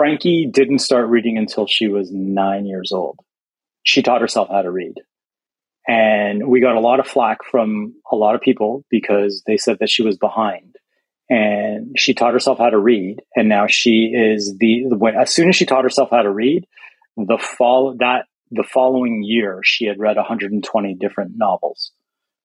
Frankie 0.00 0.46
didn't 0.46 0.78
start 0.78 1.10
reading 1.10 1.36
until 1.36 1.66
she 1.66 1.86
was 1.86 2.10
nine 2.10 2.64
years 2.64 2.90
old. 2.90 3.18
She 3.82 4.00
taught 4.00 4.22
herself 4.22 4.48
how 4.50 4.62
to 4.62 4.70
read. 4.70 4.94
And 5.86 6.48
we 6.48 6.62
got 6.62 6.76
a 6.76 6.80
lot 6.80 7.00
of 7.00 7.06
flack 7.06 7.44
from 7.44 7.92
a 8.10 8.16
lot 8.16 8.34
of 8.34 8.40
people 8.40 8.82
because 8.88 9.42
they 9.46 9.58
said 9.58 9.76
that 9.80 9.90
she 9.90 10.02
was 10.02 10.16
behind. 10.16 10.76
And 11.28 11.98
she 11.98 12.14
taught 12.14 12.32
herself 12.32 12.56
how 12.56 12.70
to 12.70 12.78
read. 12.78 13.20
And 13.36 13.50
now 13.50 13.66
she 13.66 14.14
is 14.14 14.56
the, 14.56 14.84
when, 14.86 15.16
as 15.16 15.34
soon 15.34 15.50
as 15.50 15.56
she 15.56 15.66
taught 15.66 15.84
herself 15.84 16.08
how 16.10 16.22
to 16.22 16.32
read, 16.32 16.66
the 17.18 17.36
fall, 17.36 17.94
that, 17.98 18.24
the 18.50 18.64
following 18.64 19.22
year, 19.22 19.60
she 19.62 19.84
had 19.84 19.98
read 19.98 20.16
120 20.16 20.94
different 20.94 21.32
novels. 21.36 21.92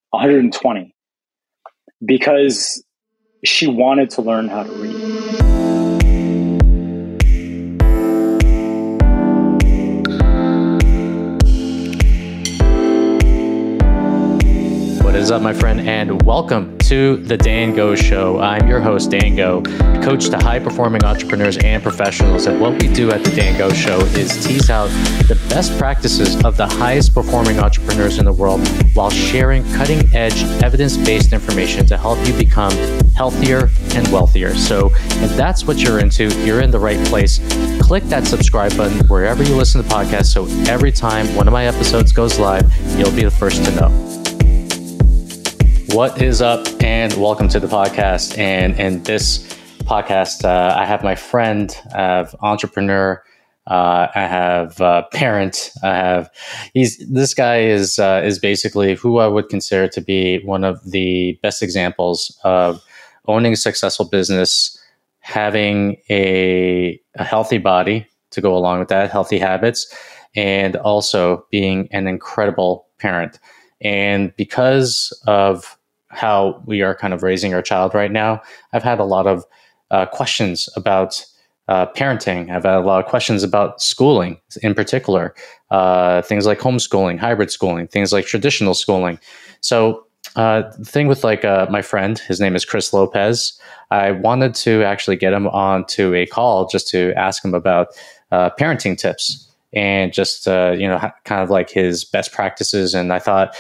120. 0.09 0.93
Because 2.05 2.83
she 3.45 3.67
wanted 3.67 4.09
to 4.09 4.23
learn 4.23 4.49
how 4.49 4.63
to 4.63 4.71
read. 4.73 5.84
Is 15.25 15.31
up, 15.31 15.41
my 15.41 15.53
friend, 15.53 15.81
and 15.81 16.21
welcome 16.21 16.77
to 16.77 17.17
the 17.17 17.35
Dan 17.35 17.73
Go 17.73 17.95
Show. 17.95 18.39
I'm 18.39 18.67
your 18.67 18.79
host, 18.79 19.09
Dan 19.09 19.35
Go, 19.35 19.63
coach 20.03 20.29
to 20.29 20.37
high 20.37 20.59
performing 20.59 21.03
entrepreneurs 21.03 21.57
and 21.57 21.81
professionals. 21.81 22.45
And 22.45 22.61
what 22.61 22.73
we 22.79 22.93
do 22.93 23.09
at 23.09 23.23
the 23.23 23.31
Dan 23.31 23.57
Go 23.57 23.71
Show 23.73 23.97
is 24.01 24.45
tease 24.45 24.69
out 24.69 24.85
the 25.27 25.33
best 25.49 25.75
practices 25.79 26.35
of 26.45 26.57
the 26.57 26.67
highest 26.67 27.15
performing 27.15 27.57
entrepreneurs 27.57 28.19
in 28.19 28.25
the 28.25 28.33
world 28.33 28.67
while 28.93 29.09
sharing 29.09 29.63
cutting 29.73 30.07
edge, 30.13 30.43
evidence 30.61 30.95
based 30.95 31.33
information 31.33 31.87
to 31.87 31.97
help 31.97 32.19
you 32.27 32.33
become 32.37 32.73
healthier 33.15 33.71
and 33.95 34.07
wealthier. 34.09 34.53
So, 34.53 34.91
if 35.23 35.35
that's 35.35 35.65
what 35.65 35.79
you're 35.79 35.97
into, 35.97 36.27
you're 36.45 36.61
in 36.61 36.69
the 36.69 36.79
right 36.79 37.03
place. 37.07 37.39
Click 37.81 38.03
that 38.09 38.27
subscribe 38.27 38.77
button 38.77 38.99
wherever 39.07 39.41
you 39.41 39.55
listen 39.55 39.81
to 39.81 39.89
podcasts 39.89 40.27
so 40.27 40.45
every 40.71 40.91
time 40.91 41.33
one 41.35 41.47
of 41.47 41.51
my 41.51 41.65
episodes 41.65 42.11
goes 42.11 42.37
live, 42.37 42.71
you'll 42.95 43.15
be 43.15 43.23
the 43.23 43.31
first 43.31 43.65
to 43.65 43.71
know. 43.71 44.14
What 45.95 46.21
is 46.21 46.41
up, 46.41 46.67
and 46.83 47.13
welcome 47.13 47.47
to 47.47 47.57
the 47.57 47.67
podcast. 47.67 48.37
And 48.37 48.77
in 48.77 49.03
this 49.03 49.47
podcast, 49.83 50.43
uh, 50.43 50.75
I 50.77 50.83
have 50.83 51.05
my 51.05 51.15
friend, 51.15 51.73
I 51.93 52.01
have 52.01 52.35
entrepreneur, 52.41 53.23
uh, 53.67 54.07
I 54.13 54.27
have 54.27 54.81
uh, 54.81 55.03
parent, 55.13 55.71
I 55.83 55.95
have 55.95 56.29
he's 56.73 56.97
this 57.07 57.33
guy 57.33 57.61
is 57.61 57.97
uh, 57.97 58.21
is 58.25 58.39
basically 58.39 58.95
who 58.95 59.19
I 59.19 59.29
would 59.29 59.47
consider 59.47 59.87
to 59.87 60.01
be 60.01 60.43
one 60.43 60.65
of 60.65 60.83
the 60.83 61.39
best 61.41 61.63
examples 61.63 62.37
of 62.43 62.83
owning 63.29 63.53
a 63.53 63.55
successful 63.55 64.05
business, 64.05 64.77
having 65.19 65.95
a, 66.09 66.99
a 67.15 67.23
healthy 67.23 67.57
body 67.57 68.05
to 68.31 68.41
go 68.41 68.53
along 68.53 68.79
with 68.79 68.89
that, 68.89 69.11
healthy 69.11 69.39
habits, 69.39 69.87
and 70.35 70.75
also 70.75 71.45
being 71.51 71.87
an 71.91 72.05
incredible 72.05 72.85
parent. 72.99 73.39
And 73.79 74.35
because 74.35 75.17
of 75.25 75.77
how 76.15 76.61
we 76.65 76.81
are 76.81 76.95
kind 76.95 77.13
of 77.13 77.23
raising 77.23 77.53
our 77.53 77.61
child 77.61 77.93
right 77.93 78.11
now, 78.11 78.41
I've 78.73 78.83
had 78.83 78.99
a 78.99 79.03
lot 79.03 79.27
of 79.27 79.45
uh, 79.91 80.05
questions 80.05 80.69
about 80.75 81.25
uh, 81.67 81.87
parenting. 81.93 82.49
I've 82.49 82.63
had 82.63 82.75
a 82.75 82.79
lot 82.79 83.03
of 83.03 83.09
questions 83.09 83.43
about 83.43 83.81
schooling 83.81 84.39
in 84.61 84.75
particular, 84.75 85.33
uh, 85.71 86.21
things 86.21 86.45
like 86.45 86.59
homeschooling, 86.59 87.17
hybrid 87.17 87.51
schooling, 87.51 87.87
things 87.87 88.13
like 88.13 88.25
traditional 88.25 88.73
schooling. 88.73 89.19
So, 89.61 90.05
uh, 90.35 90.63
the 90.77 90.85
thing 90.85 91.07
with 91.07 91.23
like 91.23 91.45
uh, 91.45 91.65
my 91.69 91.81
friend, 91.81 92.19
his 92.19 92.41
name 92.41 92.55
is 92.55 92.65
Chris 92.65 92.91
Lopez. 92.91 93.59
I 93.89 94.11
wanted 94.11 94.53
to 94.55 94.83
actually 94.83 95.15
get 95.15 95.33
him 95.33 95.47
on 95.47 95.85
to 95.87 96.13
a 96.13 96.25
call 96.25 96.67
just 96.67 96.89
to 96.89 97.13
ask 97.13 97.45
him 97.45 97.53
about 97.53 97.89
uh, 98.31 98.49
parenting 98.59 98.97
tips 98.97 99.49
and 99.71 100.11
just 100.11 100.47
you 100.47 100.87
know 100.87 100.99
kind 101.23 101.41
of 101.41 101.49
like 101.49 101.69
his 101.69 102.03
best 102.03 102.33
practices. 102.33 102.93
And 102.93 103.13
I 103.13 103.19
thought, 103.19 103.55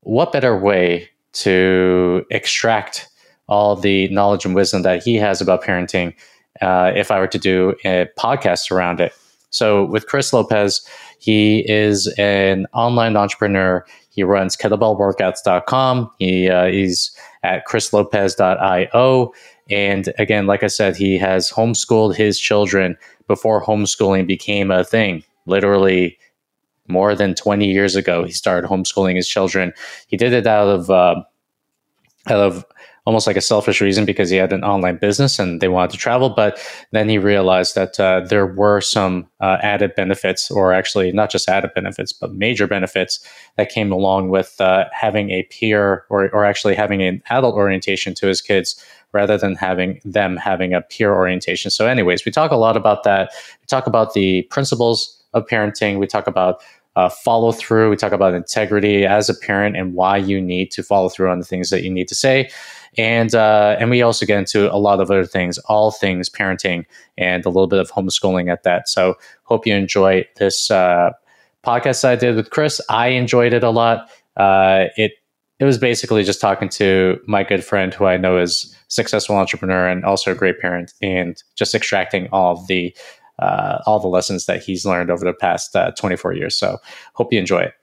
what 0.00 0.32
better 0.32 0.58
way 0.58 1.09
to 1.32 2.24
extract 2.30 3.08
all 3.48 3.76
the 3.76 4.08
knowledge 4.08 4.44
and 4.44 4.54
wisdom 4.54 4.82
that 4.82 5.02
he 5.02 5.16
has 5.16 5.40
about 5.40 5.62
parenting 5.62 6.14
uh, 6.60 6.92
if 6.94 7.10
I 7.10 7.18
were 7.18 7.26
to 7.28 7.38
do 7.38 7.74
a 7.84 8.08
podcast 8.18 8.70
around 8.70 9.00
it. 9.00 9.12
So 9.50 9.84
with 9.84 10.06
Chris 10.06 10.32
Lopez, 10.32 10.86
he 11.18 11.68
is 11.68 12.06
an 12.18 12.66
online 12.72 13.16
entrepreneur. 13.16 13.84
He 14.10 14.22
runs 14.22 14.56
kettlebellworkouts.com. 14.56 16.10
He, 16.18 16.48
uh, 16.48 16.66
he's 16.66 17.16
at 17.42 17.64
chrislopez.io. 17.64 19.32
And 19.70 20.12
again, 20.18 20.46
like 20.46 20.62
I 20.62 20.68
said, 20.68 20.96
he 20.96 21.18
has 21.18 21.50
homeschooled 21.50 22.16
his 22.16 22.38
children 22.38 22.96
before 23.26 23.62
homeschooling 23.62 24.26
became 24.26 24.70
a 24.70 24.84
thing. 24.84 25.24
Literally 25.46 26.18
more 26.90 27.14
than 27.14 27.34
20 27.34 27.66
years 27.66 27.96
ago. 27.96 28.24
He 28.24 28.32
started 28.32 28.68
homeschooling 28.68 29.16
his 29.16 29.28
children. 29.28 29.72
He 30.08 30.16
did 30.16 30.32
it 30.32 30.46
out 30.46 30.68
of 30.68 30.90
uh, 30.90 31.22
out 32.28 32.40
of 32.40 32.64
almost 33.06 33.26
like 33.26 33.36
a 33.36 33.40
selfish 33.40 33.80
reason 33.80 34.04
because 34.04 34.30
he 34.30 34.36
had 34.36 34.52
an 34.52 34.62
online 34.62 34.96
business 34.96 35.38
and 35.38 35.60
they 35.60 35.68
wanted 35.68 35.90
to 35.90 35.96
travel. 35.96 36.28
But 36.30 36.60
then 36.92 37.08
he 37.08 37.18
realized 37.18 37.74
that 37.74 37.98
uh, 37.98 38.20
there 38.20 38.46
were 38.46 38.80
some 38.80 39.26
uh, 39.40 39.56
added 39.62 39.94
benefits, 39.94 40.50
or 40.50 40.72
actually 40.72 41.10
not 41.12 41.30
just 41.30 41.48
added 41.48 41.72
benefits, 41.74 42.12
but 42.12 42.34
major 42.34 42.66
benefits 42.66 43.26
that 43.56 43.70
came 43.70 43.90
along 43.90 44.28
with 44.28 44.60
uh, 44.60 44.84
having 44.92 45.30
a 45.30 45.44
peer 45.44 46.04
or, 46.10 46.30
or 46.30 46.44
actually 46.44 46.74
having 46.74 47.02
an 47.02 47.22
adult 47.30 47.54
orientation 47.54 48.14
to 48.14 48.26
his 48.26 48.40
kids 48.40 48.82
rather 49.12 49.36
than 49.36 49.54
having 49.56 50.00
them 50.04 50.36
having 50.36 50.72
a 50.72 50.80
peer 50.80 51.12
orientation. 51.14 51.70
So, 51.70 51.86
anyways, 51.86 52.24
we 52.24 52.30
talk 52.30 52.50
a 52.50 52.56
lot 52.56 52.76
about 52.76 53.02
that. 53.04 53.30
We 53.60 53.66
talk 53.66 53.86
about 53.86 54.14
the 54.14 54.42
principles 54.42 55.20
of 55.32 55.46
parenting. 55.46 55.98
We 55.98 56.06
talk 56.06 56.26
about 56.26 56.62
uh, 56.96 57.08
follow 57.08 57.52
through. 57.52 57.90
We 57.90 57.96
talk 57.96 58.12
about 58.12 58.34
integrity 58.34 59.06
as 59.06 59.28
a 59.28 59.34
parent 59.34 59.76
and 59.76 59.94
why 59.94 60.16
you 60.16 60.40
need 60.40 60.70
to 60.72 60.82
follow 60.82 61.08
through 61.08 61.30
on 61.30 61.38
the 61.38 61.44
things 61.44 61.70
that 61.70 61.82
you 61.82 61.90
need 61.90 62.08
to 62.08 62.14
say. 62.14 62.50
And 62.98 63.34
uh, 63.34 63.76
and 63.78 63.88
we 63.88 64.02
also 64.02 64.26
get 64.26 64.38
into 64.38 64.72
a 64.72 64.76
lot 64.76 65.00
of 65.00 65.10
other 65.10 65.24
things, 65.24 65.58
all 65.58 65.92
things 65.92 66.28
parenting, 66.28 66.84
and 67.16 67.46
a 67.46 67.48
little 67.48 67.68
bit 67.68 67.78
of 67.78 67.90
homeschooling 67.90 68.50
at 68.50 68.64
that. 68.64 68.88
So 68.88 69.14
hope 69.44 69.66
you 69.66 69.74
enjoy 69.74 70.26
this 70.36 70.70
uh, 70.70 71.10
podcast 71.64 72.04
I 72.04 72.16
did 72.16 72.34
with 72.34 72.50
Chris. 72.50 72.80
I 72.88 73.08
enjoyed 73.08 73.52
it 73.52 73.62
a 73.62 73.70
lot. 73.70 74.10
Uh, 74.36 74.86
it 74.96 75.12
it 75.60 75.64
was 75.64 75.78
basically 75.78 76.24
just 76.24 76.40
talking 76.40 76.68
to 76.70 77.20
my 77.26 77.44
good 77.44 77.62
friend 77.62 77.94
who 77.94 78.06
I 78.06 78.16
know 78.16 78.38
is 78.38 78.74
successful 78.88 79.36
entrepreneur 79.36 79.86
and 79.86 80.04
also 80.04 80.32
a 80.32 80.34
great 80.34 80.58
parent, 80.58 80.92
and 81.00 81.40
just 81.54 81.76
extracting 81.76 82.28
all 82.32 82.64
the 82.66 82.92
uh, 83.40 83.78
all 83.86 83.98
the 83.98 84.08
lessons 84.08 84.46
that 84.46 84.62
he's 84.62 84.86
learned 84.86 85.10
over 85.10 85.24
the 85.24 85.32
past 85.32 85.74
uh, 85.74 85.90
24 85.92 86.34
years. 86.34 86.56
So 86.56 86.78
hope 87.14 87.32
you 87.32 87.38
enjoy 87.38 87.60
it. 87.60 87.74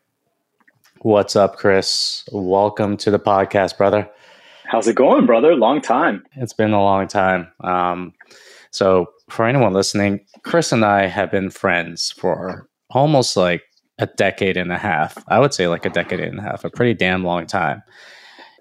What's 1.02 1.36
up, 1.36 1.58
Chris? 1.58 2.28
Welcome 2.32 2.98
to 2.98 3.12
the 3.12 3.20
podcast, 3.20 3.78
brother. 3.78 4.10
How's 4.66 4.88
it 4.88 4.96
going, 4.96 5.26
brother? 5.26 5.56
Long 5.56 5.80
time. 5.80 6.24
It's 6.36 6.54
been 6.54 6.74
a 6.74 6.82
long 6.82 7.08
time. 7.08 7.48
Um, 7.62 8.14
so, 8.72 9.08
for 9.30 9.46
anyone 9.46 9.74
listening, 9.74 10.26
Chris 10.44 10.72
and 10.72 10.84
I 10.84 11.08
have 11.08 11.32
been 11.32 11.50
friends 11.50 12.12
for 12.12 12.68
almost 12.90 13.38
like 13.38 13.64
a 14.00 14.08
decade 14.08 14.58
and 14.58 14.72
a 14.72 14.78
half. 14.78 15.18
I 15.28 15.40
would 15.40 15.54
say 15.54 15.68
like 15.68 15.86
a 15.86 15.90
decade 15.90 16.20
and 16.20 16.40
a 16.40 16.42
half, 16.42 16.66
a 16.66 16.70
pretty 16.70 16.94
damn 16.94 17.24
long 17.24 17.46
time. 17.46 17.82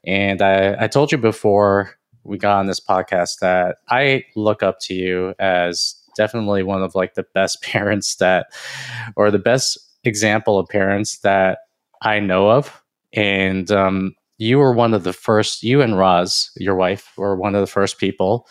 And 0.04 0.42
I, 0.42 0.84
I 0.84 0.86
told 0.86 1.10
you 1.10 1.18
before 1.18 1.98
we 2.22 2.38
got 2.38 2.58
on 2.58 2.66
this 2.66 2.80
podcast 2.80 3.40
that 3.40 3.78
I 3.88 4.24
look 4.36 4.62
up 4.62 4.78
to 4.82 4.94
you 4.94 5.34
as 5.38 5.96
definitely 6.16 6.62
one 6.62 6.82
of 6.82 6.94
like 6.94 7.14
the 7.14 7.26
best 7.34 7.62
parents 7.62 8.16
that, 8.16 8.46
or 9.16 9.30
the 9.30 9.38
best 9.38 9.78
example 10.04 10.58
of 10.58 10.68
parents 10.68 11.18
that 11.18 11.58
I 12.02 12.20
know 12.20 12.50
of. 12.50 12.82
And 13.12 13.70
um, 13.70 14.14
you 14.38 14.58
were 14.58 14.72
one 14.72 14.94
of 14.94 15.04
the 15.04 15.12
first, 15.12 15.62
you 15.62 15.80
and 15.80 15.98
Roz, 15.98 16.50
your 16.56 16.74
wife, 16.74 17.12
were 17.16 17.36
one 17.36 17.54
of 17.54 17.60
the 17.60 17.66
first 17.66 17.98
people. 17.98 18.46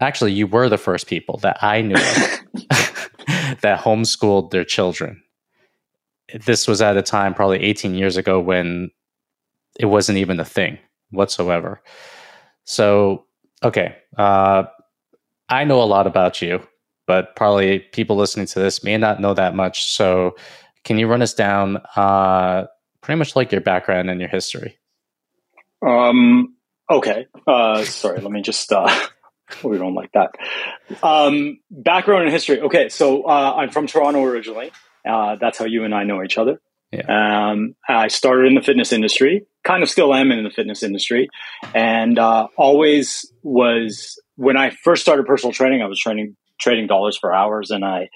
Actually, 0.00 0.32
you 0.32 0.46
were 0.46 0.68
the 0.68 0.78
first 0.78 1.06
people 1.06 1.38
that 1.38 1.62
I 1.62 1.80
knew 1.82 1.94
that 3.60 3.80
homeschooled 3.80 4.50
their 4.50 4.64
children. 4.64 5.22
This 6.44 6.66
was 6.66 6.82
at 6.82 6.96
a 6.96 7.02
time, 7.02 7.34
probably 7.34 7.62
18 7.62 7.94
years 7.94 8.16
ago, 8.16 8.40
when 8.40 8.90
it 9.78 9.86
wasn't 9.86 10.18
even 10.18 10.40
a 10.40 10.44
thing 10.44 10.78
whatsoever. 11.10 11.82
So, 12.64 13.24
okay, 13.62 13.96
uh, 14.18 14.64
I 15.48 15.64
know 15.64 15.82
a 15.82 15.84
lot 15.84 16.06
about 16.06 16.42
you, 16.42 16.66
but 17.06 17.36
probably 17.36 17.78
people 17.78 18.16
listening 18.16 18.46
to 18.46 18.58
this 18.58 18.82
may 18.82 18.96
not 18.96 19.20
know 19.20 19.34
that 19.34 19.54
much. 19.54 19.92
So, 19.92 20.36
can 20.84 20.98
you 20.98 21.06
run 21.06 21.22
us 21.22 21.34
down 21.34 21.78
uh, 21.96 22.66
pretty 23.00 23.18
much 23.18 23.36
like 23.36 23.52
your 23.52 23.60
background 23.60 24.10
and 24.10 24.20
your 24.20 24.30
history? 24.30 24.78
Um. 25.86 26.54
Okay. 26.90 27.26
Uh, 27.46 27.84
sorry. 27.84 28.20
let 28.20 28.30
me 28.30 28.42
just. 28.42 28.72
Uh, 28.72 28.88
we 29.62 29.78
don't 29.78 29.94
like 29.94 30.10
that. 30.12 30.32
Um, 31.02 31.60
background 31.70 32.24
and 32.24 32.32
history. 32.32 32.60
Okay, 32.60 32.88
so 32.88 33.22
uh, 33.22 33.54
I'm 33.56 33.70
from 33.70 33.86
Toronto 33.86 34.24
originally. 34.24 34.72
Uh, 35.08 35.36
that's 35.40 35.58
how 35.58 35.64
you 35.64 35.84
and 35.84 35.94
I 35.94 36.04
know 36.04 36.22
each 36.22 36.38
other. 36.38 36.60
Yeah. 36.92 37.50
Um, 37.50 37.74
I 37.88 38.08
started 38.08 38.46
in 38.46 38.54
the 38.54 38.62
fitness 38.62 38.92
industry, 38.92 39.46
kind 39.64 39.82
of 39.82 39.88
still 39.88 40.14
am 40.14 40.30
in 40.30 40.44
the 40.44 40.50
fitness 40.50 40.82
industry, 40.82 41.28
and 41.74 42.18
uh, 42.18 42.48
always 42.56 43.30
was 43.42 44.20
when 44.36 44.56
I 44.56 44.70
first 44.70 45.02
started 45.02 45.26
personal 45.26 45.52
training, 45.52 45.82
I 45.82 45.86
was 45.86 45.98
training 45.98 46.36
trading 46.58 46.86
dollars 46.86 47.18
for 47.18 47.34
hours, 47.34 47.70
and 47.70 47.84
I 47.84 48.08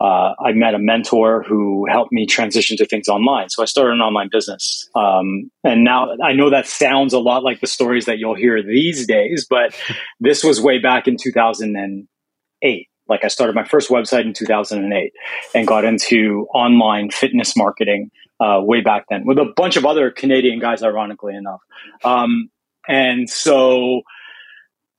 uh, 0.00 0.34
I 0.44 0.52
met 0.52 0.74
a 0.74 0.78
mentor 0.78 1.44
who 1.46 1.86
helped 1.88 2.12
me 2.12 2.26
transition 2.26 2.76
to 2.76 2.86
things 2.86 3.08
online. 3.08 3.48
So 3.50 3.62
I 3.62 3.66
started 3.66 3.92
an 3.92 4.00
online 4.00 4.28
business. 4.32 4.88
Um, 4.96 5.50
and 5.62 5.84
now 5.84 6.16
I 6.22 6.32
know 6.32 6.50
that 6.50 6.66
sounds 6.66 7.12
a 7.12 7.20
lot 7.20 7.44
like 7.44 7.60
the 7.60 7.68
stories 7.68 8.06
that 8.06 8.18
you'll 8.18 8.34
hear 8.34 8.62
these 8.62 9.06
days, 9.06 9.46
but 9.48 9.74
this 10.20 10.42
was 10.42 10.60
way 10.60 10.78
back 10.78 11.06
in 11.06 11.16
2008. 11.16 12.88
Like 13.08 13.24
I 13.24 13.28
started 13.28 13.54
my 13.54 13.64
first 13.64 13.90
website 13.90 14.24
in 14.24 14.32
2008 14.32 15.12
and 15.54 15.66
got 15.68 15.84
into 15.84 16.48
online 16.52 17.10
fitness 17.10 17.56
marketing 17.56 18.10
uh, 18.40 18.60
way 18.60 18.80
back 18.80 19.04
then 19.08 19.24
with 19.24 19.38
a 19.38 19.52
bunch 19.56 19.76
of 19.76 19.86
other 19.86 20.10
Canadian 20.10 20.58
guys, 20.58 20.82
ironically 20.82 21.36
enough. 21.36 21.60
Um, 22.02 22.48
and 22.88 23.30
so 23.30 24.02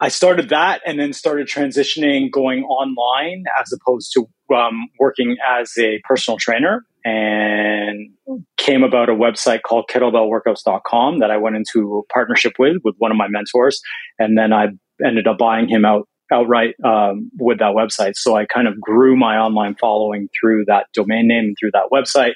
I 0.03 0.09
started 0.09 0.49
that 0.49 0.81
and 0.85 0.99
then 0.99 1.13
started 1.13 1.47
transitioning 1.47 2.29
going 2.29 2.65
online 2.65 3.45
as 3.57 3.71
opposed 3.71 4.11
to 4.15 4.27
um, 4.53 4.89
working 4.99 5.37
as 5.49 5.71
a 5.79 6.01
personal 6.03 6.37
trainer 6.37 6.85
and 7.05 8.09
came 8.57 8.83
about 8.83 9.07
a 9.07 9.13
website 9.13 9.61
called 9.61 9.85
kettlebellworkouts.com 9.89 11.19
that 11.19 11.31
I 11.31 11.37
went 11.37 11.55
into 11.55 11.99
a 11.99 12.13
partnership 12.13 12.55
with 12.59 12.79
with 12.83 12.95
one 12.97 13.11
of 13.11 13.17
my 13.17 13.29
mentors. 13.29 13.79
And 14.19 14.37
then 14.37 14.51
I 14.51 14.71
ended 15.05 15.25
up 15.25 15.37
buying 15.37 15.69
him 15.69 15.85
out 15.85 16.09
outright 16.31 16.75
um, 16.83 17.29
with 17.37 17.59
that 17.59 17.75
website. 17.75 18.15
So 18.15 18.35
I 18.35 18.45
kind 18.45 18.67
of 18.67 18.79
grew 18.79 19.15
my 19.15 19.37
online 19.37 19.75
following 19.75 20.29
through 20.39 20.65
that 20.65 20.87
domain 20.93 21.27
name 21.27 21.45
and 21.45 21.57
through 21.59 21.71
that 21.71 21.89
website. 21.91 22.33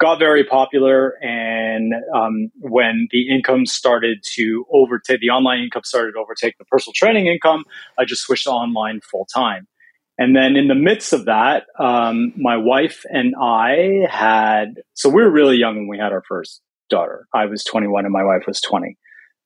Got 0.00 0.18
very 0.18 0.44
popular, 0.44 1.16
and 1.22 1.92
um, 2.14 2.50
when 2.58 3.08
the 3.10 3.28
income 3.28 3.66
started 3.66 4.18
to 4.34 4.66
overtake 4.72 5.20
the 5.20 5.30
online 5.30 5.60
income 5.60 5.82
started 5.84 6.12
to 6.12 6.18
overtake 6.18 6.58
the 6.58 6.64
personal 6.64 6.92
training 6.94 7.26
income, 7.26 7.64
I 7.98 8.04
just 8.04 8.22
switched 8.22 8.44
to 8.44 8.50
online 8.50 9.00
full 9.00 9.26
time. 9.32 9.68
And 10.18 10.36
then 10.36 10.56
in 10.56 10.68
the 10.68 10.74
midst 10.74 11.12
of 11.12 11.24
that, 11.24 11.64
um, 11.78 12.32
my 12.36 12.56
wife 12.56 13.04
and 13.10 13.34
I 13.40 14.06
had 14.10 14.82
so 14.94 15.08
we 15.08 15.22
were 15.22 15.30
really 15.30 15.56
young 15.56 15.76
when 15.76 15.88
we 15.88 15.98
had 15.98 16.12
our 16.12 16.22
first 16.28 16.60
daughter. 16.90 17.26
I 17.34 17.46
was 17.46 17.64
21 17.64 18.04
and 18.04 18.12
my 18.12 18.24
wife 18.24 18.42
was 18.46 18.60
20. 18.60 18.96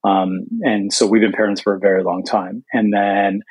Um, 0.04 0.46
and 0.62 0.92
so 0.92 1.06
we've 1.06 1.22
been 1.22 1.32
parents 1.32 1.60
for 1.60 1.74
a 1.74 1.78
very 1.78 2.02
long 2.02 2.24
time. 2.24 2.64
And 2.72 2.92
then 2.92 3.42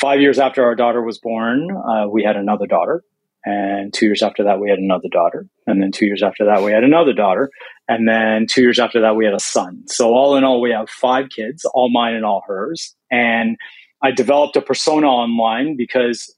five 0.00 0.20
years 0.20 0.38
after 0.38 0.64
our 0.64 0.74
daughter 0.74 1.02
was 1.02 1.18
born, 1.18 1.68
uh, 1.70 2.08
we 2.08 2.22
had 2.24 2.36
another 2.36 2.66
daughter. 2.66 3.02
And 3.46 3.92
two 3.92 4.06
years 4.06 4.22
after 4.22 4.44
that, 4.44 4.58
we 4.58 4.70
had 4.70 4.78
another 4.78 5.08
daughter. 5.10 5.46
And 5.66 5.82
then 5.82 5.92
two 5.92 6.06
years 6.06 6.22
after 6.22 6.46
that, 6.46 6.62
we 6.62 6.72
had 6.72 6.82
another 6.82 7.12
daughter. 7.12 7.50
And 7.86 8.08
then 8.08 8.46
two 8.48 8.62
years 8.62 8.78
after 8.78 9.02
that, 9.02 9.16
we 9.16 9.26
had 9.26 9.34
a 9.34 9.40
son. 9.40 9.82
So 9.86 10.14
all 10.14 10.36
in 10.36 10.44
all, 10.44 10.62
we 10.62 10.70
have 10.70 10.88
five 10.88 11.28
kids, 11.28 11.66
all 11.74 11.90
mine 11.90 12.14
and 12.14 12.24
all 12.24 12.42
hers. 12.46 12.94
And 13.10 13.58
I 14.02 14.12
developed 14.12 14.56
a 14.56 14.62
persona 14.62 15.08
online 15.08 15.76
because 15.76 16.34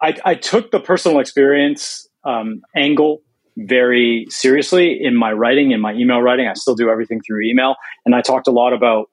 I, 0.00 0.16
I 0.24 0.34
took 0.34 0.70
the 0.70 0.80
personal 0.80 1.20
experience 1.20 2.08
um, 2.24 2.62
angle 2.74 3.20
very 3.58 4.26
seriously 4.30 4.98
in 4.98 5.14
my 5.14 5.32
writing, 5.32 5.72
in 5.72 5.80
my 5.80 5.92
email 5.92 6.22
writing. 6.22 6.46
I 6.46 6.54
still 6.54 6.74
do 6.74 6.88
everything 6.88 7.20
through 7.26 7.44
email. 7.44 7.74
And 8.06 8.14
I 8.14 8.22
talked 8.22 8.46
a 8.46 8.52
lot 8.52 8.72
about 8.72 9.10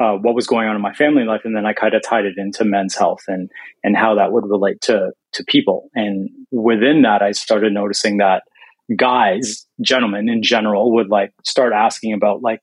uh, 0.00 0.14
what 0.14 0.34
was 0.34 0.46
going 0.46 0.68
on 0.68 0.76
in 0.76 0.82
my 0.82 0.92
family 0.92 1.24
life, 1.24 1.42
and 1.44 1.56
then 1.56 1.66
I 1.66 1.72
kind 1.72 1.94
of 1.94 2.02
tied 2.02 2.24
it 2.24 2.34
into 2.36 2.64
men's 2.64 2.94
health 2.94 3.24
and 3.28 3.50
and 3.82 3.96
how 3.96 4.14
that 4.16 4.32
would 4.32 4.48
relate 4.48 4.80
to 4.82 5.12
to 5.32 5.44
people. 5.44 5.90
And 5.94 6.30
within 6.50 7.02
that, 7.02 7.22
I 7.22 7.32
started 7.32 7.72
noticing 7.72 8.18
that 8.18 8.44
guys, 8.96 9.66
gentlemen 9.80 10.28
in 10.28 10.42
general, 10.42 10.92
would 10.92 11.08
like 11.08 11.32
start 11.44 11.72
asking 11.72 12.12
about 12.12 12.42
like 12.42 12.60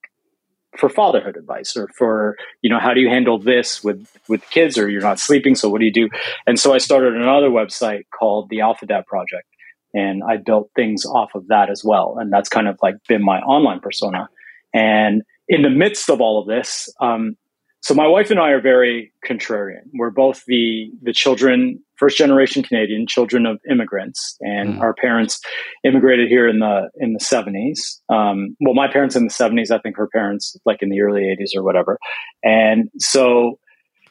for 0.77 0.89
fatherhood 0.89 1.37
advice 1.37 1.75
or 1.77 1.87
for 1.89 2.35
you 2.61 2.69
know 2.69 2.79
how 2.79 2.93
do 2.93 2.99
you 2.99 3.09
handle 3.09 3.37
this 3.37 3.83
with 3.83 4.07
with 4.27 4.47
kids 4.49 4.77
or 4.77 4.89
you're 4.89 5.01
not 5.01 5.19
sleeping 5.19 5.55
so 5.55 5.69
what 5.69 5.79
do 5.79 5.85
you 5.85 5.93
do? 5.93 6.09
And 6.47 6.59
so 6.59 6.73
i 6.73 6.77
started 6.77 7.15
another 7.15 7.49
website 7.49 8.03
called 8.17 8.49
the 8.49 8.61
alpha 8.61 8.85
dad 8.85 9.05
project 9.05 9.47
and 9.93 10.21
i 10.23 10.37
built 10.37 10.69
things 10.75 11.05
off 11.05 11.35
of 11.35 11.47
that 11.47 11.69
as 11.69 11.83
well. 11.83 12.17
And 12.19 12.31
that's 12.31 12.49
kind 12.49 12.67
of 12.67 12.77
like 12.81 12.95
been 13.07 13.23
my 13.23 13.39
online 13.39 13.79
persona. 13.79 14.29
And 14.73 15.23
in 15.47 15.61
the 15.61 15.69
midst 15.69 16.09
of 16.09 16.21
all 16.21 16.41
of 16.41 16.47
this, 16.47 16.89
um, 17.01 17.37
so 17.85 17.93
my 17.93 18.07
wife 18.07 18.31
and 18.31 18.39
I 18.39 18.49
are 18.49 18.61
very 18.61 19.13
contrarian. 19.23 19.83
We're 19.93 20.09
both 20.09 20.43
the 20.47 20.89
the 21.03 21.13
children, 21.13 21.83
first 21.97 22.17
generation 22.17 22.63
Canadian, 22.63 23.05
children 23.05 23.45
of 23.45 23.59
immigrants, 23.69 24.37
and 24.41 24.75
mm. 24.75 24.81
our 24.81 24.95
parents 24.95 25.39
immigrated 25.83 26.27
here 26.27 26.47
in 26.47 26.57
the 26.57 26.89
in 26.95 27.13
the 27.13 27.19
seventies. 27.19 28.01
Um, 28.09 28.57
well, 28.59 28.73
my 28.73 28.91
parents 28.91 29.15
in 29.15 29.25
the 29.25 29.29
seventies. 29.29 29.69
I 29.69 29.77
think 29.77 29.97
her 29.97 30.07
parents 30.07 30.57
like 30.65 30.81
in 30.81 30.89
the 30.89 30.99
early 31.01 31.29
eighties 31.29 31.53
or 31.55 31.61
whatever. 31.61 31.99
And 32.43 32.89
so 32.97 33.59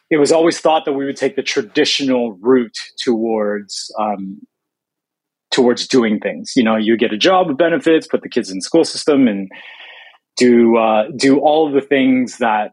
it 0.08 0.18
was 0.18 0.30
always 0.30 0.60
thought 0.60 0.84
that 0.84 0.92
we 0.92 1.04
would 1.04 1.16
take 1.16 1.34
the 1.34 1.42
traditional 1.42 2.34
route 2.34 2.78
towards 3.02 3.92
um, 3.98 4.40
towards 5.50 5.88
doing 5.88 6.20
things. 6.20 6.52
You 6.54 6.62
know, 6.62 6.76
you 6.76 6.96
get 6.96 7.12
a 7.12 7.18
job 7.18 7.48
with 7.48 7.56
benefits, 7.56 8.06
put 8.06 8.22
the 8.22 8.28
kids 8.28 8.50
in 8.50 8.58
the 8.58 8.62
school 8.62 8.84
system, 8.84 9.26
and 9.26 9.50
do 10.36 10.76
uh, 10.76 11.04
do 11.14 11.38
all 11.38 11.70
the 11.70 11.80
things 11.80 12.38
that 12.38 12.72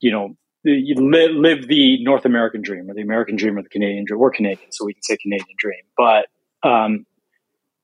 you 0.00 0.10
know 0.10 0.36
you 0.62 0.94
live, 0.96 1.30
live 1.32 1.68
the 1.68 2.02
North 2.04 2.24
American 2.24 2.62
dream 2.62 2.90
or 2.90 2.94
the 2.94 3.02
American 3.02 3.36
dream 3.36 3.56
or 3.56 3.62
the 3.62 3.68
Canadian 3.68 4.04
dream. 4.04 4.20
We're 4.20 4.30
Canadian, 4.30 4.72
so 4.72 4.84
we 4.84 4.94
can 4.94 5.02
say 5.02 5.16
Canadian 5.16 5.56
dream. 5.58 5.80
But 5.96 6.26
um, 6.62 7.06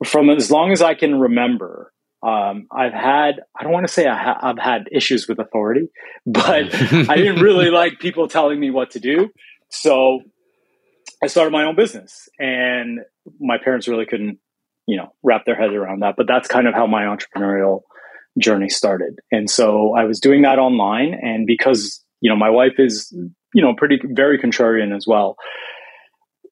from 0.05 0.28
as 0.31 0.50
long 0.50 0.73
as 0.73 0.82
I 0.82 0.94
can 0.94 1.19
remember, 1.19 1.93
um, 2.23 2.67
I've 2.70 2.93
had 2.93 3.40
I 3.58 3.62
don't 3.62 3.73
want 3.73 3.87
to 3.87 3.93
say 3.93 4.06
I 4.06 4.37
have 4.43 4.58
had 4.58 4.88
issues 4.93 5.26
with 5.29 5.38
authority, 5.38 5.88
but 6.26 6.75
I 6.75 7.17
didn't 7.17 7.40
really 7.40 7.70
like 7.70 7.99
people 7.99 8.29
telling 8.29 8.61
me 8.61 8.70
what 8.70 8.90
to 8.93 9.00
do. 9.00 9.31
So 9.70 10.20
I 11.22 11.29
started 11.29 11.50
my 11.50 11.64
own 11.64 11.76
business, 11.76 12.29
and 12.38 13.00
my 13.40 13.56
parents 13.62 13.88
really 13.88 14.06
couldn't, 14.06 14.38
you 14.87 14.96
know, 14.99 15.14
wrap 15.22 15.46
their 15.46 15.56
heads 15.56 15.72
around 15.72 16.00
that. 16.00 16.14
But 16.17 16.26
that's 16.26 16.46
kind 16.46 16.67
of 16.67 16.75
how 16.75 16.87
my 16.87 17.05
entrepreneurial 17.05 17.82
journey 18.38 18.69
started. 18.69 19.19
And 19.31 19.49
so 19.49 19.94
I 19.97 20.05
was 20.05 20.21
doing 20.21 20.43
that 20.43 20.59
online. 20.59 21.15
And 21.21 21.47
because, 21.47 22.05
you 22.21 22.31
know, 22.31 22.37
my 22.37 22.50
wife 22.50 22.75
is, 22.79 23.12
you 23.55 23.62
know, 23.62 23.75
pretty, 23.77 23.99
very 24.05 24.38
contrarian 24.38 24.94
as 24.94 25.06
well, 25.06 25.37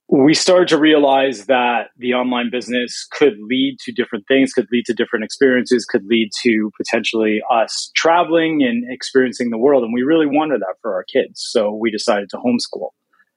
we 0.09 0.35
started 0.35 0.69
to 0.69 0.79
realize 0.79 1.47
that 1.47 1.89
the 1.97 2.15
online 2.15 2.51
business 2.51 3.07
could 3.11 3.35
lead 3.41 3.79
to 3.81 3.93
different 3.93 4.27
things, 4.29 4.53
could 4.53 4.69
lead 4.71 4.85
to 4.85 4.95
different 4.95 5.25
experiences, 5.25 5.87
could 5.87 6.05
lead 6.07 6.31
to 6.43 6.71
potentially 6.77 7.41
us 7.51 7.91
traveling 7.97 8.63
and 8.63 8.85
experiencing 8.93 9.51
the 9.51 9.59
world. 9.59 9.83
And 9.83 9.95
we 9.95 10.03
really 10.03 10.27
wanted 10.27 10.61
that 10.61 10.77
for 10.83 10.95
our 10.95 11.05
kids. 11.05 11.43
So 11.45 11.73
we 11.75 11.91
decided 11.91 12.29
to 12.31 12.37
homeschool. 12.37 12.91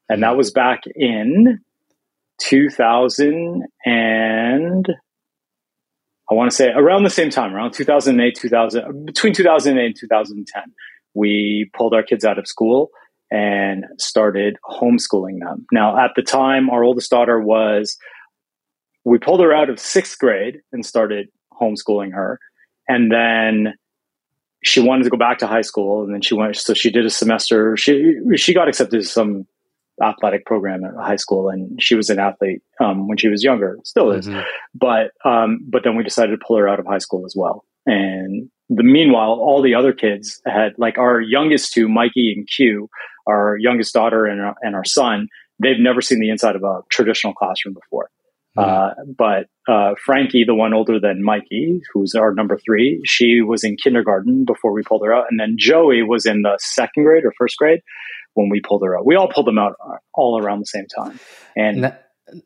And 0.10 0.24
that 0.24 0.38
was 0.38 0.52
back 0.52 0.82
in 0.96 1.60
2000 2.42 3.64
and 3.86 4.86
I 6.30 6.34
want 6.34 6.52
to 6.52 6.56
say 6.56 6.70
around 6.70 7.04
the 7.04 7.10
same 7.10 7.30
time, 7.30 7.54
around 7.54 7.74
2008, 7.74 8.36
2000, 8.36 9.06
between 9.06 9.34
2008 9.34 9.86
and 9.86 9.96
2010, 9.96 10.64
we 11.14 11.70
pulled 11.74 11.94
our 11.94 12.04
kids 12.04 12.26
out 12.26 12.38
of 12.38 12.48
school 12.48 12.92
and 13.32 13.86
started 13.98 14.58
homeschooling 14.64 15.40
them. 15.40 15.66
Now, 15.72 15.98
at 15.98 16.12
the 16.16 16.22
time, 16.22 16.70
our 16.70 16.84
oldest 16.84 17.10
daughter 17.10 17.40
was, 17.40 17.98
we 19.04 19.18
pulled 19.18 19.40
her 19.40 19.54
out 19.54 19.70
of 19.70 19.80
sixth 19.80 20.20
grade 20.20 20.60
and 20.72 20.86
started 20.86 21.30
homeschooling 21.60 22.14
her. 22.14 22.40
And 22.88 23.12
then 23.12 23.74
she 24.64 24.80
wanted 24.80 25.04
to 25.04 25.10
go 25.10 25.18
back 25.18 25.40
to 25.40 25.48
high 25.48 25.62
school 25.62 26.04
and 26.04 26.14
then 26.14 26.22
she 26.22 26.34
went, 26.34 26.56
so 26.58 26.74
she 26.74 26.90
did 26.90 27.06
a 27.06 27.10
semester. 27.10 27.78
She, 27.78 28.16
she 28.36 28.54
got 28.54 28.68
accepted 28.68 29.02
to 29.02 29.08
some 29.08 29.48
athletic 30.02 30.46
program 30.46 30.84
at 30.84 30.94
high 30.96 31.16
school, 31.16 31.50
and 31.50 31.82
she 31.82 31.96
was 31.96 32.10
an 32.10 32.20
athlete 32.20 32.62
um, 32.80 33.08
when 33.08 33.18
she 33.18 33.30
was 33.30 33.44
younger, 33.44 33.78
still 33.84 34.12
is. 34.12 34.28
Mm-hmm. 34.28 34.42
But 34.76 35.12
um, 35.26 35.60
but 35.68 35.84
then 35.84 35.96
we 35.96 36.04
decided 36.04 36.32
to 36.32 36.46
pull 36.46 36.58
her 36.58 36.70
out 36.70 36.80
of 36.80 36.86
high 36.86 37.00
school 37.00 37.26
as 37.26 37.36
well. 37.36 37.64
And 37.86 38.50
the 38.70 38.84
meanwhile, 38.84 39.32
all 39.32 39.62
the 39.62 39.76
other 39.76 39.94
kids 39.94 40.42
had 40.46 40.74
like 40.78 40.98
our 40.98 41.22
youngest 41.22 41.74
two, 41.74 41.88
Mikey 41.88 42.34
and 42.36 42.48
Q, 42.48 42.90
our 43.28 43.58
youngest 43.58 43.94
daughter 43.94 44.26
and 44.26 44.42
our, 44.42 44.56
and 44.62 44.76
our 44.76 44.86
son. 44.86 45.28
They've 45.60 45.80
never 45.80 46.02
seen 46.02 46.20
the 46.20 46.30
inside 46.30 46.56
of 46.56 46.64
a 46.64 46.82
traditional 46.90 47.34
classroom 47.34 47.74
before. 47.74 48.10
Mm-hmm. 48.58 48.70
Uh, 48.70 49.14
but 49.18 49.48
uh, 49.72 49.96
Frankie, 50.04 50.44
the 50.44 50.54
one 50.54 50.74
older 50.74 51.00
than 51.00 51.24
Mikey, 51.24 51.82
who's 51.94 52.14
our 52.14 52.34
number 52.34 52.58
three, 52.58 53.02
she 53.06 53.42
was 53.42 53.64
in 53.64 53.76
kindergarten 53.76 54.46
before 54.46 54.72
we 54.72 54.84
pulled 54.84 55.06
her 55.06 55.14
out, 55.14 55.26
and 55.30 55.40
then 55.40 55.56
Joey 55.58 56.04
was 56.04 56.26
in 56.26 56.42
the 56.42 56.58
second 56.60 57.04
grade 57.06 57.26
or 57.26 57.34
first 57.38 57.58
grade 57.58 57.82
when 58.38 58.50
we 58.50 58.62
pulled 58.62 58.84
her 58.84 58.98
out. 58.98 59.06
We 59.06 59.16
all 59.16 59.28
pulled 59.28 59.48
them 59.48 59.58
out 59.58 59.74
all 60.14 60.40
around 60.40 60.60
the 60.60 60.66
same 60.66 60.86
time. 60.86 61.20
And 61.56 61.82
now, 61.82 61.98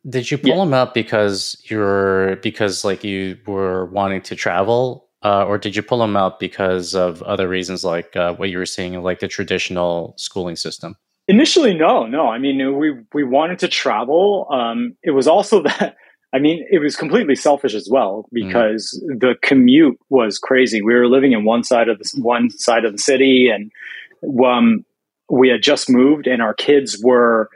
did 0.10 0.32
you 0.32 0.38
pull 0.38 0.50
yeah. 0.50 0.58
them 0.58 0.74
out 0.74 0.94
because 0.94 1.62
you're 1.66 2.38
because 2.38 2.84
like 2.84 3.04
you 3.04 3.38
were 3.46 3.86
wanting 3.88 4.22
to 4.24 4.36
travel, 4.36 5.08
uh, 5.24 5.46
or 5.46 5.58
did 5.58 5.76
you 5.76 5.84
pull 5.84 6.00
them 6.00 6.16
out 6.16 6.40
because 6.40 6.96
of 6.96 7.22
other 7.24 7.48
reasons, 7.48 7.84
like 7.84 8.16
uh, 8.16 8.34
what 8.36 8.50
you 8.50 8.58
were 8.58 8.66
seeing, 8.66 9.02
like 9.02 9.20
the 9.20 9.28
traditional 9.28 10.14
schooling 10.18 10.56
system? 10.56 10.96
Initially, 11.28 11.74
no, 11.74 12.06
no. 12.06 12.28
I 12.28 12.40
mean, 12.40 12.78
we 12.78 12.94
we 13.14 13.24
wanted 13.24 13.60
to 13.60 13.68
travel. 13.68 14.48
Um, 14.52 14.96
it 15.04 15.12
was 15.12 15.28
also 15.28 15.62
that. 15.64 15.96
I 16.34 16.40
mean, 16.40 16.66
it 16.72 16.80
was 16.80 16.96
completely 16.96 17.36
selfish 17.36 17.74
as 17.74 17.90
well 17.92 18.26
mm. 18.26 18.48
because 18.48 19.04
mm. 19.04 19.20
the 19.20 19.36
commute 19.42 20.00
was 20.10 20.38
crazy. 20.38 20.82
We 20.82 20.94
were 20.94 21.08
living 21.08 21.34
in 21.34 21.44
one 21.44 21.64
side 21.64 21.90
of 21.90 22.00
the 22.00 22.22
one 22.22 22.50
side 22.52 22.86
of 22.86 22.94
the 22.94 22.98
city, 22.98 23.50
and 23.50 23.72
um, 24.46 24.86
we 25.32 25.50
had 25.50 25.64
just 25.64 25.90
moved 25.90 26.28
and 26.28 26.42
our 26.42 26.54
kids 26.54 27.02
were 27.02 27.50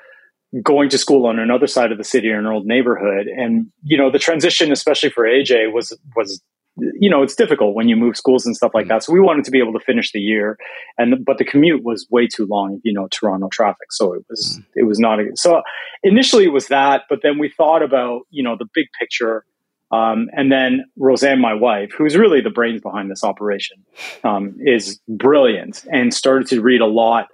going 0.63 0.89
to 0.89 0.97
school 0.97 1.25
on 1.25 1.39
another 1.39 1.67
side 1.67 1.91
of 1.91 1.97
the 1.97 2.03
city 2.03 2.29
in 2.29 2.37
an 2.37 2.45
old 2.45 2.65
neighborhood. 2.65 3.27
And, 3.27 3.67
you 3.83 3.97
know, 3.97 4.09
the 4.09 4.19
transition, 4.19 4.71
especially 4.71 5.09
for 5.09 5.25
AJ 5.25 5.73
was, 5.73 5.97
was, 6.15 6.41
you 6.77 7.09
know, 7.09 7.21
it's 7.21 7.35
difficult 7.35 7.75
when 7.75 7.89
you 7.89 7.97
move 7.97 8.15
schools 8.15 8.45
and 8.45 8.55
stuff 8.55 8.71
like 8.73 8.85
mm-hmm. 8.85 8.93
that. 8.93 9.03
So 9.03 9.11
we 9.11 9.19
wanted 9.19 9.43
to 9.45 9.51
be 9.51 9.59
able 9.59 9.73
to 9.73 9.79
finish 9.79 10.11
the 10.13 10.19
year 10.19 10.57
and, 10.97 11.25
but 11.25 11.37
the 11.37 11.43
commute 11.43 11.83
was 11.83 12.07
way 12.09 12.27
too 12.27 12.45
long, 12.45 12.79
you 12.83 12.93
know, 12.93 13.07
Toronto 13.11 13.49
traffic. 13.51 13.91
So 13.91 14.13
it 14.13 14.23
was, 14.29 14.57
mm-hmm. 14.59 14.79
it 14.79 14.83
was 14.83 14.99
not, 14.99 15.19
a, 15.19 15.25
so 15.35 15.61
initially 16.03 16.45
it 16.45 16.53
was 16.53 16.67
that, 16.67 17.03
but 17.09 17.19
then 17.21 17.37
we 17.37 17.49
thought 17.49 17.83
about, 17.83 18.21
you 18.29 18.43
know, 18.43 18.55
the 18.57 18.67
big 18.73 18.85
picture. 18.97 19.45
Um, 19.91 20.29
and 20.31 20.51
then 20.51 20.85
Roseanne, 20.97 21.41
my 21.41 21.53
wife, 21.53 21.91
who's 21.97 22.15
really 22.15 22.39
the 22.39 22.49
brains 22.49 22.81
behind 22.81 23.11
this 23.11 23.23
operation, 23.23 23.77
um, 24.23 24.55
is 24.59 24.99
brilliant 25.09 25.85
and 25.91 26.13
started 26.13 26.47
to 26.47 26.61
read 26.61 26.81
a 26.81 26.87
lot 26.87 27.27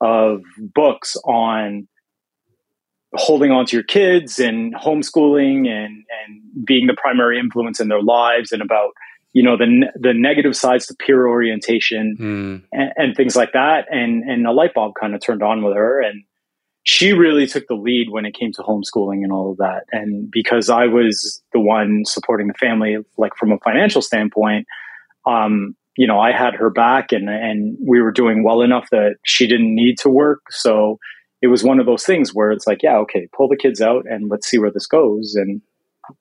of 0.00 0.42
books 0.58 1.16
on 1.24 1.88
holding 3.14 3.50
on 3.50 3.66
to 3.66 3.76
your 3.76 3.84
kids 3.84 4.38
and 4.38 4.74
homeschooling 4.74 5.68
and 5.68 6.04
and 6.26 6.66
being 6.66 6.86
the 6.86 6.96
primary 6.96 7.38
influence 7.38 7.80
in 7.80 7.88
their 7.88 8.02
lives 8.02 8.52
and 8.52 8.62
about 8.62 8.90
you 9.32 9.42
know 9.42 9.56
the 9.56 9.90
the 9.94 10.12
negative 10.14 10.56
sides 10.56 10.86
to 10.86 10.94
peer 10.94 11.26
orientation 11.26 12.16
mm. 12.18 12.62
and, 12.72 12.92
and, 12.96 13.16
things 13.16 13.36
like 13.36 13.52
that 13.52 13.86
and 13.90 14.22
and 14.24 14.46
a 14.46 14.52
light 14.52 14.74
bulb 14.74 14.94
kind 14.98 15.14
of 15.14 15.20
turned 15.20 15.42
on 15.42 15.62
with 15.62 15.74
her 15.76 16.00
and 16.00 16.24
she 16.82 17.12
really 17.12 17.46
took 17.46 17.66
the 17.66 17.74
lead 17.74 18.10
when 18.10 18.24
it 18.24 18.34
came 18.34 18.52
to 18.52 18.62
homeschooling 18.62 19.22
and 19.22 19.32
all 19.32 19.50
of 19.50 19.56
that 19.58 19.84
and 19.92 20.30
because 20.30 20.68
I 20.68 20.86
was 20.86 21.42
the 21.52 21.60
one 21.60 22.04
supporting 22.04 22.48
the 22.48 22.54
family 22.54 22.96
like 23.16 23.34
from 23.36 23.52
a 23.52 23.58
financial 23.58 24.02
standpoint 24.02 24.66
um 25.26 25.76
you 25.96 26.06
know 26.06 26.18
I 26.18 26.32
had 26.32 26.54
her 26.54 26.70
back 26.70 27.12
and 27.12 27.28
and 27.28 27.76
we 27.86 28.00
were 28.00 28.12
doing 28.12 28.44
well 28.44 28.62
enough 28.62 28.88
that 28.90 29.16
she 29.24 29.46
didn't 29.46 29.74
need 29.74 29.98
to 29.98 30.08
work 30.08 30.40
so 30.50 30.98
it 31.42 31.48
was 31.48 31.62
one 31.62 31.78
of 31.78 31.86
those 31.86 32.04
things 32.04 32.34
where 32.34 32.50
it's 32.50 32.66
like, 32.66 32.82
yeah, 32.82 32.96
okay, 32.98 33.28
pull 33.32 33.48
the 33.48 33.56
kids 33.56 33.80
out 33.80 34.04
and 34.08 34.30
let's 34.30 34.48
see 34.48 34.58
where 34.58 34.70
this 34.70 34.86
goes. 34.86 35.34
And, 35.34 35.60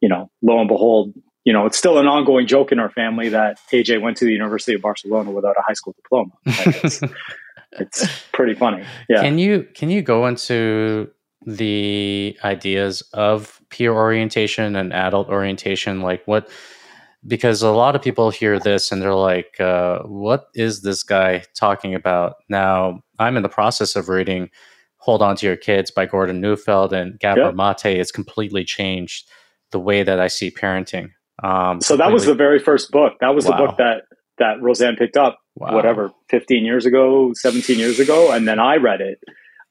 you 0.02 0.10
know, 0.10 0.30
lo 0.42 0.60
and 0.60 0.68
behold, 0.68 1.14
you 1.46 1.54
know, 1.54 1.66
it's 1.66 1.78
still 1.78 2.00
an 2.00 2.08
ongoing 2.08 2.48
joke 2.48 2.72
in 2.72 2.80
our 2.80 2.90
family 2.90 3.30
that 3.30 3.60
AJ 3.72 4.02
went 4.02 4.18
to 4.18 4.26
the 4.26 4.32
University 4.32 4.74
of 4.74 4.82
Barcelona 4.82 5.32
without 5.32 5.56
a 5.58 5.62
high 5.66 5.74
school 5.74 5.96
diploma. 5.96 6.32
It's, 6.46 7.02
it's 7.72 8.24
pretty 8.34 8.56
funny. 8.56 8.84
Yeah. 9.08 9.22
Can 9.22 9.38
you 9.38 9.68
can 9.74 9.90
you 9.90 10.02
go 10.02 10.26
into 10.26 11.10
the 11.46 12.38
ideas 12.44 13.04
of 13.14 13.62
peer 13.70 13.94
orientation 13.94 14.76
and 14.76 14.92
adult 14.92 15.30
orientation? 15.30 16.02
Like 16.02 16.24
what 16.26 16.50
because 17.28 17.62
a 17.62 17.72
lot 17.72 17.96
of 17.96 18.02
people 18.02 18.30
hear 18.30 18.60
this 18.60 18.92
and 18.92 19.02
they're 19.02 19.16
like, 19.16 19.60
uh, 19.60 20.00
what 20.04 20.48
is 20.54 20.82
this 20.82 21.04
guy 21.04 21.44
talking 21.56 21.96
about? 21.96 22.36
Now, 22.50 23.02
I'm 23.20 23.38
in 23.38 23.44
the 23.44 23.50
process 23.50 23.96
of 23.96 24.10
reading 24.10 24.50
Hold 24.98 25.22
On 25.22 25.36
to 25.36 25.46
Your 25.46 25.56
Kids 25.56 25.92
by 25.92 26.06
Gordon 26.06 26.42
Neufeld 26.42 26.94
and 26.94 27.20
Gabor 27.20 27.42
yep. 27.42 27.56
Mate 27.56 27.98
has 27.98 28.12
completely 28.12 28.64
changed 28.64 29.30
the 29.72 29.80
way 29.80 30.04
that 30.04 30.20
I 30.20 30.28
see 30.28 30.52
parenting. 30.52 31.10
Um, 31.44 31.82
so 31.82 31.98
that 31.98 32.12
was 32.12 32.26
the 32.26 32.36
very 32.36 32.60
first 32.60 32.92
book. 32.92 33.14
That 33.20 33.36
was 33.36 33.46
wow. 33.46 33.58
the 33.58 33.66
book 33.66 33.78
that 33.78 34.04
that 34.38 34.62
Roseanne 34.62 34.96
picked 34.96 35.18
up, 35.18 35.40
wow. 35.56 35.74
whatever, 35.74 36.12
15 36.30 36.66
years 36.66 36.86
ago, 36.86 37.32
17 37.36 37.80
years 37.80 38.00
ago, 38.00 38.32
and 38.32 38.48
then 38.48 38.60
I 38.60 38.76
read 38.76 39.00
it. 39.00 39.20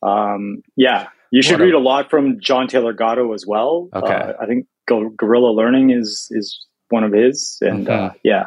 Um, 0.02 0.62
yeah, 0.76 1.08
you 1.30 1.42
should 1.42 1.60
read 1.60 1.74
a 1.74 1.78
lot 1.78 2.10
from 2.10 2.38
John 2.40 2.68
Taylor 2.68 2.92
Gatto 2.92 3.32
as 3.32 3.44
well. 3.46 3.88
Okay, 3.94 4.14
uh, 4.14 4.32
I 4.40 4.46
think 4.46 4.66
Guerrilla 4.86 5.50
Learning 5.50 5.90
is 5.90 6.28
is 6.30 6.64
one 6.94 7.04
of 7.04 7.12
his, 7.12 7.58
and 7.60 7.86
mm-hmm. 7.86 8.06
uh, 8.06 8.10
yeah, 8.22 8.46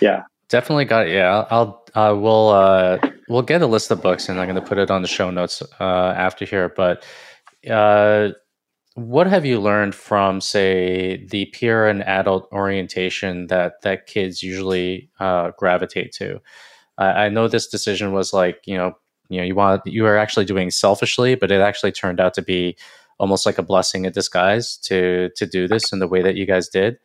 yeah, 0.00 0.22
definitely 0.48 0.86
got. 0.86 1.06
It. 1.06 1.12
Yeah, 1.12 1.46
I'll 1.50 1.84
I 1.94 2.10
will 2.10 2.48
uh, 2.48 2.98
we'll 3.28 3.42
get 3.42 3.62
a 3.62 3.66
list 3.66 3.90
of 3.90 4.02
books, 4.02 4.28
and 4.28 4.40
I'm 4.40 4.48
going 4.48 4.60
to 4.60 4.66
put 4.66 4.78
it 4.78 4.90
on 4.90 5.02
the 5.02 5.08
show 5.08 5.30
notes 5.30 5.62
uh, 5.78 6.14
after 6.16 6.44
here. 6.44 6.72
But 6.74 7.04
uh, 7.70 8.30
what 8.94 9.26
have 9.26 9.44
you 9.44 9.60
learned 9.60 9.94
from, 9.94 10.40
say, 10.40 11.26
the 11.30 11.46
peer 11.46 11.86
and 11.86 12.02
adult 12.02 12.48
orientation 12.50 13.46
that 13.48 13.82
that 13.82 14.06
kids 14.06 14.42
usually 14.42 15.10
uh, 15.20 15.52
gravitate 15.58 16.12
to? 16.12 16.40
I 16.98 17.30
know 17.30 17.48
this 17.48 17.66
decision 17.66 18.12
was 18.12 18.32
like 18.32 18.60
you 18.64 18.76
know 18.76 18.92
you 19.28 19.38
know 19.38 19.44
you 19.44 19.54
want 19.54 19.82
you 19.86 20.02
were 20.02 20.16
actually 20.16 20.46
doing 20.46 20.70
selfishly, 20.70 21.34
but 21.34 21.50
it 21.50 21.60
actually 21.60 21.92
turned 21.92 22.20
out 22.20 22.34
to 22.34 22.42
be 22.42 22.76
almost 23.18 23.44
like 23.44 23.58
a 23.58 23.62
blessing 23.62 24.04
in 24.04 24.12
disguise 24.12 24.76
to 24.78 25.30
to 25.36 25.46
do 25.46 25.68
this 25.68 25.92
in 25.92 25.98
the 25.98 26.08
way 26.08 26.22
that 26.22 26.36
you 26.36 26.46
guys 26.46 26.68
did. 26.68 26.98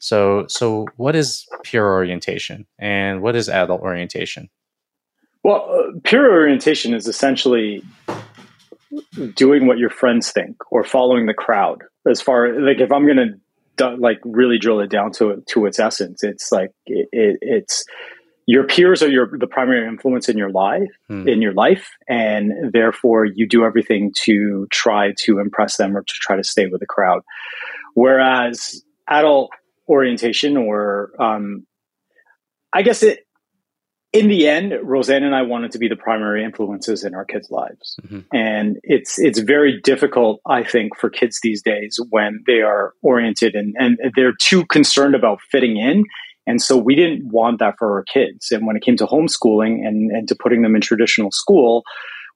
So, 0.00 0.46
so 0.48 0.86
what 0.96 1.14
is 1.14 1.46
peer 1.62 1.86
orientation 1.86 2.66
and 2.78 3.22
what 3.22 3.36
is 3.36 3.48
adult 3.48 3.82
orientation? 3.82 4.48
Well, 5.44 5.68
uh, 5.70 6.00
peer 6.02 6.30
orientation 6.30 6.94
is 6.94 7.06
essentially 7.06 7.84
doing 9.34 9.66
what 9.66 9.78
your 9.78 9.90
friends 9.90 10.32
think 10.32 10.56
or 10.72 10.84
following 10.84 11.26
the 11.26 11.34
crowd. 11.34 11.82
As 12.08 12.20
far 12.20 12.60
like 12.60 12.80
if 12.80 12.90
I'm 12.90 13.06
going 13.06 13.40
to 13.78 13.96
like 13.96 14.18
really 14.24 14.58
drill 14.58 14.80
it 14.80 14.90
down 14.90 15.12
to 15.12 15.42
to 15.48 15.66
its 15.66 15.78
essence, 15.78 16.24
it's 16.24 16.50
like 16.50 16.70
it, 16.86 17.08
it, 17.12 17.38
it's 17.42 17.84
your 18.46 18.64
peers 18.64 19.02
are 19.02 19.08
your 19.08 19.30
the 19.38 19.46
primary 19.46 19.86
influence 19.86 20.28
in 20.28 20.36
your 20.36 20.50
life 20.50 20.90
hmm. 21.08 21.28
in 21.28 21.40
your 21.40 21.52
life 21.52 21.90
and 22.08 22.72
therefore 22.72 23.24
you 23.24 23.46
do 23.46 23.64
everything 23.64 24.12
to 24.16 24.66
try 24.70 25.12
to 25.18 25.38
impress 25.38 25.76
them 25.76 25.96
or 25.96 26.02
to 26.02 26.14
try 26.14 26.36
to 26.36 26.42
stay 26.42 26.66
with 26.66 26.80
the 26.80 26.86
crowd 26.86 27.22
whereas 27.94 28.82
adult 29.08 29.50
orientation 29.90 30.56
or 30.56 31.10
um, 31.18 31.66
I 32.72 32.82
guess 32.82 33.02
it 33.02 33.26
in 34.12 34.28
the 34.28 34.48
end, 34.48 34.74
Roseanne 34.82 35.22
and 35.22 35.34
I 35.34 35.42
wanted 35.42 35.72
to 35.72 35.78
be 35.78 35.86
the 35.86 35.96
primary 35.96 36.44
influences 36.44 37.04
in 37.04 37.14
our 37.14 37.24
kids' 37.24 37.50
lives. 37.50 37.96
Mm-hmm. 38.02 38.20
And 38.32 38.76
it's 38.82 39.18
it's 39.18 39.38
very 39.38 39.80
difficult, 39.82 40.40
I 40.46 40.64
think, 40.64 40.96
for 40.98 41.10
kids 41.10 41.38
these 41.42 41.62
days 41.62 41.98
when 42.10 42.42
they 42.46 42.60
are 42.60 42.94
oriented 43.02 43.54
and, 43.54 43.74
and 43.78 43.98
they're 44.16 44.34
too 44.40 44.66
concerned 44.66 45.14
about 45.14 45.40
fitting 45.50 45.76
in. 45.76 46.04
And 46.46 46.60
so 46.60 46.76
we 46.76 46.96
didn't 46.96 47.28
want 47.32 47.60
that 47.60 47.74
for 47.78 47.92
our 47.94 48.02
kids. 48.02 48.48
And 48.50 48.66
when 48.66 48.74
it 48.74 48.82
came 48.82 48.96
to 48.96 49.06
homeschooling 49.06 49.86
and, 49.86 50.10
and 50.10 50.26
to 50.28 50.34
putting 50.34 50.62
them 50.62 50.74
in 50.74 50.80
traditional 50.80 51.30
school, 51.30 51.84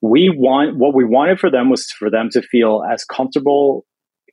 we 0.00 0.30
want 0.32 0.76
what 0.76 0.94
we 0.94 1.04
wanted 1.04 1.40
for 1.40 1.50
them 1.50 1.70
was 1.70 1.90
for 1.90 2.08
them 2.10 2.28
to 2.32 2.42
feel 2.42 2.84
as 2.88 3.04
comfortable 3.04 3.84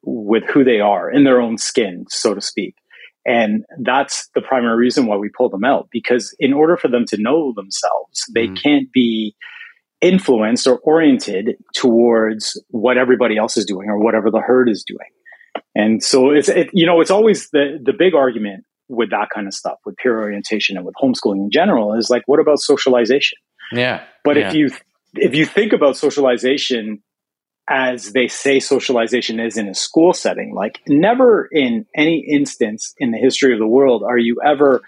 with 0.04 0.44
who 0.44 0.64
they 0.64 0.80
are 0.80 1.10
in 1.10 1.24
their 1.24 1.42
own 1.42 1.58
skin, 1.58 2.06
so 2.10 2.36
to 2.36 2.42
speak. 2.42 2.76
And 3.26 3.66
that's 3.80 4.30
the 4.34 4.42
primary 4.42 4.78
reason 4.78 5.06
why 5.06 5.18
we 5.18 5.30
pull 5.30 5.50
them 5.50 5.64
out 5.64 5.90
because 5.92 6.36
in 6.40 6.54
order 6.54 6.76
for 6.76 6.88
them 6.88 7.06
to 7.10 7.18
know 7.18 7.54
themselves, 7.56 8.26
they 8.34 8.48
mm. 8.48 8.62
can't 8.62 8.92
be 8.92 9.36
influenced 10.02 10.66
or 10.66 10.80
oriented 10.80 11.58
towards 11.76 12.62
what 12.70 12.98
everybody 12.98 13.38
else 13.38 13.58
is 13.58 13.66
doing 13.66 13.90
or 13.90 14.00
whatever 14.00 14.32
the 14.32 14.40
herd 14.40 14.70
is 14.70 14.84
doing. 14.84 15.10
And 15.76 16.04
so 16.04 16.32
it's, 16.32 16.50
it, 16.50 16.70
you 16.74 16.86
know, 16.86 17.02
it's 17.02 17.12
always 17.12 17.50
the, 17.52 17.80
the 17.82 17.94
big 17.94 18.16
argument 18.16 18.66
with 18.90 19.12
that 19.12 19.30
kind 19.34 19.48
of 19.48 19.54
stuff, 19.54 19.78
with 19.86 19.96
peer 19.98 20.20
orientation 20.20 20.76
and 20.76 20.86
with 20.86 20.96
homeschooling 21.02 21.38
in 21.38 21.52
general 21.52 21.94
is 21.94 22.10
like, 22.10 22.24
what 22.26 22.40
about 22.40 22.60
socialization? 22.60 23.38
Yeah. 23.72 24.04
But 24.24 24.38
yeah. 24.38 24.50
if 24.50 24.56
you, 24.56 24.72
if 25.14 25.36
you 25.36 25.46
think 25.46 25.74
about 25.74 25.96
socialization 25.96 27.04
as 27.72 28.12
they 28.12 28.28
say 28.28 28.60
socialization 28.60 29.40
is 29.40 29.56
in 29.56 29.70
a 29.70 29.74
school 29.74 30.12
setting. 30.14 30.54
Like, 30.54 30.82
never 30.88 31.48
in 31.50 31.86
any 31.96 32.20
instance 32.20 32.94
in 32.98 33.12
the 33.12 33.18
history 33.18 33.54
of 33.54 33.60
the 33.60 33.68
world 33.68 34.04
are 34.04 34.18
you 34.18 34.42
ever 34.46 34.82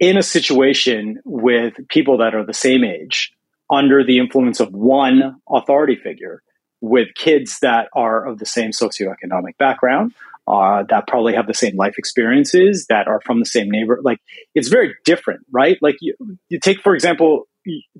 in 0.00 0.16
a 0.16 0.22
situation 0.22 1.20
with 1.24 1.74
people 1.88 2.18
that 2.18 2.34
are 2.34 2.44
the 2.44 2.54
same 2.54 2.82
age 2.82 3.32
under 3.70 4.02
the 4.04 4.18
influence 4.18 4.58
of 4.58 4.72
one 4.72 5.36
authority 5.48 5.94
figure 5.94 6.42
with 6.80 7.14
kids 7.14 7.58
that 7.60 7.88
are 7.94 8.26
of 8.26 8.38
the 8.38 8.46
same 8.46 8.70
socioeconomic 8.70 9.56
background 9.58 10.12
uh, 10.48 10.82
that 10.88 11.06
probably 11.06 11.34
have 11.34 11.46
the 11.46 11.54
same 11.54 11.76
life 11.76 11.94
experiences 11.96 12.86
that 12.88 13.06
are 13.06 13.20
from 13.20 13.38
the 13.38 13.46
same 13.46 13.70
neighbor 13.70 14.00
like 14.02 14.18
it's 14.54 14.68
very 14.68 14.94
different 15.04 15.42
right 15.52 15.76
like 15.82 15.96
you, 16.00 16.16
you 16.48 16.58
take 16.58 16.80
for 16.80 16.94
example 16.94 17.46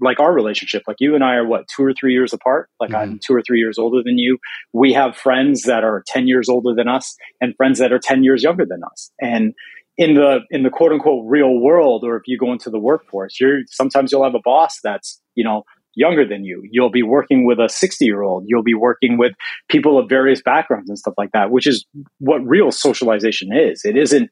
like 0.01 0.21
our 0.21 0.33
relationship 0.33 0.83
like 0.87 0.97
you 1.01 1.15
and 1.15 1.23
i 1.23 1.35
are 1.35 1.47
what 1.47 1.67
two 1.69 1.85
or 1.85 1.93
three 1.93 2.13
years 2.13 2.33
apart? 2.33 2.69
Like 2.79 2.91
mm-hmm. 2.91 3.13
i'm 3.13 3.21
two 3.25 3.35
or 3.35 3.43
three 3.43 3.59
years 3.59 3.79
older 3.79 4.03
than 4.05 4.19
you. 4.19 4.39
We 4.73 4.93
have 4.95 5.17
friends 5.17 5.63
that 5.63 5.85
are 5.85 6.03
10 6.07 6.27
years 6.27 6.49
older 6.49 6.75
than 6.75 6.89
us 6.89 7.17
and 7.41 7.55
friends 7.57 7.79
that 7.79 7.93
are 7.93 7.99
10 7.99 8.25
years 8.25 8.43
younger 8.43 8.65
than 8.67 8.81
us. 8.85 9.11
And 9.21 9.55
in 9.97 10.15
the 10.15 10.41
in 10.51 10.63
the 10.63 10.71
quote 10.71 10.93
unquote 10.93 11.25
real 11.29 11.59
world 11.61 12.05
or 12.05 12.17
if 12.17 12.23
you 12.27 12.39
go 12.39 12.53
into 12.53 12.71
the 12.71 12.79
workforce 12.79 13.39
you're 13.39 13.61
sometimes 13.67 14.11
you'll 14.11 14.25
have 14.25 14.35
a 14.35 14.41
boss 14.43 14.79
that's 14.83 15.21
you 15.35 15.45
know 15.45 15.65
younger 15.97 16.27
than 16.27 16.45
you. 16.45 16.63
You'll 16.71 16.91
be 16.91 17.03
working 17.03 17.45
with 17.45 17.59
a 17.59 17.69
60 17.69 18.05
year 18.05 18.23
old 18.23 18.45
you'll 18.47 18.63
be 18.63 18.75
working 18.75 19.19
with 19.19 19.33
people 19.69 19.99
of 19.99 20.09
various 20.09 20.41
backgrounds 20.43 20.89
and 20.89 20.99
stuff 20.99 21.15
like 21.19 21.33
that 21.33 21.51
which 21.51 21.67
is 21.67 21.85
what 22.19 22.39
real 22.47 22.71
socialization 22.71 23.51
is. 23.53 23.85
It 23.85 23.97
isn't 23.97 24.31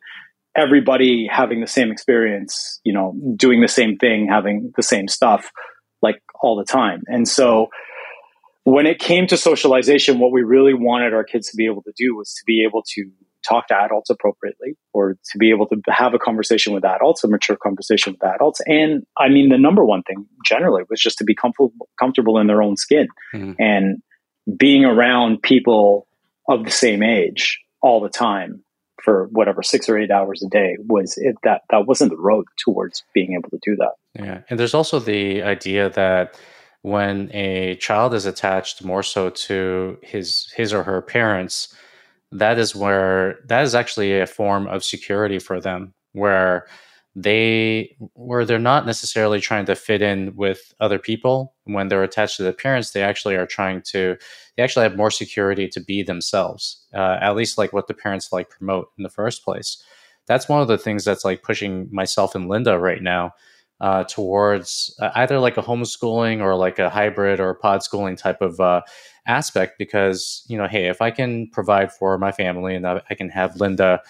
everybody 0.57 1.29
having 1.31 1.61
the 1.61 1.67
same 1.67 1.91
experience, 1.91 2.81
you 2.85 2.93
know, 2.93 3.15
doing 3.37 3.61
the 3.61 3.69
same 3.69 3.97
thing, 3.97 4.29
having 4.29 4.73
the 4.77 4.83
same 4.83 5.09
stuff 5.09 5.51
like 6.03 6.21
all 6.43 6.57
the 6.57 6.65
time. 6.65 7.03
And 7.07 7.29
so 7.29 7.69
when 8.65 8.87
it 8.87 8.99
came 8.99 9.27
to 9.29 9.37
socialization, 9.37 10.19
what 10.19 10.33
we 10.33 10.43
really 10.43 10.75
wanted 10.75 11.15
our 11.15 11.25
kids 11.25 11.51
to 11.51 11.57
be 11.57 11.67
able 11.67 11.83
to 11.83 11.93
do 11.97 12.15
was 12.17 12.35
to 12.35 12.43
be 12.47 12.65
able 12.67 12.83
to 12.95 13.11
talk 13.49 13.69
to 13.69 13.75
adults 13.75 14.11
appropriately 14.11 14.77
or 14.93 15.17
to 15.33 15.39
be 15.39 15.51
able 15.51 15.67
to 15.67 15.81
have 15.89 16.13
a 16.13 16.19
conversation 16.19 16.75
with 16.75 16.85
adults, 16.85 17.25
a 17.25 17.29
mature 17.29 17.57
conversation 17.57 18.13
with 18.13 18.35
adults. 18.35 18.61
And 18.67 19.05
I 19.17 19.29
mean, 19.29 19.49
the 19.49 19.59
number 19.59 19.85
one 19.85 20.03
thing 20.03 20.27
generally 20.45 20.83
was 20.91 21.01
just 21.01 21.19
to 21.19 21.25
be 21.25 21.35
comfortable, 21.35 21.73
comfortable 21.99 22.39
in 22.39 22.47
their 22.47 22.63
own 22.63 22.77
skin. 22.77 23.09
Mm-hmm. 23.35 23.53
And 23.59 24.03
being 24.57 24.85
around 24.85 25.43
people 25.43 26.07
of 26.49 26.65
the 26.65 26.71
same 26.71 27.03
age 27.03 27.61
all 27.81 28.01
the 28.01 28.09
time 28.09 28.65
for 29.09 29.27
whatever 29.33 29.63
six 29.63 29.89
or 29.89 29.97
eight 29.97 30.11
hours 30.11 30.43
a 30.43 30.49
day 30.51 30.77
was 30.87 31.17
it 31.17 31.35
that 31.43 31.63
that 31.71 31.87
wasn't 31.87 32.11
the 32.11 32.19
road 32.19 32.45
towards 32.63 33.05
being 33.15 33.33
able 33.33 33.49
to 33.49 33.59
do 33.63 33.75
that. 33.75 33.93
Yeah. 34.15 34.43
And 34.51 34.61
there's 34.61 34.75
also 34.75 34.99
the 34.99 35.43
idea 35.43 35.89
that 35.89 36.39
when 36.83 37.31
a 37.33 37.77
child 37.77 38.13
is 38.13 38.27
attached 38.27 38.85
more 38.85 39.03
so 39.03 39.31
to 39.31 39.97
his 40.03 40.53
his 40.55 40.75
or 40.75 40.83
her 40.83 41.01
parents 41.01 41.75
that 42.33 42.59
is 42.59 42.77
where 42.77 43.39
that 43.47 43.63
is 43.63 43.75
actually 43.75 44.21
a 44.21 44.27
form 44.27 44.67
of 44.67 44.85
security 44.85 45.39
for 45.39 45.59
them 45.59 45.95
where 46.13 46.67
they 47.23 47.97
where 48.15 48.45
they're 48.45 48.59
not 48.59 48.87
necessarily 48.87 49.41
trying 49.41 49.65
to 49.65 49.75
fit 49.75 50.03
in 50.03 50.35
with 50.37 50.73
other 50.81 50.99
people 50.99 51.55
when 51.65 51.89
they're 51.89 52.05
attached 52.05 52.37
to 52.37 52.43
the 52.45 52.53
parents 52.53 52.91
they 52.91 53.03
actually 53.03 53.35
are 53.35 53.47
trying 53.47 53.83
to 53.83 54.17
they 54.57 54.63
actually 54.63 54.85
have 54.85 54.97
more 54.97 55.11
security 55.11 55.69
to 55.69 55.81
be 55.81 56.03
themselves 56.03 56.87
uh, 56.95 57.19
at 57.21 57.35
least 57.35 57.59
like 57.59 57.73
what 57.73 57.89
the 57.89 57.95
parents 57.95 58.33
like 58.33 58.51
promote 58.51 58.89
in 58.97 59.03
the 59.03 59.11
first 59.11 59.45
place. 59.45 59.83
That's 60.27 60.49
one 60.49 60.61
of 60.61 60.69
the 60.69 60.79
things 60.79 61.05
that's 61.05 61.25
like 61.25 61.43
pushing 61.43 61.89
myself 61.91 62.35
and 62.35 62.49
linda 62.49 62.79
right 62.79 63.03
now 63.03 63.33
uh, 63.81 64.05
towards 64.05 64.95
uh, 65.01 65.11
either 65.15 65.39
like 65.39 65.57
a 65.57 65.63
homeschooling 65.63 66.41
or 66.41 66.55
like 66.55 66.79
a 66.79 66.91
hybrid 66.91 67.41
or 67.41 67.55
pod 67.55 67.83
schooling 67.83 68.17
type 68.17 68.41
of 68.43 68.61
uh, 68.61 68.83
aspect 69.27 69.79
because 69.79 70.45
you 70.49 70.57
know 70.57 70.67
hey 70.67 70.87
if 70.87 71.03
i 71.03 71.11
can 71.11 71.49
provide 71.51 71.93
for 71.93 72.17
my 72.17 72.33
family 72.33 72.75
and 72.75 72.87
i 72.87 73.15
can 73.17 73.29
have 73.29 73.61
linda 73.61 74.01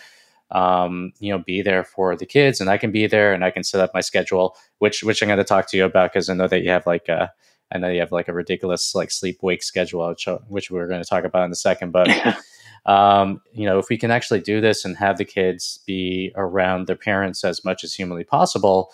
um, 0.51 1.13
you 1.21 1.31
know, 1.31 1.39
be 1.39 1.63
there 1.63 1.85
for 1.85 2.17
the 2.17 2.27
kids, 2.27 2.61
and 2.61 2.71
I 2.71 2.79
can 2.79 2.91
be 2.91 3.07
there, 3.07 3.33
and 3.33 3.45
I 3.45 3.51
can 3.51 3.65
set 3.65 3.81
up 3.81 3.93
my 3.95 4.01
schedule, 4.01 4.57
which 4.79 5.03
which 5.03 5.23
I'm 5.23 5.29
going 5.29 5.39
to 5.39 5.45
talk 5.45 5.69
to 5.71 5.77
you 5.77 5.85
about 5.85 6.13
because 6.13 6.29
I 6.29 6.35
know 6.35 6.49
that 6.49 6.63
you 6.63 6.71
have 6.71 6.87
like 6.87 7.09
a, 7.09 7.33
I 7.73 7.79
know 7.79 7.89
you 7.89 8.01
have 8.01 8.13
like 8.13 8.29
a 8.29 8.33
ridiculous 8.33 8.95
like 8.95 9.11
sleep 9.11 9.43
wake 9.43 9.63
schedule, 9.63 10.09
which, 10.09 10.27
which 10.49 10.71
we're 10.71 10.89
going 10.89 11.03
to 11.03 11.09
talk 11.09 11.25
about 11.25 11.45
in 11.45 11.53
a 11.53 11.57
second, 11.57 11.93
but. 11.93 12.09
um, 12.87 13.43
you 13.53 13.67
know, 13.67 13.79
if 13.79 13.91
we 13.91 13.99
can 13.99 14.11
actually 14.11 14.41
do 14.41 14.61
this 14.63 14.85
and 14.85 14.97
have 14.97 15.19
the 15.19 15.25
kids 15.25 15.81
be 15.87 16.33
around 16.37 16.87
their 16.87 16.97
parents 16.97 17.45
as 17.45 17.63
much 17.65 17.85
as 17.85 17.93
humanly 17.93 18.25
possible, 18.25 18.91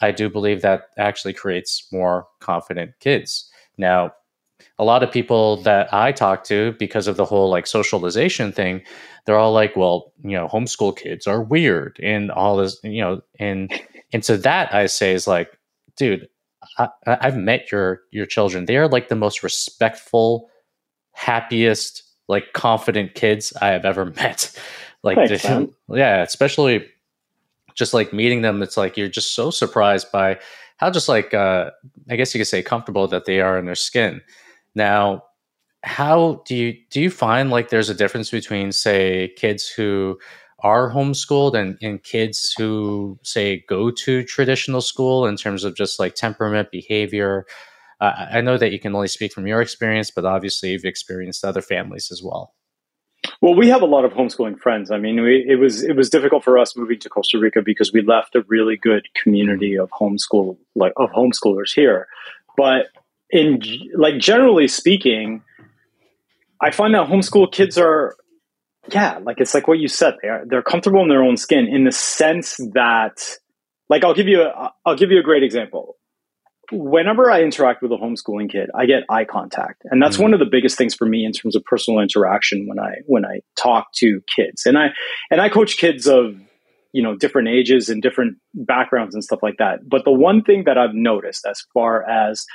I 0.00 0.12
do 0.12 0.30
believe 0.30 0.62
that 0.62 0.88
actually 0.96 1.34
creates 1.34 1.86
more 1.92 2.26
confident 2.40 2.92
kids. 3.00 3.50
Now, 3.76 4.12
a 4.78 4.84
lot 4.84 5.02
of 5.02 5.12
people 5.12 5.58
that 5.62 5.92
I 5.92 6.12
talk 6.12 6.44
to, 6.44 6.72
because 6.78 7.06
of 7.06 7.16
the 7.16 7.24
whole 7.24 7.48
like 7.48 7.66
socialization 7.66 8.52
thing, 8.52 8.82
they're 9.24 9.38
all 9.38 9.52
like, 9.52 9.76
well, 9.76 10.12
you 10.22 10.32
know, 10.32 10.48
homeschool 10.48 10.96
kids 10.96 11.26
are 11.26 11.42
weird 11.42 11.98
and 12.02 12.30
all 12.30 12.56
this, 12.56 12.78
you 12.82 13.00
know, 13.00 13.22
and 13.38 13.72
and 14.12 14.24
so 14.24 14.36
that 14.36 14.74
I 14.74 14.86
say 14.86 15.12
is 15.12 15.26
like, 15.26 15.56
dude, 15.96 16.28
I, 16.78 16.88
I've 17.06 17.36
met 17.36 17.70
your 17.70 18.02
your 18.10 18.26
children. 18.26 18.66
They 18.66 18.76
are 18.76 18.88
like 18.88 19.08
the 19.08 19.16
most 19.16 19.42
respectful, 19.42 20.50
happiest, 21.12 22.02
like 22.28 22.52
confident 22.52 23.14
kids 23.14 23.52
I 23.60 23.68
have 23.68 23.84
ever 23.84 24.06
met. 24.16 24.58
Like, 25.02 25.28
Thanks, 25.28 25.44
yeah, 25.88 26.22
especially 26.22 26.86
just 27.74 27.94
like 27.94 28.12
meeting 28.12 28.42
them. 28.42 28.62
It's 28.62 28.76
like 28.76 28.96
you're 28.96 29.08
just 29.08 29.34
so 29.34 29.50
surprised 29.50 30.10
by 30.12 30.38
how 30.78 30.90
just 30.90 31.08
like 31.08 31.34
uh, 31.34 31.70
I 32.10 32.16
guess 32.16 32.34
you 32.34 32.40
could 32.40 32.48
say 32.48 32.62
comfortable 32.62 33.06
that 33.08 33.26
they 33.26 33.40
are 33.40 33.58
in 33.58 33.66
their 33.66 33.74
skin. 33.74 34.20
Now, 34.74 35.24
how 35.84 36.42
do 36.46 36.56
you 36.56 36.74
do 36.90 37.00
you 37.00 37.10
find 37.10 37.50
like 37.50 37.68
there's 37.68 37.90
a 37.90 37.94
difference 37.94 38.30
between 38.30 38.72
say 38.72 39.32
kids 39.36 39.68
who 39.68 40.18
are 40.60 40.90
homeschooled 40.90 41.54
and, 41.54 41.76
and 41.82 42.02
kids 42.02 42.54
who 42.56 43.18
say 43.22 43.64
go 43.68 43.90
to 43.90 44.22
traditional 44.24 44.80
school 44.80 45.26
in 45.26 45.36
terms 45.36 45.62
of 45.62 45.76
just 45.76 46.00
like 46.00 46.14
temperament 46.14 46.70
behavior? 46.72 47.46
Uh, 48.00 48.26
i 48.32 48.40
know 48.40 48.58
that 48.58 48.72
you 48.72 48.80
can 48.80 48.94
only 48.94 49.06
speak 49.06 49.32
from 49.32 49.46
your 49.46 49.60
experience 49.60 50.10
but 50.10 50.24
obviously 50.24 50.70
you've 50.70 50.84
experienced 50.84 51.44
other 51.44 51.62
families 51.62 52.08
as 52.10 52.22
well. 52.22 52.54
Well 53.42 53.54
we 53.54 53.68
have 53.68 53.82
a 53.82 53.86
lot 53.86 54.06
of 54.06 54.12
homeschooling 54.12 54.58
friends. 54.58 54.90
I 54.90 54.98
mean 54.98 55.20
we, 55.20 55.44
it 55.46 55.56
was 55.56 55.82
it 55.82 55.96
was 55.96 56.08
difficult 56.08 56.42
for 56.44 56.58
us 56.58 56.74
moving 56.76 56.98
to 57.00 57.10
costa 57.10 57.38
rica 57.38 57.60
because 57.62 57.92
we 57.92 58.00
left 58.00 58.34
a 58.34 58.44
really 58.48 58.78
good 58.78 59.06
community 59.14 59.76
of 59.76 59.90
homeschool 59.90 60.56
like 60.74 60.94
of 60.96 61.10
homeschoolers 61.10 61.74
here. 61.74 62.08
But 62.56 62.86
in 63.34 63.60
like 63.94 64.18
generally 64.18 64.68
speaking 64.68 65.42
I 66.64 66.70
find 66.70 66.94
that 66.94 67.08
homeschool 67.08 67.52
kids 67.52 67.76
are, 67.76 68.16
yeah, 68.90 69.18
like 69.22 69.38
it's 69.38 69.52
like 69.52 69.68
what 69.68 69.78
you 69.78 69.88
said. 69.88 70.14
They 70.22 70.28
are 70.28 70.44
they're 70.46 70.62
comfortable 70.62 71.02
in 71.02 71.08
their 71.08 71.22
own 71.22 71.36
skin 71.36 71.66
in 71.66 71.84
the 71.84 71.92
sense 71.92 72.56
that, 72.72 73.36
like, 73.90 74.02
I'll 74.02 74.14
give 74.14 74.28
you 74.28 74.42
a 74.42 74.72
I'll 74.86 74.96
give 74.96 75.10
you 75.10 75.18
a 75.18 75.22
great 75.22 75.42
example. 75.42 75.96
Whenever 76.72 77.30
I 77.30 77.42
interact 77.42 77.82
with 77.82 77.92
a 77.92 77.96
homeschooling 77.96 78.50
kid, 78.50 78.70
I 78.74 78.86
get 78.86 79.02
eye 79.10 79.26
contact, 79.26 79.82
and 79.84 80.00
that's 80.00 80.14
mm-hmm. 80.14 80.24
one 80.24 80.34
of 80.34 80.40
the 80.40 80.46
biggest 80.46 80.78
things 80.78 80.94
for 80.94 81.06
me 81.06 81.26
in 81.26 81.32
terms 81.32 81.54
of 81.54 81.62
personal 81.64 82.00
interaction 82.00 82.66
when 82.66 82.78
I 82.78 82.96
when 83.06 83.26
I 83.26 83.40
talk 83.58 83.88
to 83.96 84.22
kids. 84.34 84.64
And 84.64 84.78
I 84.78 84.88
and 85.30 85.42
I 85.42 85.50
coach 85.50 85.76
kids 85.76 86.06
of 86.06 86.34
you 86.92 87.02
know 87.02 87.14
different 87.14 87.48
ages 87.48 87.90
and 87.90 88.00
different 88.00 88.38
backgrounds 88.54 89.14
and 89.14 89.22
stuff 89.22 89.40
like 89.42 89.56
that. 89.58 89.80
But 89.86 90.04
the 90.04 90.12
one 90.12 90.42
thing 90.42 90.64
that 90.64 90.78
I've 90.78 90.94
noticed 90.94 91.46
as 91.46 91.62
far 91.74 92.08
as 92.08 92.46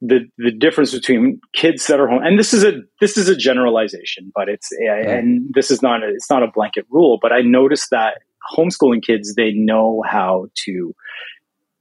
the 0.00 0.20
the 0.38 0.50
difference 0.50 0.94
between 0.94 1.40
kids 1.54 1.86
that 1.86 2.00
are 2.00 2.08
home 2.08 2.22
and 2.22 2.38
this 2.38 2.54
is 2.54 2.64
a 2.64 2.80
this 3.00 3.18
is 3.18 3.28
a 3.28 3.36
generalization 3.36 4.32
but 4.34 4.48
it's 4.48 4.68
and 5.16 5.44
this 5.52 5.70
is 5.70 5.82
not 5.82 6.02
a, 6.02 6.08
it's 6.08 6.30
not 6.30 6.42
a 6.42 6.50
blanket 6.54 6.86
rule 6.90 7.18
but 7.20 7.32
i 7.32 7.42
noticed 7.42 7.88
that 7.90 8.18
homeschooling 8.56 9.02
kids 9.02 9.34
they 9.34 9.52
know 9.52 10.02
how 10.06 10.46
to 10.64 10.94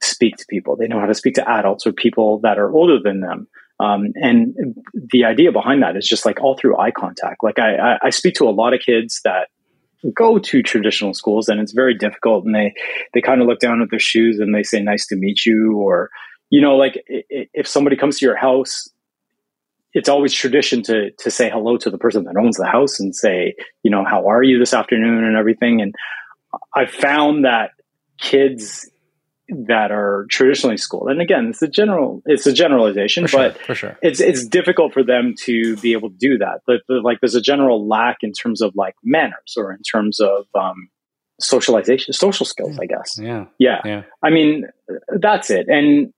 speak 0.01 0.37
to 0.37 0.45
people. 0.49 0.75
They 0.75 0.87
know 0.87 0.99
how 0.99 1.05
to 1.05 1.13
speak 1.13 1.35
to 1.35 1.49
adults 1.49 1.85
or 1.85 1.91
people 1.91 2.39
that 2.43 2.57
are 2.57 2.71
older 2.71 2.99
than 3.01 3.21
them. 3.21 3.47
Um, 3.79 4.11
and 4.15 4.55
the 4.93 5.23
idea 5.23 5.51
behind 5.51 5.81
that 5.83 5.95
is 5.95 6.07
just 6.07 6.25
like 6.25 6.41
all 6.41 6.57
through 6.57 6.77
eye 6.77 6.91
contact. 6.91 7.43
Like 7.43 7.59
I, 7.59 7.97
I 8.03 8.09
speak 8.09 8.35
to 8.35 8.49
a 8.49 8.51
lot 8.51 8.73
of 8.73 8.81
kids 8.81 9.21
that 9.23 9.47
go 10.13 10.37
to 10.37 10.63
traditional 10.63 11.13
schools 11.13 11.49
and 11.49 11.59
it's 11.59 11.73
very 11.73 11.93
difficult 11.93 12.45
and 12.45 12.55
they 12.55 12.73
they 13.13 13.21
kind 13.21 13.41
of 13.41 13.47
look 13.47 13.59
down 13.59 13.81
at 13.81 13.89
their 13.89 13.99
shoes 13.99 14.39
and 14.39 14.55
they 14.55 14.63
say 14.63 14.81
nice 14.81 15.05
to 15.07 15.17
meet 15.17 15.45
you 15.45 15.75
or 15.75 16.09
you 16.49 16.61
know, 16.61 16.75
like 16.75 17.03
if 17.07 17.67
somebody 17.67 17.95
comes 17.95 18.19
to 18.19 18.25
your 18.25 18.35
house, 18.35 18.89
it's 19.93 20.09
always 20.09 20.33
tradition 20.33 20.83
to 20.83 21.11
to 21.11 21.31
say 21.31 21.49
hello 21.49 21.77
to 21.77 21.89
the 21.89 21.97
person 21.97 22.23
that 22.25 22.37
owns 22.37 22.57
the 22.57 22.65
house 22.65 22.99
and 22.99 23.15
say, 23.15 23.55
you 23.83 23.91
know, 23.91 24.03
how 24.03 24.27
are 24.27 24.43
you 24.43 24.59
this 24.59 24.73
afternoon 24.73 25.23
and 25.23 25.37
everything. 25.37 25.81
And 25.81 25.95
I 26.75 26.85
found 26.85 27.45
that 27.45 27.71
kids 28.19 28.89
that 29.67 29.91
are 29.91 30.27
traditionally 30.29 30.77
schooled, 30.77 31.09
and 31.09 31.21
again, 31.21 31.47
it's 31.47 31.61
a 31.61 31.67
general, 31.67 32.21
it's 32.25 32.45
a 32.45 32.53
generalization, 32.53 33.27
for 33.27 33.37
but 33.37 33.57
for 33.57 33.73
sure. 33.73 33.97
it's 34.01 34.19
it's 34.19 34.45
difficult 34.45 34.93
for 34.93 35.03
them 35.03 35.33
to 35.45 35.75
be 35.77 35.93
able 35.93 36.09
to 36.09 36.17
do 36.17 36.37
that. 36.37 36.61
But, 36.67 36.81
but 36.87 37.03
like, 37.03 37.19
there's 37.19 37.35
a 37.35 37.41
general 37.41 37.87
lack 37.87 38.17
in 38.21 38.31
terms 38.31 38.61
of 38.61 38.75
like 38.75 38.93
manners 39.03 39.55
or 39.57 39.71
in 39.71 39.81
terms 39.81 40.19
of 40.19 40.45
um, 40.53 40.89
socialization, 41.39 42.13
social 42.13 42.45
skills, 42.45 42.77
I 42.79 42.85
guess. 42.85 43.17
Yeah. 43.19 43.45
yeah, 43.57 43.81
yeah. 43.85 44.03
I 44.23 44.29
mean, 44.29 44.67
that's 45.07 45.49
it, 45.49 45.67
and 45.67 46.13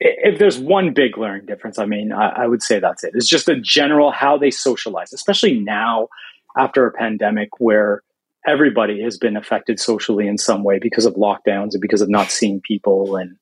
if 0.00 0.38
there's 0.38 0.58
one 0.58 0.92
big 0.92 1.12
glaring 1.12 1.46
difference, 1.46 1.78
I 1.78 1.86
mean, 1.86 2.12
I, 2.12 2.28
I, 2.28 2.46
would 2.46 2.62
say 2.62 2.78
that's 2.78 3.02
it. 3.02 3.12
It's 3.14 3.28
just 3.28 3.46
the 3.46 3.56
general 3.56 4.12
how 4.12 4.38
they 4.38 4.50
socialize, 4.50 5.12
especially 5.12 5.58
now 5.58 6.08
after 6.56 6.86
a 6.86 6.92
pandemic 6.92 7.58
where 7.58 8.02
everybody 8.46 9.02
has 9.02 9.18
been 9.18 9.36
affected 9.36 9.80
socially 9.80 10.26
in 10.26 10.38
some 10.38 10.62
way 10.62 10.78
because 10.78 11.04
of 11.04 11.14
lockdowns 11.14 11.72
and 11.72 11.80
because 11.80 12.00
of 12.00 12.08
not 12.08 12.30
seeing 12.30 12.60
people 12.60 13.16
and 13.16 13.36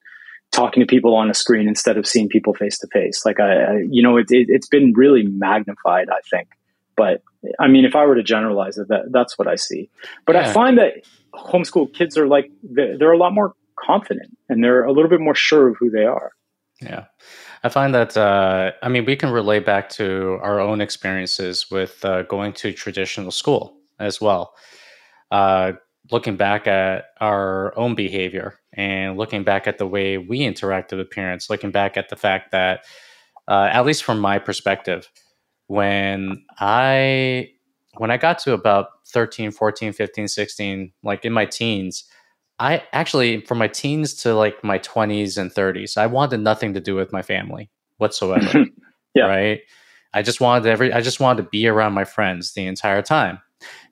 talking 0.53 0.81
to 0.81 0.87
people 0.87 1.15
on 1.15 1.31
a 1.31 1.35
screen 1.35 1.69
instead 1.69 1.99
of 1.99 2.07
seeing 2.07 2.29
people 2.29 2.55
face 2.55 2.79
to 2.79 2.87
face. 2.93 3.25
Like 3.25 3.39
I, 3.39 3.63
I 3.63 3.73
you 3.91 4.03
know, 4.03 4.17
it, 4.17 4.27
it, 4.31 4.47
it's 4.49 4.69
been 4.69 4.93
really 4.95 5.25
magnified, 5.27 6.09
I 6.09 6.21
think. 6.31 6.49
But 6.97 7.23
I 7.61 7.69
mean, 7.69 7.85
if 7.85 7.95
I 7.95 8.07
were 8.07 8.15
to 8.15 8.23
generalize 8.23 8.79
it, 8.79 8.89
that, 8.89 9.13
that's 9.13 9.39
what 9.39 9.47
I 9.47 9.57
see. 9.57 9.91
But 10.25 10.35
yeah. 10.35 10.49
I 10.49 10.53
find 10.53 10.79
that 10.79 11.05
homeschool 11.35 11.93
kids 11.93 12.17
are 12.17 12.27
like 12.27 12.51
they're, 12.63 12.97
they're 12.97 13.13
a 13.13 13.19
lot 13.19 13.35
more 13.35 13.53
confident 13.79 14.37
and 14.49 14.65
they're 14.65 14.85
a 14.85 14.93
little 14.93 15.11
bit 15.11 15.21
more 15.21 15.35
sure 15.35 15.69
of 15.69 15.77
who 15.79 15.91
they 15.91 16.05
are. 16.05 16.33
Yeah. 16.81 17.07
I 17.63 17.69
find 17.71 17.95
that, 17.95 18.17
uh, 18.17 18.73
I 18.83 18.89
mean, 18.89 19.05
we 19.07 19.17
can 19.17 19.31
relate 19.31 19.65
back 19.65 19.89
to 19.91 20.39
our 20.43 20.61
own 20.61 20.81
experiences 20.81 21.71
with 21.71 22.05
uh, 22.05 22.23
going 22.23 22.53
to 22.55 22.73
traditional 22.73 23.31
school 23.31 23.79
as 23.99 24.21
well. 24.21 24.55
Uh, 25.31 25.73
looking 26.13 26.37
back 26.37 26.67
at 26.67 27.07
our 27.21 27.77
own 27.79 27.95
behavior 27.95 28.59
and 28.75 29.17
looking 29.17 29.45
back 29.45 29.67
at 29.67 29.79
the 29.79 29.87
way 29.87 30.19
we 30.19 30.41
interacted 30.41 30.99
with 30.99 31.11
parents, 31.11 31.51
looking 31.51 31.71
back 31.73 31.97
at 31.97 32.11
the 32.11 32.17
fact 32.17 32.53
that, 32.53 32.85
uh, 33.49 33.69
at 33.73 33.87
least 33.87 34.05
from 34.05 34.21
my 34.21 34.39
perspective, 34.39 35.11
when 35.69 36.45
I 36.59 37.51
when 37.99 38.11
I 38.11 38.19
got 38.19 38.39
to 38.41 38.53
about 38.53 38.89
13, 39.09 39.51
14, 39.51 39.93
15, 39.93 40.29
16, 40.29 40.93
like 41.03 41.25
in 41.25 41.33
my 41.33 41.47
teens, 41.47 42.05
I 42.59 42.83
actually, 42.93 43.43
from 43.43 43.59
my 43.59 43.69
teens 43.69 44.15
to 44.23 44.35
like 44.35 44.63
my 44.65 44.79
20s 44.79 45.37
and 45.37 45.51
30s, 45.51 45.97
I 45.97 46.07
wanted 46.07 46.41
nothing 46.41 46.75
to 46.75 46.81
do 46.81 46.95
with 46.95 47.13
my 47.13 47.23
family 47.23 47.71
whatsoever. 47.99 48.65
yeah. 49.15 49.27
Right. 49.27 49.61
I 50.15 50.23
just 50.23 50.41
wanted 50.41 50.67
every, 50.67 50.93
I 50.93 51.03
just 51.03 51.21
wanted 51.21 51.43
to 51.43 51.49
be 51.51 51.67
around 51.67 51.93
my 51.93 52.05
friends 52.05 52.55
the 52.55 52.67
entire 52.67 53.03
time. 53.03 53.41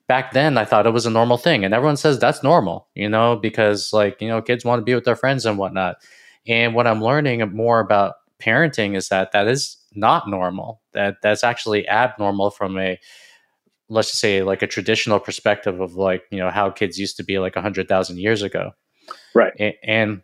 Back 0.09 0.33
then, 0.33 0.57
I 0.59 0.65
thought 0.65 0.87
it 0.87 0.93
was 0.93 1.07
a 1.07 1.11
normal 1.11 1.37
thing. 1.37 1.65
And 1.65 1.75
everyone 1.75 1.97
says 1.97 2.19
that's 2.19 2.43
normal, 2.43 2.89
you 2.95 3.09
know, 3.09 3.37
because 3.37 3.93
like, 3.93 4.21
you 4.21 4.29
know, 4.29 4.41
kids 4.41 4.65
want 4.65 4.81
to 4.81 4.85
be 4.85 4.95
with 4.95 5.05
their 5.05 5.17
friends 5.17 5.45
and 5.47 5.59
whatnot. 5.59 5.97
And 6.47 6.75
what 6.75 6.87
I'm 6.87 7.03
learning 7.03 7.41
more 7.55 7.81
about 7.81 8.15
parenting 8.39 8.97
is 8.97 9.09
that 9.09 9.33
that 9.33 9.47
is 9.49 9.77
not 9.95 10.29
normal. 10.29 10.83
That 10.93 11.17
that's 11.23 11.45
actually 11.45 11.89
abnormal 11.89 12.51
from 12.51 12.79
a 12.79 12.99
let's 13.89 14.09
just 14.11 14.21
say 14.21 14.43
like 14.43 14.63
a 14.63 14.67
traditional 14.67 15.21
perspective 15.21 15.81
of 15.81 15.95
like 15.95 16.25
you 16.31 16.39
know 16.39 16.51
how 16.51 16.71
kids 16.71 16.99
used 16.99 17.17
to 17.19 17.25
be 17.25 17.39
like 17.39 17.57
a 17.57 17.63
hundred 17.63 17.89
thousand 17.89 18.19
years 18.19 18.43
ago, 18.43 18.73
right? 19.35 19.53
And 19.85 20.23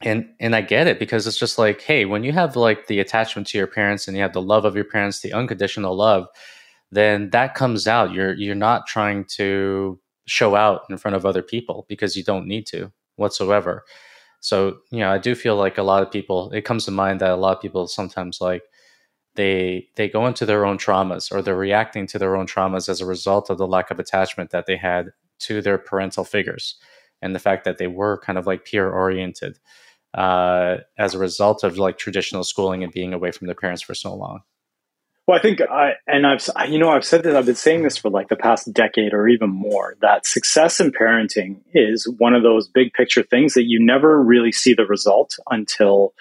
and 0.00 0.26
and 0.40 0.56
I 0.56 0.62
get 0.62 0.86
it 0.86 0.98
because 0.98 1.26
it's 1.26 1.38
just 1.38 1.58
like 1.58 1.80
hey, 1.82 2.04
when 2.04 2.24
you 2.24 2.32
have 2.32 2.56
like 2.56 2.86
the 2.86 3.00
attachment 3.00 3.48
to 3.48 3.58
your 3.58 3.66
parents 3.66 4.08
and 4.08 4.16
you 4.16 4.22
have 4.22 4.32
the 4.32 4.42
love 4.42 4.64
of 4.64 4.74
your 4.74 4.84
parents, 4.84 5.20
the 5.20 5.32
unconditional 5.32 5.96
love, 5.96 6.26
then 6.90 7.30
that 7.30 7.54
comes 7.54 7.86
out. 7.86 8.12
You're 8.12 8.34
you're 8.34 8.54
not 8.54 8.86
trying 8.86 9.24
to 9.36 10.00
show 10.26 10.54
out 10.54 10.82
in 10.88 10.98
front 10.98 11.16
of 11.16 11.26
other 11.26 11.42
people 11.42 11.84
because 11.88 12.16
you 12.16 12.24
don't 12.24 12.46
need 12.46 12.66
to 12.66 12.92
whatsoever. 13.16 13.84
So, 14.40 14.78
you 14.90 14.98
know, 14.98 15.10
I 15.10 15.18
do 15.18 15.34
feel 15.34 15.56
like 15.56 15.78
a 15.78 15.84
lot 15.84 16.02
of 16.02 16.10
people, 16.10 16.50
it 16.50 16.62
comes 16.62 16.84
to 16.86 16.90
mind 16.90 17.20
that 17.20 17.30
a 17.30 17.36
lot 17.36 17.56
of 17.56 17.62
people 17.62 17.86
sometimes 17.86 18.40
like 18.40 18.62
they 19.34 19.88
they 19.96 20.08
go 20.08 20.26
into 20.26 20.44
their 20.44 20.64
own 20.64 20.78
traumas 20.78 21.32
or 21.32 21.42
they're 21.42 21.56
reacting 21.56 22.06
to 22.08 22.18
their 22.18 22.36
own 22.36 22.46
traumas 22.46 22.88
as 22.88 23.00
a 23.00 23.06
result 23.06 23.50
of 23.50 23.58
the 23.58 23.66
lack 23.66 23.90
of 23.90 23.98
attachment 23.98 24.50
that 24.50 24.66
they 24.66 24.76
had 24.76 25.12
to 25.40 25.60
their 25.60 25.78
parental 25.78 26.24
figures 26.24 26.76
and 27.20 27.34
the 27.34 27.38
fact 27.40 27.64
that 27.64 27.78
they 27.78 27.86
were 27.86 28.18
kind 28.18 28.38
of 28.38 28.46
like 28.46 28.64
peer 28.64 28.90
oriented 28.90 29.58
uh, 30.14 30.78
as 30.98 31.14
a 31.14 31.18
result 31.18 31.64
of 31.64 31.78
like 31.78 31.96
traditional 31.96 32.44
schooling 32.44 32.84
and 32.84 32.92
being 32.92 33.14
away 33.14 33.30
from 33.30 33.46
their 33.46 33.54
parents 33.54 33.82
for 33.82 33.94
so 33.94 34.14
long. 34.14 34.40
Well, 35.26 35.38
I 35.38 35.40
think 35.40 35.60
I 35.60 35.92
and 36.08 36.26
I've 36.26 36.46
you 36.68 36.78
know 36.78 36.90
I've 36.90 37.04
said 37.04 37.22
that 37.22 37.36
I've 37.36 37.46
been 37.46 37.54
saying 37.54 37.84
this 37.84 37.96
for 37.96 38.10
like 38.10 38.28
the 38.28 38.36
past 38.36 38.72
decade 38.72 39.14
or 39.14 39.28
even 39.28 39.50
more 39.50 39.96
that 40.00 40.26
success 40.26 40.80
in 40.80 40.90
parenting 40.90 41.60
is 41.72 42.08
one 42.18 42.34
of 42.34 42.42
those 42.42 42.66
big 42.66 42.92
picture 42.92 43.22
things 43.22 43.54
that 43.54 43.64
you 43.64 43.78
never 43.80 44.20
really 44.20 44.50
see 44.50 44.74
the 44.74 44.84
result 44.84 45.38
until 45.48 46.12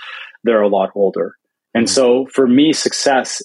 they're 0.43 0.62
a 0.62 0.67
lot 0.67 0.91
older. 0.93 1.36
And 1.73 1.86
mm-hmm. 1.86 1.93
so 1.93 2.27
for 2.34 2.47
me 2.47 2.73
success 2.73 3.41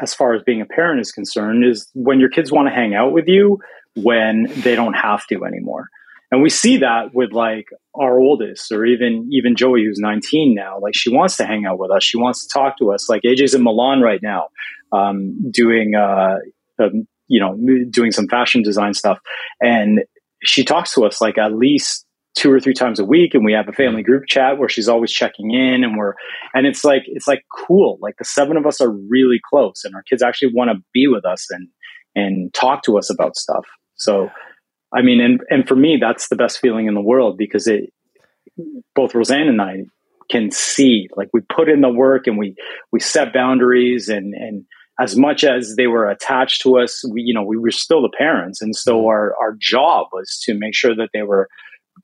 as 0.00 0.14
far 0.14 0.34
as 0.34 0.42
being 0.42 0.60
a 0.60 0.66
parent 0.66 1.00
is 1.00 1.12
concerned 1.12 1.64
is 1.64 1.88
when 1.94 2.20
your 2.20 2.30
kids 2.30 2.50
want 2.50 2.68
to 2.68 2.74
hang 2.74 2.94
out 2.94 3.12
with 3.12 3.28
you 3.28 3.58
when 3.96 4.46
they 4.62 4.74
don't 4.74 4.94
have 4.94 5.26
to 5.26 5.44
anymore. 5.44 5.88
And 6.32 6.42
we 6.42 6.48
see 6.48 6.78
that 6.78 7.12
with 7.12 7.32
like 7.32 7.66
our 7.94 8.18
oldest 8.18 8.70
or 8.70 8.86
even 8.86 9.28
even 9.32 9.56
Joey 9.56 9.84
who's 9.84 9.98
19 9.98 10.54
now 10.54 10.78
like 10.78 10.94
she 10.94 11.10
wants 11.10 11.36
to 11.38 11.44
hang 11.44 11.66
out 11.66 11.78
with 11.78 11.90
us 11.90 12.04
she 12.04 12.16
wants 12.16 12.46
to 12.46 12.52
talk 12.52 12.78
to 12.78 12.92
us 12.92 13.08
like 13.08 13.22
AJ's 13.22 13.52
in 13.52 13.64
Milan 13.64 14.00
right 14.00 14.22
now 14.22 14.46
um, 14.92 15.50
doing 15.50 15.96
uh, 15.96 16.36
um, 16.78 17.08
you 17.26 17.40
know 17.40 17.58
doing 17.90 18.12
some 18.12 18.28
fashion 18.28 18.62
design 18.62 18.94
stuff 18.94 19.18
and 19.60 20.02
she 20.42 20.64
talks 20.64 20.94
to 20.94 21.04
us 21.04 21.20
like 21.20 21.36
at 21.36 21.52
least 21.52 22.06
two 22.36 22.50
or 22.50 22.60
three 22.60 22.74
times 22.74 23.00
a 23.00 23.04
week 23.04 23.34
and 23.34 23.44
we 23.44 23.52
have 23.52 23.68
a 23.68 23.72
family 23.72 24.02
group 24.02 24.24
chat 24.26 24.56
where 24.56 24.68
she's 24.68 24.88
always 24.88 25.10
checking 25.10 25.50
in 25.50 25.82
and 25.82 25.96
we're 25.96 26.14
and 26.54 26.64
it's 26.66 26.84
like 26.84 27.02
it's 27.06 27.26
like 27.26 27.44
cool 27.52 27.98
like 28.00 28.16
the 28.18 28.24
seven 28.24 28.56
of 28.56 28.66
us 28.66 28.80
are 28.80 28.90
really 28.90 29.40
close 29.50 29.82
and 29.84 29.96
our 29.96 30.02
kids 30.04 30.22
actually 30.22 30.52
want 30.54 30.70
to 30.70 30.80
be 30.94 31.08
with 31.08 31.24
us 31.24 31.48
and 31.50 31.66
and 32.14 32.54
talk 32.54 32.84
to 32.84 32.96
us 32.96 33.10
about 33.10 33.36
stuff 33.36 33.64
so 33.96 34.30
I 34.92 35.02
mean, 35.02 35.20
and 35.20 35.40
and 35.50 35.68
for 35.68 35.76
me, 35.76 35.98
that's 36.00 36.28
the 36.28 36.36
best 36.36 36.58
feeling 36.58 36.86
in 36.86 36.94
the 36.94 37.00
world 37.00 37.36
because 37.36 37.66
it. 37.66 37.92
Both 38.94 39.14
Roseanne 39.14 39.48
and 39.48 39.62
I 39.62 39.84
can 40.30 40.50
see, 40.50 41.08
like, 41.16 41.28
we 41.32 41.40
put 41.40 41.70
in 41.70 41.80
the 41.80 41.88
work 41.88 42.26
and 42.26 42.36
we 42.36 42.54
we 42.92 43.00
set 43.00 43.32
boundaries, 43.32 44.08
and 44.08 44.34
and 44.34 44.64
as 44.98 45.16
much 45.16 45.44
as 45.44 45.76
they 45.76 45.86
were 45.86 46.10
attached 46.10 46.62
to 46.62 46.76
us, 46.76 47.04
we 47.10 47.22
you 47.22 47.32
know 47.32 47.42
we 47.42 47.56
were 47.56 47.70
still 47.70 48.02
the 48.02 48.14
parents, 48.16 48.60
and 48.60 48.74
so 48.74 48.96
mm-hmm. 48.96 49.06
our 49.06 49.34
our 49.40 49.56
job 49.58 50.08
was 50.12 50.40
to 50.44 50.54
make 50.54 50.74
sure 50.74 50.94
that 50.94 51.10
they 51.14 51.22
were, 51.22 51.48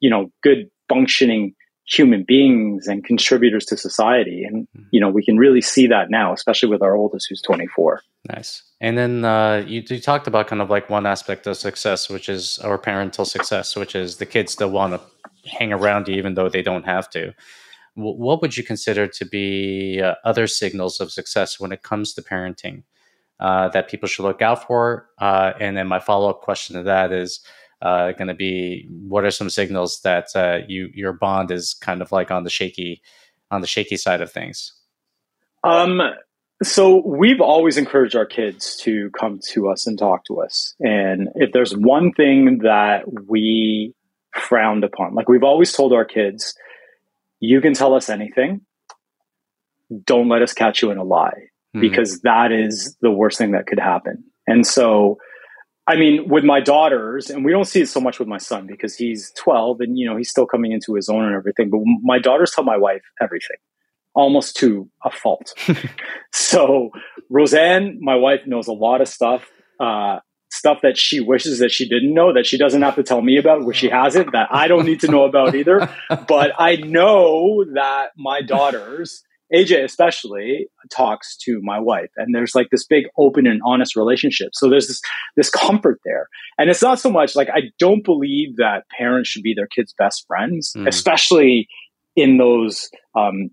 you 0.00 0.10
know, 0.10 0.30
good 0.42 0.68
functioning 0.88 1.54
human 1.88 2.24
beings 2.26 2.88
and 2.88 3.04
contributors 3.04 3.64
to 3.66 3.76
society. 3.76 4.42
And, 4.44 4.66
mm-hmm. 4.76 4.88
you 4.90 5.00
know, 5.00 5.08
we 5.08 5.24
can 5.24 5.38
really 5.38 5.60
see 5.60 5.86
that 5.86 6.10
now, 6.10 6.32
especially 6.32 6.68
with 6.68 6.82
our 6.82 6.96
oldest 6.96 7.26
who's 7.28 7.40
24. 7.42 8.02
Nice. 8.28 8.62
And 8.80 8.98
then 8.98 9.24
uh, 9.24 9.64
you, 9.66 9.82
you 9.88 10.00
talked 10.00 10.26
about 10.26 10.48
kind 10.48 10.60
of 10.60 10.68
like 10.68 10.90
one 10.90 11.06
aspect 11.06 11.46
of 11.46 11.56
success, 11.56 12.10
which 12.10 12.28
is 12.28 12.58
our 12.60 12.76
parental 12.76 13.24
success, 13.24 13.76
which 13.76 13.94
is 13.94 14.16
the 14.16 14.26
kids 14.26 14.52
still 14.52 14.70
want 14.70 14.94
to 14.94 15.48
hang 15.48 15.72
around 15.72 16.08
you 16.08 16.16
even 16.16 16.34
though 16.34 16.48
they 16.48 16.62
don't 16.62 16.84
have 16.84 17.08
to. 17.10 17.32
W- 17.96 18.16
what 18.16 18.42
would 18.42 18.56
you 18.56 18.64
consider 18.64 19.06
to 19.06 19.24
be 19.24 20.00
uh, 20.02 20.14
other 20.24 20.48
signals 20.48 21.00
of 21.00 21.12
success 21.12 21.60
when 21.60 21.70
it 21.70 21.82
comes 21.82 22.14
to 22.14 22.22
parenting 22.22 22.82
uh, 23.38 23.68
that 23.68 23.88
people 23.88 24.08
should 24.08 24.24
look 24.24 24.42
out 24.42 24.66
for? 24.66 25.08
Uh, 25.18 25.52
and 25.60 25.76
then 25.76 25.86
my 25.86 26.00
follow 26.00 26.28
up 26.28 26.40
question 26.40 26.74
to 26.74 26.82
that 26.82 27.12
is, 27.12 27.40
uh, 27.82 28.12
going 28.12 28.28
to 28.28 28.34
be? 28.34 28.88
What 28.90 29.24
are 29.24 29.30
some 29.30 29.50
signals 29.50 30.00
that 30.02 30.28
uh, 30.34 30.58
you 30.66 30.90
your 30.94 31.12
bond 31.12 31.50
is 31.50 31.74
kind 31.74 32.02
of 32.02 32.12
like 32.12 32.30
on 32.30 32.44
the 32.44 32.50
shaky 32.50 33.02
on 33.50 33.60
the 33.60 33.66
shaky 33.66 33.96
side 33.96 34.20
of 34.20 34.32
things? 34.32 34.72
Um, 35.64 36.00
so 36.62 37.02
we've 37.04 37.40
always 37.40 37.76
encouraged 37.76 38.16
our 38.16 38.24
kids 38.24 38.76
to 38.78 39.10
come 39.10 39.40
to 39.50 39.68
us 39.68 39.86
and 39.86 39.98
talk 39.98 40.24
to 40.26 40.40
us. 40.40 40.74
And 40.80 41.28
if 41.34 41.52
there's 41.52 41.76
one 41.76 42.12
thing 42.12 42.58
that 42.62 43.02
we 43.28 43.94
frowned 44.34 44.84
upon, 44.84 45.14
like 45.14 45.28
we've 45.28 45.42
always 45.42 45.72
told 45.72 45.92
our 45.92 46.04
kids, 46.04 46.54
you 47.40 47.60
can 47.60 47.74
tell 47.74 47.94
us 47.94 48.08
anything. 48.08 48.62
Don't 50.04 50.28
let 50.28 50.42
us 50.42 50.54
catch 50.54 50.82
you 50.82 50.90
in 50.90 50.98
a 50.98 51.04
lie 51.04 51.30
mm-hmm. 51.30 51.80
because 51.80 52.20
that 52.20 52.52
is 52.52 52.96
the 53.02 53.10
worst 53.10 53.38
thing 53.38 53.52
that 53.52 53.66
could 53.66 53.78
happen. 53.78 54.24
And 54.46 54.66
so 54.66 55.18
I 55.88 55.96
mean, 55.96 56.28
with 56.28 56.42
my 56.42 56.60
daughters, 56.60 57.30
and 57.30 57.44
we 57.44 57.52
don't 57.52 57.64
see 57.64 57.82
it 57.82 57.88
so 57.88 58.00
much 58.00 58.18
with 58.18 58.26
my 58.26 58.38
son 58.38 58.66
because 58.66 58.96
he's 58.96 59.30
12 59.38 59.80
and, 59.80 59.98
you 59.98 60.08
know, 60.08 60.16
he's 60.16 60.30
still 60.30 60.46
coming 60.46 60.72
into 60.72 60.94
his 60.94 61.08
own 61.08 61.24
and 61.24 61.34
everything. 61.34 61.70
But 61.70 61.80
my 62.02 62.18
daughters 62.18 62.50
tell 62.50 62.64
my 62.64 62.76
wife 62.76 63.02
everything, 63.20 63.58
almost 64.14 64.56
to 64.56 64.90
a 65.04 65.10
fault. 65.10 65.54
so, 66.32 66.90
Roseanne, 67.30 67.98
my 68.00 68.16
wife, 68.16 68.40
knows 68.46 68.66
a 68.66 68.72
lot 68.72 69.00
of 69.00 69.06
stuff, 69.06 69.48
uh, 69.78 70.18
stuff 70.50 70.78
that 70.82 70.98
she 70.98 71.20
wishes 71.20 71.60
that 71.60 71.70
she 71.70 71.88
didn't 71.88 72.14
know, 72.14 72.32
that 72.32 72.46
she 72.46 72.58
doesn't 72.58 72.82
have 72.82 72.96
to 72.96 73.04
tell 73.04 73.22
me 73.22 73.38
about, 73.38 73.64
which 73.64 73.76
she 73.76 73.88
hasn't, 73.88 74.32
that 74.32 74.48
I 74.50 74.66
don't 74.66 74.86
need 74.86 75.00
to 75.00 75.08
know 75.08 75.24
about 75.24 75.54
either. 75.54 75.88
But 76.26 76.52
I 76.58 76.76
know 76.76 77.64
that 77.74 78.10
my 78.16 78.42
daughters 78.42 79.22
AJ 79.54 79.84
especially 79.84 80.66
talks 80.90 81.36
to 81.36 81.60
my 81.62 81.78
wife 81.78 82.10
and 82.16 82.34
there's 82.34 82.54
like 82.54 82.68
this 82.70 82.84
big 82.84 83.04
open 83.16 83.46
and 83.46 83.60
honest 83.64 83.94
relationship. 83.94 84.50
So 84.54 84.68
there's 84.68 84.88
this 84.88 85.00
this 85.36 85.50
comfort 85.50 86.00
there. 86.04 86.28
And 86.58 86.68
it's 86.68 86.82
not 86.82 86.98
so 86.98 87.10
much 87.10 87.36
like 87.36 87.48
I 87.50 87.70
don't 87.78 88.04
believe 88.04 88.56
that 88.56 88.84
parents 88.96 89.28
should 89.28 89.42
be 89.42 89.54
their 89.54 89.68
kids' 89.68 89.94
best 89.96 90.24
friends, 90.26 90.72
mm. 90.76 90.88
especially 90.88 91.68
in 92.16 92.38
those 92.38 92.90
um, 93.14 93.50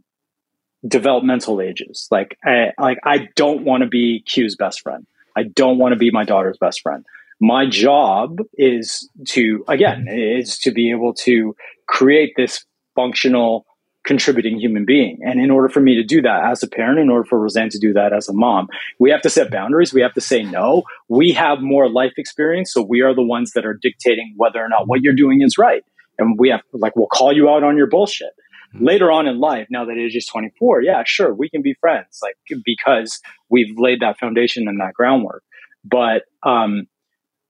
developmental 0.88 1.62
ages. 1.62 2.08
Like 2.10 2.38
I, 2.44 2.72
like 2.80 3.00
I 3.04 3.30
don't 3.36 3.64
want 3.64 3.84
to 3.84 3.90
be 3.90 4.24
Q's 4.28 4.56
best 4.56 4.82
friend. 4.82 5.06
I 5.36 5.44
don't 5.44 5.78
want 5.78 5.94
to 5.94 5.98
be 5.98 6.12
my 6.12 6.24
daughter's 6.24 6.58
best 6.58 6.82
friend. 6.82 7.06
My 7.40 7.68
job 7.68 8.40
is 8.54 9.10
to 9.30 9.64
again 9.68 10.08
is 10.10 10.58
to 10.60 10.72
be 10.72 10.92
able 10.92 11.14
to 11.26 11.56
create 11.88 12.34
this 12.38 12.66
functional 12.96 13.66
contributing 14.04 14.60
human 14.60 14.86
being. 14.86 15.20
And 15.24 15.40
in 15.40 15.50
order 15.50 15.70
for 15.70 15.80
me 15.80 15.96
to 15.96 16.04
do 16.04 16.22
that 16.22 16.44
as 16.46 16.62
a 16.62 16.68
parent, 16.68 17.00
in 17.00 17.10
order 17.10 17.24
for 17.24 17.40
Roseanne 17.40 17.70
to 17.70 17.80
do 17.80 17.94
that 17.94 18.14
as 18.14 18.28
a 18.28 18.34
mom, 18.34 18.68
we 19.00 19.10
have 19.12 19.22
to 19.22 19.30
set 19.30 19.50
boundaries. 19.50 19.94
We 19.94 20.02
have 20.02 20.14
to 20.14 20.22
say 20.22 20.44
no. 20.44 20.84
We 21.08 21.32
have 21.32 21.62
more 21.62 21.90
life 21.90 22.14
experience. 22.18 22.74
So 22.74 22.82
we 22.82 23.02
are 23.02 23.16
the 23.16 23.24
ones 23.24 23.52
that 23.54 23.66
are 23.66 23.78
dictating 23.82 24.34
whether 24.36 24.64
or 24.64 24.68
not 24.68 24.88
what 24.88 25.02
you're 25.02 25.16
doing 25.16 25.42
is 25.42 25.58
right. 25.58 25.84
And 26.20 26.38
we 26.38 26.50
have, 26.50 26.62
like, 26.74 26.96
we'll 26.96 27.08
call 27.08 27.34
you 27.34 27.50
out 27.50 27.64
on 27.64 27.78
your 27.78 27.88
bullshit. 27.88 28.32
Mm-hmm. 28.76 28.86
Later 28.86 29.12
on 29.12 29.28
in 29.28 29.40
life, 29.40 29.68
now 29.70 29.86
that 29.86 29.94
AJ 29.94 30.18
is 30.18 30.28
24, 30.28 30.82
yeah, 30.82 31.04
sure, 31.06 31.34
we 31.34 31.50
can 31.50 31.62
be 31.62 31.74
friends, 31.80 32.20
like, 32.22 32.36
because 32.64 33.20
we've 33.50 33.74
laid 33.78 34.02
that 34.02 34.20
foundation 34.20 34.68
and 34.68 34.80
that 34.80 34.94
groundwork. 34.94 35.44
But, 35.84 36.24
um, 36.44 36.88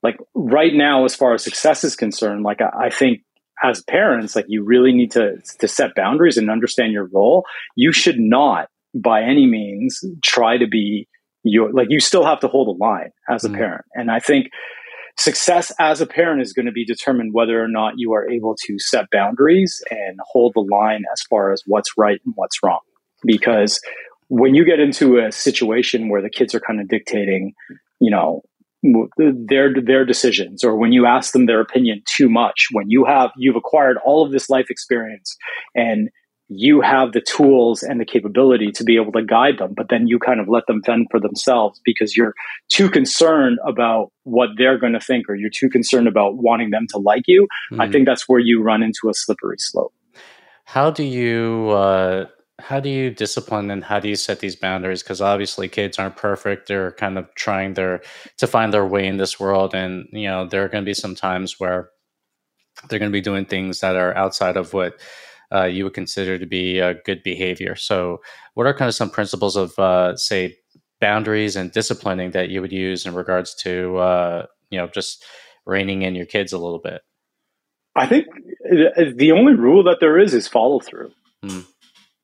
like 0.02 0.18
right 0.36 0.74
now, 0.74 1.06
as 1.06 1.16
far 1.16 1.34
as 1.34 1.44
success 1.44 1.84
is 1.84 1.96
concerned, 1.96 2.44
like 2.44 2.62
I, 2.62 2.88
I 2.88 2.90
think 2.90 3.22
as 3.62 3.84
parents, 3.84 4.36
like 4.36 4.46
you 4.48 4.64
really 4.64 4.92
need 4.92 5.12
to 5.12 5.38
to 5.60 5.68
set 5.68 5.96
boundaries 5.96 6.38
and 6.38 6.50
understand 6.50 6.94
your 6.94 7.10
role. 7.14 7.46
You 7.76 7.92
should 7.92 8.20
not, 8.20 8.70
by 8.94 9.22
any 9.22 9.46
means, 9.46 10.04
try 10.24 10.58
to 10.58 10.68
be 10.68 11.08
your 11.44 11.72
like. 11.72 11.88
You 11.90 12.00
still 12.00 12.26
have 12.26 12.40
to 12.42 12.48
hold 12.48 12.68
a 12.68 12.84
line 12.84 13.12
as 13.30 13.44
a 13.44 13.50
mm. 13.50 13.58
parent, 13.58 13.86
and 13.94 14.10
I 14.10 14.20
think 14.20 14.48
success 15.18 15.72
as 15.80 16.02
a 16.02 16.08
parent 16.08 16.42
is 16.42 16.54
going 16.54 16.66
to 16.66 16.72
be 16.72 16.86
determined 16.86 17.34
whether 17.34 17.64
or 17.64 17.68
not 17.68 17.94
you 17.98 18.14
are 18.14 18.28
able 18.30 18.56
to 18.66 18.80
set 18.80 19.06
boundaries 19.12 19.84
and 19.92 20.20
hold 20.32 20.54
the 20.56 20.62
line 20.62 21.04
as 21.12 21.22
far 21.30 21.52
as 21.52 21.62
what's 21.66 21.92
right 21.98 22.20
and 22.26 22.34
what's 22.36 22.58
wrong. 22.64 22.80
Because 23.24 23.80
when 24.30 24.56
you 24.56 24.66
get 24.66 24.80
into 24.80 25.20
a 25.20 25.32
situation 25.32 26.10
where 26.10 26.22
the 26.22 26.30
kids 26.30 26.56
are 26.56 26.60
kind 26.60 26.82
of 26.82 26.88
dictating, 26.88 27.54
you 28.00 28.10
know, 28.10 28.42
their 29.18 29.74
their 29.82 30.06
decisions 30.06 30.64
or 30.64 30.76
when 30.76 30.92
you 30.92 31.06
ask 31.06 31.32
them 31.32 31.46
their 31.46 31.62
opinion 31.62 32.02
too 32.06 32.30
much 32.30 32.68
when 32.72 32.90
you 32.90 33.06
have 33.06 33.32
you've 33.38 33.56
acquired 33.56 33.98
all 34.06 34.26
of 34.26 34.32
this 34.32 34.50
life 34.50 34.70
experience 34.70 35.38
and 35.74 36.10
you 36.50 36.82
have 36.82 37.14
the 37.14 37.22
tools 37.22 37.82
and 37.82 38.00
the 38.02 38.06
capability 38.06 38.72
to 38.72 38.84
be 38.84 38.98
able 38.98 39.14
to 39.14 39.24
guide 39.24 39.58
them 39.58 39.74
but 39.76 39.88
then 39.90 40.08
you 40.08 40.20
kind 40.20 40.42
of 40.42 40.50
let 40.50 40.68
them 40.68 40.82
fend 40.84 41.08
for 41.10 41.20
themselves 41.20 41.80
because 41.86 42.18
you're 42.18 42.34
too 42.70 42.90
concerned 42.90 43.58
about 43.66 44.12
what 44.24 44.50
they're 44.58 44.78
going 44.78 44.94
to 44.94 45.00
think 45.00 45.30
or 45.30 45.36
you're 45.36 45.50
too 45.50 45.70
concerned 45.70 46.08
about 46.08 46.36
wanting 46.36 46.70
them 46.72 46.86
to 46.90 46.98
like 46.98 47.24
you 47.26 47.44
mm-hmm. 47.72 47.80
i 47.80 47.90
think 47.90 48.06
that's 48.06 48.28
where 48.28 48.40
you 48.40 48.62
run 48.62 48.84
into 48.84 49.10
a 49.10 49.14
slippery 49.14 49.58
slope 49.58 49.94
how 50.66 50.92
do 50.92 51.04
you 51.04 51.70
uh 51.70 52.26
how 52.64 52.80
do 52.80 52.90
you 52.90 53.10
discipline 53.12 53.70
and 53.70 53.84
how 53.84 54.00
do 54.00 54.08
you 54.08 54.16
set 54.16 54.40
these 54.40 54.56
boundaries? 54.56 55.04
Because 55.04 55.20
obviously, 55.20 55.68
kids 55.68 56.00
aren't 56.00 56.16
perfect. 56.16 56.68
They're 56.68 56.94
kind 56.94 57.18
of 57.18 57.28
trying 57.36 57.74
their 57.74 58.02
to 58.38 58.48
find 58.48 58.74
their 58.74 58.86
way 58.86 59.06
in 59.06 59.18
this 59.18 59.40
world, 59.40 59.76
and 59.76 60.08
you 60.14 60.28
know 60.28 60.48
there 60.48 60.64
are 60.64 60.70
going 60.70 60.84
to 60.84 60.90
be 60.90 60.94
some 60.94 61.14
times 61.14 61.60
where 61.60 61.90
they're 62.88 63.00
going 63.00 63.12
to 63.12 63.16
be 63.16 63.22
doing 63.22 63.46
things 63.46 63.82
that 63.82 63.96
are 63.96 64.16
outside 64.16 64.58
of 64.58 64.74
what 64.74 64.96
uh, 65.54 65.66
you 65.66 65.84
would 65.84 65.94
consider 65.94 66.40
to 66.40 66.46
be 66.46 66.80
a 66.80 66.96
good 67.06 67.22
behavior. 67.24 67.76
So, 67.76 68.22
what 68.54 68.66
are 68.66 68.74
kind 68.74 68.90
of 68.90 68.96
some 68.96 69.10
principles 69.10 69.56
of, 69.56 69.78
uh, 69.78 70.16
say, 70.16 70.56
boundaries 71.00 71.56
and 71.56 71.72
disciplining 71.72 72.32
that 72.32 72.50
you 72.50 72.62
would 72.62 72.72
use 72.72 73.06
in 73.06 73.14
regards 73.14 73.54
to, 73.56 73.98
uh, 73.98 74.46
you 74.70 74.78
know, 74.78 74.88
just 74.88 75.24
reining 75.66 76.02
in 76.02 76.16
your 76.16 76.26
kids 76.26 76.54
a 76.54 76.58
little 76.58 76.80
bit? 76.80 77.02
I 77.96 78.08
think 78.08 78.26
the 78.64 79.34
only 79.34 79.54
rule 79.54 79.84
that 79.84 79.98
there 80.00 80.18
is 80.18 80.34
is 80.34 80.48
follow 80.48 80.80
through, 80.80 81.12
hmm. 81.44 81.60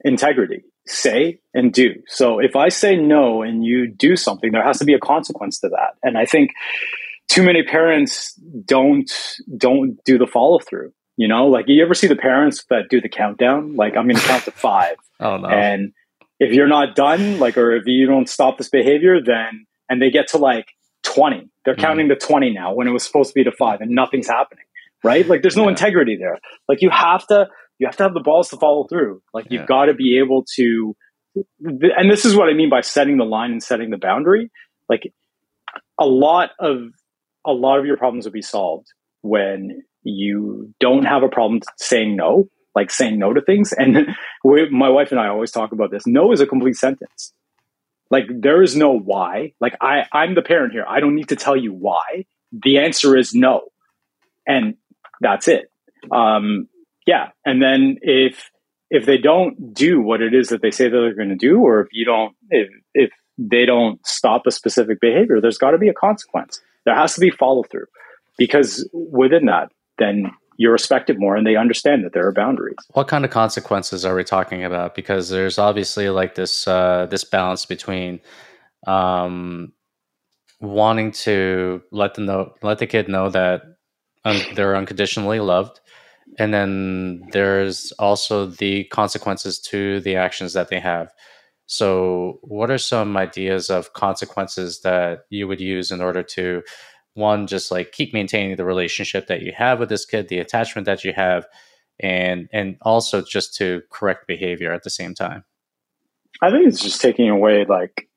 Integrity, 0.04 0.64
say 0.86 1.40
and 1.54 1.74
do. 1.74 1.96
So 2.08 2.40
if 2.40 2.56
I 2.56 2.70
say 2.70 2.96
no 2.96 3.42
and 3.42 3.64
you 3.64 3.88
do 3.88 4.16
something, 4.16 4.52
there 4.52 4.64
has 4.64 4.80
to 4.80 4.86
be 4.86 4.94
a 4.94 5.00
consequence 5.00 5.60
to 5.60 5.70
that. 5.70 5.96
And 6.04 6.18
I 6.18 6.26
think 6.26 6.52
too 7.28 7.44
many 7.44 7.64
parents 7.64 8.34
don't 8.66 9.12
don't 9.58 10.04
do 10.04 10.18
the 10.18 10.28
follow 10.28 10.60
through. 10.60 10.92
You 11.18 11.28
know, 11.28 11.48
like 11.48 11.66
you 11.68 11.84
ever 11.84 11.94
see 11.94 12.08
the 12.08 12.16
parents 12.16 12.64
that 12.70 12.90
do 12.90 13.02
the 13.02 13.10
countdown? 13.10 13.76
Like 13.76 13.98
I'm 13.98 14.08
going 14.08 14.16
to 14.16 14.22
count 14.22 14.46
to 14.46 14.52
five. 14.52 14.96
oh 15.20 15.38
no! 15.38 15.48
And 15.48 15.94
if 16.40 16.54
you're 16.54 16.68
not 16.68 16.96
done, 16.96 17.40
like, 17.40 17.58
or 17.58 17.76
if 17.76 17.86
you 17.86 18.08
don't 18.08 18.30
stop 18.30 18.58
this 18.58 18.70
behavior, 18.70 19.22
then 19.22 19.66
and 19.90 20.02
they 20.02 20.10
get 20.10 20.30
to 20.30 20.38
like 20.38 20.68
20, 21.04 21.50
they're 21.66 21.76
mm. 21.76 21.80
counting 21.80 22.10
to 22.10 22.16
20 22.16 22.52
now 22.54 22.74
when 22.74 22.88
it 22.88 22.92
was 22.92 23.04
supposed 23.04 23.30
to 23.30 23.34
be 23.34 23.44
to 23.44 23.52
five, 23.52 23.82
and 23.82 23.92
nothing's 23.92 24.28
happening. 24.28 24.64
Right? 25.04 25.28
Like, 25.28 25.42
there's 25.42 25.56
no 25.56 25.64
yeah. 25.64 25.70
integrity 25.70 26.18
there. 26.18 26.40
Like, 26.68 26.82
you 26.82 26.90
have 26.90 27.26
to 27.28 27.48
you 27.80 27.88
have 27.88 27.98
to 27.98 28.04
have 28.04 28.14
the 28.14 28.20
balls 28.20 28.50
to 28.50 28.58
follow 28.58 28.86
through. 28.88 29.22
Like, 29.34 29.48
you've 29.50 29.66
got 29.66 29.86
to 29.86 29.94
be 29.94 30.20
able 30.20 30.46
to. 30.56 30.96
And 31.60 32.12
this 32.12 32.26
is 32.26 32.36
what 32.36 32.50
I 32.50 32.54
mean 32.54 32.70
by 32.70 32.82
setting 32.82 33.18
the 33.18 33.24
line 33.24 33.52
and 33.52 33.64
setting 33.64 33.90
the 33.90 33.98
boundary. 33.98 34.52
Like, 34.90 35.14
a 36.00 36.06
lot 36.06 36.52
of 36.60 36.78
a 37.46 37.52
lot 37.52 37.80
of 37.80 37.86
your 37.86 37.98
problems 37.98 38.26
will 38.26 38.32
be 38.32 38.42
solved 38.42 38.88
when 39.22 39.84
you 40.04 40.74
don't 40.80 41.06
have 41.06 41.24
a 41.24 41.30
problem 41.30 41.62
saying 41.78 42.16
no, 42.16 42.50
like 42.76 42.92
saying 42.92 43.18
no 43.18 43.34
to 43.34 43.42
things. 43.42 43.74
And 43.74 44.16
we, 44.44 44.70
my 44.70 44.90
wife 44.90 45.12
and 45.12 45.20
I 45.20 45.28
always 45.28 45.52
talk 45.52 45.72
about 45.72 45.92
this. 45.92 46.06
No 46.06 46.32
is 46.32 46.42
a 46.42 46.46
complete 46.46 46.76
sentence. 46.76 47.34
Like 48.10 48.26
there 48.30 48.64
is 48.64 48.76
no 48.76 48.98
why. 48.98 49.54
Like 49.60 49.76
I, 49.82 50.04
I'm 50.12 50.36
the 50.36 50.42
parent 50.42 50.74
here. 50.74 50.86
I 50.88 51.00
don't 51.00 51.16
need 51.16 51.30
to 51.30 51.36
tell 51.36 51.56
you 51.56 51.74
why. 51.74 52.26
The 52.52 52.80
answer 52.80 53.16
is 53.16 53.36
no, 53.36 53.62
and 54.48 54.76
that's 55.22 55.48
it. 55.48 55.72
Um, 56.12 56.68
yeah. 57.06 57.30
And 57.46 57.62
then 57.62 57.98
if 58.02 58.50
if 58.90 59.06
they 59.06 59.18
don't 59.18 59.74
do 59.74 60.02
what 60.02 60.22
it 60.22 60.34
is 60.34 60.50
that 60.50 60.62
they 60.62 60.72
say 60.72 60.90
that 60.90 60.98
they're 60.98 61.16
going 61.16 61.30
to 61.30 61.36
do, 61.36 61.60
or 61.60 61.82
if 61.82 61.88
you 61.92 62.06
don't, 62.06 62.36
if 62.50 62.70
if 62.94 63.12
they 63.38 63.66
don't 63.66 64.06
stop 64.06 64.46
a 64.48 64.52
specific 64.52 65.00
behavior, 65.00 65.40
there's 65.40 65.58
got 65.58 65.72
to 65.72 65.78
be 65.78 65.90
a 65.90 65.94
consequence. 65.94 66.62
There 66.86 66.96
has 66.96 67.14
to 67.16 67.22
be 67.22 67.30
follow 67.30 67.64
through 67.64 67.86
because 68.38 68.88
within 68.94 69.46
that, 69.46 69.72
then 69.98 70.32
you're 70.58 70.74
respected 70.74 71.20
more 71.20 71.38
and 71.38 71.48
they 71.48 71.56
understand 71.56 72.04
that 72.04 72.14
there 72.14 72.28
are 72.28 72.34
boundaries. 72.34 72.76
What 72.92 73.08
kind 73.08 73.24
of 73.24 73.32
consequences 73.32 74.04
are 74.04 74.14
we 74.14 74.26
talking 74.26 74.66
about? 74.66 74.94
Because 74.94 75.30
there's 75.30 75.58
obviously 75.58 76.10
like 76.10 76.36
this 76.36 76.68
uh, 76.68 77.08
this 77.10 77.24
balance 77.24 77.66
between 77.66 78.20
um, 78.86 79.72
wanting 80.60 81.12
to 81.12 81.82
let 81.92 82.16
the 82.16 82.22
know 82.22 82.54
let 82.62 82.80
the 82.80 82.88
kid 82.88 83.08
know 83.08 83.30
that 83.30 83.62
un- 84.26 84.42
they're 84.56 84.76
unconditionally 84.76 85.40
loved, 85.40 85.80
and 86.38 86.54
then 86.54 87.24
there's 87.32 87.92
also 87.94 88.46
the 88.46 88.86
consequences 88.86 89.60
to 89.60 90.00
the 90.02 90.16
actions 90.16 90.54
that 90.54 90.70
they 90.70 90.80
have. 90.80 91.12
So, 91.66 92.40
what 92.42 92.72
are 92.72 92.78
some 92.78 93.16
ideas 93.18 93.70
of 93.70 93.94
consequences 93.94 94.82
that 94.82 95.26
you 95.30 95.48
would 95.48 95.62
use 95.62 95.92
in 95.92 96.02
order 96.02 96.24
to 96.24 96.64
one 97.14 97.48
just 97.48 97.72
like 97.72 97.92
keep 97.92 98.14
maintaining 98.14 98.56
the 98.56 98.66
relationship 98.66 99.28
that 99.28 99.42
you 99.42 99.52
have 99.56 99.80
with 99.80 99.90
this 99.90 100.06
kid 100.06 100.28
the 100.28 100.40
attachment 100.40 100.86
that 100.86 101.04
you 101.04 101.14
have 101.14 101.46
and 102.00 102.48
and 102.52 102.78
also 102.82 103.22
just 103.22 103.56
to 103.56 103.82
correct 103.90 104.28
behavior 104.28 104.72
at 104.72 104.84
the 104.84 104.90
same 104.90 105.14
time 105.14 105.44
i 106.42 106.50
think 106.50 106.68
it's 106.68 106.82
just 106.82 107.02
taking 107.02 107.30
away 107.30 107.66
like 107.66 108.08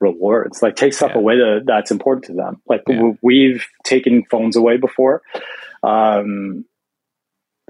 rewards 0.00 0.62
like 0.62 0.76
take 0.76 0.94
stuff 0.94 1.10
yeah. 1.14 1.18
away 1.18 1.36
that, 1.36 1.62
that's 1.66 1.90
important 1.90 2.24
to 2.24 2.32
them 2.32 2.62
like 2.68 2.82
yeah. 2.88 3.10
we've 3.22 3.66
taken 3.84 4.24
phones 4.30 4.56
away 4.56 4.76
before 4.76 5.22
um 5.82 6.64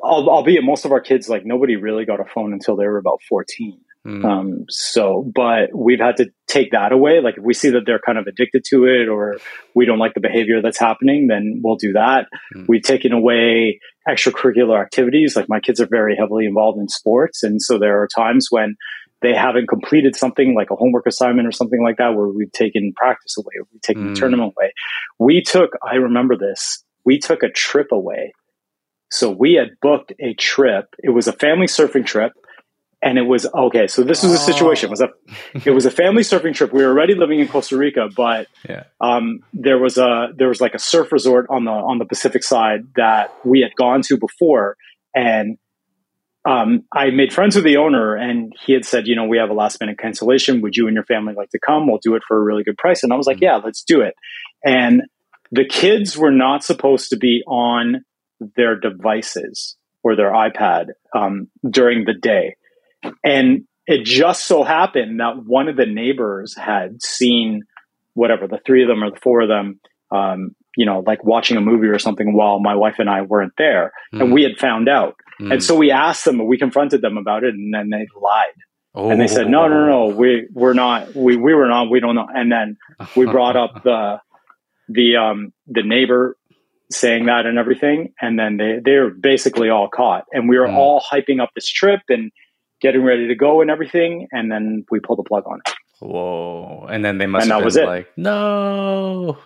albeit 0.02 0.64
most 0.64 0.84
of 0.84 0.92
our 0.92 1.00
kids 1.00 1.28
like 1.28 1.44
nobody 1.44 1.76
really 1.76 2.04
got 2.04 2.20
a 2.20 2.24
phone 2.24 2.52
until 2.52 2.76
they 2.76 2.86
were 2.86 2.98
about 2.98 3.20
14 3.28 3.80
Mm. 4.06 4.24
Um, 4.24 4.64
so, 4.70 5.30
but 5.34 5.74
we've 5.74 6.00
had 6.00 6.16
to 6.16 6.30
take 6.46 6.72
that 6.72 6.92
away. 6.92 7.20
Like 7.20 7.36
if 7.36 7.44
we 7.44 7.52
see 7.52 7.70
that 7.70 7.82
they're 7.84 8.00
kind 8.00 8.18
of 8.18 8.26
addicted 8.26 8.64
to 8.70 8.86
it 8.86 9.08
or 9.08 9.38
we 9.74 9.84
don't 9.84 9.98
like 9.98 10.14
the 10.14 10.20
behavior 10.20 10.62
that's 10.62 10.78
happening, 10.78 11.26
then 11.26 11.60
we'll 11.62 11.76
do 11.76 11.92
that. 11.92 12.26
Mm. 12.56 12.66
We've 12.66 12.82
taken 12.82 13.12
away 13.12 13.80
extracurricular 14.08 14.80
activities. 14.80 15.36
Like 15.36 15.48
my 15.48 15.60
kids 15.60 15.80
are 15.80 15.86
very 15.86 16.16
heavily 16.16 16.46
involved 16.46 16.78
in 16.78 16.88
sports. 16.88 17.42
And 17.42 17.60
so 17.60 17.78
there 17.78 18.00
are 18.00 18.08
times 18.08 18.46
when 18.50 18.76
they 19.20 19.34
haven't 19.34 19.68
completed 19.68 20.16
something 20.16 20.54
like 20.54 20.70
a 20.70 20.76
homework 20.76 21.06
assignment 21.06 21.46
or 21.46 21.52
something 21.52 21.82
like 21.82 21.98
that 21.98 22.14
where 22.14 22.28
we've 22.28 22.52
taken 22.52 22.94
practice 22.96 23.36
away 23.36 23.52
or 23.58 23.66
we've 23.70 23.82
taken 23.82 24.04
mm. 24.04 24.14
the 24.14 24.20
tournament 24.20 24.54
away. 24.56 24.72
We 25.18 25.42
took, 25.42 25.72
I 25.86 25.96
remember 25.96 26.38
this, 26.38 26.82
we 27.04 27.18
took 27.18 27.42
a 27.42 27.50
trip 27.50 27.88
away. 27.92 28.32
So 29.10 29.30
we 29.30 29.54
had 29.54 29.70
booked 29.82 30.12
a 30.20 30.34
trip. 30.34 30.94
It 30.98 31.10
was 31.10 31.26
a 31.26 31.32
family 31.32 31.66
surfing 31.66 32.06
trip 32.06 32.32
and 33.02 33.18
it 33.18 33.22
was 33.22 33.46
okay. 33.46 33.86
So 33.86 34.02
this 34.02 34.22
was 34.22 34.32
a 34.32 34.38
situation. 34.38 34.88
It 34.88 34.90
was 34.90 35.00
a 35.00 35.08
it 35.64 35.70
was 35.70 35.86
a 35.86 35.90
family 35.90 36.22
surfing 36.22 36.54
trip. 36.54 36.72
We 36.72 36.82
were 36.82 36.90
already 36.90 37.14
living 37.14 37.40
in 37.40 37.48
Costa 37.48 37.76
Rica, 37.76 38.08
but 38.14 38.46
yeah. 38.68 38.84
um, 39.00 39.40
there 39.54 39.78
was 39.78 39.96
a 39.96 40.28
there 40.36 40.48
was 40.48 40.60
like 40.60 40.74
a 40.74 40.78
surf 40.78 41.10
resort 41.12 41.46
on 41.48 41.64
the 41.64 41.70
on 41.70 41.98
the 41.98 42.04
Pacific 42.04 42.44
side 42.44 42.82
that 42.96 43.34
we 43.44 43.60
had 43.60 43.74
gone 43.76 44.02
to 44.02 44.18
before, 44.18 44.76
and 45.14 45.56
um, 46.44 46.84
I 46.92 47.10
made 47.10 47.32
friends 47.32 47.56
with 47.56 47.64
the 47.64 47.78
owner, 47.78 48.16
and 48.16 48.52
he 48.64 48.72
had 48.72 48.84
said, 48.84 49.06
you 49.06 49.16
know, 49.16 49.24
we 49.26 49.38
have 49.38 49.50
a 49.50 49.54
last 49.54 49.80
minute 49.80 49.98
cancellation. 49.98 50.60
Would 50.60 50.76
you 50.76 50.86
and 50.86 50.94
your 50.94 51.04
family 51.04 51.34
like 51.34 51.50
to 51.50 51.58
come? 51.58 51.86
We'll 51.86 52.00
do 52.02 52.14
it 52.16 52.22
for 52.26 52.36
a 52.36 52.40
really 52.42 52.64
good 52.64 52.76
price. 52.76 53.02
And 53.02 53.12
I 53.12 53.16
was 53.16 53.26
like, 53.26 53.36
mm-hmm. 53.36 53.44
yeah, 53.44 53.56
let's 53.56 53.82
do 53.82 54.02
it. 54.02 54.14
And 54.64 55.02
the 55.52 55.64
kids 55.64 56.16
were 56.16 56.30
not 56.30 56.64
supposed 56.64 57.10
to 57.10 57.16
be 57.16 57.42
on 57.46 58.04
their 58.56 58.78
devices 58.78 59.76
or 60.02 60.16
their 60.16 60.32
iPad 60.32 60.86
um, 61.14 61.48
during 61.68 62.04
the 62.04 62.14
day 62.14 62.54
and 63.24 63.64
it 63.86 64.04
just 64.04 64.46
so 64.46 64.62
happened 64.62 65.20
that 65.20 65.44
one 65.44 65.68
of 65.68 65.76
the 65.76 65.86
neighbors 65.86 66.56
had 66.56 67.02
seen 67.02 67.62
whatever 68.14 68.46
the 68.46 68.60
three 68.64 68.82
of 68.82 68.88
them 68.88 69.02
or 69.02 69.10
the 69.10 69.20
four 69.20 69.40
of 69.40 69.48
them, 69.48 69.80
um, 70.10 70.54
you 70.76 70.86
know, 70.86 71.02
like 71.06 71.24
watching 71.24 71.56
a 71.56 71.60
movie 71.60 71.88
or 71.88 71.98
something 71.98 72.32
while 72.34 72.60
my 72.60 72.74
wife 72.74 72.96
and 72.98 73.08
I 73.08 73.22
weren't 73.22 73.52
there, 73.58 73.92
mm. 74.14 74.20
and 74.20 74.28
hmm. 74.28 74.34
we 74.34 74.42
had 74.42 74.58
found 74.58 74.88
out. 74.88 75.16
Mm. 75.40 75.54
And 75.54 75.64
so 75.64 75.74
we 75.74 75.90
asked 75.90 76.24
them, 76.24 76.46
we 76.46 76.58
confronted 76.58 77.02
them 77.02 77.16
about 77.16 77.44
it, 77.44 77.54
and 77.54 77.74
then 77.74 77.90
they 77.90 78.06
lied. 78.20 78.54
Oh. 78.94 79.08
And 79.08 79.20
they 79.20 79.28
said, 79.28 79.48
"No, 79.48 79.68
no, 79.68 79.86
no, 79.86 80.06
we 80.06 80.48
we're 80.52 80.72
not. 80.72 81.14
We 81.14 81.36
we 81.36 81.54
were 81.54 81.68
not. 81.68 81.90
We 81.90 82.00
don't 82.00 82.16
know." 82.16 82.26
And 82.28 82.50
then 82.50 82.76
we 83.14 83.24
brought 83.30 83.56
up 83.56 83.84
the 83.84 84.20
the 84.88 85.16
um 85.16 85.52
the 85.68 85.84
neighbor 85.84 86.36
saying 86.90 87.26
that 87.26 87.46
and 87.46 87.58
everything, 87.58 88.12
and 88.20 88.38
then 88.38 88.56
they 88.56 88.78
they're 88.82 89.10
basically 89.10 89.70
all 89.70 89.88
caught, 89.88 90.24
and 90.32 90.48
we 90.48 90.58
were 90.58 90.66
mm. 90.66 90.74
all 90.74 91.00
hyping 91.00 91.40
up 91.40 91.50
this 91.54 91.66
trip 91.66 92.00
and 92.08 92.32
getting 92.80 93.02
ready 93.02 93.28
to 93.28 93.34
go 93.34 93.60
and 93.60 93.70
everything, 93.70 94.28
and 94.32 94.50
then 94.50 94.84
we 94.90 95.00
pulled 95.00 95.18
the 95.18 95.24
plug 95.24 95.44
on 95.46 95.60
it. 95.66 95.74
Whoa! 96.00 96.86
And 96.90 97.04
then 97.04 97.18
they 97.18 97.26
must 97.26 97.50
and 97.50 97.62
have 97.62 97.72
been 97.72 97.86
like, 97.86 98.08
"No." 98.16 99.38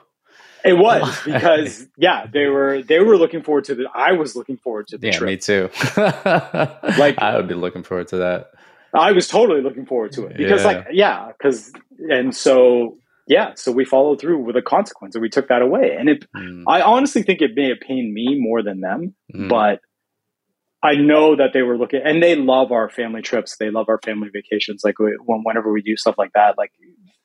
It 0.65 0.79
was 0.79 1.21
because 1.25 1.87
yeah, 1.97 2.27
they 2.33 2.47
were 2.47 2.83
they 2.83 3.01
were 3.01 3.19
looking 3.19 3.43
forward 3.43 3.65
to 3.65 3.75
the. 3.75 3.87
I 3.95 4.13
was 4.13 4.35
looking 4.35 4.57
forward 4.57 4.89
to 4.89 4.99
the 4.99 5.09
yeah, 5.09 5.19
trip. 5.19 5.29
me 5.29 5.37
too. 5.37 5.69
like 5.97 7.19
I 7.19 7.37
would 7.37 7.49
be 7.49 7.55
looking 7.55 7.83
forward 7.83 8.09
to 8.09 8.19
that. 8.19 8.53
I 8.95 9.13
was 9.13 9.29
totally 9.29 9.61
looking 9.61 9.87
forward 9.87 10.13
to 10.13 10.27
it 10.27 10.37
because, 10.37 10.63
yeah. 10.63 10.67
like, 10.67 10.87
yeah, 10.93 11.33
because 11.37 11.73
and 11.99 12.35
so 12.35 12.97
yeah, 13.27 13.55
so 13.55 13.73
we 13.73 13.85
followed 13.85 14.21
through 14.21 14.45
with 14.45 14.57
a 14.57 14.63
consequence 14.63 15.15
and 15.15 15.23
we 15.23 15.31
took 15.31 15.49
that 15.49 15.63
away. 15.63 15.97
And 15.99 16.09
it, 16.09 16.27
mm. 16.37 16.65
I 16.69 16.83
honestly 16.83 17.23
think 17.23 17.41
it 17.41 17.53
may 17.55 17.69
have 17.69 17.81
pained 17.81 18.13
me 18.13 18.37
more 18.39 18.63
than 18.63 18.81
them, 18.81 19.15
mm. 19.35 19.49
but 19.49 19.81
I 20.83 20.97
know 20.97 21.35
that 21.35 21.55
they 21.55 21.63
were 21.63 21.79
looking, 21.79 22.03
and 22.05 22.23
they 22.23 22.37
love 22.37 22.71
our 22.71 22.91
family 22.91 23.23
trips. 23.23 23.57
They 23.57 23.71
love 23.71 23.87
our 23.89 23.99
family 24.05 24.29
vacations. 24.31 24.83
Like 24.85 24.99
we, 24.99 25.17
whenever 25.27 25.73
we 25.73 25.81
do 25.81 25.97
stuff 25.97 26.17
like 26.19 26.33
that, 26.35 26.59
like 26.59 26.73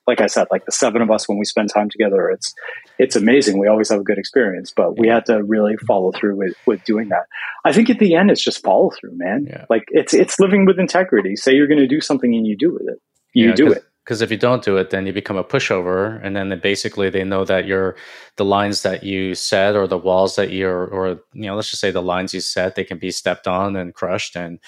like 0.06 0.22
I 0.22 0.28
said, 0.28 0.46
like 0.50 0.64
the 0.64 0.72
seven 0.72 1.02
of 1.02 1.10
us 1.10 1.28
when 1.28 1.38
we 1.38 1.44
spend 1.44 1.68
time 1.70 1.90
together, 1.90 2.30
it's 2.30 2.54
it's 2.98 3.16
amazing. 3.16 3.58
We 3.58 3.68
always 3.68 3.90
have 3.90 4.00
a 4.00 4.02
good 4.02 4.16
experience, 4.16 4.72
but 4.74 4.98
we 4.98 5.08
had 5.08 5.26
to 5.26 5.42
really 5.42 5.76
follow 5.86 6.10
through 6.10 6.36
with 6.36 6.54
with 6.64 6.82
doing 6.84 7.10
that. 7.10 7.24
I 7.62 7.74
think 7.74 7.90
at 7.90 7.98
the 7.98 8.14
end, 8.14 8.30
it's 8.30 8.42
just 8.42 8.62
follow 8.62 8.90
through, 8.98 9.18
man. 9.18 9.46
Yeah. 9.46 9.66
Like 9.68 9.84
it's 9.88 10.14
it's 10.14 10.40
living 10.40 10.64
with 10.64 10.78
integrity. 10.78 11.36
Say 11.36 11.52
you're 11.52 11.68
going 11.68 11.80
to 11.80 11.86
do 11.86 12.00
something 12.00 12.34
and 12.34 12.46
you 12.46 12.56
do 12.56 12.72
with 12.72 12.88
it. 12.88 12.98
You 13.34 13.50
yeah, 13.50 13.54
do 13.54 13.72
it 13.72 13.84
because 14.04 14.22
if 14.22 14.30
you 14.30 14.36
don't 14.36 14.64
do 14.64 14.76
it 14.76 14.90
then 14.90 15.06
you 15.06 15.12
become 15.12 15.36
a 15.36 15.44
pushover 15.44 16.20
and 16.24 16.34
then 16.34 16.48
they 16.48 16.56
basically 16.56 17.10
they 17.10 17.24
know 17.24 17.44
that 17.44 17.66
you're 17.66 17.96
the 18.36 18.44
lines 18.44 18.82
that 18.82 19.02
you 19.02 19.34
set 19.34 19.76
or 19.76 19.86
the 19.86 19.98
walls 19.98 20.36
that 20.36 20.50
you're 20.50 20.86
or 20.86 21.20
you 21.32 21.46
know 21.46 21.54
let's 21.54 21.70
just 21.70 21.80
say 21.80 21.90
the 21.90 22.02
lines 22.02 22.34
you 22.34 22.40
set 22.40 22.74
they 22.74 22.84
can 22.84 22.98
be 22.98 23.10
stepped 23.10 23.46
on 23.46 23.76
and 23.76 23.94
crushed 23.94 24.36
and 24.36 24.58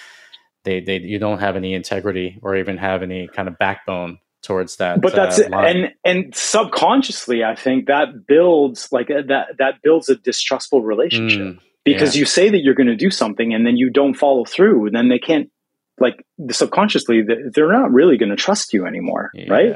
they 0.63 0.79
they 0.79 0.99
you 0.99 1.19
don't 1.19 1.39
have 1.39 1.55
any 1.55 1.73
integrity 1.73 2.39
or 2.41 2.55
even 2.55 2.77
have 2.77 3.03
any 3.03 3.27
kind 3.27 3.47
of 3.47 3.57
backbone 3.57 4.19
towards 4.43 4.75
that. 4.75 5.01
But 5.01 5.15
that's 5.15 5.39
uh, 5.39 5.49
and 5.51 5.93
and 6.05 6.35
subconsciously, 6.35 7.43
I 7.43 7.55
think 7.55 7.87
that 7.87 8.27
builds 8.27 8.91
like 8.91 9.09
uh, 9.09 9.23
that 9.27 9.57
that 9.57 9.81
builds 9.81 10.09
a 10.09 10.15
distrustful 10.15 10.83
relationship 10.83 11.55
mm, 11.55 11.59
because 11.83 12.15
yeah. 12.15 12.19
you 12.19 12.25
say 12.25 12.49
that 12.49 12.59
you're 12.59 12.75
going 12.75 12.87
to 12.87 12.95
do 12.95 13.09
something 13.09 13.53
and 13.53 13.65
then 13.65 13.77
you 13.77 13.89
don't 13.89 14.13
follow 14.13 14.45
through, 14.45 14.85
and 14.85 14.95
then 14.95 15.09
they 15.09 15.19
can't 15.19 15.49
like 15.99 16.25
subconsciously 16.51 17.21
they're 17.53 17.71
not 17.71 17.91
really 17.91 18.17
going 18.17 18.29
to 18.29 18.35
trust 18.35 18.73
you 18.73 18.85
anymore, 18.85 19.31
yeah. 19.33 19.51
right? 19.51 19.69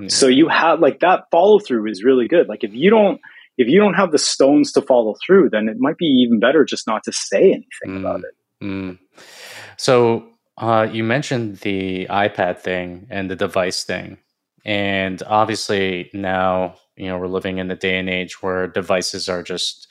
Yeah. 0.00 0.08
So 0.08 0.28
you 0.28 0.48
have 0.48 0.80
like 0.80 1.00
that 1.00 1.24
follow 1.30 1.58
through 1.58 1.90
is 1.90 2.04
really 2.04 2.28
good. 2.28 2.48
Like 2.48 2.62
if 2.62 2.72
you 2.72 2.90
don't 2.90 3.20
if 3.56 3.66
you 3.66 3.80
don't 3.80 3.94
have 3.94 4.12
the 4.12 4.18
stones 4.18 4.70
to 4.72 4.82
follow 4.82 5.16
through, 5.26 5.50
then 5.50 5.68
it 5.68 5.78
might 5.78 5.98
be 5.98 6.06
even 6.06 6.38
better 6.38 6.64
just 6.64 6.86
not 6.86 7.02
to 7.04 7.12
say 7.12 7.48
anything 7.48 7.66
mm, 7.86 7.98
about 7.98 8.20
it. 8.20 8.64
Mm. 8.64 8.98
So 9.76 10.28
uh, 10.56 10.88
you 10.90 11.02
mentioned 11.02 11.58
the 11.58 12.06
iPad 12.06 12.60
thing 12.60 13.08
and 13.10 13.28
the 13.28 13.36
device 13.36 13.82
thing, 13.82 14.18
and 14.64 15.22
obviously 15.26 16.10
now 16.14 16.76
you 16.96 17.06
know 17.06 17.18
we're 17.18 17.26
living 17.26 17.58
in 17.58 17.66
the 17.66 17.74
day 17.74 17.98
and 17.98 18.08
age 18.08 18.42
where 18.42 18.68
devices 18.68 19.28
are 19.28 19.42
just 19.42 19.88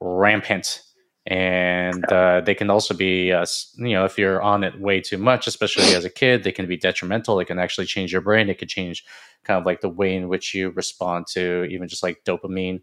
rampant, 0.00 0.82
and 1.26 2.04
uh, 2.12 2.40
they 2.40 2.54
can 2.54 2.70
also 2.70 2.94
be 2.94 3.32
uh, 3.32 3.46
you 3.76 3.94
know 3.94 4.04
if 4.04 4.18
you're 4.18 4.42
on 4.42 4.64
it 4.64 4.80
way 4.80 5.00
too 5.00 5.18
much, 5.18 5.46
especially 5.46 5.94
as 5.94 6.04
a 6.04 6.10
kid, 6.10 6.44
they 6.44 6.52
can 6.52 6.66
be 6.66 6.76
detrimental. 6.76 7.36
They 7.36 7.44
can 7.44 7.58
actually 7.58 7.86
change 7.86 8.12
your 8.12 8.22
brain. 8.22 8.48
It 8.48 8.58
could 8.58 8.68
change 8.68 9.04
kind 9.44 9.58
of 9.58 9.66
like 9.66 9.80
the 9.80 9.88
way 9.88 10.14
in 10.14 10.28
which 10.28 10.54
you 10.54 10.70
respond 10.70 11.26
to 11.32 11.64
even 11.64 11.88
just 11.88 12.02
like 12.02 12.24
dopamine. 12.24 12.82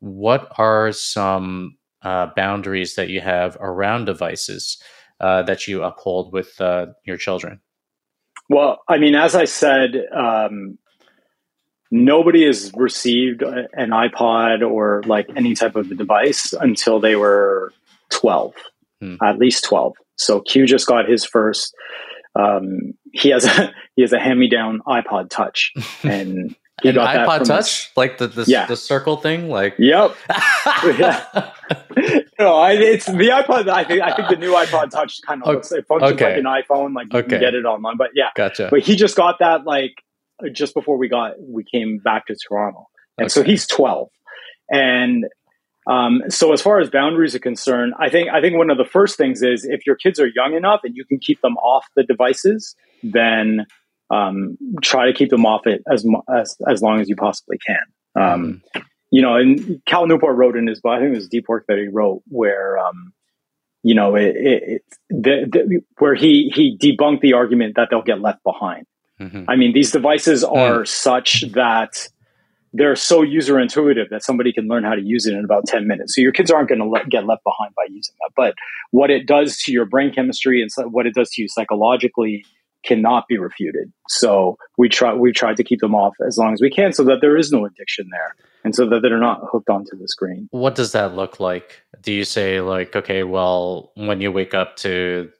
What 0.00 0.52
are 0.58 0.92
some 0.92 1.78
uh, 2.02 2.28
boundaries 2.36 2.94
that 2.96 3.08
you 3.08 3.20
have 3.20 3.56
around 3.60 4.04
devices? 4.04 4.78
uh, 5.20 5.42
that 5.42 5.66
you 5.66 5.82
uphold 5.82 6.32
with 6.32 6.60
uh, 6.60 6.86
your 7.04 7.16
children? 7.16 7.60
Well, 8.48 8.80
I 8.88 8.98
mean, 8.98 9.14
as 9.14 9.34
I 9.34 9.44
said, 9.44 9.96
um, 10.14 10.78
nobody 11.90 12.44
has 12.46 12.72
received 12.74 13.42
an 13.42 13.90
iPod 13.90 14.68
or 14.68 15.02
like 15.06 15.28
any 15.36 15.54
type 15.54 15.76
of 15.76 15.96
device 15.96 16.52
until 16.52 17.00
they 17.00 17.16
were 17.16 17.72
12, 18.10 18.54
hmm. 19.00 19.16
at 19.22 19.38
least 19.38 19.64
12. 19.64 19.94
So 20.16 20.40
Q 20.40 20.66
just 20.66 20.86
got 20.86 21.08
his 21.08 21.24
first. 21.24 21.74
Um, 22.34 22.94
he 23.12 23.30
has 23.30 23.44
a 23.44 23.72
he 23.96 24.02
has 24.02 24.12
a 24.12 24.18
hand 24.18 24.38
me 24.38 24.48
down 24.48 24.80
iPod 24.86 25.30
Touch, 25.30 25.72
and 26.02 26.54
he 26.82 26.90
An 26.90 26.96
got 26.96 27.16
iPod 27.16 27.46
Touch, 27.46 27.86
his, 27.86 27.96
like 27.96 28.18
the 28.18 28.26
the, 28.28 28.44
yeah. 28.46 28.66
the 28.66 28.76
circle 28.76 29.16
thing, 29.16 29.48
like 29.48 29.74
yep. 29.78 30.14
no, 32.38 32.56
I, 32.56 32.72
it's 32.72 33.06
the 33.06 33.28
iPod. 33.28 33.68
I 33.68 33.84
think 33.84 34.02
I 34.02 34.14
think 34.14 34.28
the 34.28 34.36
new 34.36 34.52
iPod 34.52 34.90
Touch 34.90 35.20
kind 35.26 35.42
of 35.42 35.48
looks 35.48 35.72
it 35.72 35.86
functions 35.86 36.12
okay. 36.12 36.36
like 36.36 36.38
an 36.38 36.44
iPhone, 36.44 36.94
like 36.94 37.12
you 37.12 37.20
okay. 37.20 37.28
can 37.28 37.40
get 37.40 37.54
it 37.54 37.64
online. 37.64 37.96
But 37.96 38.10
yeah, 38.14 38.28
gotcha. 38.34 38.68
But 38.70 38.80
he 38.80 38.96
just 38.96 39.16
got 39.16 39.38
that 39.38 39.64
like 39.64 40.02
just 40.52 40.74
before 40.74 40.98
we 40.98 41.08
got 41.08 41.34
we 41.40 41.64
came 41.64 41.98
back 41.98 42.26
to 42.26 42.36
Toronto, 42.36 42.88
and 43.18 43.26
okay. 43.26 43.28
so 43.28 43.42
he's 43.42 43.66
twelve, 43.66 44.08
and 44.70 45.26
um, 45.86 46.22
so 46.28 46.52
as 46.52 46.60
far 46.60 46.80
as 46.80 46.90
boundaries 46.90 47.34
are 47.34 47.40
concerned, 47.40 47.94
I 47.98 48.10
think 48.10 48.28
I 48.30 48.40
think 48.40 48.56
one 48.56 48.70
of 48.70 48.78
the 48.78 48.84
first 48.84 49.16
things 49.16 49.42
is 49.42 49.64
if 49.64 49.86
your 49.86 49.96
kids 49.96 50.18
are 50.18 50.26
young 50.26 50.54
enough 50.54 50.80
and 50.84 50.96
you 50.96 51.04
can 51.04 51.18
keep 51.18 51.40
them 51.42 51.56
off 51.58 51.86
the 51.94 52.02
devices, 52.02 52.74
then 53.02 53.66
um, 54.10 54.58
try 54.82 55.06
to 55.06 55.12
keep 55.12 55.30
them 55.30 55.46
off 55.46 55.66
it 55.66 55.82
as 55.90 56.04
as 56.34 56.56
as 56.68 56.82
long 56.82 57.00
as 57.00 57.08
you 57.08 57.16
possibly 57.16 57.58
can. 57.64 58.22
Um, 58.22 58.62
mm. 58.74 58.82
You 59.12 59.22
know, 59.22 59.36
and 59.36 59.80
Cal 59.86 60.06
Newport 60.06 60.36
wrote 60.36 60.56
in 60.56 60.66
his 60.66 60.80
book, 60.80 60.92
I 60.92 60.98
think 60.98 61.12
it 61.12 61.16
was 61.16 61.28
Deep 61.28 61.48
Work 61.48 61.66
that 61.68 61.78
he 61.78 61.86
wrote, 61.86 62.22
where 62.26 62.78
um, 62.78 63.12
you 63.84 63.94
know, 63.94 64.16
it, 64.16 64.34
it, 64.36 64.82
the, 65.10 65.46
the, 65.48 65.80
where 65.98 66.16
he 66.16 66.50
he 66.52 66.76
debunked 66.76 67.20
the 67.20 67.34
argument 67.34 67.76
that 67.76 67.88
they'll 67.90 68.02
get 68.02 68.20
left 68.20 68.42
behind. 68.42 68.86
Mm-hmm. 69.20 69.44
I 69.48 69.56
mean, 69.56 69.72
these 69.72 69.90
devices 69.90 70.42
hmm. 70.42 70.54
are 70.54 70.80
mm. 70.80 70.88
such 70.88 71.44
that 71.52 72.08
they're 72.72 72.96
so 72.96 73.22
user 73.22 73.58
intuitive 73.58 74.08
that 74.10 74.22
somebody 74.22 74.52
can 74.52 74.68
learn 74.68 74.84
how 74.84 74.94
to 74.94 75.02
use 75.02 75.26
it 75.26 75.34
in 75.34 75.44
about 75.44 75.66
10 75.66 75.86
minutes. 75.86 76.14
So 76.14 76.20
your 76.20 76.32
kids 76.32 76.50
aren't 76.50 76.68
going 76.68 76.80
to 76.80 76.86
le- 76.86 77.06
get 77.08 77.24
left 77.26 77.42
behind 77.42 77.74
by 77.74 77.84
using 77.88 78.14
that. 78.20 78.32
But 78.36 78.54
what 78.90 79.10
it 79.10 79.26
does 79.26 79.58
to 79.62 79.72
your 79.72 79.86
brain 79.86 80.12
chemistry 80.12 80.60
and 80.60 80.70
so 80.70 80.86
what 80.88 81.06
it 81.06 81.14
does 81.14 81.30
to 81.30 81.42
you 81.42 81.48
psychologically 81.48 82.44
cannot 82.84 83.26
be 83.28 83.36
refuted. 83.36 83.92
So 84.08 84.56
we 84.78 84.88
try 84.88 85.12
we 85.12 85.32
tried 85.32 85.56
to 85.56 85.64
keep 85.64 85.80
them 85.80 85.94
off 85.94 86.14
as 86.26 86.38
long 86.38 86.52
as 86.52 86.60
we 86.60 86.70
can 86.70 86.92
so 86.92 87.02
that 87.04 87.20
there 87.20 87.36
is 87.36 87.50
no 87.50 87.66
addiction 87.66 88.08
there 88.10 88.36
and 88.64 88.74
so 88.74 88.88
that 88.88 89.00
they're 89.02 89.18
not 89.18 89.40
hooked 89.50 89.68
onto 89.68 89.96
the 89.96 90.06
screen. 90.08 90.48
What 90.52 90.76
does 90.76 90.92
that 90.92 91.14
look 91.14 91.40
like? 91.40 91.82
Do 92.02 92.12
you 92.12 92.24
say 92.24 92.60
like 92.60 92.94
okay, 92.94 93.24
well, 93.24 93.90
when 93.96 94.20
you 94.20 94.30
wake 94.30 94.54
up 94.54 94.76
to 94.76 95.30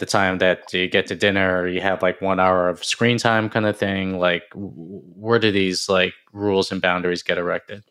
the 0.00 0.06
time 0.06 0.38
that 0.38 0.72
you 0.72 0.88
get 0.88 1.06
to 1.06 1.14
dinner, 1.14 1.68
you 1.68 1.80
have 1.80 2.02
like 2.02 2.20
1 2.20 2.40
hour 2.40 2.68
of 2.68 2.84
screen 2.84 3.18
time 3.18 3.48
kind 3.48 3.66
of 3.66 3.76
thing, 3.76 4.18
like 4.18 4.42
where 4.54 5.38
do 5.38 5.52
these 5.52 5.88
like 5.88 6.14
rules 6.32 6.72
and 6.72 6.82
boundaries 6.82 7.22
get 7.22 7.38
erected? 7.38 7.84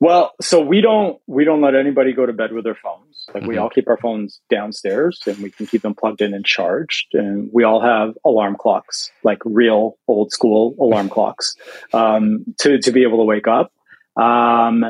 Well, 0.00 0.32
so 0.40 0.60
we 0.60 0.80
don't 0.80 1.20
we 1.26 1.44
don't 1.44 1.60
let 1.60 1.74
anybody 1.74 2.12
go 2.12 2.24
to 2.24 2.32
bed 2.32 2.52
with 2.52 2.62
their 2.62 2.76
phones. 2.76 3.26
Like 3.34 3.42
mm-hmm. 3.42 3.48
we 3.48 3.56
all 3.58 3.68
keep 3.68 3.88
our 3.88 3.96
phones 3.96 4.40
downstairs 4.48 5.20
and 5.26 5.38
we 5.38 5.50
can 5.50 5.66
keep 5.66 5.82
them 5.82 5.94
plugged 5.94 6.22
in 6.22 6.34
and 6.34 6.44
charged. 6.44 7.08
And 7.14 7.50
we 7.52 7.64
all 7.64 7.80
have 7.80 8.16
alarm 8.24 8.56
clocks, 8.56 9.10
like 9.24 9.38
real 9.44 9.98
old 10.06 10.30
school 10.30 10.76
alarm 10.78 11.08
clocks, 11.16 11.56
um, 11.92 12.44
to 12.58 12.78
to 12.78 12.92
be 12.92 13.02
able 13.02 13.18
to 13.18 13.24
wake 13.24 13.48
up. 13.48 13.72
Um, 14.16 14.84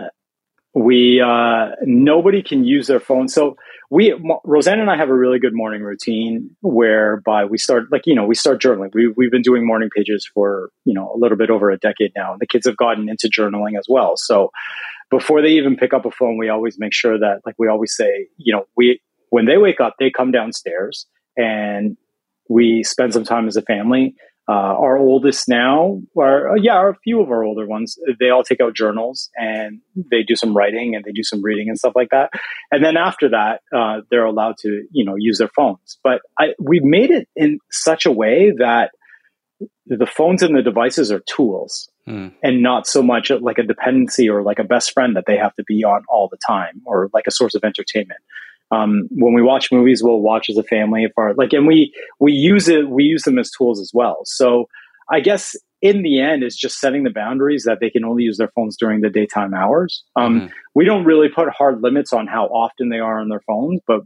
we 0.74 1.22
uh, 1.22 1.70
nobody 1.82 2.42
can 2.42 2.64
use 2.64 2.86
their 2.86 3.00
phone. 3.00 3.28
So 3.28 3.56
we 3.90 4.14
Roseanne 4.44 4.80
and 4.80 4.90
I 4.90 4.96
have 4.96 5.08
a 5.08 5.14
really 5.14 5.38
good 5.38 5.54
morning 5.54 5.82
routine 5.82 6.50
whereby 6.60 7.46
we 7.46 7.56
start 7.56 7.90
like 7.90 8.02
you 8.06 8.14
know 8.14 8.26
we 8.26 8.34
start 8.34 8.60
journaling. 8.60 8.90
We 8.92 9.08
we've 9.08 9.30
been 9.30 9.42
doing 9.42 9.66
morning 9.66 9.88
pages 9.94 10.28
for 10.32 10.70
you 10.84 10.92
know 10.92 11.12
a 11.14 11.18
little 11.18 11.38
bit 11.38 11.50
over 11.50 11.70
a 11.70 11.78
decade 11.78 12.12
now, 12.14 12.32
and 12.32 12.40
the 12.40 12.46
kids 12.46 12.66
have 12.66 12.76
gotten 12.76 13.08
into 13.08 13.28
journaling 13.28 13.78
as 13.78 13.86
well. 13.88 14.16
So 14.16 14.50
before 15.10 15.40
they 15.40 15.52
even 15.52 15.76
pick 15.76 15.94
up 15.94 16.04
a 16.04 16.10
phone, 16.10 16.36
we 16.36 16.50
always 16.50 16.78
make 16.78 16.92
sure 16.92 17.18
that 17.18 17.40
like 17.46 17.54
we 17.58 17.68
always 17.68 17.94
say 17.96 18.28
you 18.36 18.54
know 18.54 18.66
we 18.76 19.00
when 19.30 19.46
they 19.46 19.56
wake 19.56 19.80
up, 19.80 19.96
they 19.98 20.10
come 20.10 20.32
downstairs 20.32 21.06
and 21.36 21.96
we 22.48 22.82
spend 22.82 23.12
some 23.12 23.24
time 23.24 23.46
as 23.46 23.56
a 23.56 23.62
family 23.62 24.14
uh, 24.48 24.52
our 24.52 24.96
oldest 24.96 25.46
now, 25.46 26.00
or 26.14 26.52
uh, 26.52 26.54
yeah, 26.54 26.88
a 26.88 26.94
few 27.04 27.20
of 27.20 27.28
our 27.28 27.44
older 27.44 27.66
ones, 27.66 27.98
they 28.18 28.30
all 28.30 28.42
take 28.42 28.60
out 28.60 28.74
journals 28.74 29.28
and 29.36 29.80
they 29.94 30.22
do 30.22 30.34
some 30.34 30.56
writing 30.56 30.94
and 30.94 31.04
they 31.04 31.12
do 31.12 31.22
some 31.22 31.42
reading 31.42 31.68
and 31.68 31.78
stuff 31.78 31.92
like 31.94 32.08
that. 32.10 32.30
And 32.72 32.82
then 32.82 32.96
after 32.96 33.28
that, 33.28 33.60
uh, 33.76 34.00
they're 34.10 34.24
allowed 34.24 34.56
to, 34.60 34.86
you 34.90 35.04
know, 35.04 35.16
use 35.18 35.36
their 35.36 35.50
phones. 35.54 35.98
But 36.02 36.22
I, 36.38 36.54
we 36.58 36.80
made 36.80 37.10
it 37.10 37.28
in 37.36 37.58
such 37.70 38.06
a 38.06 38.10
way 38.12 38.52
that 38.56 38.92
the 39.86 40.06
phones 40.06 40.42
and 40.42 40.56
the 40.56 40.62
devices 40.62 41.12
are 41.12 41.20
tools 41.20 41.90
hmm. 42.06 42.28
and 42.42 42.62
not 42.62 42.86
so 42.86 43.02
much 43.02 43.30
like 43.30 43.58
a 43.58 43.62
dependency 43.62 44.30
or 44.30 44.42
like 44.42 44.58
a 44.58 44.64
best 44.64 44.92
friend 44.92 45.16
that 45.16 45.24
they 45.26 45.36
have 45.36 45.54
to 45.56 45.64
be 45.64 45.84
on 45.84 46.04
all 46.08 46.28
the 46.30 46.38
time 46.46 46.80
or 46.86 47.10
like 47.12 47.26
a 47.26 47.30
source 47.30 47.54
of 47.54 47.64
entertainment 47.64 48.20
um, 48.70 49.08
when 49.10 49.34
we 49.34 49.42
watch 49.42 49.72
movies, 49.72 50.02
we'll 50.02 50.20
watch 50.20 50.50
as 50.50 50.56
a 50.56 50.62
family. 50.62 51.04
If 51.04 51.12
our 51.16 51.34
like, 51.34 51.52
and 51.52 51.66
we 51.66 51.92
we 52.18 52.32
use 52.32 52.68
it, 52.68 52.88
we 52.88 53.04
use 53.04 53.22
them 53.22 53.38
as 53.38 53.50
tools 53.50 53.80
as 53.80 53.90
well. 53.94 54.20
So 54.24 54.68
I 55.10 55.20
guess 55.20 55.56
in 55.80 56.02
the 56.02 56.20
end, 56.20 56.42
it's 56.42 56.56
just 56.56 56.80
setting 56.80 57.04
the 57.04 57.10
boundaries 57.10 57.64
that 57.64 57.78
they 57.80 57.88
can 57.90 58.04
only 58.04 58.24
use 58.24 58.36
their 58.36 58.48
phones 58.48 58.76
during 58.76 59.00
the 59.00 59.10
daytime 59.10 59.54
hours. 59.54 60.04
Um, 60.16 60.40
mm-hmm. 60.40 60.52
We 60.74 60.84
don't 60.84 61.04
really 61.04 61.28
put 61.28 61.48
hard 61.50 61.82
limits 61.82 62.12
on 62.12 62.26
how 62.26 62.46
often 62.46 62.88
they 62.88 62.98
are 62.98 63.20
on 63.20 63.28
their 63.28 63.40
phones, 63.40 63.80
but 63.86 64.02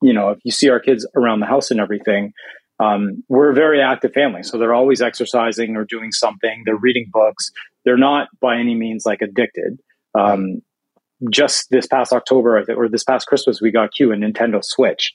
you 0.00 0.12
know, 0.12 0.30
if 0.30 0.38
you 0.42 0.50
see 0.50 0.68
our 0.68 0.80
kids 0.80 1.06
around 1.14 1.40
the 1.40 1.46
house 1.46 1.70
and 1.70 1.78
everything, 1.78 2.32
um, 2.80 3.22
we're 3.28 3.50
a 3.50 3.54
very 3.54 3.80
active 3.80 4.12
family. 4.12 4.42
So 4.42 4.58
they're 4.58 4.74
always 4.74 5.00
exercising 5.00 5.76
or 5.76 5.84
doing 5.84 6.10
something. 6.10 6.62
They're 6.64 6.76
reading 6.76 7.08
books. 7.12 7.50
They're 7.84 7.98
not 7.98 8.28
by 8.40 8.58
any 8.58 8.74
means 8.74 9.06
like 9.06 9.22
addicted. 9.22 9.78
Um, 10.18 10.62
just 11.30 11.70
this 11.70 11.86
past 11.86 12.12
October 12.12 12.64
or 12.76 12.88
this 12.88 13.04
past 13.04 13.26
Christmas, 13.26 13.60
we 13.60 13.70
got 13.70 13.92
Q 13.92 14.12
a 14.12 14.16
Nintendo 14.16 14.62
Switch. 14.62 15.12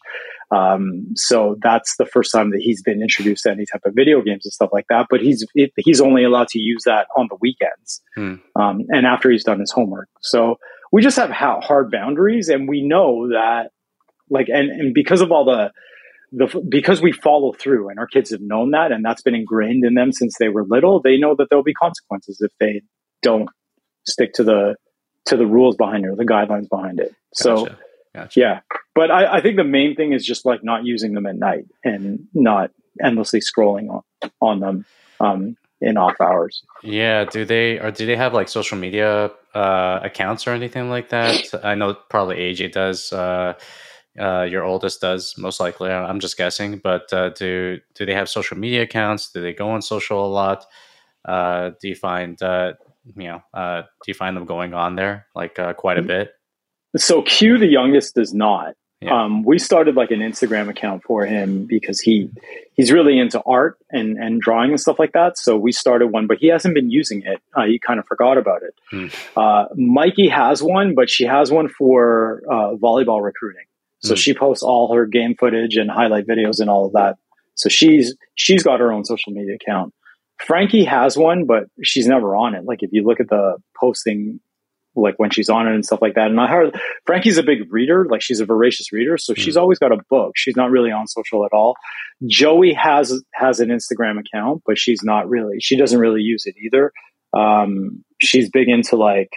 Um, 0.49 1.07
so 1.15 1.57
that's 1.61 1.97
the 1.97 2.05
first 2.05 2.31
time 2.31 2.51
that 2.51 2.61
he's 2.61 2.81
been 2.81 3.01
introduced 3.01 3.43
to 3.43 3.51
any 3.51 3.65
type 3.65 3.81
of 3.85 3.93
video 3.93 4.21
games 4.21 4.45
and 4.45 4.53
stuff 4.53 4.69
like 4.71 4.85
that. 4.89 5.07
But 5.09 5.21
he's 5.21 5.45
he's 5.75 5.99
only 5.99 6.23
allowed 6.23 6.47
to 6.49 6.59
use 6.59 6.83
that 6.85 7.07
on 7.17 7.27
the 7.29 7.37
weekends 7.41 8.01
hmm. 8.15 8.35
um, 8.55 8.85
and 8.89 9.05
after 9.05 9.29
he's 9.29 9.43
done 9.43 9.59
his 9.59 9.71
homework. 9.71 10.09
So 10.21 10.57
we 10.91 11.01
just 11.01 11.17
have 11.17 11.31
hard 11.31 11.91
boundaries, 11.91 12.47
and 12.49 12.67
we 12.67 12.81
know 12.81 13.29
that 13.29 13.71
like 14.29 14.47
and 14.49 14.69
and 14.69 14.93
because 14.93 15.21
of 15.21 15.31
all 15.31 15.45
the 15.45 15.71
the, 16.31 16.61
because 16.67 17.01
we 17.01 17.13
follow 17.13 17.53
through 17.53 17.89
and 17.89 17.99
our 17.99 18.07
kids 18.07 18.31
have 18.31 18.41
known 18.41 18.71
that 18.71 18.91
and 18.91 19.03
that's 19.03 19.21
been 19.21 19.33
ingrained 19.33 19.85
in 19.85 19.93
them 19.93 20.11
since 20.11 20.35
they 20.37 20.49
were 20.49 20.65
little 20.65 21.01
they 21.01 21.15
know 21.15 21.35
that 21.37 21.47
there'll 21.49 21.63
be 21.63 21.73
consequences 21.73 22.41
if 22.41 22.51
they 22.59 22.81
don't 23.21 23.47
stick 24.05 24.33
to 24.33 24.43
the 24.43 24.75
to 25.27 25.37
the 25.37 25.45
rules 25.45 25.75
behind 25.75 26.05
it 26.05 26.09
or 26.09 26.15
the 26.15 26.25
guidelines 26.25 26.69
behind 26.69 26.99
it. 26.99 27.15
Gotcha. 27.37 27.43
So 27.43 27.67
gotcha. 28.13 28.39
yeah, 28.39 28.59
but 28.95 29.11
I, 29.11 29.37
I, 29.37 29.41
think 29.41 29.57
the 29.57 29.63
main 29.63 29.95
thing 29.95 30.13
is 30.13 30.25
just 30.25 30.45
like 30.45 30.63
not 30.63 30.85
using 30.85 31.13
them 31.13 31.25
at 31.25 31.35
night 31.35 31.65
and 31.83 32.27
not 32.33 32.71
endlessly 33.03 33.41
scrolling 33.41 33.89
on, 33.89 34.31
on 34.41 34.59
them 34.59 34.85
um, 35.19 35.57
in 35.81 35.97
off 35.97 36.19
hours. 36.19 36.63
Yeah. 36.81 37.25
Do 37.25 37.45
they, 37.45 37.79
or 37.79 37.91
do 37.91 38.05
they 38.05 38.15
have 38.15 38.33
like 38.33 38.49
social 38.49 38.77
media 38.77 39.31
uh, 39.53 39.99
accounts 40.01 40.47
or 40.47 40.51
anything 40.51 40.89
like 40.89 41.09
that? 41.09 41.53
I 41.63 41.75
know 41.75 41.93
probably 42.09 42.37
AJ 42.37 42.71
does. 42.71 43.13
Uh, 43.13 43.53
uh, 44.19 44.47
your 44.49 44.63
oldest 44.63 45.01
does, 45.01 45.35
most 45.37 45.59
likely. 45.59 45.91
I'm 45.91 46.19
just 46.19 46.37
guessing, 46.37 46.79
but 46.79 47.11
uh, 47.13 47.29
do 47.29 47.79
do 47.93 48.03
they 48.03 48.15
have 48.15 48.29
social 48.29 48.57
media 48.57 48.81
accounts? 48.81 49.31
Do 49.31 49.41
they 49.41 49.53
go 49.53 49.69
on 49.69 49.83
social 49.83 50.25
a 50.25 50.27
lot? 50.27 50.65
Uh, 51.23 51.71
do 51.79 51.87
you 51.87 51.95
find 51.95 52.41
uh, 52.41 52.73
you 53.15 53.27
know 53.27 53.41
uh, 53.53 53.81
do 53.81 54.07
you 54.07 54.13
find 54.13 54.35
them 54.35 54.45
going 54.45 54.73
on 54.73 54.95
there 54.95 55.27
like 55.35 55.59
uh, 55.59 55.73
quite 55.73 55.97
a 55.97 56.01
mm-hmm. 56.01 56.07
bit? 56.07 56.31
So 56.95 57.21
Q, 57.21 57.57
the 57.57 57.67
youngest, 57.67 58.15
does 58.15 58.33
not. 58.33 58.75
Yeah. 59.01 59.25
Um, 59.25 59.43
we 59.43 59.59
started 59.59 59.95
like 59.95 60.09
an 60.09 60.21
Instagram 60.21 60.69
account 60.69 61.03
for 61.03 61.23
him 61.23 61.65
because 61.65 62.01
he 62.01 62.31
he's 62.73 62.91
really 62.91 63.19
into 63.19 63.39
art 63.43 63.77
and 63.91 64.17
and 64.17 64.41
drawing 64.41 64.71
and 64.71 64.79
stuff 64.79 64.97
like 64.97 65.11
that. 65.13 65.37
So 65.37 65.55
we 65.55 65.71
started 65.71 66.07
one, 66.07 66.25
but 66.25 66.39
he 66.39 66.47
hasn't 66.47 66.73
been 66.73 66.89
using 66.89 67.21
it. 67.23 67.39
Uh, 67.53 67.65
he 67.65 67.77
kind 67.77 67.99
of 67.99 68.07
forgot 68.07 68.39
about 68.39 68.63
it. 68.63 68.73
Mm. 68.91 69.13
Uh, 69.35 69.67
Mikey 69.75 70.29
has 70.29 70.63
one, 70.63 70.95
but 70.95 71.11
she 71.11 71.25
has 71.25 71.51
one 71.51 71.67
for 71.67 72.41
uh, 72.49 72.75
volleyball 72.75 73.23
recruiting. 73.23 73.65
So 73.99 74.15
mm. 74.15 74.17
she 74.17 74.33
posts 74.33 74.63
all 74.63 74.93
her 74.95 75.05
game 75.05 75.35
footage 75.35 75.75
and 75.75 75.91
highlight 75.91 76.25
videos 76.25 76.59
and 76.59 76.69
all 76.69 76.87
of 76.87 76.93
that. 76.93 77.17
So 77.53 77.69
she's 77.69 78.15
she's 78.33 78.63
got 78.63 78.79
her 78.79 78.91
own 78.91 79.05
social 79.05 79.31
media 79.31 79.55
account. 79.55 79.93
Frankie 80.39 80.85
has 80.85 81.17
one, 81.17 81.45
but 81.45 81.65
she's 81.83 82.07
never 82.07 82.35
on 82.35 82.55
it. 82.55 82.65
Like 82.65 82.83
if 82.83 82.91
you 82.93 83.03
look 83.03 83.19
at 83.19 83.29
the 83.29 83.57
posting 83.79 84.39
like 84.97 85.17
when 85.17 85.29
she's 85.29 85.49
on 85.49 85.67
it 85.67 85.75
and 85.75 85.85
stuff 85.85 86.01
like 86.01 86.15
that. 86.15 86.27
And 86.27 86.39
I 86.39 86.47
heard 86.47 86.79
Frankie's 87.05 87.37
a 87.37 87.43
big 87.43 87.71
reader, 87.71 88.05
like 88.09 88.21
she's 88.21 88.39
a 88.39 88.45
voracious 88.45 88.91
reader, 88.91 89.17
so 89.17 89.33
mm. 89.33 89.37
she's 89.37 89.55
always 89.55 89.79
got 89.79 89.91
a 89.91 89.99
book. 90.09 90.33
She's 90.35 90.55
not 90.55 90.71
really 90.71 90.91
on 90.91 91.07
social 91.07 91.45
at 91.45 91.53
all. 91.53 91.75
Joey 92.25 92.73
has 92.73 93.21
has 93.33 93.59
an 93.59 93.69
Instagram 93.69 94.19
account, 94.19 94.63
but 94.65 94.77
she's 94.77 95.03
not 95.03 95.29
really. 95.29 95.59
She 95.59 95.77
doesn't 95.77 95.99
really 95.99 96.21
use 96.21 96.45
it 96.45 96.55
either. 96.57 96.91
Um, 97.37 98.03
she's 98.19 98.49
big 98.49 98.67
into 98.67 98.95
like 98.95 99.29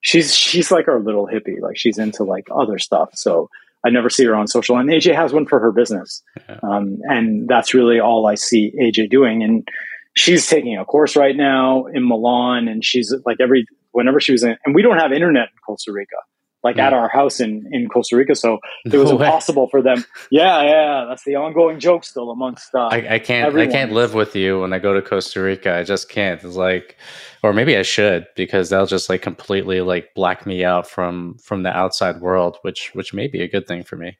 she's 0.00 0.34
she's 0.34 0.70
like 0.70 0.88
our 0.88 1.00
little 1.00 1.26
hippie. 1.26 1.60
Like 1.60 1.76
she's 1.76 1.98
into 1.98 2.24
like 2.24 2.46
other 2.54 2.78
stuff. 2.78 3.10
So 3.14 3.50
I 3.84 3.90
never 3.90 4.10
see 4.10 4.24
her 4.24 4.34
on 4.34 4.48
social. 4.48 4.78
And 4.78 4.88
AJ 4.88 5.14
has 5.14 5.32
one 5.32 5.46
for 5.46 5.60
her 5.60 5.72
business, 5.72 6.22
um, 6.62 6.98
and 7.02 7.48
that's 7.48 7.74
really 7.74 8.00
all 8.00 8.26
I 8.26 8.34
see 8.34 8.72
AJ 8.80 9.10
doing. 9.10 9.42
And 9.42 9.68
she's 10.16 10.48
taking 10.48 10.76
a 10.76 10.84
course 10.84 11.14
right 11.14 11.36
now 11.36 11.86
in 11.86 12.06
Milan, 12.06 12.66
and 12.66 12.84
she's 12.84 13.14
like 13.24 13.36
every 13.40 13.66
whenever 13.92 14.20
she 14.20 14.32
was 14.32 14.42
in, 14.42 14.56
and 14.64 14.74
we 14.74 14.82
don't 14.82 14.98
have 14.98 15.12
internet 15.12 15.44
in 15.44 15.58
Costa 15.64 15.92
Rica, 15.92 16.16
like 16.64 16.78
at 16.78 16.92
our 16.92 17.08
house 17.08 17.38
in, 17.38 17.68
in 17.70 17.88
Costa 17.88 18.16
Rica. 18.16 18.34
So 18.34 18.58
it 18.84 18.96
was 18.96 19.10
impossible 19.10 19.68
for 19.68 19.80
them. 19.80 20.04
Yeah, 20.30 20.62
yeah, 20.62 21.04
that's 21.08 21.24
the 21.24 21.36
ongoing 21.36 21.78
joke 21.78 22.04
still 22.04 22.30
amongst. 22.30 22.74
Uh, 22.74 22.88
I, 22.90 23.14
I, 23.14 23.18
can't, 23.18 23.46
everyone. 23.46 23.68
I 23.68 23.72
can't 23.72 23.92
live 23.92 24.14
with 24.14 24.34
you 24.34 24.60
when 24.60 24.72
I 24.72 24.78
go 24.78 24.94
to 24.94 25.02
Costa 25.02 25.40
Rica. 25.40 25.76
I 25.76 25.84
just 25.84 26.08
can't. 26.08 26.42
It's 26.42 26.56
like, 26.56 26.96
or 27.42 27.52
maybe 27.52 27.76
I 27.76 27.82
should 27.82 28.26
because 28.34 28.70
they'll 28.70 28.86
just 28.86 29.08
like 29.08 29.22
completely 29.22 29.80
like 29.82 30.14
black 30.14 30.46
me 30.46 30.64
out 30.64 30.88
from 30.88 31.36
from 31.38 31.62
the 31.62 31.70
outside 31.70 32.20
world, 32.20 32.56
which 32.62 32.90
which 32.94 33.14
may 33.14 33.28
be 33.28 33.42
a 33.42 33.48
good 33.48 33.68
thing 33.68 33.84
for 33.84 33.96
me. 33.96 34.18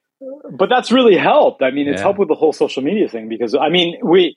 But 0.52 0.68
that's 0.68 0.92
really 0.92 1.16
helped. 1.16 1.62
I 1.62 1.70
mean, 1.70 1.88
it's 1.88 1.98
yeah. 1.98 2.02
helped 2.02 2.18
with 2.18 2.28
the 2.28 2.34
whole 2.34 2.52
social 2.52 2.82
media 2.82 3.08
thing 3.08 3.28
because 3.28 3.54
I 3.54 3.68
mean 3.68 3.98
we 4.02 4.36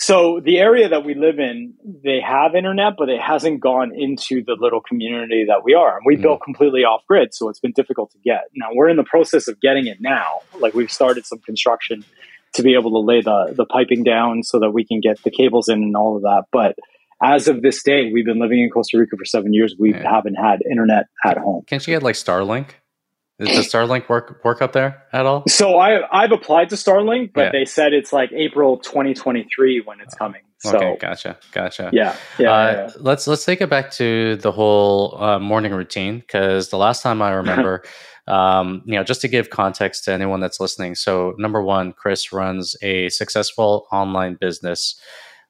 so 0.00 0.40
the 0.42 0.58
area 0.58 0.88
that 0.88 1.04
we 1.04 1.14
live 1.14 1.38
in, 1.38 1.74
they 1.84 2.20
have 2.26 2.54
internet, 2.54 2.94
but 2.96 3.10
it 3.10 3.20
hasn't 3.20 3.60
gone 3.60 3.92
into 3.94 4.42
the 4.42 4.56
little 4.58 4.80
community 4.80 5.44
that 5.48 5.62
we 5.62 5.74
are. 5.74 5.98
And 5.98 6.06
we 6.06 6.16
mm. 6.16 6.22
built 6.22 6.40
completely 6.42 6.84
off 6.84 7.02
grid, 7.06 7.34
so 7.34 7.50
it's 7.50 7.60
been 7.60 7.72
difficult 7.72 8.10
to 8.12 8.18
get. 8.24 8.44
Now 8.56 8.68
we're 8.72 8.88
in 8.88 8.96
the 8.96 9.04
process 9.04 9.46
of 9.46 9.60
getting 9.60 9.88
it 9.88 9.98
now. 10.00 10.40
Like 10.58 10.72
we've 10.72 10.90
started 10.90 11.26
some 11.26 11.40
construction 11.40 12.02
to 12.54 12.62
be 12.62 12.72
able 12.74 12.92
to 12.92 12.98
lay 12.98 13.20
the 13.20 13.52
the 13.54 13.66
piping 13.66 14.02
down 14.02 14.42
so 14.42 14.58
that 14.60 14.70
we 14.70 14.86
can 14.86 15.00
get 15.00 15.22
the 15.22 15.30
cables 15.30 15.68
in 15.68 15.82
and 15.82 15.94
all 15.94 16.16
of 16.16 16.22
that. 16.22 16.44
But 16.50 16.76
as 17.22 17.46
of 17.46 17.60
this 17.60 17.82
day, 17.82 18.10
we've 18.10 18.24
been 18.24 18.40
living 18.40 18.62
in 18.62 18.70
Costa 18.70 18.96
Rica 18.96 19.18
for 19.18 19.26
seven 19.26 19.52
years. 19.52 19.76
We 19.78 19.92
yeah. 19.92 20.10
haven't 20.10 20.36
had 20.36 20.62
internet 20.62 21.08
at 21.26 21.36
home. 21.36 21.64
Can't 21.66 21.86
you 21.86 21.94
get 21.94 22.02
like 22.02 22.14
Starlink? 22.14 22.68
Does 23.46 23.72
Starlink 23.72 24.08
work 24.08 24.40
work 24.44 24.60
up 24.60 24.72
there 24.72 25.02
at 25.12 25.24
all? 25.24 25.44
So 25.48 25.78
I 25.78 26.00
I've 26.12 26.32
applied 26.32 26.68
to 26.70 26.74
Starlink, 26.74 27.32
but 27.32 27.44
yeah. 27.44 27.52
they 27.52 27.64
said 27.64 27.94
it's 27.94 28.12
like 28.12 28.30
April 28.32 28.78
2023 28.78 29.80
when 29.80 30.00
it's 30.00 30.14
coming. 30.14 30.42
So, 30.58 30.76
okay, 30.76 30.96
gotcha, 31.00 31.38
gotcha. 31.52 31.88
Yeah, 31.90 32.14
yeah, 32.38 32.52
uh, 32.52 32.72
yeah, 32.72 32.90
Let's 32.98 33.26
let's 33.26 33.46
take 33.46 33.62
it 33.62 33.70
back 33.70 33.90
to 33.92 34.36
the 34.36 34.52
whole 34.52 35.16
uh, 35.22 35.38
morning 35.38 35.72
routine 35.72 36.18
because 36.18 36.68
the 36.68 36.76
last 36.76 37.02
time 37.02 37.22
I 37.22 37.30
remember, 37.30 37.82
um, 38.28 38.82
you 38.84 38.94
know, 38.94 39.02
just 39.02 39.22
to 39.22 39.28
give 39.28 39.48
context 39.48 40.04
to 40.04 40.12
anyone 40.12 40.40
that's 40.40 40.60
listening. 40.60 40.94
So 40.94 41.34
number 41.38 41.62
one, 41.62 41.94
Chris 41.94 42.30
runs 42.30 42.76
a 42.82 43.08
successful 43.08 43.86
online 43.90 44.36
business, 44.38 45.00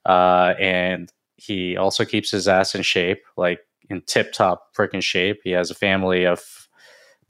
uh, 0.07 0.55
and 0.61 1.13
he 1.35 1.77
also 1.77 2.05
keeps 2.05 2.31
his 2.31 2.47
ass 2.47 2.77
in 2.77 2.83
shape, 2.83 3.23
like 3.37 3.59
in 3.89 4.03
tip 4.03 4.33
top 4.33 4.77
freaking 4.79 5.03
shape. 5.03 5.41
He 5.43 5.51
has 5.51 5.73
a 5.73 5.75
family 5.75 6.25
of 6.25 6.69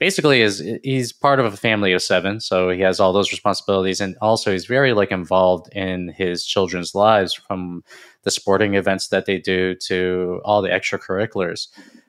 basically 0.01 0.41
is 0.41 0.63
he's 0.83 1.13
part 1.13 1.39
of 1.39 1.45
a 1.45 1.55
family 1.55 1.93
of 1.93 2.01
seven 2.01 2.39
so 2.39 2.71
he 2.71 2.81
has 2.81 2.99
all 2.99 3.13
those 3.13 3.31
responsibilities 3.31 4.01
and 4.01 4.17
also 4.19 4.51
he's 4.51 4.65
very 4.65 4.93
like 4.93 5.11
involved 5.11 5.71
in 5.73 6.09
his 6.17 6.43
children's 6.43 6.95
lives 6.95 7.35
from 7.35 7.83
the 8.23 8.31
sporting 8.31 8.73
events 8.73 9.09
that 9.09 9.27
they 9.27 9.37
do 9.37 9.75
to 9.75 10.41
all 10.43 10.63
the 10.63 10.69
extracurriculars 10.69 11.67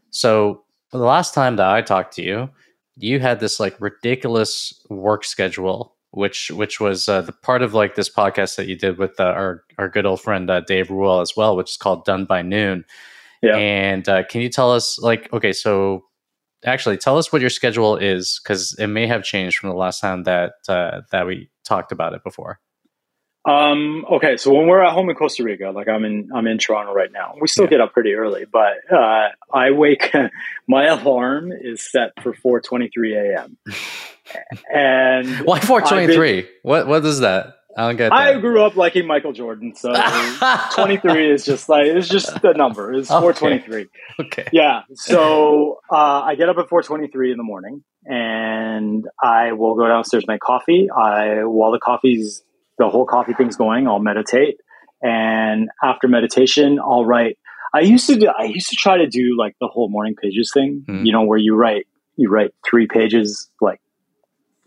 so 0.09 0.65
the 0.91 0.97
last 0.97 1.35
time 1.35 1.57
that 1.57 1.69
i 1.69 1.83
talked 1.83 2.15
to 2.15 2.23
you 2.23 2.49
you 2.97 3.21
had 3.21 3.41
this 3.41 3.61
like 3.61 3.79
ridiculous 3.79 4.73
work 4.89 5.23
schedule 5.23 5.95
which 6.13 6.51
which 6.51 6.81
was 6.81 7.11
uh, 7.11 7.21
the 7.21 7.33
part 7.33 7.61
of 7.61 7.75
like 7.75 7.95
this 7.95 8.09
podcast 8.09 8.57
that 8.57 8.69
you 8.69 8.77
did 8.77 8.97
with 8.97 9.21
uh, 9.21 9.25
our 9.25 9.65
our 9.77 9.91
good 9.91 10.07
old 10.07 10.21
friend 10.21 10.51
uh, 10.51 10.61
Dave 10.61 10.91
Ruel 10.91 11.21
as 11.21 11.35
well, 11.35 11.57
which 11.57 11.71
is 11.71 11.77
called 11.79 12.05
Done 12.05 12.27
by 12.27 12.43
Noon. 12.43 12.85
Yeah. 13.41 13.57
And 13.57 14.07
uh, 14.07 14.23
can 14.25 14.43
you 14.43 14.51
tell 14.51 14.71
us 14.71 14.99
like 14.99 15.33
okay, 15.33 15.55
so 15.55 16.05
actually 16.65 16.97
tell 16.97 17.19
us 17.19 17.33
what 17.33 17.41
your 17.41 17.51
schedule 17.51 17.97
is 17.97 18.41
because 18.43 18.75
it 18.79 18.87
may 18.89 19.07
have 19.07 19.25
changed 19.25 19.59
from 19.59 19.71
the 19.71 19.77
last 19.77 20.01
time 20.01 20.25
that 20.25 20.55
uh, 20.69 21.03
that 21.11 21.27
we 21.27 21.51
talked 21.65 21.93
about 21.93 22.15
it 22.15 22.23
before. 22.25 22.61
Um, 23.45 24.05
okay, 24.09 24.37
so 24.37 24.53
when 24.53 24.69
we're 24.69 24.83
at 24.83 24.93
home 24.93 25.11
in 25.11 25.17
Costa 25.17 25.43
Rica, 25.43 25.71
like 25.71 25.89
I'm 25.89 26.05
in 26.05 26.31
I'm 26.33 26.47
in 26.47 26.59
Toronto 26.59 26.93
right 26.93 27.11
now. 27.11 27.35
We 27.41 27.49
still 27.49 27.65
yeah. 27.65 27.71
get 27.71 27.81
up 27.81 27.93
pretty 27.93 28.15
early, 28.15 28.45
but 28.45 28.75
uh, 28.93 29.31
I 29.53 29.73
wake. 29.73 30.13
my 30.69 30.87
alarm 30.87 31.51
is 31.53 31.83
set 31.83 32.13
for 32.23 32.33
4:23 32.35 33.37
a.m. 33.37 33.59
and 34.73 35.41
why 35.45 35.59
4:23? 35.59 36.47
What 36.63 36.87
what 36.87 37.05
is 37.05 37.21
that? 37.21 37.57
I 37.77 37.87
don't 37.87 37.97
get 37.97 38.11
that. 38.11 38.15
I 38.15 38.39
grew 38.39 38.63
up 38.63 38.77
liking 38.77 39.07
Michael 39.07 39.33
Jordan, 39.33 39.75
so 39.75 39.93
23 40.75 41.31
is 41.33 41.45
just 41.45 41.69
like 41.69 41.87
it's 41.87 42.09
just 42.09 42.43
the 42.43 42.53
number. 42.53 42.93
It's 42.93 43.09
423. 43.09 43.89
Okay. 44.21 44.49
Yeah. 44.53 44.83
So 44.95 45.81
uh, 45.91 46.23
I 46.23 46.35
get 46.37 46.49
up 46.49 46.59
at 46.59 46.69
423 46.69 47.33
in 47.33 47.37
the 47.37 47.43
morning 47.43 47.83
and 48.05 49.05
I 49.23 49.53
will 49.53 49.75
go 49.75 49.87
downstairs 49.87 50.25
make 50.27 50.41
coffee. 50.41 50.89
I 50.91 51.45
while 51.45 51.73
the 51.73 51.81
coffee's 51.81 52.43
the 52.79 52.89
whole 52.89 53.05
coffee 53.05 53.35
thing's 53.35 53.57
going, 53.57 53.87
I'll 53.89 53.99
meditate. 53.99 54.59
And 55.03 55.69
after 55.83 56.09
meditation, 56.09 56.79
I'll 56.79 57.05
write 57.05 57.39
I 57.75 57.81
used 57.81 58.07
to 58.09 58.17
do 58.17 58.29
I 58.29 58.45
used 58.45 58.69
to 58.69 58.77
try 58.77 58.99
to 58.99 59.07
do 59.07 59.37
like 59.39 59.57
the 59.61 59.69
whole 59.69 59.89
morning 59.89 60.15
pages 60.21 60.51
thing, 60.53 60.85
mm. 60.89 61.07
you 61.07 61.13
know, 61.13 61.23
where 61.23 61.39
you 61.39 61.55
write 61.55 61.87
you 62.17 62.29
write 62.29 62.53
three 62.69 62.87
pages 62.87 63.51
like 63.61 63.81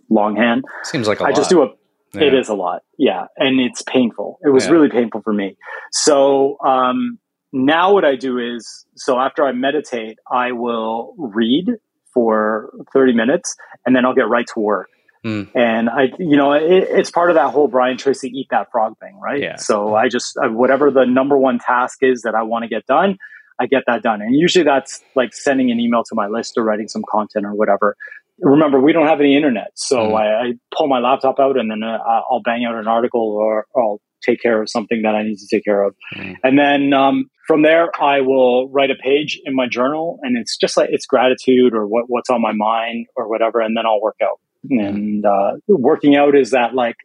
longhand. 0.10 0.64
Seems 0.84 1.08
like 1.08 1.22
I 1.22 1.26
lot. 1.26 1.36
just 1.36 1.50
do 1.50 1.64
a 1.64 1.70
yeah. 2.14 2.22
It 2.22 2.34
is 2.34 2.50
a 2.50 2.54
lot. 2.54 2.84
Yeah. 2.98 3.26
And 3.38 3.60
it's 3.60 3.82
painful. 3.82 4.40
It 4.44 4.50
was 4.50 4.66
yeah. 4.66 4.72
really 4.72 4.90
painful 4.90 5.22
for 5.22 5.34
me. 5.34 5.58
So, 5.92 6.58
um, 6.66 7.20
now 7.52 7.94
what 7.94 8.04
I 8.04 8.16
do 8.16 8.38
is, 8.38 8.86
so 8.96 9.18
after 9.18 9.46
I 9.46 9.54
meditate, 9.54 10.18
I 10.30 10.52
will 10.52 11.14
read 11.18 11.70
for 12.14 12.72
30 12.94 13.14
minutes 13.14 13.56
and 13.86 13.96
then 13.96 14.06
I'll 14.06 14.14
get 14.14 14.28
right 14.28 14.46
to 14.54 14.60
work. 14.60 14.90
Mm. 15.26 15.50
And 15.56 15.90
I, 15.90 16.12
you 16.20 16.38
know, 16.38 16.54
it, 16.54 16.64
it's 16.90 17.10
part 17.10 17.30
of 17.30 17.36
that 17.36 17.52
whole 17.52 17.68
Brian 17.68 17.98
Tracy 17.98 18.30
eat 18.30 18.48
that 18.52 18.72
frog 18.72 18.98
thing, 19.00 19.20
right? 19.20 19.42
Yeah. 19.42 19.56
So 19.56 19.96
I 19.96 20.08
just, 20.08 20.38
whatever 20.42 20.92
the 20.92 21.06
number 21.06 21.38
one 21.38 21.60
task 21.60 22.00
is 22.02 22.22
that 22.24 22.36
I 22.36 22.44
want 22.44 22.64
to 22.64 22.70
get 22.70 22.86
done, 22.86 23.18
I 23.60 23.68
get 23.68 23.84
that 23.88 24.04
done. 24.04 24.22
And 24.22 24.36
usually 24.36 24.66
that's 24.66 25.02
like 25.16 25.34
sending 25.34 25.72
an 25.72 25.80
email 25.80 26.04
to 26.04 26.16
my 26.16 26.28
list 26.28 26.58
or 26.58 26.64
writing 26.64 26.88
some 26.88 27.04
content 27.10 27.46
or 27.46 27.54
whatever 27.54 27.96
remember 28.40 28.80
we 28.80 28.94
don't 28.94 29.08
have 29.08 29.20
any 29.20 29.36
internet. 29.36 29.72
So 29.76 29.98
mm. 29.98 30.16
I, 30.16 30.48
I, 30.48 30.54
pull 30.76 30.88
my 30.88 31.00
laptop 31.00 31.40
out 31.40 31.58
and 31.58 31.72
then 31.72 31.84
uh, 31.84 31.98
i'll 32.30 32.42
bang 32.44 32.66
out 32.66 32.76
an 32.76 32.88
article 32.88 33.22
or, 33.22 33.66
or, 33.74 33.82
i'll 33.82 34.02
take 34.22 34.42
care 34.42 34.62
of 34.62 34.70
something 34.70 35.04
that 35.04 35.16
i 35.16 35.24
need 35.24 35.38
to 35.38 35.48
take 35.48 35.64
care 35.64 35.84
of. 35.84 35.96
Mm. 36.16 36.36
and 36.44 36.60
then 36.60 36.94
um, 36.94 37.30
from 37.48 37.62
there 37.62 37.90
i 38.02 38.22
will 38.22 38.70
write 38.70 38.92
a 38.92 38.96
page 38.96 39.40
in 39.46 39.56
my 39.56 39.68
journal 39.68 40.20
and 40.22 40.38
it's 40.38 40.58
just 40.58 40.76
like 40.76 40.90
it's 40.92 41.06
gratitude 41.06 41.74
or 41.74 41.88
what, 41.88 42.06
what's 42.08 42.30
on 42.30 42.42
my 42.42 42.52
mind 42.52 43.08
or 43.16 43.30
whatever 43.30 43.62
and 43.62 43.78
then 43.78 43.86
i'll 43.86 44.02
work 44.02 44.18
out. 44.22 44.40
Mm. 44.70 44.88
and 44.88 45.26
uh, 45.26 45.52
working 45.68 46.16
out 46.16 46.36
is 46.36 46.52
that 46.52 46.74
like 46.74 46.98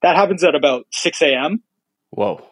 that 0.00 0.16
happens 0.16 0.42
at 0.44 0.54
about 0.54 0.86
6 0.92 1.20
a.m 1.22 1.62
whoa. 2.10 2.42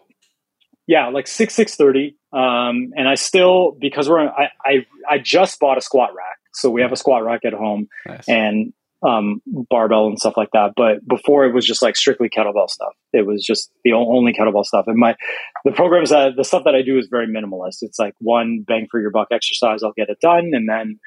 Yeah 0.87 1.09
like 1.09 1.27
6 1.27 1.57
6.30 1.57 2.15
um, 2.33 2.93
and 2.97 3.09
i 3.09 3.15
still 3.15 3.77
because 3.81 4.09
we're 4.09 4.29
I, 4.29 4.51
I 4.65 4.87
i 5.09 5.19
just 5.19 5.59
bought 5.59 5.79
a 5.79 5.81
squat 5.81 6.11
rack 6.15 6.40
so 6.53 6.71
we 6.71 6.83
have 6.83 6.93
a 6.93 6.97
squat 6.97 7.25
rack 7.25 7.41
at 7.45 7.53
home 7.53 7.89
nice. 8.07 8.29
and 8.29 8.73
um, 9.03 9.41
barbell 9.47 10.07
and 10.07 10.19
stuff 10.19 10.37
like 10.37 10.51
that. 10.53 10.73
But 10.77 11.07
before 11.07 11.47
it 11.47 11.55
was 11.55 11.67
just 11.67 11.83
like 11.83 11.97
strictly 11.97 12.29
kettlebell 12.29 12.69
stuff. 12.69 12.93
It 13.13 13.27
was 13.27 13.45
just 13.45 13.71
the 13.85 13.93
only 13.93 14.33
kettlebell 14.33 14.65
stuff. 14.65 14.85
And 14.87 14.99
my 14.99 15.17
the 15.65 15.73
programs 15.73 16.11
that 16.11 16.37
the 16.37 16.45
stuff 16.45 16.65
that 16.65 16.75
I 16.75 16.83
do 16.83 16.99
is 16.99 17.09
very 17.11 17.27
minimalist. 17.27 17.79
It's 17.83 17.99
like 17.99 18.15
one 18.19 18.65
bang 18.67 18.89
for 18.91 19.01
your 19.01 19.11
buck 19.11 19.29
exercise. 19.33 19.83
I'll 19.83 19.93
get 19.97 20.11
it 20.11 20.19
done, 20.21 20.51
and 20.53 20.69
then 20.69 21.01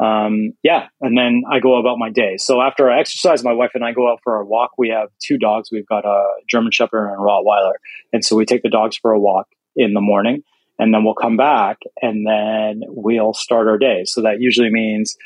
um, 0.00 0.52
yeah, 0.62 0.86
and 1.00 1.16
then 1.16 1.42
I 1.50 1.60
go 1.60 1.78
about 1.78 1.98
my 1.98 2.10
day. 2.10 2.36
So 2.38 2.60
after 2.60 2.90
I 2.90 3.00
exercise, 3.00 3.44
my 3.44 3.52
wife 3.52 3.70
and 3.74 3.84
I 3.84 3.92
go 3.92 4.10
out 4.10 4.20
for 4.24 4.36
a 4.36 4.44
walk. 4.44 4.72
We 4.76 4.88
have 4.88 5.08
two 5.24 5.38
dogs. 5.38 5.68
We've 5.70 5.86
got 5.86 6.04
a 6.04 6.24
German 6.48 6.72
Shepherd 6.72 7.06
and 7.08 7.14
a 7.14 7.18
Rottweiler, 7.18 7.74
and 8.12 8.24
so 8.24 8.36
we 8.36 8.46
take 8.46 8.62
the 8.62 8.70
dogs 8.70 8.96
for 8.96 9.12
a 9.12 9.20
walk 9.20 9.46
in 9.76 9.92
the 9.92 10.00
morning, 10.00 10.42
and 10.78 10.92
then 10.92 11.04
we'll 11.04 11.14
come 11.14 11.36
back, 11.36 11.78
and 12.02 12.26
then 12.26 12.82
we'll 12.88 13.34
start 13.34 13.68
our 13.68 13.78
day. 13.78 14.02
So 14.04 14.22
that 14.22 14.40
usually 14.40 14.70
means 14.70 15.16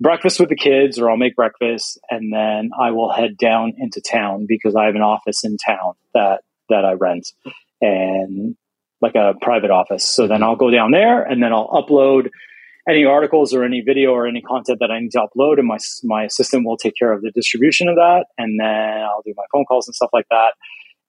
breakfast 0.00 0.40
with 0.40 0.48
the 0.48 0.56
kids, 0.56 0.98
or 0.98 1.10
I'll 1.10 1.16
make 1.16 1.36
breakfast, 1.36 1.98
and 2.10 2.32
then 2.32 2.70
I 2.78 2.90
will 2.90 3.12
head 3.12 3.36
down 3.36 3.74
into 3.78 4.00
town 4.00 4.46
because 4.48 4.74
I 4.76 4.86
have 4.86 4.94
an 4.94 5.02
office 5.02 5.44
in 5.44 5.56
town 5.56 5.94
that 6.14 6.42
that 6.68 6.84
I 6.84 6.92
rent, 6.92 7.28
and 7.80 8.56
like 9.00 9.14
a 9.14 9.34
private 9.40 9.70
office. 9.70 10.04
So 10.04 10.26
then 10.26 10.42
I'll 10.42 10.56
go 10.56 10.70
down 10.70 10.90
there, 10.92 11.22
and 11.22 11.42
then 11.42 11.52
I'll 11.52 11.68
upload 11.68 12.30
any 12.88 13.04
articles 13.04 13.54
or 13.54 13.62
any 13.62 13.80
video 13.80 14.10
or 14.10 14.26
any 14.26 14.42
content 14.42 14.78
that 14.80 14.90
I 14.90 14.98
need 14.98 15.12
to 15.12 15.26
upload, 15.26 15.58
and 15.58 15.66
my 15.66 15.78
my 16.02 16.24
assistant 16.24 16.64
will 16.66 16.76
take 16.76 16.94
care 16.98 17.12
of 17.12 17.22
the 17.22 17.30
distribution 17.30 17.88
of 17.88 17.96
that, 17.96 18.26
and 18.38 18.58
then 18.58 19.02
I'll 19.02 19.22
do 19.24 19.34
my 19.36 19.44
phone 19.52 19.64
calls 19.64 19.86
and 19.86 19.94
stuff 19.94 20.10
like 20.12 20.26
that. 20.30 20.54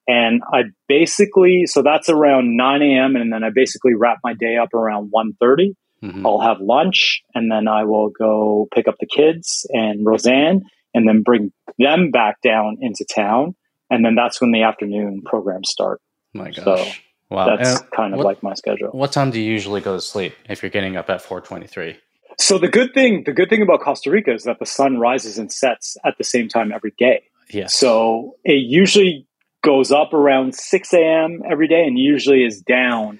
And 0.07 0.41
I 0.51 0.63
basically, 0.87 1.65
so 1.65 1.81
that's 1.81 2.09
around 2.09 2.57
9 2.57 2.81
a.m. 2.81 3.15
And 3.15 3.31
then 3.31 3.43
I 3.43 3.49
basically 3.53 3.93
wrap 3.93 4.19
my 4.23 4.33
day 4.33 4.57
up 4.57 4.73
around 4.73 5.11
1.30. 5.15 5.75
Mm-hmm. 6.03 6.25
I'll 6.25 6.41
have 6.41 6.59
lunch 6.59 7.21
and 7.33 7.49
then 7.49 7.69
I 7.69 7.85
will 7.85 8.09
go 8.09 8.67
pick 8.75 8.89
up 8.89 8.95
the 8.99 9.05
kids 9.05 9.65
and 9.69 10.05
Roseanne 10.05 10.63
and 10.93 11.07
then 11.07 11.21
bring 11.23 11.53
them 11.79 12.11
back 12.11 12.41
down 12.41 12.77
into 12.81 13.05
town. 13.05 13.55
And 13.89 14.03
then 14.03 14.15
that's 14.15 14.41
when 14.41 14.51
the 14.51 14.63
afternoon 14.63 15.21
programs 15.25 15.69
start. 15.69 16.01
My 16.33 16.51
gosh. 16.51 16.65
So 16.65 16.85
Wow. 17.33 17.57
That's 17.57 17.81
and 17.81 17.91
kind 17.91 18.13
of 18.13 18.19
what, 18.19 18.25
like 18.25 18.43
my 18.43 18.53
schedule. 18.53 18.89
What 18.89 19.11
time 19.11 19.31
do 19.31 19.41
you 19.41 19.51
usually 19.51 19.81
go 19.81 19.95
to 19.95 20.01
sleep 20.01 20.35
if 20.47 20.61
you're 20.61 20.69
getting 20.69 20.97
up 20.97 21.09
at 21.09 21.19
423? 21.19 21.97
So 22.39 22.59
the 22.59 22.67
good 22.67 22.93
thing, 22.93 23.23
the 23.25 23.33
good 23.33 23.49
thing 23.49 23.63
about 23.63 23.81
Costa 23.81 24.11
Rica 24.11 24.31
is 24.31 24.43
that 24.43 24.59
the 24.59 24.67
sun 24.67 24.99
rises 24.99 25.39
and 25.39 25.51
sets 25.51 25.97
at 26.05 26.17
the 26.19 26.23
same 26.23 26.47
time 26.47 26.71
every 26.71 26.93
day. 26.97 27.23
Yeah. 27.49 27.67
So 27.67 28.35
it 28.43 28.63
usually 28.67 29.27
goes 29.63 29.91
up 29.91 30.13
around 30.13 30.53
6 30.55 30.93
a.m. 30.93 31.41
every 31.49 31.67
day 31.67 31.83
and 31.83 31.97
usually 31.97 32.43
is 32.43 32.61
down 32.61 33.19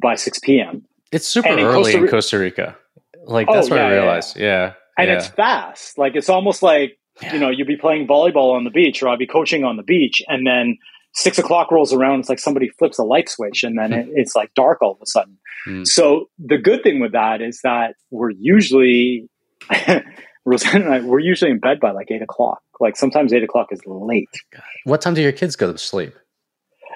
by 0.00 0.14
6 0.14 0.38
p.m. 0.40 0.84
It's 1.12 1.26
super 1.26 1.48
and 1.48 1.60
early 1.60 1.92
in 1.92 1.98
Costa, 1.98 1.98
in 1.98 2.08
Costa 2.08 2.38
Rica. 2.38 2.76
Like 3.24 3.48
that's 3.48 3.66
oh, 3.66 3.70
what 3.70 3.80
yeah, 3.80 3.86
I 3.86 3.92
realized. 3.92 4.36
Yeah. 4.36 4.44
yeah. 4.44 4.72
And 4.98 5.08
yeah. 5.08 5.16
it's 5.16 5.28
fast. 5.28 5.98
Like 5.98 6.14
it's 6.14 6.28
almost 6.28 6.62
like, 6.62 6.98
you 7.32 7.38
know, 7.38 7.50
you'd 7.50 7.66
be 7.66 7.76
playing 7.76 8.06
volleyball 8.06 8.54
on 8.54 8.64
the 8.64 8.70
beach 8.70 9.02
or 9.02 9.08
I'd 9.08 9.18
be 9.18 9.26
coaching 9.26 9.64
on 9.64 9.76
the 9.76 9.82
beach 9.82 10.22
and 10.28 10.46
then 10.46 10.78
six 11.12 11.38
o'clock 11.38 11.70
rolls 11.70 11.92
around, 11.92 12.20
it's 12.20 12.28
like 12.28 12.38
somebody 12.38 12.68
flips 12.68 12.98
a 12.98 13.02
light 13.02 13.28
switch 13.28 13.64
and 13.64 13.78
then 13.78 13.92
it, 13.92 14.08
it's 14.12 14.36
like 14.36 14.54
dark 14.54 14.80
all 14.80 14.92
of 14.92 14.98
a 15.02 15.06
sudden. 15.06 15.38
Mm. 15.66 15.86
So 15.86 16.30
the 16.38 16.56
good 16.56 16.82
thing 16.82 17.00
with 17.00 17.12
that 17.12 17.42
is 17.42 17.60
that 17.64 17.94
we're 18.10 18.30
usually, 18.30 19.28
Roseanne 20.50 20.82
and 20.82 20.94
I, 20.94 21.00
we're 21.00 21.20
usually 21.20 21.50
in 21.50 21.60
bed 21.60 21.80
by 21.80 21.92
like 21.92 22.10
eight 22.10 22.22
o'clock. 22.22 22.60
Like 22.80 22.96
sometimes 22.96 23.32
eight 23.32 23.44
o'clock 23.44 23.68
is 23.70 23.80
late. 23.86 24.28
What 24.84 25.00
time 25.00 25.14
do 25.14 25.22
your 25.22 25.32
kids 25.32 25.56
go 25.56 25.72
to 25.72 25.78
sleep? 25.78 26.14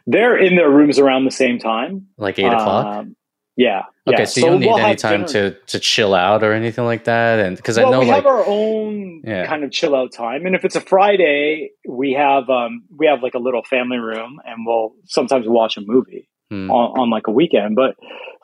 They're 0.07 0.37
in 0.37 0.57
their 0.57 0.71
rooms 0.71 0.99
around 0.99 1.25
the 1.25 1.31
same 1.31 1.59
time. 1.59 2.09
Like 2.19 2.39
eight 2.39 2.47
o'clock? 2.47 2.87
Um, 2.87 3.17
yeah. 3.57 3.83
Okay, 4.07 4.19
yeah. 4.19 4.25
so, 4.25 4.41
you 4.41 4.47
don't 4.47 4.61
need 4.61 4.67
we'll 4.67 4.79
any 4.79 4.97
time 4.97 5.25
to 5.27 5.53
to 5.53 5.79
chill 5.79 6.15
out 6.15 6.43
or 6.43 6.53
anything 6.53 6.85
like 6.85 7.05
that, 7.05 7.39
and 7.39 7.57
because 7.57 7.79
well, 7.79 7.87
I 7.87 7.91
know 7.91 8.01
we 8.01 8.07
like, 8.07 8.17
have 8.17 8.27
our 8.27 8.45
own 8.47 9.23
yeah. 9.25 9.47
kind 9.47 9.63
of 9.65 9.71
chill 9.71 9.95
out 9.95 10.13
time, 10.13 10.45
and 10.45 10.55
if 10.55 10.65
it's 10.65 10.77
a 10.77 10.81
Friday, 10.81 11.71
we 11.89 12.13
have 12.13 12.51
um 12.51 12.83
we 12.95 13.07
have 13.07 13.23
like 13.23 13.35
a 13.35 13.39
little 13.39 13.63
family 13.63 13.99
room, 13.99 14.41
and 14.45 14.67
we'll 14.67 14.93
sometimes 15.07 15.47
watch 15.49 15.77
a 15.77 15.81
movie 15.81 16.29
hmm. 16.51 16.71
on, 16.71 17.01
on 17.01 17.11
like 17.11 17.29
a 17.29 17.31
weekend. 17.31 17.77
But 17.77 17.95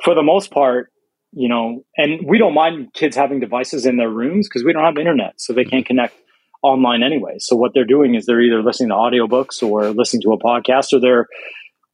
for 0.03 0.15
the 0.15 0.23
most 0.23 0.51
part, 0.51 0.93
you 1.33 1.49
know, 1.49 1.85
and 1.97 2.27
we 2.27 2.39
don't 2.39 2.55
mind 2.55 2.93
kids 2.95 3.17
having 3.17 3.41
devices 3.41 3.87
in 3.87 3.97
their 3.97 4.11
rooms 4.11 4.49
because 4.49 4.65
we 4.65 4.73
don't 4.73 4.85
have 4.85 4.99
internet, 4.99 5.35
so 5.41 5.53
they 5.53 5.65
can't 5.65 5.87
connect 5.87 6.15
online 6.63 7.03
anyway. 7.03 7.37
So 7.39 7.57
what 7.57 7.73
they're 7.75 7.85
doing 7.85 8.15
is 8.15 8.27
they're 8.27 8.41
either 8.41 8.63
listening 8.63 8.91
to 8.91 8.97
audiobooks 8.97 9.63
or 9.63 9.91
listening 9.91 10.23
to 10.23 10.33
a 10.33 10.39
podcast, 10.39 10.93
or 10.93 11.01
they're 11.01 11.29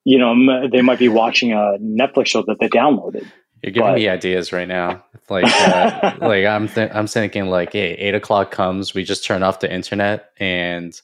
you 0.06 0.18
know, 0.20 0.68
they 0.68 0.82
might 0.82 1.00
be 1.00 1.08
watching 1.08 1.52
a 1.52 1.78
Netflix 1.80 2.28
show 2.28 2.44
that 2.46 2.58
they 2.60 2.68
downloaded. 2.68 3.26
You're 3.60 3.72
giving 3.72 3.90
but. 3.90 3.96
me 3.96 4.08
ideas 4.08 4.52
right 4.52 4.68
now. 4.68 5.04
Like, 5.28 5.44
uh, 5.46 6.14
like 6.20 6.46
I'm, 6.46 6.68
th- 6.68 6.92
I'm 6.94 7.08
thinking 7.08 7.46
like, 7.46 7.72
hey, 7.72 7.94
eight 7.94 8.14
o'clock 8.14 8.52
comes, 8.52 8.94
we 8.94 9.02
just 9.02 9.24
turn 9.24 9.42
off 9.42 9.58
the 9.58 9.72
internet 9.72 10.30
and 10.38 10.98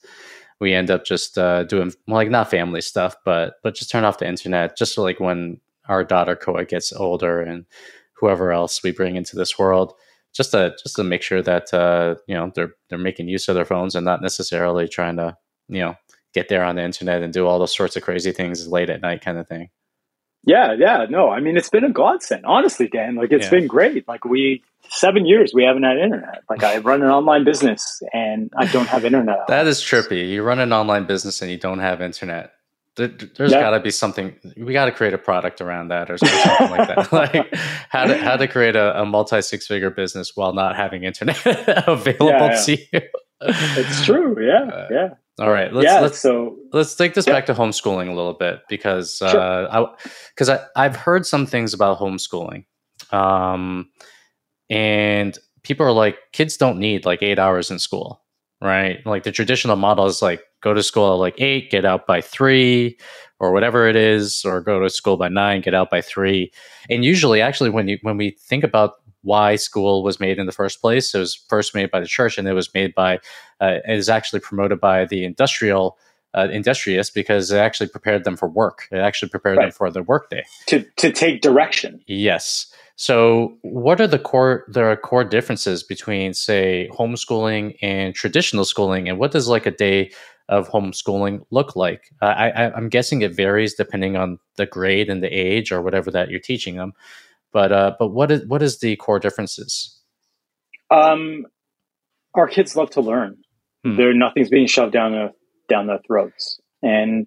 we 0.61 0.73
end 0.73 0.89
up 0.89 1.05
just 1.05 1.37
uh, 1.37 1.65
doing 1.65 1.93
like 2.07 2.31
not 2.31 2.49
family 2.49 2.81
stuff, 2.81 3.17
but 3.25 3.55
but 3.65 3.75
just 3.75 3.91
turn 3.91 4.05
off 4.05 4.19
the 4.19 4.29
internet. 4.29 4.79
Just 4.79 4.95
so, 4.95 5.03
like 5.03 5.19
when 5.19 5.61
our 5.89 6.05
daughter 6.05 6.37
Koa 6.37 6.65
gets 6.65 6.93
older 6.93 7.41
and 7.41 7.67
whoever 8.23 8.53
else 8.53 8.83
we 8.83 8.93
bring 8.93 9.17
into 9.17 9.37
this 9.37 9.59
world, 9.59 9.93
just 10.33 10.53
to 10.53 10.75
just 10.83 10.97
to 10.97 11.05
make 11.05 11.21
sure 11.21 11.43
that 11.43 11.75
uh, 11.75 12.15
you 12.27 12.35
know 12.35 12.51
they're 12.55 12.73
they're 12.89 12.99
making 12.99 13.29
use 13.29 13.49
of 13.49 13.55
their 13.55 13.67
phones 13.67 13.95
and 13.95 14.07
not 14.07 14.23
necessarily 14.23 14.89
trying 14.89 15.17
to 15.17 15.37
you 15.69 15.81
know 15.81 15.97
get 16.33 16.49
there 16.49 16.65
on 16.65 16.77
the 16.77 16.83
internet 16.83 17.21
and 17.21 17.35
do 17.35 17.47
all 17.47 17.59
those 17.59 17.77
sorts 17.77 17.97
of 17.97 18.03
crazy 18.03 18.33
things 18.33 18.67
late 18.69 18.89
at 18.89 19.03
night 19.03 19.21
kind 19.21 19.37
of 19.37 19.47
thing. 19.47 19.69
Yeah, 20.45 20.75
yeah, 20.79 21.07
no, 21.11 21.29
I 21.31 21.41
mean 21.41 21.57
it's 21.57 21.69
been 21.69 21.85
a 21.85 21.91
godsend, 21.91 22.47
honestly, 22.47 22.89
Dan. 22.89 23.17
Like 23.17 23.33
it's 23.33 23.47
yeah. 23.47 23.51
been 23.51 23.67
great. 23.67 24.07
Like 24.09 24.25
we 24.25 24.63
seven 24.89 25.27
years 25.27 25.53
we 25.53 25.65
haven't 25.65 25.83
had 25.83 25.99
internet. 25.99 26.43
Like 26.49 26.63
I 26.63 26.79
run 26.79 27.03
an 27.03 27.09
online 27.09 27.45
business 27.45 28.03
and 28.13 28.51
I 28.57 28.67
don't 28.67 28.89
have 28.89 29.05
internet. 29.05 29.49
that 29.49 29.67
is 29.67 29.81
trippy. 29.81 30.31
You 30.31 30.43
run 30.45 30.61
an 30.61 30.73
online 30.73 31.07
business 31.07 31.43
and 31.43 31.51
you 31.51 31.59
don't 31.59 31.81
have 31.81 32.01
internet. 32.01 32.53
There's 32.97 33.53
yeah. 33.53 33.61
got 33.61 33.71
to 33.71 33.81
be 33.81 33.91
something. 33.91 34.35
We 34.57 34.75
got 34.75 34.85
to 34.85 34.93
create 34.93 35.15
a 35.15 35.19
product 35.19 35.63
around 35.63 35.89
that 35.89 36.11
or 36.11 36.19
something 36.19 36.71
like 36.71 36.89
that. 36.89 37.13
Like 37.13 37.55
how 37.89 38.05
to 38.05 38.17
how 38.19 38.37
to 38.37 38.47
create 38.47 38.77
a, 38.77 39.01
a 39.01 39.07
multi 39.07 39.41
six 39.41 39.67
figure 39.67 39.91
business 39.91 40.37
while 40.37 40.53
not 40.53 40.77
having 40.77 41.05
internet 41.05 41.41
available 41.89 42.29
yeah, 42.29 42.63
to 42.65 42.73
you. 42.73 43.01
it's 43.41 44.05
true. 44.05 44.37
Yeah, 44.47 44.71
uh, 44.71 44.89
yeah. 44.91 45.09
All 45.39 45.51
right, 45.51 45.73
let's 45.73 45.87
yeah, 45.87 46.01
let's 46.01 46.19
so 46.19 46.59
let's 46.73 46.95
take 46.95 47.15
this 47.15 47.27
yeah. 47.27 47.33
back 47.33 47.47
to 47.47 47.55
homeschooling 47.55 48.09
a 48.09 48.13
little 48.13 48.35
bit 48.35 48.61
because 48.69 49.17
sure. 49.17 49.29
uh, 49.29 49.69
I 49.71 50.05
because 50.35 50.51
I 50.51 50.61
I've 50.77 50.97
heard 50.97 51.25
some 51.25 51.47
things 51.47 51.73
about 51.73 51.99
homeschooling, 51.99 52.67
um, 53.11 53.89
and 54.69 55.39
people 55.63 55.87
are 55.87 55.93
like 55.93 56.19
kids 56.33 56.59
don't 56.59 56.79
need 56.79 57.07
like 57.07 57.23
eight 57.23 57.39
hours 57.39 57.71
in 57.71 57.79
school, 57.79 58.23
right? 58.61 59.05
Like 59.07 59.23
the 59.23 59.33
traditional 59.33 59.77
model 59.77 60.05
is 60.05 60.21
like 60.21 60.43
go 60.63 60.73
to 60.73 60.83
school 60.83 61.13
at 61.13 61.19
like 61.19 61.41
eight, 61.41 61.71
get 61.71 61.85
out 61.85 62.07
by 62.07 62.21
three, 62.21 62.99
or 63.39 63.53
whatever 63.53 63.89
it 63.89 63.97
is, 63.97 64.45
or 64.45 64.61
go 64.61 64.81
to 64.81 64.89
school 64.89 65.17
by 65.17 65.29
nine, 65.29 65.61
get 65.61 65.75
out 65.75 65.91
by 65.91 66.01
three. 66.01 66.53
And 66.89 67.05
usually, 67.05 67.41
actually, 67.41 67.71
when 67.71 67.89
you 67.89 67.99
when 68.03 68.17
we 68.17 68.31
think 68.41 68.65
about 68.65 68.95
why 69.23 69.57
school 69.57 70.03
was 70.03 70.21
made 70.21 70.39
in 70.39 70.47
the 70.47 70.53
first 70.53 70.81
place. 70.81 71.15
It 71.15 71.19
was 71.19 71.35
first 71.35 71.75
made 71.75 71.91
by 71.91 72.01
the 72.01 72.07
church, 72.07 72.39
and 72.39 72.47
it 72.47 72.53
was 72.53 72.73
made 72.75 72.95
by 72.95 73.17
uh, 73.61 73.79
it 73.87 73.97
is 73.97 74.09
actually 74.09 74.41
promoted 74.41 74.81
by 74.81 75.05
the 75.05 75.25
industrial 75.25 75.97
uh, 76.35 76.49
industrious 76.51 77.11
because 77.11 77.51
it 77.51 77.59
actually 77.59 77.89
prepared 77.89 78.25
them 78.25 78.37
for 78.37 78.49
work. 78.49 78.89
It 78.91 78.99
actually 78.99 79.29
prepared 79.29 79.59
right. 79.59 79.65
them 79.65 79.73
for 79.73 79.91
their 79.91 80.03
workday 80.03 80.45
to 80.67 80.85
to 80.97 81.13
take 81.13 81.43
direction. 81.43 82.01
Yes. 82.07 82.73
So, 82.97 83.57
what 83.63 84.01
are 84.01 84.07
the 84.07 84.19
core 84.19 84.65
the 84.69 84.97
core 85.03 85.25
differences 85.25 85.83
between, 85.83 86.35
say, 86.35 86.89
homeschooling 86.93 87.77
and 87.81 88.15
traditional 88.15 88.65
schooling, 88.65 89.09
and 89.09 89.19
what 89.19 89.33
does 89.33 89.49
like 89.49 89.67
a 89.67 89.71
day 89.71 90.13
of 90.53 90.69
homeschooling 90.69 91.41
look 91.51 91.75
like? 91.75 92.03
Uh, 92.21 92.27
I, 92.27 92.73
I'm 92.73 92.89
guessing 92.89 93.23
it 93.23 93.35
varies 93.35 93.75
depending 93.75 94.17
on 94.17 94.39
the 94.57 94.67
grade 94.67 95.09
and 95.09 95.23
the 95.23 95.29
age 95.29 95.73
or 95.73 95.83
whatever 95.83 96.11
that 96.11 96.31
you're 96.31 96.41
teaching 96.41 96.77
them. 96.77 96.93
But 97.53 97.73
uh, 97.73 97.95
but 97.99 98.09
what 98.09 98.31
is 98.31 98.47
what 98.47 98.63
is 98.63 98.81
the 98.81 98.97
core 98.97 99.19
differences? 99.19 99.99
Um, 100.91 101.47
our 102.35 102.49
kids 102.49 102.77
love 102.77 102.91
to 102.91 103.01
learn. 103.01 103.39
Hmm. 103.85 103.97
There, 103.97 104.15
nothing's 104.15 104.49
being 104.49 104.67
shoved 104.67 104.93
down 104.93 105.13
their 105.13 105.31
down 105.69 105.87
their 105.87 106.01
throats, 106.07 106.61
and 106.83 107.27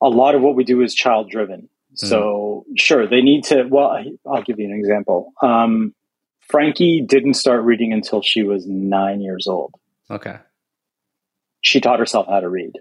a 0.00 0.08
lot 0.08 0.34
of 0.34 0.42
what 0.42 0.54
we 0.54 0.64
do 0.64 0.82
is 0.82 0.94
child 0.94 1.30
driven. 1.30 1.68
Hmm. 1.98 2.06
So 2.06 2.64
sure, 2.76 3.08
they 3.08 3.22
need 3.22 3.44
to. 3.44 3.64
Well, 3.64 4.04
I'll 4.26 4.42
give 4.42 4.58
you 4.58 4.66
an 4.66 4.78
example. 4.78 5.32
Um, 5.42 5.94
Frankie 6.40 7.00
didn't 7.00 7.34
start 7.34 7.64
reading 7.64 7.92
until 7.92 8.22
she 8.22 8.42
was 8.42 8.66
nine 8.66 9.20
years 9.20 9.46
old. 9.48 9.74
Okay. 10.10 10.36
She 11.70 11.80
taught 11.80 12.00
herself 12.00 12.26
how 12.26 12.40
to 12.40 12.48
read. 12.48 12.72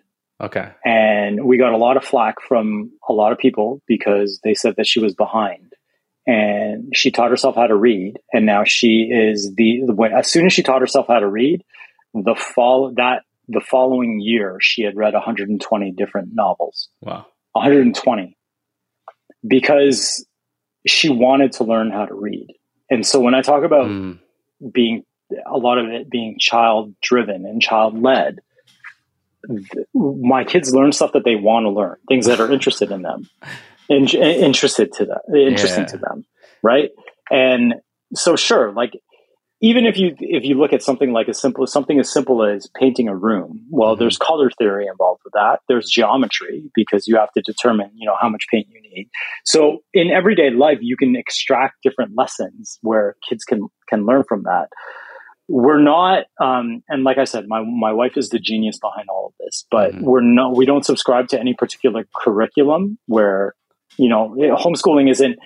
Okay. 0.42 0.72
And 0.84 1.46
we 1.46 1.60
got 1.60 1.74
a 1.74 1.78
lot 1.78 1.96
of 1.96 2.04
flack 2.04 2.42
from 2.42 2.92
a 3.08 3.14
lot 3.14 3.32
of 3.32 3.38
people 3.38 3.84
because 3.86 4.40
they 4.44 4.56
said 4.56 4.78
that 4.78 4.88
she 4.88 5.00
was 5.00 5.14
behind 5.14 5.74
and 6.26 6.96
she 6.98 7.12
taught 7.12 7.30
herself 7.30 7.56
how 7.56 7.68
to 7.68 7.76
read 7.76 8.16
and 8.34 8.48
now 8.48 8.64
she 8.64 9.12
is 9.12 9.54
the 9.56 9.82
when 9.94 10.12
as 10.12 10.28
soon 10.28 10.48
as 10.48 10.54
she 10.54 10.64
taught 10.64 10.82
herself 10.82 11.06
how 11.08 11.20
to 11.20 11.28
read 11.28 11.64
the 12.16 12.34
fall 12.36 12.92
that 12.98 13.22
the 13.48 13.62
following 13.62 14.20
year 14.20 14.58
she 14.60 14.82
had 14.82 14.96
read 14.96 15.14
120 15.14 15.92
different 15.92 16.30
novels 16.34 16.90
wow 17.02 17.28
120 17.54 18.36
because 19.48 20.26
she 20.88 21.10
wanted 21.10 21.52
to 21.54 21.64
learn 21.64 21.92
how 21.92 22.06
to 22.06 22.16
read 22.16 22.48
and 22.90 23.06
so 23.06 23.20
when 23.20 23.36
i 23.36 23.42
talk 23.42 23.64
about 23.64 23.86
mm. 23.86 24.20
being 24.74 25.04
a 25.46 25.58
lot 25.58 25.78
of 25.78 25.90
it 25.90 26.10
being 26.10 26.38
child 26.40 26.94
driven 27.02 27.46
and 27.46 27.62
child 27.62 28.02
led 28.02 28.40
my 29.94 30.44
kids 30.44 30.74
learn 30.74 30.92
stuff 30.92 31.14
that 31.14 31.24
they 31.24 31.36
want 31.36 31.66
to 31.66 31.70
learn 31.70 31.96
things 32.08 32.26
that 32.26 32.40
are 32.40 32.52
interested 32.52 32.92
in 32.92 33.02
them 33.02 33.30
in, 33.90 34.08
interested 34.08 34.94
to 34.94 35.06
them, 35.06 35.20
interesting 35.36 35.84
yeah. 35.84 35.88
to 35.88 35.98
them, 35.98 36.26
right? 36.64 36.90
And 37.32 37.76
so, 38.14 38.36
sure, 38.36 38.72
like 38.72 38.94
even 39.62 39.86
if 39.86 39.98
you 39.98 40.16
if 40.20 40.46
you 40.46 40.56
look 40.56 40.72
at 40.72 40.82
something 40.82 41.12
like 41.12 41.28
as 41.28 41.40
simple 41.40 41.66
something 41.68 42.00
as 42.00 42.12
simple 42.12 42.44
as 42.44 42.70
painting 42.80 43.10
a 43.10 43.16
room 43.16 43.66
well 43.70 43.94
mm-hmm. 43.94 44.00
there's 44.00 44.18
color 44.18 44.50
theory 44.58 44.88
involved 44.88 45.20
with 45.26 45.34
that 45.34 45.60
there's 45.68 45.90
geometry 45.90 46.64
because 46.74 47.08
you 47.08 47.18
have 47.18 47.30
to 47.34 47.42
determine 47.42 47.92
you 47.94 48.06
know 48.06 48.16
how 48.20 48.30
much 48.30 48.46
paint 48.50 48.68
you 48.70 48.82
need 48.82 49.10
so 49.44 49.80
in 49.94 50.12
everyday 50.12 50.50
life 50.50 50.78
you 50.80 50.96
can 50.96 51.14
extract 51.16 51.76
different 51.84 52.14
lessons 52.16 52.80
where 52.84 53.16
kids 53.28 53.44
can 53.44 53.68
can 53.90 54.06
learn 54.06 54.24
from 54.30 54.44
that 54.44 54.70
we're 55.50 55.82
not 55.82 56.26
um, 56.40 56.84
and 56.88 57.04
like 57.04 57.18
i 57.18 57.24
said 57.24 57.48
my, 57.48 57.62
my 57.64 57.92
wife 57.92 58.16
is 58.16 58.30
the 58.30 58.40
genius 58.40 58.78
behind 58.80 59.10
all 59.10 59.28
of 59.28 59.34
this 59.40 59.66
but 59.72 59.92
mm-hmm. 59.92 60.04
we're 60.04 60.22
not 60.22 60.56
we 60.56 60.66
don't 60.66 60.86
subscribe 60.86 61.28
to 61.28 61.40
any 61.40 61.54
particular 61.54 62.08
curriculum 62.16 62.98
where 63.08 63.56
you 63.98 64.08
know 64.08 64.30
homeschooling 64.56 65.10
isn't 65.10 65.38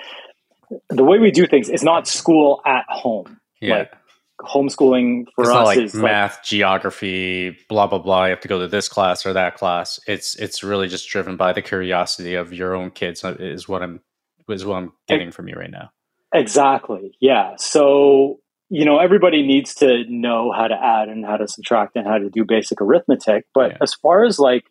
the 0.90 1.04
way 1.04 1.20
we 1.20 1.32
do 1.32 1.48
things 1.48 1.70
is 1.70 1.84
not 1.84 2.08
school 2.08 2.62
at 2.66 2.86
home 2.90 3.40
yeah. 3.62 3.78
like 3.78 3.94
homeschooling 4.42 5.26
for 5.36 5.44
it's 5.44 5.52
us 5.52 5.66
like 5.66 5.78
is 5.80 5.94
math, 5.94 6.36
like, 6.38 6.44
geography, 6.44 7.58
blah 7.70 7.88
blah 7.88 8.00
blah. 8.00 8.26
You 8.26 8.32
have 8.32 8.42
to 8.42 8.48
go 8.48 8.60
to 8.60 8.68
this 8.68 8.90
class 8.90 9.26
or 9.26 9.34
that 9.34 9.56
class. 9.56 10.00
It's 10.08 10.36
it's 10.36 10.64
really 10.64 10.88
just 10.88 11.08
driven 11.08 11.38
by 11.38 11.54
the 11.54 11.62
curiosity 11.62 12.36
of 12.36 12.54
your 12.54 12.76
own 12.76 12.92
kids. 12.92 13.24
Uh, 13.24 13.36
is 13.40 13.68
what 13.68 13.82
I'm 13.82 14.02
is 14.50 14.66
what 14.66 14.76
I'm 14.76 14.92
getting 15.08 15.32
from 15.32 15.48
you 15.48 15.56
right 15.56 15.72
now. 15.72 15.92
Exactly. 16.34 17.16
Yeah. 17.20 17.56
So 17.58 18.40
you 18.70 18.86
know 18.86 19.00
everybody 19.00 19.46
needs 19.46 19.76
to 19.76 20.04
know 20.08 20.52
how 20.52 20.68
to 20.68 20.76
add 20.76 21.10
and 21.10 21.26
how 21.26 21.38
to 21.38 21.48
subtract 21.48 21.96
and 21.96 22.08
how 22.08 22.18
to 22.18 22.30
do 22.30 22.46
basic 22.46 22.82
arithmetic. 22.82 23.46
But 23.54 23.72
yeah. 23.72 23.78
as 23.82 23.94
far 23.94 24.26
as 24.26 24.40
like 24.40 24.66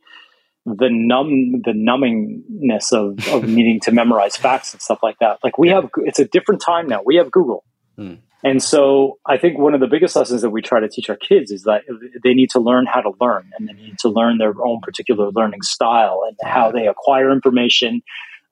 the 0.65 0.89
numb 0.91 1.63
the 1.65 1.73
numbingness 1.73 2.93
of, 2.93 3.27
of 3.29 3.49
needing 3.49 3.81
to 3.81 3.93
memorize 3.93 4.37
facts 4.37 4.73
and 4.73 4.81
stuff 4.81 5.01
like 5.03 5.19
that 5.19 5.39
like 5.43 5.59
we 5.59 5.69
have 5.71 5.91
it's 5.97 6.21
a 6.21 6.25
different 6.25 6.63
time 6.63 6.87
now 6.87 7.01
we 7.05 7.17
have 7.17 7.33
google 7.33 7.65
hmm. 7.97 8.15
And 8.45 8.63
so 8.63 9.19
I 9.25 9.39
think 9.39 9.59
one 9.59 9.75
of 9.75 9.81
the 9.81 9.87
biggest 9.87 10.17
lessons 10.17 10.43
that 10.43 10.51
we 10.51 10.63
try 10.63 10.81
to 10.81 10.89
teach 10.89 11.09
our 11.09 11.17
kids 11.17 11.53
is 11.53 11.63
that 11.63 11.83
they 12.25 12.35
need 12.35 12.51
to 12.51 12.59
learn 12.59 12.87
how 12.87 13.01
to 13.01 13.13
learn 13.21 13.51
and 13.57 13.69
they 13.69 13.73
need 13.73 13.99
to 14.01 14.09
learn 14.09 14.39
their 14.39 14.55
own 14.65 14.81
particular 14.81 15.31
learning 15.31 15.63
style 15.63 16.23
and 16.27 16.37
how 16.43 16.73
they 16.73 16.89
acquire 16.89 17.31
information, 17.31 18.03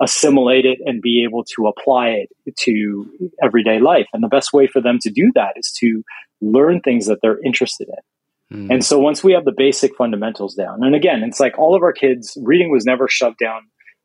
assimilate 0.01 0.65
it, 0.65 0.79
and 0.85 1.03
be 1.03 1.25
able 1.25 1.45
to 1.45 1.67
apply 1.67 2.09
it 2.09 2.57
to 2.57 3.07
everyday 3.43 3.79
life. 3.81 4.07
And 4.13 4.23
the 4.23 4.29
best 4.29 4.53
way 4.53 4.67
for 4.67 4.81
them 4.81 4.99
to 5.03 5.11
do 5.11 5.31
that 5.35 5.55
is 5.57 5.71
to 5.81 6.03
learn 6.41 6.81
things 6.81 7.07
that 7.07 7.19
they're 7.21 7.43
interested 7.45 7.89
in. 7.89 8.67
Mm. 8.67 8.75
And 8.75 8.85
so 8.85 8.99
once 8.99 9.23
we 9.23 9.33
have 9.33 9.45
the 9.45 9.53
basic 9.57 9.95
fundamentals 9.97 10.55
down, 10.55 10.83
and 10.83 10.95
again, 10.95 11.23
it's 11.23 11.39
like 11.39 11.59
all 11.59 11.75
of 11.77 11.83
our 11.83 11.93
kids, 11.93 12.37
reading 12.43 12.71
was 12.71 12.85
never 12.85 13.09
shoved 13.09 13.39
down 13.39 13.63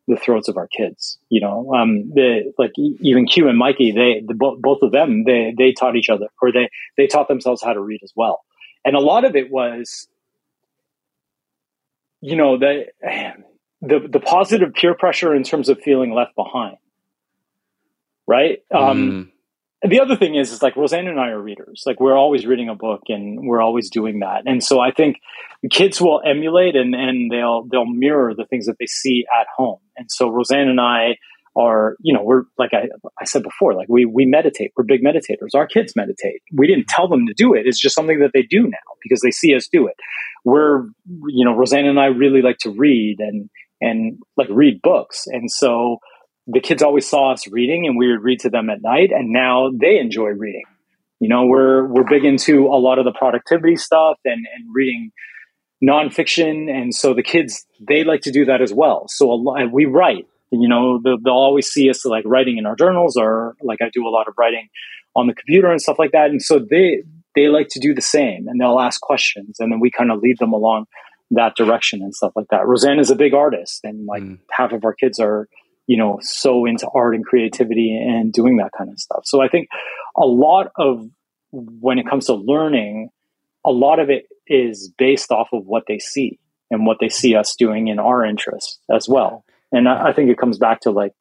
the 0.07 0.17
throats 0.17 0.47
of 0.47 0.57
our 0.57 0.67
kids. 0.67 1.17
You 1.29 1.41
know, 1.41 1.73
um, 1.73 2.11
the, 2.13 2.53
like 2.59 2.73
even 2.77 3.25
Q 3.25 3.47
and 3.47 3.57
Mikey, 3.57 3.91
they 3.91 4.21
the, 4.25 4.35
both 4.35 4.81
of 4.83 4.91
them 4.91 5.23
they 5.23 5.53
they 5.57 5.71
taught 5.71 5.95
each 5.95 6.09
other, 6.09 6.27
or 6.41 6.51
they 6.51 6.69
they 6.97 7.07
taught 7.07 7.27
themselves 7.27 7.63
how 7.63 7.73
to 7.73 7.81
read 7.81 8.01
as 8.03 8.13
well. 8.15 8.41
And 8.83 8.95
a 8.95 8.99
lot 8.99 9.25
of 9.25 9.35
it 9.35 9.49
was, 9.49 10.07
you 12.21 12.35
know, 12.35 12.59
the 12.59 12.85
the 13.87 14.07
the 14.07 14.19
positive 14.19 14.73
peer 14.73 14.95
pressure 14.95 15.35
in 15.35 15.43
terms 15.43 15.69
of 15.69 15.79
feeling 15.79 16.13
left 16.13 16.35
behind, 16.35 16.77
right? 18.27 18.59
Um, 18.73 19.27
mm 19.29 19.31
the 19.87 19.99
other 19.99 20.15
thing 20.15 20.35
is, 20.35 20.51
is 20.51 20.61
like 20.61 20.75
Roseanne 20.75 21.07
and 21.07 21.19
I 21.19 21.29
are 21.29 21.41
readers. 21.41 21.83
Like 21.85 21.99
we're 21.99 22.17
always 22.17 22.45
reading 22.45 22.69
a 22.69 22.75
book 22.75 23.03
and 23.07 23.47
we're 23.47 23.61
always 23.61 23.89
doing 23.89 24.19
that. 24.19 24.43
And 24.45 24.63
so 24.63 24.79
I 24.79 24.91
think 24.91 25.17
kids 25.71 26.01
will 26.01 26.21
emulate 26.25 26.75
and, 26.75 26.95
and 26.95 27.31
they'll 27.31 27.63
they'll 27.69 27.85
mirror 27.85 28.33
the 28.33 28.45
things 28.45 28.65
that 28.65 28.77
they 28.79 28.85
see 28.85 29.25
at 29.39 29.47
home. 29.55 29.79
And 29.97 30.07
so 30.09 30.29
Roseanne 30.29 30.67
and 30.67 30.79
I 30.79 31.17
are, 31.57 31.95
you 32.01 32.13
know, 32.13 32.23
we're 32.23 32.43
like 32.57 32.71
I, 32.73 32.87
I 33.19 33.25
said 33.25 33.43
before, 33.43 33.73
like 33.73 33.87
we 33.89 34.05
we 34.05 34.25
meditate. 34.25 34.71
We're 34.75 34.85
big 34.85 35.03
meditators. 35.03 35.55
Our 35.55 35.67
kids 35.67 35.95
meditate. 35.95 36.41
We 36.53 36.67
didn't 36.67 36.87
tell 36.87 37.07
them 37.07 37.27
to 37.27 37.33
do 37.33 37.53
it. 37.53 37.65
It's 37.65 37.79
just 37.79 37.95
something 37.95 38.19
that 38.19 38.31
they 38.33 38.43
do 38.43 38.63
now 38.63 38.95
because 39.01 39.21
they 39.21 39.31
see 39.31 39.55
us 39.55 39.67
do 39.67 39.87
it. 39.87 39.95
We're, 40.43 40.83
you 41.27 41.45
know, 41.45 41.55
Roseanne 41.55 41.85
and 41.85 41.99
I 41.99 42.05
really 42.05 42.41
like 42.41 42.57
to 42.59 42.71
read 42.71 43.19
and 43.19 43.49
and 43.81 44.19
like 44.37 44.47
read 44.49 44.81
books. 44.81 45.25
And 45.27 45.51
so 45.51 45.97
the 46.47 46.59
kids 46.59 46.83
always 46.83 47.09
saw 47.09 47.33
us 47.33 47.47
reading 47.47 47.87
and 47.87 47.97
we 47.97 48.09
would 48.11 48.23
read 48.23 48.39
to 48.41 48.49
them 48.49 48.69
at 48.69 48.81
night 48.81 49.11
and 49.11 49.29
now 49.29 49.69
they 49.73 49.97
enjoy 49.97 50.29
reading. 50.29 50.63
You 51.19 51.29
know 51.29 51.45
we're 51.45 51.87
we're 51.87 52.03
big 52.03 52.25
into 52.25 52.67
a 52.67 52.77
lot 52.77 52.99
of 52.99 53.05
the 53.05 53.13
productivity 53.13 53.77
stuff 53.77 54.17
and 54.25 54.45
and 54.53 54.65
reading 54.73 55.11
nonfiction 55.83 56.69
and 56.69 56.93
so 56.93 57.13
the 57.13 57.23
kids 57.23 57.65
they 57.87 58.03
like 58.03 58.21
to 58.21 58.31
do 58.31 58.45
that 58.45 58.61
as 58.61 58.73
well. 58.73 59.05
So 59.07 59.29
lot, 59.29 59.71
we 59.71 59.85
write. 59.85 60.27
You 60.51 60.67
know 60.67 60.99
they'll, 61.03 61.17
they'll 61.23 61.33
always 61.33 61.67
see 61.67 61.89
us 61.89 62.05
like 62.05 62.25
writing 62.25 62.57
in 62.57 62.65
our 62.65 62.75
journals 62.75 63.17
or 63.17 63.55
like 63.61 63.81
i 63.81 63.89
do 63.93 64.05
a 64.05 64.09
lot 64.09 64.27
of 64.27 64.35
writing 64.37 64.67
on 65.15 65.27
the 65.27 65.33
computer 65.33 65.71
and 65.71 65.81
stuff 65.81 65.97
like 65.97 66.11
that. 66.11 66.29
And 66.29 66.41
so 66.41 66.59
they 66.59 67.03
they 67.35 67.47
like 67.47 67.69
to 67.69 67.79
do 67.79 67.93
the 67.93 68.01
same 68.01 68.47
and 68.47 68.59
they'll 68.59 68.79
ask 68.79 68.99
questions 69.01 69.57
and 69.59 69.71
then 69.71 69.79
we 69.79 69.91
kind 69.91 70.11
of 70.11 70.19
lead 70.21 70.37
them 70.39 70.53
along 70.53 70.85
that 71.31 71.55
direction 71.55 72.01
and 72.01 72.13
stuff 72.13 72.31
like 72.35 72.47
that 72.51 72.67
roseanne 72.67 72.99
is 72.99 73.09
a 73.09 73.15
big 73.15 73.33
artist 73.33 73.81
and 73.83 74.05
like 74.05 74.23
mm. 74.23 74.37
half 74.51 74.71
of 74.71 74.85
our 74.85 74.93
kids 74.93 75.19
are 75.19 75.47
you 75.87 75.97
know, 75.97 76.19
so 76.21 76.65
into 76.65 76.87
art 76.93 77.15
and 77.15 77.25
creativity 77.25 77.95
and 77.95 78.33
doing 78.33 78.57
that 78.57 78.71
kind 78.77 78.89
of 78.89 78.99
stuff. 78.99 79.21
So 79.25 79.41
I 79.41 79.47
think 79.47 79.69
a 80.17 80.25
lot 80.25 80.71
of 80.77 81.07
when 81.51 81.99
it 81.99 82.07
comes 82.07 82.25
to 82.25 82.33
learning, 82.33 83.09
a 83.65 83.71
lot 83.71 83.99
of 83.99 84.09
it 84.09 84.25
is 84.47 84.91
based 84.97 85.31
off 85.31 85.49
of 85.53 85.65
what 85.65 85.83
they 85.87 85.99
see 85.99 86.39
and 86.71 86.85
what 86.85 86.97
they 86.99 87.09
see 87.09 87.35
us 87.35 87.55
doing 87.55 87.87
in 87.87 87.99
our 87.99 88.25
interest 88.25 88.79
as 88.93 89.07
well. 89.07 89.45
And 89.71 89.87
I, 89.87 90.07
I 90.07 90.13
think 90.13 90.29
it 90.29 90.37
comes 90.37 90.57
back 90.57 90.81
to 90.81 90.91
like 90.91 91.13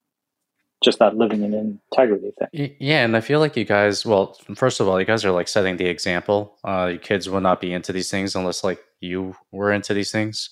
just 0.82 0.98
that 0.98 1.16
living 1.16 1.42
in 1.42 1.54
integrity 1.54 2.32
thing. 2.38 2.74
Yeah, 2.78 3.04
and 3.04 3.16
I 3.16 3.20
feel 3.20 3.40
like 3.40 3.56
you 3.56 3.64
guys, 3.64 4.04
well, 4.04 4.36
first 4.54 4.80
of 4.80 4.88
all, 4.88 4.98
you 5.00 5.06
guys 5.06 5.24
are 5.24 5.30
like 5.30 5.48
setting 5.48 5.76
the 5.76 5.86
example. 5.86 6.56
Uh, 6.64 6.88
your 6.90 6.98
kids 6.98 7.28
will 7.28 7.40
not 7.40 7.60
be 7.60 7.72
into 7.72 7.92
these 7.92 8.10
things 8.10 8.34
unless 8.34 8.64
like 8.64 8.82
you 9.04 9.36
were 9.52 9.72
into 9.72 9.94
these 9.94 10.10
things. 10.10 10.50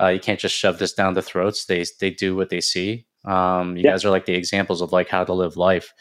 Uh, 0.00 0.08
you 0.08 0.20
can't 0.20 0.40
just 0.40 0.56
shove 0.56 0.78
this 0.78 0.92
down 0.92 1.14
the 1.14 1.22
throats. 1.22 1.66
They 1.66 1.84
they 2.00 2.10
do 2.10 2.36
what 2.36 2.50
they 2.50 2.60
see, 2.60 3.06
um, 3.24 3.76
you 3.76 3.84
yeah. 3.84 3.92
guys 3.92 4.04
are 4.04 4.10
like 4.10 4.26
the 4.26 4.34
examples 4.34 4.80
of 4.80 4.92
like 4.92 5.08
how 5.08 5.24
to 5.24 5.32
live 5.32 5.56
life. 5.56 5.92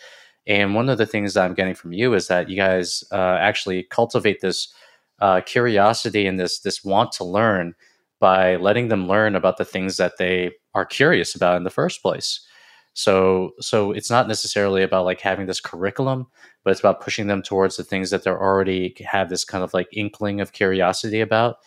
And 0.45 0.75
one 0.75 0.89
of 0.89 0.97
the 0.97 1.05
things 1.05 1.33
that 1.33 1.45
I'm 1.45 1.53
getting 1.53 1.75
from 1.75 1.93
you 1.93 2.13
is 2.13 2.27
that 2.27 2.49
you 2.49 2.57
guys 2.57 3.03
uh, 3.11 3.37
actually 3.39 3.83
cultivate 3.83 4.41
this 4.41 4.73
uh, 5.19 5.41
curiosity 5.41 6.25
and 6.25 6.39
this 6.39 6.59
this 6.59 6.83
want 6.83 7.11
to 7.13 7.23
learn 7.23 7.75
by 8.19 8.57
letting 8.57 8.89
them 8.89 9.07
learn 9.07 9.35
about 9.35 9.57
the 9.57 9.65
things 9.65 9.97
that 9.97 10.17
they 10.17 10.51
are 10.73 10.85
curious 10.85 11.35
about 11.35 11.57
in 11.57 11.63
the 11.63 11.69
first 11.69 12.01
place. 12.01 12.45
So 12.93 13.51
so 13.59 13.91
it's 13.91 14.09
not 14.09 14.27
necessarily 14.27 14.83
about 14.83 15.05
like 15.05 15.21
having 15.21 15.45
this 15.45 15.61
curriculum, 15.61 16.27
but 16.63 16.71
it's 16.71 16.79
about 16.81 17.01
pushing 17.01 17.27
them 17.27 17.41
towards 17.41 17.77
the 17.77 17.83
things 17.83 18.09
that 18.09 18.23
they're 18.23 18.41
already 18.41 18.95
have 19.05 19.29
this 19.29 19.45
kind 19.45 19.63
of 19.63 19.73
like 19.73 19.87
inkling 19.93 20.41
of 20.41 20.51
curiosity 20.51 21.21
about 21.21 21.57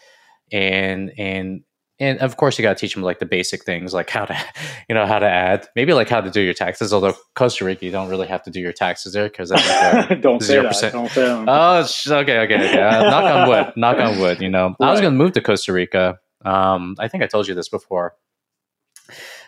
and 0.53 1.13
and 1.19 1.63
and 1.99 2.19
of 2.19 2.37
course 2.37 2.59
you 2.59 2.63
got 2.63 2.77
to 2.77 2.81
teach 2.81 2.95
them 2.95 3.03
like 3.03 3.19
the 3.19 3.27
basic 3.27 3.65
things 3.65 3.95
like 3.95 4.11
how 4.11 4.25
to 4.25 4.37
you 4.89 4.95
know 4.95 5.07
how 5.07 5.19
to 5.19 5.27
add 5.29 5.67
maybe 5.75 5.93
like 5.93 6.09
how 6.09 6.21
to 6.21 6.31
do 6.31 6.41
your 6.41 6.55
taxes 6.55 6.93
although 6.93 7.15
costa 7.35 7.65
rica 7.65 7.85
you 7.85 7.91
don't 7.91 8.09
really 8.09 8.27
have 8.27 8.43
to 8.43 8.51
do 8.51 8.61
your 8.61 8.73
taxes 8.73 9.13
there 9.13 9.29
because 9.29 9.51
that's 9.51 9.69
like 9.69 10.11
uh, 10.11 10.15
don't 10.21 10.43
0%. 10.43 10.43
say 10.43 10.63
that. 10.63 10.93
don't 10.93 11.11
say 11.11 11.23
that. 11.23 11.45
oh 11.49 12.17
okay 12.17 12.39
okay 12.41 12.55
okay 12.55 12.83
uh, 12.83 13.11
knock 13.11 13.25
on 13.25 13.49
wood 13.49 13.73
knock 13.77 13.99
on 13.99 14.19
wood 14.19 14.41
you 14.41 14.49
know 14.49 14.69
right. 14.81 14.89
i 14.89 14.91
was 14.91 15.01
going 15.01 15.13
to 15.13 15.19
move 15.19 15.33
to 15.33 15.41
costa 15.41 15.73
rica 15.73 16.19
um, 16.45 16.95
i 16.99 17.09
think 17.09 17.23
i 17.23 17.27
told 17.27 17.49
you 17.49 17.55
this 17.55 17.69
before 17.69 18.15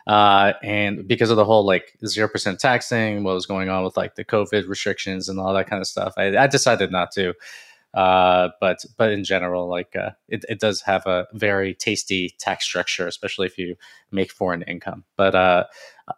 uh, 0.06 0.54
and 0.62 1.06
because 1.06 1.28
of 1.30 1.36
the 1.36 1.44
whole 1.44 1.66
like 1.66 1.94
zero 2.06 2.26
percent 2.28 2.58
taxing, 2.58 3.22
what 3.24 3.34
was 3.34 3.44
going 3.44 3.68
on 3.68 3.84
with 3.84 3.94
like 3.94 4.14
the 4.14 4.24
COVID 4.24 4.66
restrictions 4.66 5.28
and 5.28 5.38
all 5.38 5.52
that 5.52 5.68
kind 5.68 5.82
of 5.82 5.86
stuff, 5.86 6.14
I, 6.16 6.34
I 6.34 6.46
decided 6.46 6.90
not 6.90 7.12
to. 7.12 7.34
Uh, 7.94 8.50
but 8.60 8.84
but 8.96 9.10
in 9.10 9.24
general, 9.24 9.68
like 9.68 9.96
uh, 9.96 10.10
it, 10.28 10.44
it 10.48 10.60
does 10.60 10.82
have 10.82 11.06
a 11.06 11.26
very 11.32 11.74
tasty 11.74 12.34
tax 12.38 12.64
structure, 12.64 13.06
especially 13.06 13.46
if 13.46 13.56
you 13.56 13.76
make 14.10 14.30
foreign 14.30 14.62
income. 14.62 15.04
But 15.16 15.34
uh, 15.34 15.64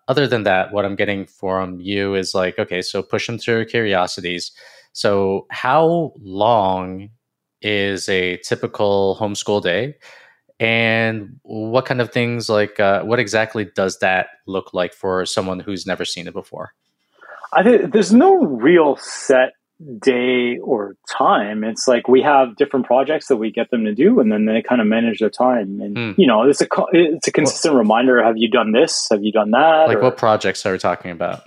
other 0.09 0.27
than 0.27 0.43
that, 0.45 0.73
what 0.73 0.85
I'm 0.85 0.97
getting 0.97 1.27
from 1.27 1.81
you 1.81 2.15
is 2.15 2.35
like, 2.35 2.59
okay, 2.59 2.83
so 2.83 3.03
push 3.03 3.27
them 3.27 3.39
through 3.39 3.67
curiosities. 3.67 4.53
So 4.93 5.47
how 5.51 6.13
long 6.21 7.11
is 7.63 8.09
a 8.09 8.39
typical 8.39 9.17
homeschool 9.21 9.63
day? 9.63 9.95
And 10.59 11.41
what 11.43 11.87
kind 11.87 12.01
of 12.01 12.13
things 12.13 12.49
like 12.49 12.81
uh, 12.81 13.03
what 13.05 13.19
exactly 13.19 13.65
does 13.65 13.99
that 14.01 14.29
look 14.47 14.75
like 14.75 14.93
for 14.93 15.25
someone 15.25 15.61
who's 15.61 15.87
never 15.87 16.05
seen 16.05 16.27
it 16.27 16.35
before? 16.35 16.73
I 17.53 17.63
think 17.63 17.93
there's 17.93 18.13
no 18.13 18.37
real 18.45 18.97
set 18.97 19.55
day 20.03 20.59
or 20.59 20.97
time. 21.11 21.65
It's 21.65 21.89
like 21.89 22.09
we 22.09 22.23
have 22.23 22.57
different 22.57 22.87
projects 22.87 23.29
that 23.29 23.37
we 23.37 23.51
get 23.51 23.71
them 23.71 23.85
to 23.85 23.95
do, 23.95 24.21
and 24.21 24.31
then 24.31 24.45
they 24.45 24.63
kind 24.63 24.81
of 24.81 24.87
manage 24.87 25.21
their 25.21 25.31
time. 25.31 25.81
And 25.81 25.97
mm. 25.97 26.15
you 26.19 26.27
know, 26.27 26.43
it's 26.43 26.61
a 26.61 26.67
it's 26.93 27.29
a 27.29 27.33
consistent 27.33 27.75
well, 27.75 27.83
reminder. 27.83 28.23
Have 28.23 28.37
you 28.37 28.51
done 28.51 28.73
this? 28.73 29.09
Have 29.11 29.23
you 29.23 29.33
done 29.33 29.53
that? 29.53 29.87
Like 29.89 29.99
or, 29.99 30.03
what 30.03 30.17
projects 30.17 30.65
are 30.67 30.73
we 30.73 30.79
talking 30.79 31.11
about? 31.11 31.43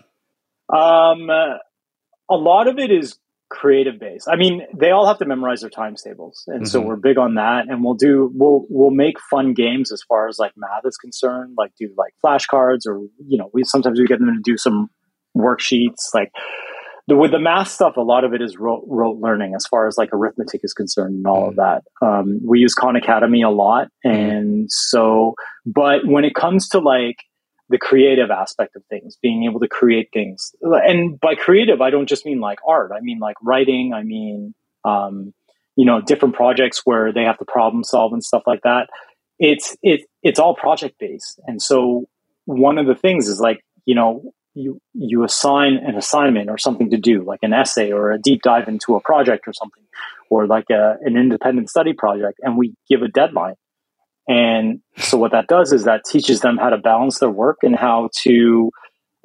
Um, 0.73 1.29
a 1.29 2.35
lot 2.35 2.67
of 2.67 2.79
it 2.79 2.91
is 2.91 3.17
creative 3.49 3.99
based. 3.99 4.27
I 4.27 4.35
mean, 4.35 4.65
they 4.75 4.89
all 4.89 5.05
have 5.05 5.19
to 5.19 5.25
memorize 5.25 5.61
their 5.61 5.69
times 5.69 6.01
tables, 6.01 6.43
and 6.47 6.61
mm-hmm. 6.61 6.65
so 6.65 6.81
we're 6.81 6.95
big 6.95 7.17
on 7.17 7.35
that. 7.35 7.65
And 7.69 7.83
we'll 7.83 7.93
do 7.93 8.31
we'll 8.33 8.65
we'll 8.69 8.91
make 8.91 9.19
fun 9.29 9.53
games 9.53 9.91
as 9.91 10.01
far 10.07 10.27
as 10.27 10.39
like 10.39 10.53
math 10.57 10.85
is 10.85 10.97
concerned, 10.97 11.53
like 11.57 11.71
do 11.79 11.89
like 11.95 12.13
flashcards, 12.25 12.87
or 12.87 12.99
you 13.27 13.37
know, 13.37 13.49
we 13.53 13.63
sometimes 13.63 13.99
we 13.99 14.07
get 14.07 14.19
them 14.19 14.33
to 14.33 14.41
do 14.43 14.57
some 14.57 14.89
worksheets 15.37 16.13
like 16.13 16.31
the, 17.07 17.17
with 17.17 17.31
the 17.31 17.39
math 17.39 17.67
stuff, 17.67 17.97
a 17.97 18.01
lot 18.01 18.23
of 18.23 18.33
it 18.33 18.41
is 18.41 18.57
rote, 18.57 18.85
rote, 18.87 19.19
learning 19.19 19.55
as 19.55 19.65
far 19.65 19.87
as 19.87 19.97
like 19.97 20.09
arithmetic 20.13 20.61
is 20.63 20.73
concerned 20.73 21.15
and 21.15 21.27
all 21.27 21.45
mm. 21.45 21.49
of 21.49 21.55
that. 21.57 21.83
Um, 22.01 22.39
we 22.45 22.59
use 22.59 22.73
Khan 22.73 22.95
Academy 22.95 23.41
a 23.41 23.49
lot. 23.49 23.89
Mm. 24.05 24.13
And 24.13 24.71
so, 24.71 25.35
but 25.65 26.05
when 26.05 26.23
it 26.23 26.33
comes 26.33 26.69
to 26.69 26.79
like 26.79 27.17
the 27.69 27.77
creative 27.77 28.31
aspect 28.31 28.75
of 28.75 28.83
things, 28.85 29.17
being 29.21 29.43
able 29.43 29.59
to 29.59 29.67
create 29.67 30.09
things, 30.13 30.53
and 30.61 31.19
by 31.19 31.35
creative, 31.35 31.81
I 31.81 31.89
don't 31.89 32.07
just 32.07 32.25
mean 32.25 32.39
like 32.39 32.59
art, 32.65 32.91
I 32.95 33.01
mean 33.01 33.19
like 33.19 33.35
writing, 33.41 33.93
I 33.93 34.03
mean, 34.03 34.53
um, 34.85 35.33
you 35.75 35.85
know, 35.85 35.99
different 35.99 36.35
projects 36.35 36.81
where 36.85 37.11
they 37.11 37.23
have 37.23 37.37
to 37.39 37.45
problem 37.45 37.83
solve 37.83 38.13
and 38.13 38.23
stuff 38.23 38.43
like 38.45 38.61
that. 38.63 38.87
It's, 39.39 39.75
it, 39.81 40.01
it's 40.21 40.39
all 40.39 40.55
project 40.55 40.99
based. 40.99 41.39
And 41.47 41.61
so 41.61 42.05
one 42.45 42.77
of 42.77 42.85
the 42.85 42.95
things 42.95 43.27
is 43.27 43.39
like, 43.39 43.65
you 43.85 43.95
know, 43.95 44.33
you 44.53 44.79
you 44.93 45.23
assign 45.23 45.75
an 45.75 45.95
assignment 45.95 46.49
or 46.49 46.57
something 46.57 46.89
to 46.91 46.97
do, 46.97 47.23
like 47.23 47.39
an 47.41 47.53
essay 47.53 47.91
or 47.91 48.11
a 48.11 48.19
deep 48.19 48.41
dive 48.41 48.67
into 48.67 48.95
a 48.95 49.01
project 49.01 49.47
or 49.47 49.53
something, 49.53 49.83
or 50.29 50.47
like 50.47 50.69
a, 50.69 50.97
an 51.01 51.17
independent 51.17 51.69
study 51.69 51.93
project, 51.93 52.39
and 52.41 52.57
we 52.57 52.73
give 52.89 53.01
a 53.01 53.07
deadline. 53.07 53.55
And 54.27 54.79
so 54.97 55.17
what 55.17 55.31
that 55.31 55.47
does 55.47 55.73
is 55.73 55.83
that 55.83 56.05
teaches 56.05 56.41
them 56.41 56.57
how 56.57 56.69
to 56.69 56.77
balance 56.77 57.19
their 57.19 57.29
work 57.29 57.57
and 57.63 57.75
how 57.75 58.09
to 58.21 58.71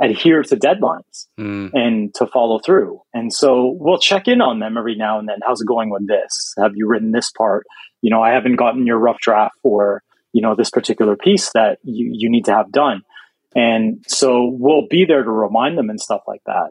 adhere 0.01 0.43
to 0.43 0.57
deadlines 0.57 1.27
mm. 1.39 1.71
and 1.73 2.15
to 2.15 2.27
follow 2.27 2.59
through. 2.65 3.01
And 3.13 3.33
so 3.33 3.77
we'll 3.79 3.99
check 3.99 4.29
in 4.29 4.41
on 4.41 4.61
them 4.61 4.77
every 4.77 4.95
now 4.95 5.19
and 5.19 5.29
then. 5.29 5.39
How's 5.47 5.61
it 5.61 5.67
going 5.67 5.91
with 5.91 6.07
this? 6.07 6.55
Have 6.59 6.73
you 6.75 6.89
written 6.89 7.13
this 7.13 7.31
part? 7.31 7.67
You 8.01 8.11
know, 8.11 8.23
I 8.23 8.31
haven't 8.31 8.57
gotten 8.57 8.87
your 8.87 8.99
rough 8.99 9.19
draft 9.21 9.55
for, 9.63 10.03
you 10.33 10.41
know, 10.41 10.55
this 10.55 10.71
particular 10.71 11.17
piece 11.17 11.51
that 11.53 11.79
you, 11.83 12.11
you 12.13 12.31
need 12.31 12.45
to 12.45 12.55
have 12.55 12.71
done. 12.71 13.03
And 13.59 14.05
so 14.07 14.49
we'll 14.57 14.87
be 14.89 15.05
there 15.05 15.25
to 15.25 15.31
remind 15.31 15.77
them 15.77 15.91
and 15.91 16.01
stuff 16.01 16.21
like 16.29 16.43
that. 16.47 16.71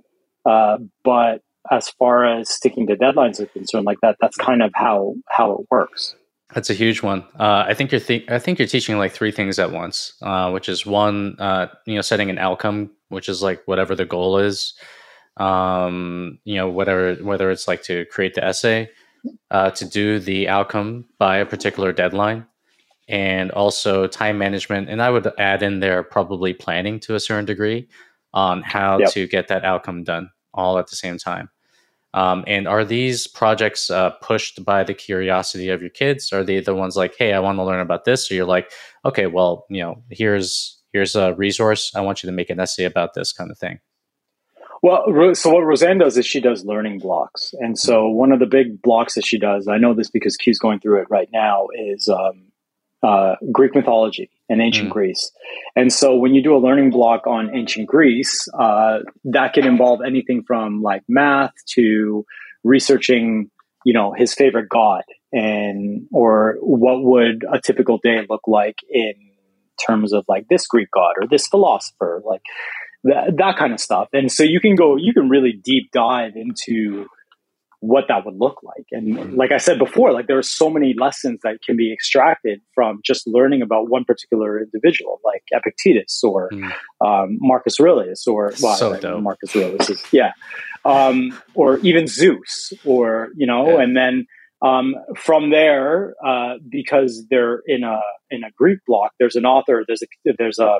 Uh, 0.49 0.77
but 1.03 1.41
as 1.69 1.89
far 1.89 2.23
as 2.23 2.49
sticking 2.49 2.87
to 2.87 2.95
deadlines 2.95 3.41
are 3.41 3.45
concerned, 3.47 3.85
like 3.85 3.97
that, 4.01 4.15
that's 4.21 4.37
kind 4.37 4.61
of 4.63 4.71
how 4.73 5.15
how 5.29 5.51
it 5.51 5.67
works. 5.69 6.15
That's 6.53 6.69
a 6.69 6.73
huge 6.73 7.03
one. 7.03 7.25
Uh, 7.37 7.65
I 7.67 7.73
think 7.73 7.91
you're 7.91 7.99
th- 7.99 8.29
I 8.29 8.39
think 8.39 8.57
you're 8.57 8.69
teaching 8.69 8.97
like 8.97 9.11
three 9.11 9.33
things 9.33 9.59
at 9.59 9.73
once, 9.73 10.13
uh, 10.21 10.49
which 10.51 10.69
is 10.69 10.85
one, 10.85 11.35
uh, 11.39 11.67
you 11.85 11.95
know, 11.95 12.01
setting 12.01 12.29
an 12.29 12.37
outcome, 12.37 12.91
which 13.09 13.27
is 13.27 13.43
like 13.43 13.63
whatever 13.65 13.93
the 13.93 14.05
goal 14.05 14.37
is. 14.37 14.73
Um, 15.35 16.39
you 16.45 16.55
know, 16.55 16.69
whatever 16.69 17.15
whether 17.15 17.51
it's 17.51 17.67
like 17.67 17.83
to 17.83 18.05
create 18.05 18.33
the 18.33 18.45
essay, 18.45 18.89
uh, 19.51 19.71
to 19.71 19.85
do 19.85 20.19
the 20.19 20.47
outcome 20.47 21.03
by 21.19 21.39
a 21.39 21.45
particular 21.45 21.91
deadline, 21.91 22.45
and 23.07 23.51
also 23.51 24.07
time 24.07 24.37
management. 24.37 24.89
And 24.89 25.01
I 25.01 25.09
would 25.09 25.27
add 25.37 25.63
in 25.63 25.79
there 25.79 26.03
probably 26.03 26.53
planning 26.53 26.99
to 27.01 27.15
a 27.15 27.19
certain 27.19 27.45
degree 27.45 27.87
on 28.33 28.61
how 28.61 28.99
yep. 28.99 29.11
to 29.11 29.27
get 29.27 29.47
that 29.47 29.63
outcome 29.63 30.03
done 30.03 30.29
all 30.53 30.77
at 30.77 30.87
the 30.87 30.95
same 30.95 31.17
time. 31.17 31.49
Um, 32.13 32.43
and 32.47 32.67
are 32.67 32.83
these 32.83 33.27
projects 33.27 33.89
uh, 33.89 34.11
pushed 34.21 34.63
by 34.65 34.83
the 34.83 34.93
curiosity 34.93 35.69
of 35.69 35.81
your 35.81 35.89
kids? 35.89 36.33
Are 36.33 36.43
they 36.43 36.59
the 36.59 36.73
ones 36.73 36.95
like, 36.95 37.15
hey, 37.17 37.33
I 37.33 37.39
want 37.39 37.59
to 37.59 37.63
learn 37.63 37.79
about 37.79 38.05
this? 38.05 38.31
Or 38.31 38.33
you're 38.33 38.45
like, 38.45 38.71
okay, 39.05 39.27
well, 39.27 39.65
you 39.69 39.81
know, 39.81 40.01
here's 40.09 40.81
here's 40.93 41.15
a 41.15 41.35
resource. 41.35 41.91
I 41.95 42.01
want 42.01 42.23
you 42.23 42.27
to 42.27 42.35
make 42.35 42.49
an 42.49 42.59
essay 42.59 42.85
about 42.85 43.13
this 43.13 43.31
kind 43.31 43.51
of 43.51 43.57
thing. 43.57 43.79
Well, 44.83 45.33
so 45.33 45.51
what 45.51 45.61
Roseanne 45.61 45.97
does 45.97 46.17
is 46.17 46.25
she 46.25 46.39
does 46.39 46.65
learning 46.65 46.99
blocks, 46.99 47.53
and 47.59 47.77
so 47.77 48.03
mm-hmm. 48.03 48.15
one 48.15 48.31
of 48.31 48.39
the 48.39 48.45
big 48.45 48.81
blocks 48.81 49.15
that 49.15 49.25
she 49.25 49.37
does, 49.39 49.67
I 49.67 49.77
know 49.77 49.93
this 49.93 50.09
because 50.09 50.37
Q's 50.37 50.59
going 50.59 50.79
through 50.79 51.01
it 51.01 51.07
right 51.09 51.29
now, 51.33 51.67
is 51.75 52.07
um, 52.07 52.46
uh, 53.03 53.35
Greek 53.51 53.75
mythology 53.75 54.29
and 54.49 54.61
ancient 54.61 54.89
mm. 54.89 54.93
Greece. 54.93 55.31
And 55.75 55.91
so 55.91 56.15
when 56.15 56.33
you 56.33 56.41
do 56.41 56.55
a 56.55 56.59
learning 56.59 56.91
block 56.91 57.27
on 57.27 57.55
ancient 57.55 57.87
Greece, 57.87 58.47
uh, 58.57 58.99
that 59.25 59.53
can 59.53 59.65
involve 59.65 59.99
anything 60.05 60.43
from 60.45 60.81
like 60.81 61.03
math 61.07 61.53
to 61.73 62.25
researching, 62.63 63.51
you 63.85 63.93
know, 63.93 64.13
his 64.13 64.33
favorite 64.33 64.69
god 64.69 65.03
and 65.31 66.07
or 66.11 66.57
what 66.61 67.03
would 67.03 67.43
a 67.51 67.59
typical 67.59 67.99
day 68.01 68.25
look 68.29 68.47
like 68.47 68.77
in 68.89 69.13
terms 69.85 70.13
of 70.13 70.25
like 70.27 70.47
this 70.49 70.65
Greek 70.67 70.89
god 70.91 71.13
or 71.21 71.27
this 71.27 71.47
philosopher, 71.47 72.21
like 72.25 72.41
that, 73.03 73.35
that 73.37 73.57
kind 73.57 73.73
of 73.73 73.79
stuff. 73.79 74.07
And 74.13 74.31
so 74.31 74.43
you 74.43 74.59
can 74.59 74.75
go, 74.75 74.95
you 74.95 75.13
can 75.13 75.29
really 75.29 75.53
deep 75.53 75.91
dive 75.91 76.35
into 76.35 77.07
what 77.87 78.05
that 78.09 78.25
would 78.25 78.37
look 78.37 78.61
like. 78.63 78.85
And 78.91 79.15
mm-hmm. 79.15 79.35
like 79.35 79.51
I 79.51 79.57
said 79.57 79.79
before, 79.79 80.11
like 80.11 80.27
there 80.27 80.37
are 80.37 80.43
so 80.43 80.69
many 80.69 80.93
lessons 80.93 81.39
that 81.43 81.61
can 81.61 81.77
be 81.77 81.93
extracted 81.93 82.61
from 82.75 82.99
just 83.03 83.25
learning 83.25 83.61
about 83.61 83.89
one 83.89 84.03
particular 84.03 84.61
individual, 84.61 85.21
like 85.23 85.43
Epictetus 85.53 86.21
or 86.23 86.49
mm. 86.51 86.69
um, 86.99 87.37
Marcus 87.39 87.79
Aurelius, 87.79 88.27
or 88.27 88.53
well, 88.61 88.75
so 88.75 89.19
Marcus 89.21 89.55
Aurelius 89.55 89.89
is 89.89 90.03
yeah, 90.11 90.33
um, 90.83 91.39
or 91.53 91.77
even 91.79 92.07
Zeus, 92.07 92.73
or 92.83 93.29
you 93.35 93.47
know, 93.47 93.77
yeah. 93.77 93.83
and 93.83 93.95
then 93.95 94.27
um, 94.61 94.95
from 95.15 95.49
there, 95.49 96.15
uh, 96.25 96.55
because 96.67 97.25
they're 97.29 97.61
in 97.67 97.83
a 97.83 98.01
in 98.29 98.43
a 98.43 98.51
Greek 98.51 98.79
block, 98.85 99.13
there's 99.17 99.37
an 99.37 99.45
author, 99.45 99.85
there's 99.87 100.03
a 100.03 100.33
there's 100.37 100.59
a 100.59 100.79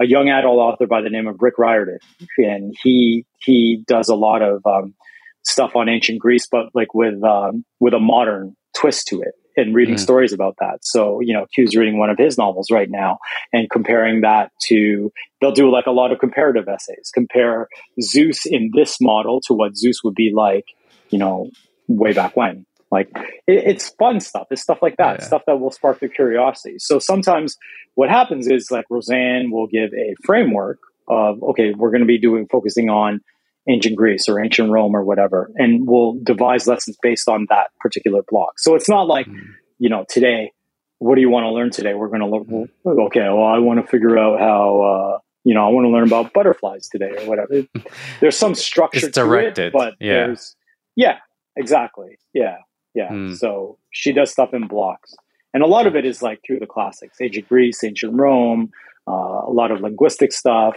a 0.00 0.06
young 0.06 0.28
adult 0.28 0.58
author 0.58 0.86
by 0.86 1.00
the 1.00 1.10
name 1.10 1.26
of 1.28 1.40
Rick 1.40 1.58
Riordan, 1.58 1.98
and 2.36 2.74
he 2.82 3.24
he 3.38 3.82
does 3.86 4.10
a 4.10 4.14
lot 4.14 4.42
of 4.42 4.66
um, 4.66 4.94
stuff 5.42 5.76
on 5.76 5.88
ancient 5.88 6.18
Greece, 6.18 6.46
but 6.50 6.66
like 6.74 6.94
with 6.94 7.22
um, 7.22 7.64
with 7.80 7.94
a 7.94 8.00
modern 8.00 8.56
twist 8.76 9.08
to 9.08 9.20
it 9.20 9.34
and 9.56 9.74
reading 9.74 9.96
mm. 9.96 10.00
stories 10.00 10.32
about 10.32 10.56
that. 10.60 10.78
So, 10.82 11.20
you 11.20 11.34
know, 11.34 11.46
Q's 11.54 11.76
reading 11.76 11.98
one 11.98 12.10
of 12.10 12.18
his 12.18 12.38
novels 12.38 12.70
right 12.70 12.88
now 12.90 13.18
and 13.52 13.68
comparing 13.70 14.22
that 14.22 14.50
to, 14.68 15.12
they'll 15.40 15.52
do 15.52 15.70
like 15.70 15.86
a 15.86 15.90
lot 15.90 16.12
of 16.12 16.18
comparative 16.18 16.68
essays, 16.68 17.10
compare 17.12 17.68
Zeus 18.00 18.46
in 18.46 18.70
this 18.74 18.98
model 19.00 19.40
to 19.42 19.54
what 19.54 19.76
Zeus 19.76 20.02
would 20.04 20.14
be 20.14 20.32
like, 20.34 20.64
you 21.10 21.18
know, 21.18 21.50
way 21.86 22.12
back 22.12 22.36
when. 22.36 22.64
Like 22.90 23.08
it, 23.46 23.64
it's 23.66 23.90
fun 23.90 24.20
stuff. 24.20 24.46
It's 24.50 24.62
stuff 24.62 24.78
like 24.80 24.96
that, 24.96 25.20
yeah. 25.20 25.26
stuff 25.26 25.42
that 25.46 25.60
will 25.60 25.70
spark 25.70 26.00
their 26.00 26.08
curiosity. 26.08 26.76
So 26.78 26.98
sometimes 26.98 27.56
what 27.94 28.08
happens 28.08 28.48
is 28.48 28.70
like 28.70 28.86
Roseanne 28.90 29.50
will 29.50 29.66
give 29.66 29.92
a 29.92 30.14
framework 30.24 30.78
of, 31.08 31.42
okay, 31.42 31.74
we're 31.74 31.90
going 31.90 32.00
to 32.00 32.06
be 32.06 32.18
doing, 32.18 32.46
focusing 32.50 32.88
on 32.88 33.20
ancient 33.68 33.96
Greece 33.96 34.28
or 34.28 34.42
ancient 34.42 34.70
Rome 34.70 34.94
or 34.94 35.04
whatever, 35.04 35.50
and 35.56 35.86
we'll 35.86 36.14
devise 36.22 36.66
lessons 36.66 36.96
based 37.02 37.28
on 37.28 37.46
that 37.48 37.68
particular 37.80 38.22
block. 38.28 38.58
So 38.58 38.74
it's 38.74 38.88
not 38.88 39.06
like, 39.06 39.26
mm. 39.26 39.40
you 39.78 39.88
know, 39.88 40.04
today, 40.08 40.52
what 40.98 41.16
do 41.16 41.20
you 41.20 41.30
want 41.30 41.44
to 41.44 41.50
learn 41.50 41.70
today? 41.70 41.94
We're 41.94 42.08
going 42.08 42.20
to 42.20 42.26
learn, 42.26 42.68
okay, 42.86 43.28
well, 43.28 43.44
I 43.44 43.58
want 43.58 43.80
to 43.80 43.86
figure 43.86 44.18
out 44.18 44.38
how, 44.38 44.80
uh, 44.80 45.18
you 45.44 45.54
know, 45.54 45.66
I 45.66 45.70
want 45.70 45.84
to 45.84 45.90
learn 45.90 46.06
about 46.06 46.32
butterflies 46.32 46.88
today 46.88 47.10
or 47.18 47.26
whatever. 47.26 47.66
There's 48.20 48.36
some 48.36 48.54
structure 48.54 49.06
it's 49.06 49.16
directed, 49.16 49.66
it, 49.66 49.72
but 49.72 49.94
yeah. 49.98 50.26
there's, 50.26 50.56
yeah, 50.94 51.18
exactly. 51.56 52.18
Yeah. 52.32 52.58
Yeah. 52.94 53.08
Mm. 53.08 53.36
So 53.36 53.78
she 53.90 54.12
does 54.12 54.30
stuff 54.30 54.54
in 54.54 54.68
blocks. 54.68 55.14
And 55.54 55.62
a 55.62 55.66
lot 55.66 55.86
of 55.86 55.96
it 55.96 56.06
is 56.06 56.22
like 56.22 56.40
through 56.46 56.60
the 56.60 56.66
classics, 56.66 57.18
ancient 57.20 57.48
Greece, 57.48 57.82
ancient 57.84 58.14
Rome, 58.14 58.70
uh, 59.08 59.12
a 59.46 59.52
lot 59.52 59.70
of 59.70 59.80
linguistic 59.80 60.32
stuff, 60.32 60.76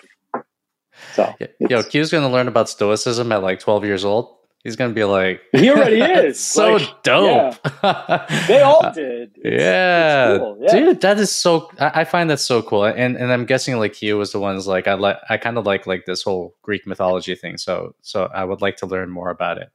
so 1.13 1.33
yo, 1.59 1.83
Q's 1.83 2.11
gonna 2.11 2.31
learn 2.31 2.47
about 2.47 2.69
stoicism 2.69 3.31
at 3.31 3.41
like 3.41 3.59
12 3.59 3.85
years 3.85 4.05
old. 4.05 4.35
He's 4.63 4.75
gonna 4.75 4.93
be 4.93 5.03
like, 5.03 5.41
he 5.51 5.69
already 5.69 6.01
is. 6.27 6.39
so 6.39 6.73
like, 6.73 7.03
dope. 7.03 7.57
Yeah. 7.83 8.25
They 8.47 8.61
all 8.61 8.91
did. 8.91 9.31
It's, 9.37 9.61
yeah. 9.61 10.31
It's 10.31 10.39
cool. 10.39 10.57
yeah. 10.59 10.71
dude, 10.71 11.01
that 11.01 11.19
is 11.19 11.31
so. 11.31 11.69
I, 11.79 12.03
find 12.03 12.29
that 12.31 12.39
so 12.39 12.61
cool, 12.63 12.85
and 12.85 13.15
and 13.15 13.31
I'm 13.31 13.45
guessing 13.45 13.77
like 13.77 13.93
Q 13.93 14.17
was 14.17 14.31
the 14.31 14.39
ones 14.39 14.65
like 14.65 14.87
I 14.87 14.95
like. 14.95 15.17
I 15.29 15.37
kind 15.37 15.57
of 15.57 15.65
like 15.65 15.85
like 15.85 16.05
this 16.05 16.23
whole 16.23 16.55
Greek 16.63 16.87
mythology 16.87 17.35
thing. 17.35 17.57
So 17.57 17.95
so 18.01 18.25
I 18.33 18.43
would 18.43 18.61
like 18.61 18.77
to 18.77 18.87
learn 18.87 19.09
more 19.11 19.29
about 19.29 19.59
it. 19.59 19.69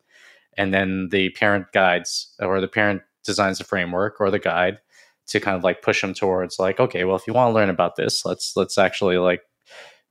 And 0.56 0.74
then 0.74 1.08
the 1.10 1.30
parent 1.30 1.72
guides 1.72 2.34
or 2.40 2.60
the 2.60 2.68
parent 2.68 3.02
designs 3.24 3.60
a 3.60 3.64
framework 3.64 4.20
or 4.20 4.30
the 4.30 4.38
guide 4.38 4.80
to 5.28 5.38
kind 5.38 5.56
of 5.56 5.62
like 5.62 5.82
push 5.82 6.00
them 6.00 6.12
towards 6.12 6.58
like, 6.58 6.80
okay, 6.80 7.04
well, 7.04 7.14
if 7.14 7.26
you 7.26 7.32
want 7.32 7.50
to 7.50 7.54
learn 7.54 7.70
about 7.70 7.94
this, 7.94 8.24
let's 8.24 8.56
let's 8.56 8.76
actually 8.76 9.18
like 9.18 9.42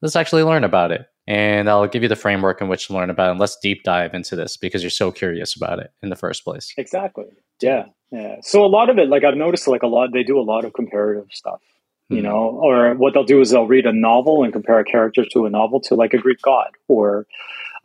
let's 0.01 0.15
actually 0.15 0.43
learn 0.43 0.63
about 0.63 0.91
it. 0.91 1.07
And 1.27 1.69
I'll 1.69 1.87
give 1.87 2.01
you 2.01 2.09
the 2.09 2.15
framework 2.15 2.59
in 2.61 2.67
which 2.67 2.87
to 2.87 2.93
learn 2.93 3.09
about 3.09 3.27
it. 3.27 3.31
And 3.31 3.39
let's 3.39 3.57
deep 3.57 3.83
dive 3.83 4.13
into 4.13 4.35
this 4.35 4.57
because 4.57 4.81
you're 4.81 4.89
so 4.89 5.11
curious 5.11 5.55
about 5.55 5.79
it 5.79 5.91
in 6.01 6.09
the 6.09 6.15
first 6.15 6.43
place. 6.43 6.73
Exactly. 6.77 7.25
Yeah. 7.61 7.85
Yeah. 8.11 8.37
So 8.41 8.65
a 8.65 8.67
lot 8.67 8.89
of 8.89 8.97
it, 8.97 9.09
like 9.09 9.23
I've 9.23 9.37
noticed, 9.37 9.67
like 9.67 9.83
a 9.83 9.87
lot, 9.87 10.09
they 10.11 10.23
do 10.23 10.39
a 10.39 10.41
lot 10.41 10.65
of 10.65 10.73
comparative 10.73 11.27
stuff, 11.31 11.61
you 12.07 12.17
mm-hmm. 12.17 12.25
know, 12.25 12.59
or 12.63 12.95
what 12.95 13.13
they'll 13.13 13.23
do 13.23 13.41
is 13.41 13.51
they'll 13.51 13.67
read 13.67 13.85
a 13.85 13.93
novel 13.93 14.43
and 14.43 14.51
compare 14.51 14.79
a 14.79 14.83
character 14.83 15.23
to 15.33 15.45
a 15.45 15.49
novel 15.49 15.79
to 15.81 15.95
like 15.95 16.13
a 16.13 16.17
Greek 16.17 16.41
god 16.41 16.71
or 16.87 17.27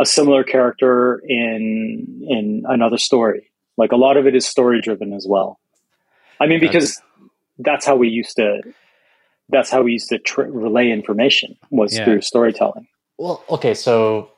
a 0.01 0.07
similar 0.07 0.43
character 0.43 1.21
in 1.27 2.23
in 2.27 2.63
another 2.67 2.97
story. 2.97 3.51
Like 3.77 3.93
a 3.93 3.97
lot 3.97 4.17
of 4.17 4.27
it 4.27 4.35
is 4.35 4.47
story 4.47 4.81
driven 4.81 5.13
as 5.13 5.27
well. 5.29 5.59
I 6.41 6.47
mean, 6.47 6.61
because 6.61 7.01
that's 7.59 7.85
how 7.85 7.97
we 7.97 8.09
used 8.09 8.37
to 8.37 8.63
that's 9.49 9.71
how 9.71 9.83
we 9.83 9.93
used 9.93 10.09
to 10.09 10.19
tr- 10.19 10.43
relay 10.43 10.91
information 10.91 11.57
was 11.71 11.97
yeah. 11.97 12.05
through 12.05 12.23
storytelling. 12.23 12.87
Well, 13.19 13.45
okay, 13.51 13.75
so 13.75 14.31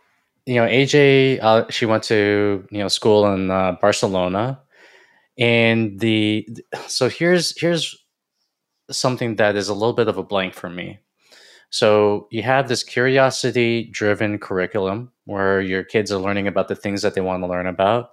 you 0.47 0.57
know, 0.57 0.67
AJ, 0.67 1.41
uh, 1.43 1.69
she 1.71 1.87
went 1.87 2.05
to 2.05 2.67
you 2.71 2.79
know 2.79 2.89
school 2.89 3.27
in 3.33 3.51
uh, 3.51 3.77
Barcelona, 3.81 4.61
and 5.39 5.99
the 5.99 6.49
so 6.87 7.09
here's 7.09 7.59
here's 7.59 7.97
something 8.91 9.37
that 9.37 9.57
is 9.57 9.69
a 9.69 9.75
little 9.75 9.93
bit 9.93 10.09
of 10.09 10.19
a 10.19 10.23
blank 10.23 10.55
for 10.55 10.71
me. 10.71 11.01
So 11.71 12.29
you 12.31 12.43
have 12.43 12.69
this 12.69 12.85
curiosity 12.85 13.85
driven 13.93 14.39
curriculum 14.39 15.11
where 15.25 15.61
your 15.61 15.83
kids 15.83 16.13
are 16.13 16.19
learning 16.19 16.47
about 16.47 16.69
the 16.69 16.77
things 16.77 17.03
that 17.03 17.15
they 17.15 17.21
want 17.21 17.43
to 17.43 17.49
learn 17.49 17.67
about. 17.67 18.11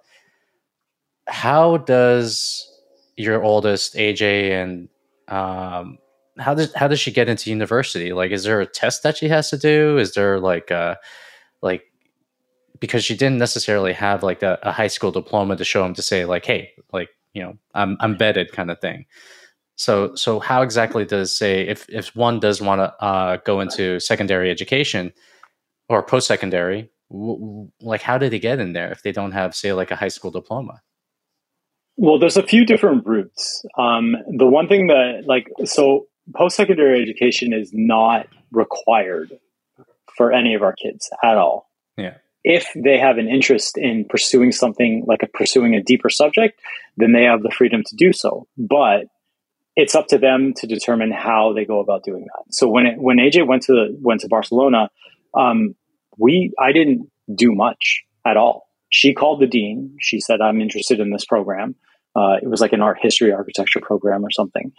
How 1.28 1.78
does 1.78 2.68
your 3.16 3.44
oldest 3.44 3.94
AJ 3.94 4.52
and 4.52 4.90
um, 5.28 6.00
how 6.40 6.54
does 6.54 6.74
how 6.74 6.88
does 6.88 7.00
she 7.00 7.12
get 7.12 7.30
into 7.30 7.50
university? 7.50 8.14
Like, 8.14 8.32
is 8.32 8.44
there 8.44 8.62
a 8.62 8.66
test 8.66 9.04
that 9.04 9.18
she 9.18 9.30
has 9.30 9.50
to 9.50 9.58
do? 9.58 9.98
Is 9.98 10.14
there 10.14 10.40
like 10.40 10.72
a 10.72 10.98
like 11.62 11.84
because 12.80 13.04
she 13.04 13.16
didn't 13.16 13.38
necessarily 13.38 13.94
have 13.94 14.24
like 14.24 14.44
a, 14.44 14.60
a 14.64 14.72
high 14.72 14.88
school 14.88 15.12
diploma 15.12 15.56
to 15.56 15.64
show 15.64 15.86
him 15.86 15.94
to 15.94 16.02
say 16.02 16.26
like, 16.26 16.46
hey, 16.46 16.72
like 16.92 17.10
you 17.34 17.42
know, 17.42 17.58
I'm 17.74 17.98
I'm 18.00 18.18
vetted 18.18 18.52
kind 18.52 18.72
of 18.72 18.80
thing. 18.80 19.06
So 19.76 20.16
so 20.16 20.40
how 20.40 20.62
exactly 20.62 21.06
does 21.06 21.36
say 21.36 21.68
if 21.68 21.88
if 21.90 22.16
one 22.16 22.40
does 22.40 22.62
want 22.62 22.80
to 22.80 23.04
uh, 23.04 23.38
go 23.38 23.60
into 23.60 24.00
secondary 24.00 24.50
education 24.52 25.14
or 25.90 26.04
post 26.04 26.28
secondary, 26.28 26.90
w- 27.10 27.40
w- 27.40 27.72
like 27.82 28.02
how 28.02 28.18
did 28.18 28.32
they 28.32 28.40
get 28.40 28.60
in 28.60 28.74
there 28.74 28.92
if 28.92 29.04
they 29.04 29.12
don't 29.12 29.32
have 29.32 29.56
say 29.56 29.74
like 29.74 29.92
a 29.92 29.96
high 29.96 30.10
school 30.10 30.32
diploma? 30.32 30.82
Well, 31.96 32.18
there's 32.18 32.38
a 32.38 32.44
few 32.44 32.66
different 32.66 33.06
routes. 33.06 33.64
Um, 33.78 34.16
the 34.38 34.48
one 34.48 34.68
thing 34.68 34.88
that 34.88 35.24
like 35.26 35.48
so 35.66 36.08
post 36.36 36.56
secondary 36.56 37.02
education 37.02 37.54
is 37.54 37.72
not 37.74 38.28
required 38.52 39.32
for 40.16 40.32
any 40.32 40.54
of 40.54 40.62
our 40.62 40.74
kids 40.74 41.10
at 41.24 41.38
all. 41.38 41.70
Yeah. 41.98 42.18
If 42.44 42.72
they 42.76 42.98
have 42.98 43.18
an 43.18 43.30
interest 43.30 43.78
in 43.78 44.06
pursuing 44.06 44.52
something 44.52 45.06
like 45.08 45.24
a, 45.24 45.28
pursuing 45.28 45.76
a 45.76 45.82
deeper 45.82 46.10
subject, 46.10 46.60
then 46.98 47.14
they 47.14 47.24
have 47.24 47.42
the 47.42 47.52
freedom 47.52 47.84
to 47.86 47.96
do 47.96 48.12
so. 48.12 48.48
But 48.58 49.06
it's 49.76 49.96
up 49.96 50.08
to 50.08 50.18
them 50.18 50.54
to 50.58 50.68
determine 50.68 51.12
how 51.12 51.54
they 51.54 51.66
go 51.66 51.80
about 51.80 52.04
doing 52.04 52.26
that. 52.26 52.54
So 52.54 52.68
when 52.68 52.86
it, 52.86 53.00
when 53.00 53.18
AJ 53.18 53.48
went 53.48 53.64
to 53.64 53.72
the, 53.72 53.98
went 54.02 54.22
to 54.22 54.28
Barcelona, 54.28 54.90
um, 55.34 55.76
we 56.18 56.54
I 56.60 56.72
didn't 56.72 57.10
do 57.34 57.54
much 57.54 58.04
at 58.26 58.38
all. 58.38 58.68
She 58.90 59.14
called 59.14 59.42
the 59.42 59.48
dean. 59.48 59.96
She 60.00 60.20
said, 60.20 60.42
"I'm 60.42 60.62
interested 60.62 61.00
in 61.00 61.10
this 61.10 61.26
program." 61.26 61.76
Uh, 62.16 62.36
it 62.42 62.48
was 62.48 62.62
like 62.62 62.74
an 62.74 62.82
art 62.82 63.00
history 63.02 63.32
architecture 63.32 63.80
program 63.82 64.24
or 64.24 64.30
something, 64.30 64.72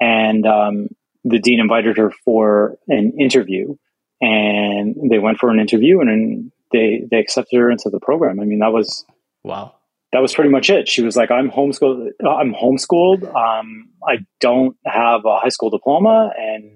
and 0.00 0.46
um, 0.46 0.88
the 1.24 1.38
dean 1.38 1.60
invited 1.60 1.96
her 1.98 2.12
for 2.24 2.76
an 2.88 3.12
interview. 3.18 3.76
And 4.22 4.96
they 5.10 5.18
went 5.18 5.38
for 5.38 5.50
an 5.50 5.60
interview, 5.60 6.00
and 6.00 6.52
they 6.72 7.02
they 7.10 7.18
accepted 7.18 7.58
her 7.58 7.70
into 7.70 7.88
the 7.88 8.00
program. 8.00 8.38
I 8.38 8.44
mean, 8.44 8.58
that 8.58 8.72
was 8.72 9.06
wow 9.42 9.74
that 10.12 10.20
was 10.20 10.34
pretty 10.34 10.50
much 10.50 10.70
it. 10.70 10.88
She 10.88 11.02
was 11.02 11.16
like, 11.16 11.30
"I'm 11.30 11.50
homeschooled. 11.50 12.10
I'm 12.26 12.54
homeschooled. 12.54 13.24
Um, 13.34 13.90
I 14.06 14.18
don't 14.40 14.76
have 14.86 15.24
a 15.24 15.38
high 15.38 15.48
school 15.50 15.70
diploma." 15.70 16.32
And 16.36 16.72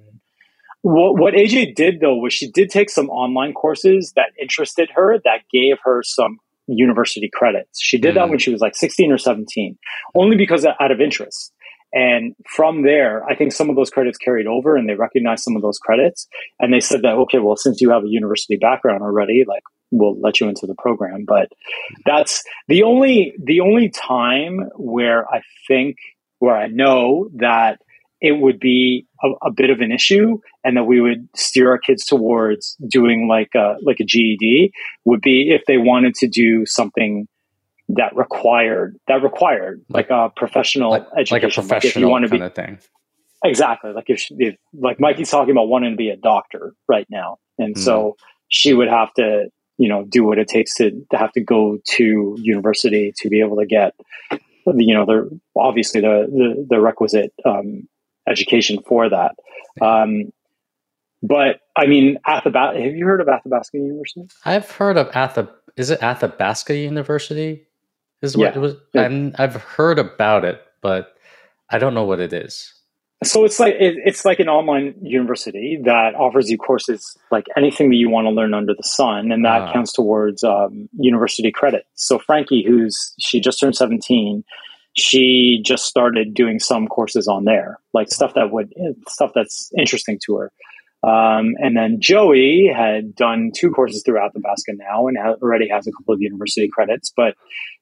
what 0.83 1.19
what 1.19 1.35
AJ 1.35 1.75
did 1.75 2.01
though 2.01 2.17
was 2.17 2.33
she 2.33 2.51
did 2.51 2.71
take 2.71 2.91
some 2.91 3.11
online 3.11 3.53
courses 3.53 4.13
that 4.17 4.33
interested 4.41 4.91
her 4.95 5.19
that 5.25 5.41
gave 5.53 5.77
her 5.83 6.03
some 6.05 6.39
university 6.67 7.29
credits. 7.33 7.81
She 7.81 7.99
did 7.99 8.13
mm. 8.13 8.15
that 8.17 8.29
when 8.29 8.39
she 8.39 8.51
was 8.51 8.61
like 8.61 8.75
16 8.75 9.13
or 9.13 9.19
17, 9.19 9.77
only 10.15 10.37
because 10.37 10.65
out 10.65 10.91
of 10.91 11.01
interest. 11.01 11.53
And 11.95 12.35
from 12.49 12.83
there, 12.83 13.25
I 13.25 13.37
think 13.37 13.53
some 13.53 13.71
of 13.71 13.77
those 13.77 13.89
credits 13.89 14.19
carried 14.19 14.49
over 14.49 14.77
and 14.77 14.89
they 14.89 14.97
recognized 14.97 15.45
some 15.45 15.55
of 15.55 15.63
those 15.63 15.79
credits. 15.79 16.27
And 16.59 16.75
they 16.75 16.81
said 16.81 17.03
that, 17.03 17.15
okay, 17.15 17.39
well, 17.39 17.57
since 17.57 17.81
you 17.81 17.91
have 17.91 18.03
a 18.03 18.09
university 18.09 18.57
background 18.57 19.03
already, 19.03 19.45
like 19.47 19.63
we'll 19.93 20.21
let 20.21 20.41
you 20.41 20.49
into 20.49 20.67
the 20.67 20.75
program. 20.77 21.25
But 21.25 21.49
that's 22.05 22.43
the 22.67 22.83
only, 22.83 23.35
the 23.43 23.61
only 23.61 23.91
time 23.91 24.71
where 24.77 25.25
I 25.33 25.43
think, 25.69 25.97
where 26.41 26.57
I 26.57 26.67
know 26.67 27.29
that 27.37 27.79
it 28.21 28.41
would 28.41 28.59
be 28.59 29.07
a, 29.23 29.29
a, 29.47 29.53
bit 29.53 29.71
of 29.71 29.81
an 29.81 29.93
issue 29.93 30.39
and 30.65 30.77
that 30.77 30.85
we 30.85 31.01
would 31.01 31.29
steer 31.37 31.71
our 31.71 31.79
kids 31.79 32.07
towards 32.07 32.77
doing 32.89 33.29
like 33.29 33.51
a, 33.55 33.77
like 33.83 34.01
a 34.01 34.05
GED 34.05 34.73
would 35.05 35.21
be 35.21 35.51
if 35.51 35.63
they 35.69 35.79
wanted 35.79 36.15
to 36.17 36.27
do 36.27 36.67
something 36.67 37.29
that 37.97 38.15
required 38.17 38.99
that 39.09 39.23
required 39.23 39.83
like, 39.89 40.11
like 40.11 40.31
a 40.31 40.33
professional 40.35 40.91
like, 40.91 41.07
education, 41.19 41.35
like 41.35 41.43
a 41.43 41.49
professional 41.49 41.77
like 41.77 41.85
if 41.85 41.97
you 41.97 42.09
want 42.09 42.25
to 42.25 42.31
be 42.31 42.49
thing. 42.55 42.79
Exactly, 43.45 43.93
like 43.93 44.09
if, 44.09 44.27
if 44.31 44.57
like 44.73 44.99
Mikey's 44.99 45.31
talking 45.31 45.51
about 45.51 45.69
wanting 45.69 45.91
to 45.91 45.97
be 45.97 46.09
a 46.09 46.17
doctor 46.17 46.75
right 46.89 47.07
now, 47.11 47.39
and 47.59 47.75
mm. 47.75 47.79
so 47.79 48.17
she 48.49 48.73
would 48.73 48.89
have 48.89 49.13
to 49.15 49.51
you 49.77 49.89
know 49.89 50.05
do 50.05 50.25
what 50.25 50.39
it 50.39 50.49
takes 50.49 50.75
to, 50.77 50.91
to 51.11 51.17
have 51.17 51.33
to 51.33 51.41
go 51.41 51.79
to 51.85 52.37
university 52.39 53.13
to 53.19 53.29
be 53.29 53.41
able 53.41 53.57
to 53.57 53.67
get 53.67 53.95
you 54.67 54.95
know 54.95 55.05
the 55.05 55.41
obviously 55.57 56.01
the 56.01 56.27
the, 56.31 56.67
the 56.71 56.81
requisite 56.81 57.33
um, 57.45 57.87
education 58.27 58.81
for 58.87 59.09
that. 59.09 59.35
Um, 59.83 60.33
but 61.23 61.61
I 61.77 61.87
mean, 61.87 62.19
Athabasca. 62.27 62.81
Have 62.81 62.95
you 62.95 63.07
heard 63.07 63.21
of 63.21 63.29
Athabasca 63.29 63.79
University? 63.79 64.29
I've 64.45 64.71
heard 64.71 64.97
of 64.97 65.11
Athab. 65.11 65.51
Is 65.77 65.91
it 65.91 66.03
Athabasca 66.03 66.77
University? 66.77 67.67
Is 68.25 68.37
what 68.37 68.55
yeah. 68.55 68.59
it 68.59 68.61
was. 68.61 69.35
I've 69.39 69.55
heard 69.57 69.99
about 69.99 70.45
it, 70.45 70.63
but 70.81 71.15
I 71.71 71.79
don't 71.79 71.95
know 71.95 72.05
what 72.05 72.21
it 72.21 72.33
is. 72.33 72.73
So 73.23 73.45
it's 73.45 73.59
like 73.59 73.75
it, 73.75 73.97
it's 74.05 74.25
like 74.25 74.39
an 74.39 74.49
online 74.49 74.95
university 75.01 75.81
that 75.85 76.15
offers 76.15 76.51
you 76.51 76.59
courses 76.59 77.17
like 77.31 77.47
anything 77.57 77.89
that 77.91 77.97
you 77.97 78.11
want 78.11 78.27
to 78.27 78.31
learn 78.31 78.53
under 78.53 78.75
the 78.75 78.83
sun, 78.83 79.33
and 79.33 79.45
that 79.45 79.63
ah. 79.63 79.73
counts 79.73 79.93
towards 79.93 80.45
um, 80.45 80.89
university 80.99 81.51
credit. 81.51 81.87
So 81.95 82.19
Frankie, 82.19 82.65
who's 82.67 83.15
she 83.19 83.41
just 83.41 83.61
turned 83.61 83.77
seventeen, 83.77 84.45
she 84.95 85.63
just 85.65 85.87
started 85.87 86.35
doing 86.35 86.59
some 86.59 86.87
courses 86.87 87.27
on 87.27 87.45
there, 87.45 87.79
like 87.95 88.11
stuff 88.11 88.35
that 88.35 88.51
would 88.51 88.73
stuff 89.09 89.31
that's 89.35 89.71
interesting 89.79 90.19
to 90.27 90.37
her. 90.37 90.53
Um, 91.05 91.55
and 91.59 91.77
then 91.77 92.01
Joey 92.01 92.73
had 92.75 93.15
done 93.15 93.51
two 93.55 93.71
courses 93.71 94.03
through 94.03 94.25
Athabasca 94.25 94.73
now 94.75 95.07
and 95.07 95.19
ha- 95.19 95.37
already 95.43 95.69
has 95.69 95.87
a 95.87 95.93
couple 95.93 96.15
of 96.15 96.23
university 96.23 96.69
credits. 96.73 97.13
But 97.15 97.35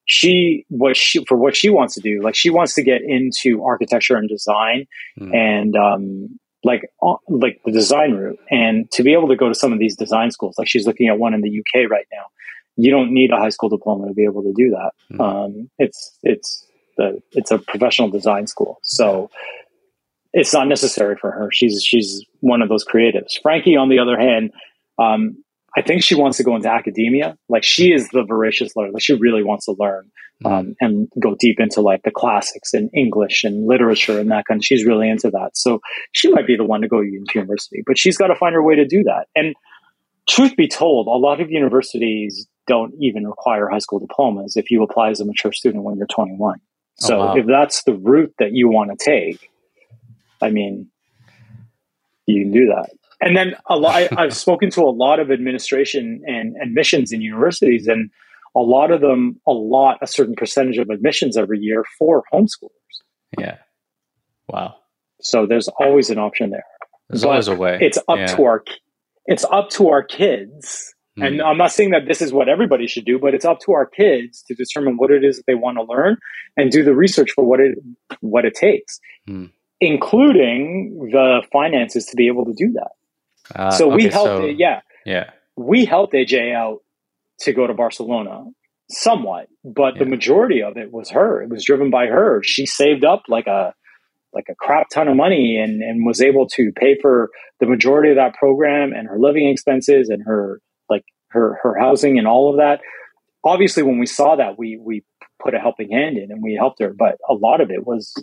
she, 0.06 0.64
what 0.68 0.96
she, 0.96 1.24
for 1.26 1.36
what 1.36 1.54
she 1.54 1.70
wants 1.70 1.94
to 1.94 2.00
do, 2.00 2.20
like 2.20 2.34
she 2.34 2.50
wants 2.50 2.74
to 2.74 2.82
get 2.82 3.02
into 3.02 3.62
architecture 3.64 4.16
and 4.16 4.28
design 4.28 4.86
mm. 5.20 5.32
and, 5.34 5.76
um, 5.76 6.40
like, 6.64 6.82
uh, 7.00 7.14
like 7.28 7.60
the 7.64 7.70
design 7.70 8.14
route. 8.14 8.40
And 8.50 8.90
to 8.92 9.04
be 9.04 9.12
able 9.12 9.28
to 9.28 9.36
go 9.36 9.48
to 9.48 9.54
some 9.54 9.72
of 9.72 9.78
these 9.78 9.96
design 9.96 10.32
schools, 10.32 10.56
like 10.58 10.68
she's 10.68 10.86
looking 10.86 11.08
at 11.08 11.18
one 11.18 11.32
in 11.32 11.42
the 11.42 11.60
UK 11.60 11.88
right 11.88 12.06
now, 12.12 12.24
you 12.76 12.90
don't 12.90 13.12
need 13.12 13.30
a 13.30 13.36
high 13.36 13.50
school 13.50 13.68
diploma 13.68 14.08
to 14.08 14.14
be 14.14 14.24
able 14.24 14.42
to 14.42 14.52
do 14.52 14.70
that. 14.70 14.90
Mm. 15.12 15.20
Um, 15.20 15.70
it's, 15.78 16.18
it's, 16.24 16.66
the, 16.96 17.22
it's 17.32 17.52
a 17.52 17.58
professional 17.58 18.10
design 18.10 18.48
school. 18.48 18.80
So, 18.82 19.30
it's 20.32 20.52
not 20.52 20.68
necessary 20.68 21.16
for 21.16 21.30
her. 21.30 21.50
She's 21.52 21.82
she's 21.82 22.24
one 22.40 22.62
of 22.62 22.68
those 22.68 22.84
creatives. 22.84 23.40
Frankie, 23.42 23.76
on 23.76 23.88
the 23.88 23.98
other 23.98 24.18
hand, 24.18 24.52
um, 24.98 25.42
I 25.76 25.82
think 25.82 26.02
she 26.02 26.14
wants 26.14 26.36
to 26.38 26.44
go 26.44 26.56
into 26.56 26.70
academia. 26.70 27.36
Like 27.48 27.64
she 27.64 27.92
is 27.92 28.08
the 28.10 28.24
voracious 28.24 28.74
learner. 28.76 28.92
Like 28.92 29.02
she 29.02 29.14
really 29.14 29.42
wants 29.42 29.66
to 29.66 29.76
learn 29.78 30.10
um, 30.44 30.74
and 30.80 31.08
go 31.20 31.36
deep 31.38 31.60
into 31.60 31.80
like 31.80 32.02
the 32.02 32.10
classics 32.10 32.74
and 32.74 32.90
English 32.94 33.44
and 33.44 33.66
literature 33.66 34.18
and 34.18 34.30
that 34.30 34.44
kind. 34.46 34.60
Of, 34.60 34.64
she's 34.64 34.84
really 34.84 35.08
into 35.08 35.30
that. 35.30 35.50
So 35.54 35.80
she 36.12 36.30
might 36.30 36.46
be 36.46 36.56
the 36.56 36.64
one 36.64 36.82
to 36.82 36.88
go 36.88 37.00
into 37.00 37.32
university, 37.34 37.82
but 37.86 37.98
she's 37.98 38.16
got 38.16 38.28
to 38.28 38.36
find 38.36 38.54
her 38.54 38.62
way 38.62 38.74
to 38.74 38.86
do 38.86 39.02
that. 39.04 39.28
And 39.34 39.54
truth 40.28 40.56
be 40.56 40.68
told, 40.68 41.06
a 41.06 41.10
lot 41.10 41.40
of 41.40 41.50
universities 41.50 42.46
don't 42.66 42.94
even 43.00 43.26
require 43.26 43.68
high 43.68 43.78
school 43.78 43.98
diplomas 43.98 44.56
if 44.56 44.70
you 44.70 44.82
apply 44.82 45.10
as 45.10 45.20
a 45.20 45.24
mature 45.24 45.52
student 45.52 45.84
when 45.84 45.96
you're 45.96 46.06
21. 46.06 46.60
So 46.96 47.16
oh, 47.16 47.26
wow. 47.26 47.36
if 47.36 47.46
that's 47.46 47.82
the 47.84 47.94
route 47.94 48.34
that 48.38 48.52
you 48.52 48.68
want 48.68 48.96
to 48.96 49.04
take, 49.04 49.50
I 50.42 50.50
mean, 50.50 50.88
you 52.26 52.42
can 52.42 52.52
do 52.52 52.66
that. 52.66 52.90
And 53.20 53.36
then 53.36 53.54
a 53.68 53.76
lot, 53.76 53.94
I, 53.94 54.08
I've 54.16 54.34
spoken 54.34 54.70
to 54.70 54.82
a 54.82 54.90
lot 54.90 55.20
of 55.20 55.30
administration 55.30 56.22
and 56.26 56.56
admissions 56.60 57.12
in 57.12 57.20
universities, 57.20 57.86
and 57.86 58.10
a 58.56 58.60
lot 58.60 58.90
of 58.90 59.00
them 59.00 59.40
a 59.46 59.52
lot 59.52 59.98
a 60.02 60.06
certain 60.06 60.34
percentage 60.34 60.78
of 60.78 60.90
admissions 60.90 61.36
every 61.36 61.60
year 61.60 61.84
for 61.98 62.24
homeschoolers. 62.32 62.70
Yeah. 63.38 63.58
Wow. 64.48 64.76
So 65.20 65.46
there's 65.46 65.68
always 65.68 66.10
an 66.10 66.18
option 66.18 66.50
there. 66.50 66.64
There's 67.08 67.22
but 67.22 67.28
always 67.28 67.48
a 67.48 67.54
way. 67.54 67.78
It's 67.80 67.98
up 68.08 68.18
yeah. 68.18 68.26
to 68.26 68.44
our 68.44 68.64
it's 69.26 69.44
up 69.44 69.70
to 69.70 69.88
our 69.90 70.02
kids. 70.02 70.92
Mm. 71.16 71.26
And 71.26 71.42
I'm 71.42 71.58
not 71.58 71.70
saying 71.70 71.90
that 71.90 72.06
this 72.08 72.22
is 72.22 72.32
what 72.32 72.48
everybody 72.48 72.88
should 72.88 73.04
do, 73.04 73.18
but 73.20 73.34
it's 73.34 73.44
up 73.44 73.60
to 73.66 73.72
our 73.72 73.86
kids 73.86 74.42
to 74.48 74.54
determine 74.54 74.96
what 74.96 75.10
it 75.10 75.22
is 75.22 75.36
that 75.36 75.46
they 75.46 75.54
want 75.54 75.78
to 75.78 75.84
learn 75.84 76.16
and 76.56 76.72
do 76.72 76.82
the 76.82 76.94
research 76.94 77.30
for 77.30 77.44
what 77.44 77.60
it 77.60 77.78
what 78.20 78.44
it 78.44 78.54
takes. 78.54 78.98
Mm 79.28 79.52
including 79.82 81.10
the 81.10 81.42
finances 81.52 82.06
to 82.06 82.16
be 82.16 82.28
able 82.28 82.44
to 82.44 82.52
do 82.52 82.72
that. 82.72 82.92
Uh, 83.60 83.70
so 83.72 83.88
we 83.88 84.04
helped, 84.04 84.28
so, 84.28 84.44
yeah, 84.44 84.80
yeah, 85.04 85.30
we 85.56 85.84
helped 85.84 86.14
AJ 86.14 86.54
out 86.54 86.78
to 87.40 87.52
go 87.52 87.66
to 87.66 87.74
Barcelona 87.74 88.44
somewhat, 88.88 89.48
but 89.64 89.94
yeah. 89.94 90.04
the 90.04 90.06
majority 90.06 90.62
of 90.62 90.76
it 90.76 90.92
was 90.92 91.10
her. 91.10 91.42
It 91.42 91.50
was 91.50 91.64
driven 91.64 91.90
by 91.90 92.06
her. 92.06 92.42
She 92.44 92.64
saved 92.64 93.04
up 93.04 93.24
like 93.28 93.48
a 93.48 93.74
like 94.32 94.46
a 94.48 94.54
crap 94.54 94.88
ton 94.88 95.08
of 95.08 95.16
money 95.16 95.60
and, 95.62 95.82
and 95.82 96.06
was 96.06 96.22
able 96.22 96.46
to 96.48 96.72
pay 96.74 96.96
for 97.02 97.28
the 97.60 97.66
majority 97.66 98.10
of 98.10 98.16
that 98.16 98.34
program 98.34 98.92
and 98.94 99.06
her 99.08 99.18
living 99.18 99.48
expenses 99.48 100.08
and 100.08 100.22
her 100.24 100.60
like 100.88 101.04
her 101.30 101.58
her 101.64 101.76
housing 101.76 102.18
and 102.18 102.28
all 102.28 102.50
of 102.50 102.58
that. 102.58 102.80
Obviously, 103.44 103.82
when 103.82 103.98
we 103.98 104.06
saw 104.06 104.36
that, 104.36 104.56
we 104.56 104.78
we 104.80 105.02
put 105.42 105.54
a 105.54 105.58
helping 105.58 105.90
hand 105.90 106.16
in 106.18 106.30
and 106.30 106.40
we 106.40 106.54
helped 106.54 106.80
her, 106.80 106.94
but 106.96 107.18
a 107.28 107.34
lot 107.34 107.60
of 107.60 107.72
it 107.72 107.84
was 107.84 108.14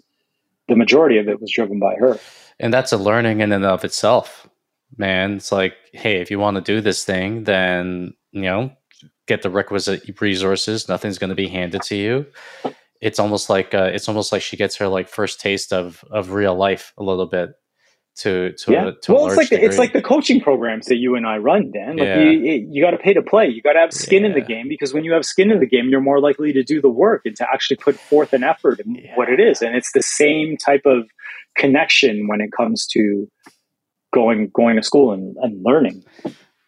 the 0.69 0.75
majority 0.75 1.17
of 1.17 1.27
it 1.27 1.41
was 1.41 1.51
driven 1.51 1.79
by 1.79 1.95
her. 1.95 2.17
And 2.59 2.73
that's 2.73 2.91
a 2.91 2.97
learning 2.97 3.41
in 3.41 3.51
and 3.51 3.65
of 3.65 3.83
itself 3.83 4.49
man. 4.97 5.35
It's 5.35 5.51
like, 5.51 5.75
hey, 5.93 6.21
if 6.21 6.31
you 6.31 6.39
want 6.39 6.55
to 6.55 6.61
do 6.61 6.81
this 6.81 7.03
thing, 7.03 7.43
then 7.43 8.13
you 8.31 8.43
know, 8.43 8.71
get 9.27 9.41
the 9.41 9.49
requisite 9.49 10.19
resources. 10.21 10.87
Nothing's 10.87 11.17
going 11.17 11.29
to 11.29 11.35
be 11.35 11.47
handed 11.47 11.81
to 11.83 11.95
you. 11.95 12.25
It's 13.01 13.19
almost 13.19 13.49
like 13.49 13.73
uh, 13.73 13.89
it's 13.93 14.09
almost 14.09 14.31
like 14.31 14.41
she 14.41 14.57
gets 14.57 14.75
her 14.77 14.87
like 14.87 15.07
first 15.07 15.39
taste 15.39 15.71
of 15.71 16.03
of 16.11 16.31
real 16.31 16.55
life 16.55 16.93
a 16.97 17.03
little 17.03 17.25
bit 17.25 17.51
to 18.19 18.51
to 18.53 18.71
yeah. 18.71 18.91
to 19.01 19.13
well, 19.13 19.27
it's 19.27 19.37
like 19.37 19.49
the, 19.49 19.63
it's 19.63 19.77
like 19.77 19.93
the 19.93 20.01
coaching 20.01 20.39
programs 20.41 20.85
that 20.87 20.97
you 20.97 21.15
and 21.15 21.25
I 21.27 21.37
run, 21.37 21.71
Dan. 21.71 21.97
Like 21.97 22.07
Yeah. 22.07 22.21
you, 22.23 22.67
you 22.71 22.81
got 22.83 22.91
to 22.91 22.97
pay 22.97 23.13
to 23.13 23.21
play. 23.21 23.47
You 23.47 23.61
got 23.61 23.73
to 23.73 23.79
have 23.79 23.93
skin 23.93 24.25
in 24.25 24.33
the 24.33 24.41
game 24.41 24.67
because 24.67 24.93
when 24.93 25.03
you 25.03 25.13
have 25.13 25.25
skin 25.25 25.51
in 25.51 25.59
the 25.59 25.65
game, 25.65 25.89
you're 25.89 26.01
more 26.01 26.19
likely 26.19 26.51
to 26.53 26.63
do 26.63 26.81
the 26.81 26.89
work 26.89 27.21
and 27.25 27.35
to 27.37 27.47
actually 27.51 27.77
put 27.77 27.95
forth 27.95 28.33
an 28.33 28.43
effort 28.43 28.79
in 28.79 28.95
Yeah. 28.95 29.15
what 29.15 29.29
it 29.29 29.39
is. 29.39 29.61
And 29.61 29.75
it's 29.75 29.91
the 29.93 30.01
same 30.03 30.57
type 30.57 30.85
of 30.85 31.07
connection 31.55 32.27
when 32.27 32.41
it 32.41 32.51
comes 32.51 32.85
to 32.87 33.27
going 34.13 34.49
going 34.53 34.75
to 34.75 34.83
school 34.83 35.11
and, 35.13 35.35
and 35.41 35.63
learning. 35.63 36.03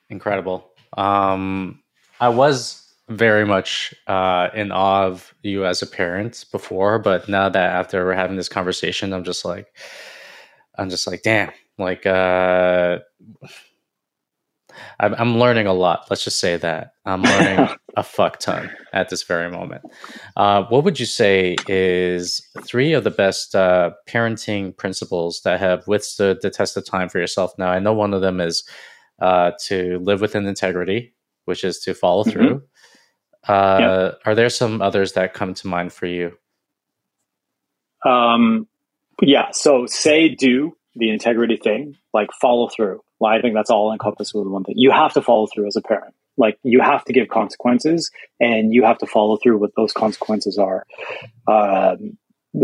incredible. 0.09 0.69
Um, 0.97 1.81
I 2.19 2.29
was 2.29 2.77
very 3.09 3.45
much 3.45 3.93
uh, 4.07 4.49
in 4.53 4.71
awe 4.71 5.05
of 5.05 5.33
you 5.43 5.65
as 5.65 5.81
a 5.81 5.87
parent 5.87 6.45
before, 6.51 6.99
but 6.99 7.27
now 7.27 7.49
that 7.49 7.71
after 7.73 8.05
we're 8.05 8.13
having 8.13 8.37
this 8.37 8.47
conversation, 8.49 9.11
I'm 9.11 9.23
just 9.23 9.43
like, 9.43 9.67
I'm 10.81 10.89
just 10.89 11.05
like, 11.07 11.21
damn, 11.21 11.51
like, 11.77 12.05
uh, 12.05 12.99
I'm, 14.99 15.13
I'm 15.15 15.37
learning 15.37 15.67
a 15.67 15.73
lot. 15.73 16.07
Let's 16.09 16.23
just 16.23 16.39
say 16.39 16.57
that 16.57 16.93
I'm 17.05 17.21
learning 17.21 17.69
a 17.97 18.03
fuck 18.03 18.39
ton 18.39 18.71
at 18.93 19.09
this 19.09 19.23
very 19.23 19.51
moment. 19.51 19.83
Uh, 20.35 20.63
what 20.63 20.83
would 20.83 20.99
you 20.99 21.05
say 21.05 21.55
is 21.67 22.41
three 22.63 22.93
of 22.93 23.03
the 23.03 23.11
best 23.11 23.53
uh, 23.55 23.91
parenting 24.07 24.75
principles 24.75 25.41
that 25.43 25.59
have 25.59 25.87
withstood 25.87 26.41
the 26.41 26.49
test 26.49 26.77
of 26.77 26.85
time 26.85 27.09
for 27.09 27.19
yourself? 27.19 27.53
Now, 27.57 27.69
I 27.69 27.79
know 27.79 27.93
one 27.93 28.13
of 28.13 28.21
them 28.21 28.41
is 28.41 28.63
uh, 29.21 29.51
to 29.65 29.99
live 29.99 30.19
within 30.21 30.45
integrity, 30.47 31.13
which 31.45 31.63
is 31.63 31.79
to 31.81 31.93
follow 31.93 32.23
Mhm. 32.23 32.31
through. 32.31 32.63
Uh, 33.47 34.11
Are 34.25 34.35
there 34.35 34.49
some 34.49 34.81
others 34.81 35.13
that 35.13 35.33
come 35.33 35.53
to 35.55 35.67
mind 35.67 35.93
for 35.93 36.05
you? 36.07 36.37
Um, 38.05 38.67
yeah. 39.21 39.51
So 39.51 39.85
say 39.85 40.29
do 40.29 40.75
the 40.95 41.09
integrity 41.09 41.57
thing, 41.57 41.95
like 42.13 42.29
follow 42.39 42.69
through. 42.69 43.01
Well, 43.19 43.31
I 43.31 43.41
think 43.41 43.53
that's 43.53 43.69
all 43.69 43.93
encompassed 43.93 44.33
with 44.33 44.47
one 44.47 44.63
thing. 44.63 44.75
You 44.77 44.91
have 44.91 45.13
to 45.13 45.21
follow 45.21 45.47
through 45.47 45.67
as 45.67 45.75
a 45.75 45.81
parent. 45.81 46.15
Like 46.37 46.57
you 46.63 46.81
have 46.81 47.05
to 47.05 47.13
give 47.13 47.27
consequences, 47.27 48.09
and 48.39 48.73
you 48.73 48.83
have 48.83 48.97
to 48.99 49.05
follow 49.05 49.37
through 49.37 49.57
what 49.57 49.71
those 49.75 49.93
consequences 49.93 50.57
are. 50.57 50.85
Um, 51.47 52.17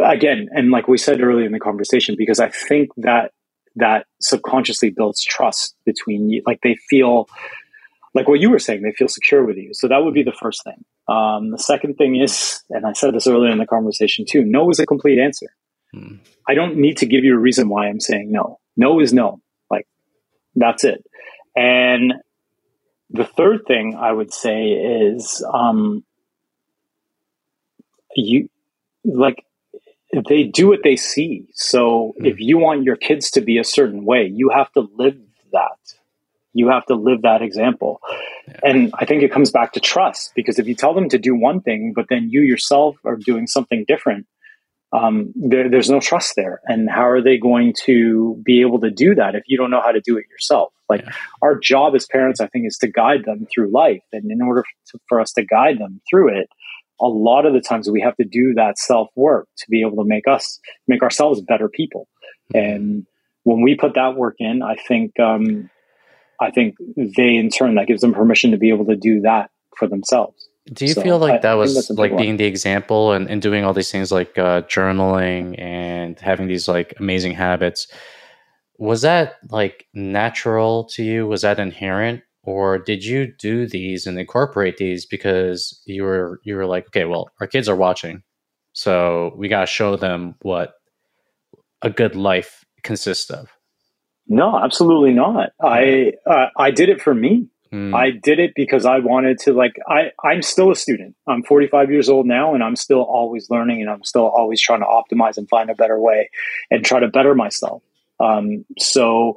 again, 0.04 0.50
and 0.52 0.72
like 0.72 0.88
we 0.88 0.98
said 0.98 1.22
earlier 1.22 1.46
in 1.46 1.52
the 1.52 1.60
conversation, 1.60 2.16
because 2.18 2.40
I 2.40 2.50
think 2.50 2.90
that 2.98 3.32
that 3.76 4.08
subconsciously 4.22 4.90
builds 4.90 5.24
trust 5.24 5.76
between 5.86 6.30
you. 6.30 6.42
Like 6.46 6.60
they 6.64 6.76
feel 6.90 7.28
like 8.14 8.28
what 8.28 8.40
you 8.40 8.50
were 8.50 8.60
saying, 8.60 8.82
they 8.82 8.92
feel 8.92 9.08
secure 9.08 9.46
with 9.46 9.58
you. 9.58 9.70
So 9.74 9.88
that 9.88 10.04
would 10.04 10.14
be 10.14 10.24
the 10.24 10.32
first 10.32 10.64
thing. 10.64 10.84
Um, 11.08 11.52
the 11.52 11.60
second 11.60 11.96
thing 11.96 12.20
is, 12.20 12.64
and 12.70 12.86
I 12.86 12.94
said 12.94 13.14
this 13.14 13.28
earlier 13.28 13.52
in 13.52 13.60
the 13.60 13.68
conversation 13.68 14.26
too, 14.28 14.44
no 14.44 14.70
is 14.72 14.80
a 14.80 14.86
complete 14.86 15.20
answer. 15.20 15.48
Hmm. 15.94 16.16
I 16.48 16.54
don't 16.54 16.78
need 16.78 16.98
to 16.98 17.06
give 17.06 17.24
you 17.24 17.36
a 17.36 17.40
reason 17.40 17.70
why 17.70 17.88
I'm 17.88 18.00
saying 18.00 18.32
no. 18.32 18.60
No 18.76 19.00
is 19.00 19.14
no. 19.14 19.42
Like 19.70 19.88
that's 20.56 20.84
it. 20.84 21.06
And 21.56 22.14
the 23.10 23.26
third 23.26 23.66
thing 23.68 23.96
I 23.96 24.12
would 24.12 24.34
say 24.34 24.70
is 24.72 25.46
um, 25.54 26.04
you 28.16 28.50
like 29.04 29.44
they 30.30 30.44
do 30.44 30.68
what 30.68 30.80
they 30.84 30.96
see. 30.96 31.48
So 31.54 32.14
Hmm. 32.18 32.26
if 32.26 32.40
you 32.40 32.58
want 32.58 32.84
your 32.84 32.96
kids 32.96 33.32
to 33.32 33.42
be 33.42 33.58
a 33.58 33.64
certain 33.64 34.06
way, 34.06 34.26
you 34.34 34.50
have 34.50 34.72
to 34.74 34.90
live 34.96 35.18
that. 35.52 35.80
You 36.54 36.70
have 36.70 36.86
to 36.88 36.96
live 36.96 37.22
that 37.22 37.42
example. 37.42 38.02
Yeah. 38.48 38.60
And 38.64 38.92
I 38.98 39.06
think 39.06 39.22
it 39.22 39.32
comes 39.32 39.52
back 39.52 39.74
to 39.74 39.80
trust 39.80 40.32
because 40.36 40.58
if 40.58 40.68
you 40.68 40.74
tell 40.76 40.94
them 40.94 41.08
to 41.10 41.20
do 41.20 41.36
one 41.36 41.62
thing, 41.62 41.94
but 41.96 42.08
then 42.10 42.30
you 42.30 42.42
yourself 42.42 42.96
are 43.06 43.16
doing 43.16 43.46
something 43.48 43.86
different, 43.88 44.26
um, 44.94 45.34
there, 45.36 45.70
there's 45.70 45.90
no 45.90 46.00
trust 46.00 46.34
there. 46.36 46.62
And 46.66 46.90
how 46.90 47.08
are 47.08 47.22
they 47.22 47.38
going 47.38 47.74
to 47.86 48.42
be 48.46 48.62
able 48.62 48.80
to 48.82 48.90
do 48.90 49.16
that 49.16 49.36
if 49.36 49.44
you 49.48 49.58
don't 49.58 49.70
know 49.72 49.82
how 49.82 49.92
to 49.92 50.02
do 50.02 50.18
it 50.18 50.26
yourself? 50.30 50.74
Like 50.90 51.02
Yeah. 51.02 51.12
our 51.42 51.60
job 51.60 51.96
as 51.96 52.06
parents, 52.06 52.40
I 52.40 52.48
think, 52.48 52.66
is 52.66 52.78
to 52.78 52.88
guide 52.88 53.26
them 53.26 53.48
through 53.54 53.70
life. 53.72 54.04
And 54.14 54.32
in 54.32 54.42
order 54.42 54.64
to, 54.92 55.00
for 55.10 55.20
us 55.20 55.34
to 55.34 55.44
guide 55.44 55.80
them 55.80 56.00
through 56.10 56.40
it, 56.40 56.50
a 57.00 57.08
lot 57.08 57.46
of 57.46 57.54
the 57.54 57.62
times 57.62 57.90
we 57.90 58.02
have 58.02 58.16
to 58.16 58.24
do 58.24 58.54
that 58.56 58.80
self 58.80 59.10
work 59.16 59.48
to 59.58 59.66
be 59.70 59.82
able 59.82 60.04
to 60.04 60.08
make 60.08 60.28
us 60.28 60.60
make 60.88 61.04
ourselves 61.04 61.42
better 61.42 61.70
people. 61.70 62.08
And 62.56 63.06
when 63.44 63.62
we 63.62 63.76
put 63.76 63.94
that 63.96 64.16
work 64.16 64.36
in, 64.40 64.64
I 64.64 64.76
think 64.88 65.20
um, 65.20 65.70
I 66.40 66.50
think 66.52 66.76
they 66.96 67.36
in 67.36 67.50
turn 67.50 67.76
that 67.76 67.88
gives 67.88 68.02
them 68.02 68.14
permission 68.14 68.52
to 68.52 68.58
be 68.58 68.70
able 68.70 68.86
to 68.86 68.96
do 68.96 69.22
that 69.22 69.52
for 69.78 69.88
themselves. 69.88 70.47
Do 70.74 70.86
you 70.86 70.94
So, 70.94 71.02
feel 71.02 71.18
like 71.20 71.36
I- 71.36 71.40
that 71.40 71.54
was 71.54 71.76
that's 71.76 71.90
a 71.90 71.94
big 71.94 72.00
like 72.00 72.12
one. 72.12 72.22
being 72.22 72.38
the 72.38 72.46
example 72.46 73.14
and, 73.14 73.30
and 73.30 73.42
doing 73.42 73.64
all 73.66 73.74
these 73.74 73.92
things 73.92 74.12
like 74.12 74.38
uh, 74.38 74.62
journaling 74.64 75.60
and 75.60 76.20
having 76.20 76.48
these 76.48 76.68
like 76.68 76.94
amazing 77.00 77.34
habits? 77.34 77.88
Was 78.80 79.02
that 79.02 79.36
like 79.50 79.86
natural 79.94 80.84
to 80.94 81.04
you? 81.04 81.28
Was 81.28 81.42
that 81.42 81.60
inherent? 81.60 82.22
Or 82.44 82.78
did 82.78 83.04
you 83.04 83.34
do 83.40 83.68
these 83.68 84.08
and 84.08 84.18
incorporate 84.20 84.78
these 84.78 85.06
because 85.06 85.82
you 85.86 86.04
were 86.04 86.40
you 86.44 86.56
were 86.56 86.66
like, 86.66 86.88
okay, 86.88 87.06
well, 87.06 87.30
our 87.42 87.48
kids 87.48 87.68
are 87.68 87.76
watching, 87.76 88.24
so 88.74 89.34
we 89.38 89.48
gotta 89.50 89.66
show 89.68 89.96
them 89.98 90.36
what 90.42 90.74
a 91.82 91.90
good 91.90 92.16
life 92.16 92.64
consists 92.84 93.30
of. 93.30 93.50
No, 94.28 94.58
absolutely 94.58 95.12
not. 95.14 95.50
I 95.62 96.14
uh, 96.30 96.48
I 96.58 96.72
did 96.72 96.88
it 96.90 97.02
for 97.02 97.14
me. 97.14 97.48
Mm, 97.72 97.94
I 97.96 98.12
did 98.12 98.40
it 98.40 98.54
because 98.56 98.86
I 98.86 99.00
wanted 99.00 99.40
to 99.40 99.54
like 99.54 99.78
I 99.88 100.12
I'm 100.24 100.42
still 100.42 100.72
a 100.72 100.76
student. 100.76 101.16
I'm 101.28 101.44
45 101.44 101.92
years 101.92 102.10
old 102.10 102.26
now 102.26 102.54
and 102.54 102.64
I'm 102.64 102.76
still 102.76 103.02
always 103.02 103.50
learning 103.50 103.82
and 103.82 103.90
I'm 103.90 104.04
still 104.04 104.28
always 104.28 104.62
trying 104.62 104.80
to 104.82 104.86
optimize 104.86 105.38
and 105.38 105.48
find 105.50 105.70
a 105.70 105.76
better 105.76 106.00
way 106.00 106.30
and 106.72 106.84
try 106.86 107.00
to 107.00 107.08
better 107.08 107.36
myself. 107.36 107.82
Um, 108.20 108.66
so 108.80 109.36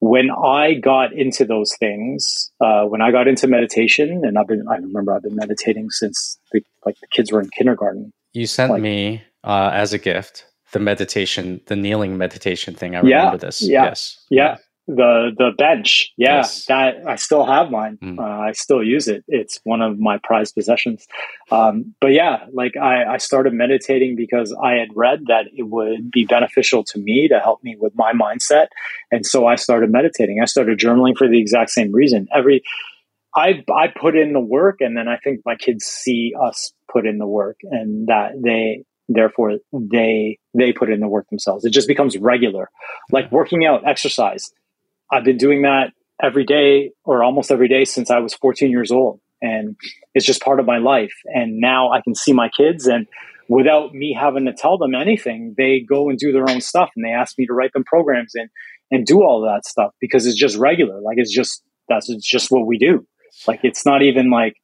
when 0.00 0.30
I 0.30 0.74
got 0.74 1.12
into 1.12 1.44
those 1.44 1.74
things, 1.76 2.50
uh, 2.60 2.84
when 2.84 3.00
I 3.00 3.10
got 3.12 3.28
into 3.28 3.46
meditation 3.46 4.22
and 4.24 4.38
I've 4.38 4.46
been 4.48 4.66
I 4.68 4.76
remember 4.76 5.14
I've 5.14 5.22
been 5.22 5.36
meditating 5.36 5.90
since 5.90 6.38
the, 6.52 6.62
like 6.84 6.98
the 7.00 7.06
kids 7.08 7.32
were 7.32 7.40
in 7.40 7.50
kindergarten. 7.50 8.12
you 8.32 8.46
sent 8.46 8.72
like- 8.72 8.82
me 8.82 9.22
uh, 9.44 9.70
as 9.72 9.92
a 9.92 9.98
gift 9.98 10.44
the 10.72 10.80
meditation, 10.80 11.60
the 11.66 11.76
kneeling 11.76 12.18
meditation 12.18 12.74
thing. 12.74 12.96
I 12.96 13.02
Yeah, 13.02 13.18
remember 13.18 13.38
this. 13.38 13.62
yeah, 13.62 13.84
Yes. 13.84 14.18
Yeah. 14.30 14.56
The 14.88 15.32
the 15.36 15.50
bench, 15.58 16.12
yeah, 16.16 16.36
Yes. 16.36 16.66
that 16.66 16.98
I 17.08 17.16
still 17.16 17.44
have 17.44 17.72
mine. 17.72 17.98
Mm. 18.00 18.20
Uh, 18.20 18.22
I 18.22 18.52
still 18.52 18.84
use 18.84 19.08
it. 19.08 19.24
It's 19.26 19.58
one 19.64 19.82
of 19.82 19.98
my 19.98 20.18
prized 20.22 20.54
possessions. 20.54 21.06
Um, 21.50 21.94
but 22.00 22.12
yeah, 22.12 22.46
like 22.52 22.76
I, 22.76 23.04
I 23.14 23.16
started 23.16 23.52
meditating 23.52 24.14
because 24.14 24.56
I 24.62 24.74
had 24.74 24.88
read 24.94 25.24
that 25.26 25.46
it 25.52 25.64
would 25.64 26.10
be 26.12 26.24
beneficial 26.24 26.84
to 26.84 27.00
me 27.00 27.26
to 27.28 27.40
help 27.40 27.64
me 27.64 27.76
with 27.80 27.94
my 27.96 28.12
mindset, 28.12 28.68
and 29.10 29.26
so 29.26 29.46
I 29.46 29.56
started 29.56 29.90
meditating. 29.90 30.38
I 30.40 30.44
started 30.44 30.78
journaling 30.78 31.16
for 31.16 31.26
the 31.28 31.40
exact 31.40 31.70
same 31.70 31.90
reason. 31.92 32.28
Every 32.32 32.62
I 33.34 33.64
I 33.74 33.88
put 33.88 34.16
in 34.16 34.32
the 34.32 34.40
work, 34.40 34.76
and 34.80 34.96
then 34.96 35.08
I 35.08 35.16
think 35.16 35.40
my 35.44 35.56
kids 35.56 35.84
see 35.84 36.32
us 36.40 36.72
put 36.92 37.06
in 37.06 37.18
the 37.18 37.26
work, 37.26 37.56
and 37.64 38.06
that 38.06 38.32
they 38.40 38.84
therefore 39.08 39.58
they 39.72 40.38
they 40.54 40.72
put 40.72 40.90
in 40.90 41.00
the 41.00 41.08
work 41.08 41.28
themselves. 41.28 41.64
It 41.64 41.70
just 41.70 41.88
becomes 41.88 42.16
regular, 42.16 42.70
like 43.10 43.32
working 43.32 43.66
out, 43.66 43.86
exercise. 43.86 44.52
I've 45.10 45.24
been 45.24 45.36
doing 45.36 45.62
that 45.62 45.92
every 46.22 46.44
day 46.44 46.92
or 47.04 47.22
almost 47.22 47.50
every 47.50 47.68
day 47.68 47.84
since 47.84 48.10
I 48.10 48.18
was 48.18 48.34
14 48.34 48.70
years 48.70 48.90
old. 48.90 49.20
And 49.42 49.76
it's 50.14 50.26
just 50.26 50.42
part 50.42 50.60
of 50.60 50.66
my 50.66 50.78
life. 50.78 51.12
And 51.26 51.60
now 51.60 51.92
I 51.92 52.00
can 52.00 52.14
see 52.14 52.32
my 52.32 52.48
kids 52.48 52.86
and 52.86 53.06
without 53.48 53.94
me 53.94 54.16
having 54.18 54.46
to 54.46 54.52
tell 54.52 54.78
them 54.78 54.94
anything, 54.94 55.54
they 55.56 55.80
go 55.80 56.08
and 56.08 56.18
do 56.18 56.32
their 56.32 56.48
own 56.48 56.60
stuff 56.60 56.90
and 56.96 57.04
they 57.04 57.10
ask 57.10 57.38
me 57.38 57.46
to 57.46 57.52
write 57.52 57.72
them 57.72 57.84
programs 57.84 58.34
and, 58.34 58.48
and 58.90 59.06
do 59.06 59.22
all 59.22 59.42
that 59.42 59.66
stuff 59.66 59.92
because 60.00 60.26
it's 60.26 60.38
just 60.38 60.56
regular. 60.56 61.00
Like 61.00 61.18
it's 61.18 61.32
just, 61.32 61.62
that's 61.88 62.10
it's 62.10 62.28
just 62.28 62.50
what 62.50 62.66
we 62.66 62.78
do. 62.78 63.06
Like 63.46 63.60
it's 63.62 63.84
not 63.84 64.02
even 64.02 64.30
like 64.30 64.56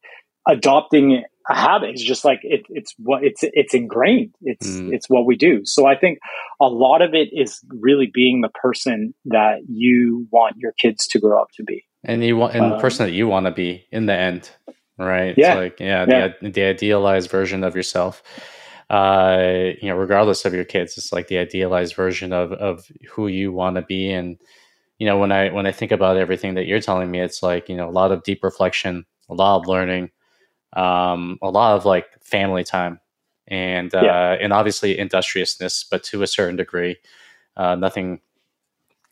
adopting 0.47 1.23
a 1.49 1.55
habit. 1.55 1.89
It's 1.91 2.03
just 2.03 2.23
like 2.23 2.39
it, 2.43 2.65
it's 2.69 2.93
what 2.97 3.23
it's 3.23 3.41
it's 3.43 3.73
ingrained. 3.73 4.33
It's 4.41 4.67
Mm. 4.67 4.93
it's 4.93 5.09
what 5.09 5.25
we 5.25 5.35
do. 5.35 5.61
So 5.65 5.85
I 5.85 5.95
think 5.97 6.19
a 6.61 6.67
lot 6.67 7.01
of 7.01 7.13
it 7.13 7.29
is 7.33 7.59
really 7.69 8.09
being 8.13 8.41
the 8.41 8.49
person 8.49 9.13
that 9.25 9.59
you 9.67 10.27
want 10.31 10.55
your 10.57 10.73
kids 10.79 11.07
to 11.07 11.19
grow 11.19 11.41
up 11.41 11.49
to 11.57 11.63
be. 11.63 11.83
and 12.05 12.23
you 12.23 12.37
want 12.37 12.53
and 12.55 12.71
the 12.71 12.75
Um, 12.75 12.81
person 12.81 13.05
that 13.05 13.13
you 13.13 13.27
want 13.27 13.45
to 13.45 13.51
be 13.51 13.85
in 13.91 14.05
the 14.05 14.13
end 14.13 14.49
right 14.97 15.33
Yeah. 15.37 15.53
it's 15.53 15.57
like 15.63 15.79
yeah, 15.79 16.05
Yeah. 16.07 16.27
The, 16.41 16.49
the 16.51 16.63
idealized 16.63 17.29
version 17.31 17.63
of 17.63 17.75
yourself 17.75 18.21
uh 18.89 19.71
you 19.81 19.87
know 19.89 19.95
regardless 19.95 20.45
of 20.45 20.53
your 20.53 20.65
kids 20.65 20.97
it's 20.97 21.11
like 21.13 21.27
the 21.27 21.37
idealized 21.37 21.95
version 21.95 22.33
of 22.33 22.51
of 22.51 22.85
who 23.11 23.27
you 23.27 23.51
want 23.51 23.75
to 23.77 23.81
be 23.81 24.11
and 24.11 24.37
you 24.99 25.07
know 25.07 25.17
when 25.17 25.31
i 25.31 25.49
when 25.49 25.65
i 25.65 25.71
think 25.71 25.91
about 25.91 26.17
everything 26.17 26.55
that 26.55 26.65
you're 26.67 26.81
telling 26.81 27.09
me 27.09 27.19
it's 27.19 27.41
like 27.41 27.69
you 27.69 27.75
know 27.77 27.89
a 27.89 27.91
lot 28.01 28.11
of 28.11 28.23
deep 28.23 28.43
reflection 28.43 29.05
a 29.29 29.33
lot 29.33 29.57
of 29.57 29.67
learning 29.67 30.11
um 30.75 31.37
a 31.41 31.49
lot 31.49 31.75
of 31.75 31.85
like 31.85 32.07
family 32.23 32.63
time 32.63 32.99
and 33.47 33.93
uh 33.93 34.01
Yeah. 34.01 34.31
and 34.39 34.53
obviously 34.53 34.97
industriousness 34.97 35.85
but 35.89 36.03
to 36.05 36.23
a 36.23 36.27
certain 36.27 36.55
degree 36.55 36.97
uh 37.57 37.75
nothing 37.75 38.21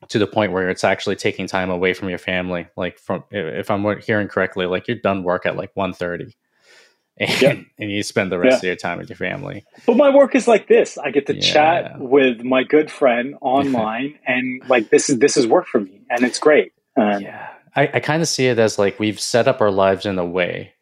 to 0.09 0.19
the 0.19 0.27
point 0.27 0.51
where 0.51 0.69
it's 0.69 0.83
actually 0.83 1.15
taking 1.15 1.47
time 1.47 1.69
away 1.69 1.93
from 1.93 2.09
your 2.09 2.17
family. 2.17 2.67
Like 2.75 2.97
from 2.99 3.23
if 3.31 3.69
I'm 3.69 3.99
hearing 4.01 4.27
correctly, 4.27 4.65
like 4.65 4.87
you're 4.87 4.97
done 4.97 5.23
work 5.23 5.45
at 5.45 5.55
like 5.55 5.73
1.30 5.75 6.33
and, 7.17 7.41
yeah. 7.41 7.55
and 7.77 7.91
you 7.91 8.03
spend 8.03 8.31
the 8.31 8.39
rest 8.39 8.53
yeah. 8.53 8.57
of 8.57 8.63
your 8.63 8.75
time 8.75 8.97
with 8.97 9.09
your 9.09 9.17
family. 9.17 9.63
But 9.85 9.97
my 9.97 10.09
work 10.09 10.33
is 10.33 10.47
like 10.47 10.67
this. 10.67 10.97
I 10.97 11.11
get 11.11 11.27
to 11.27 11.35
yeah. 11.35 11.41
chat 11.41 11.99
with 11.99 12.43
my 12.43 12.63
good 12.63 12.89
friend 12.89 13.35
online 13.41 14.17
and 14.25 14.61
like 14.67 14.89
this 14.89 15.09
is 15.09 15.19
this 15.19 15.37
is 15.37 15.45
work 15.45 15.67
for 15.67 15.81
me 15.81 16.01
and 16.09 16.23
it's 16.23 16.39
great. 16.39 16.73
And 16.95 17.23
yeah. 17.23 17.49
I, 17.75 17.89
I 17.93 17.99
kind 17.99 18.21
of 18.21 18.27
see 18.27 18.47
it 18.47 18.59
as 18.59 18.79
like 18.79 18.99
we've 18.99 19.19
set 19.19 19.47
up 19.47 19.61
our 19.61 19.71
lives 19.71 20.05
in 20.05 20.17
a 20.17 20.25
way 20.25 20.73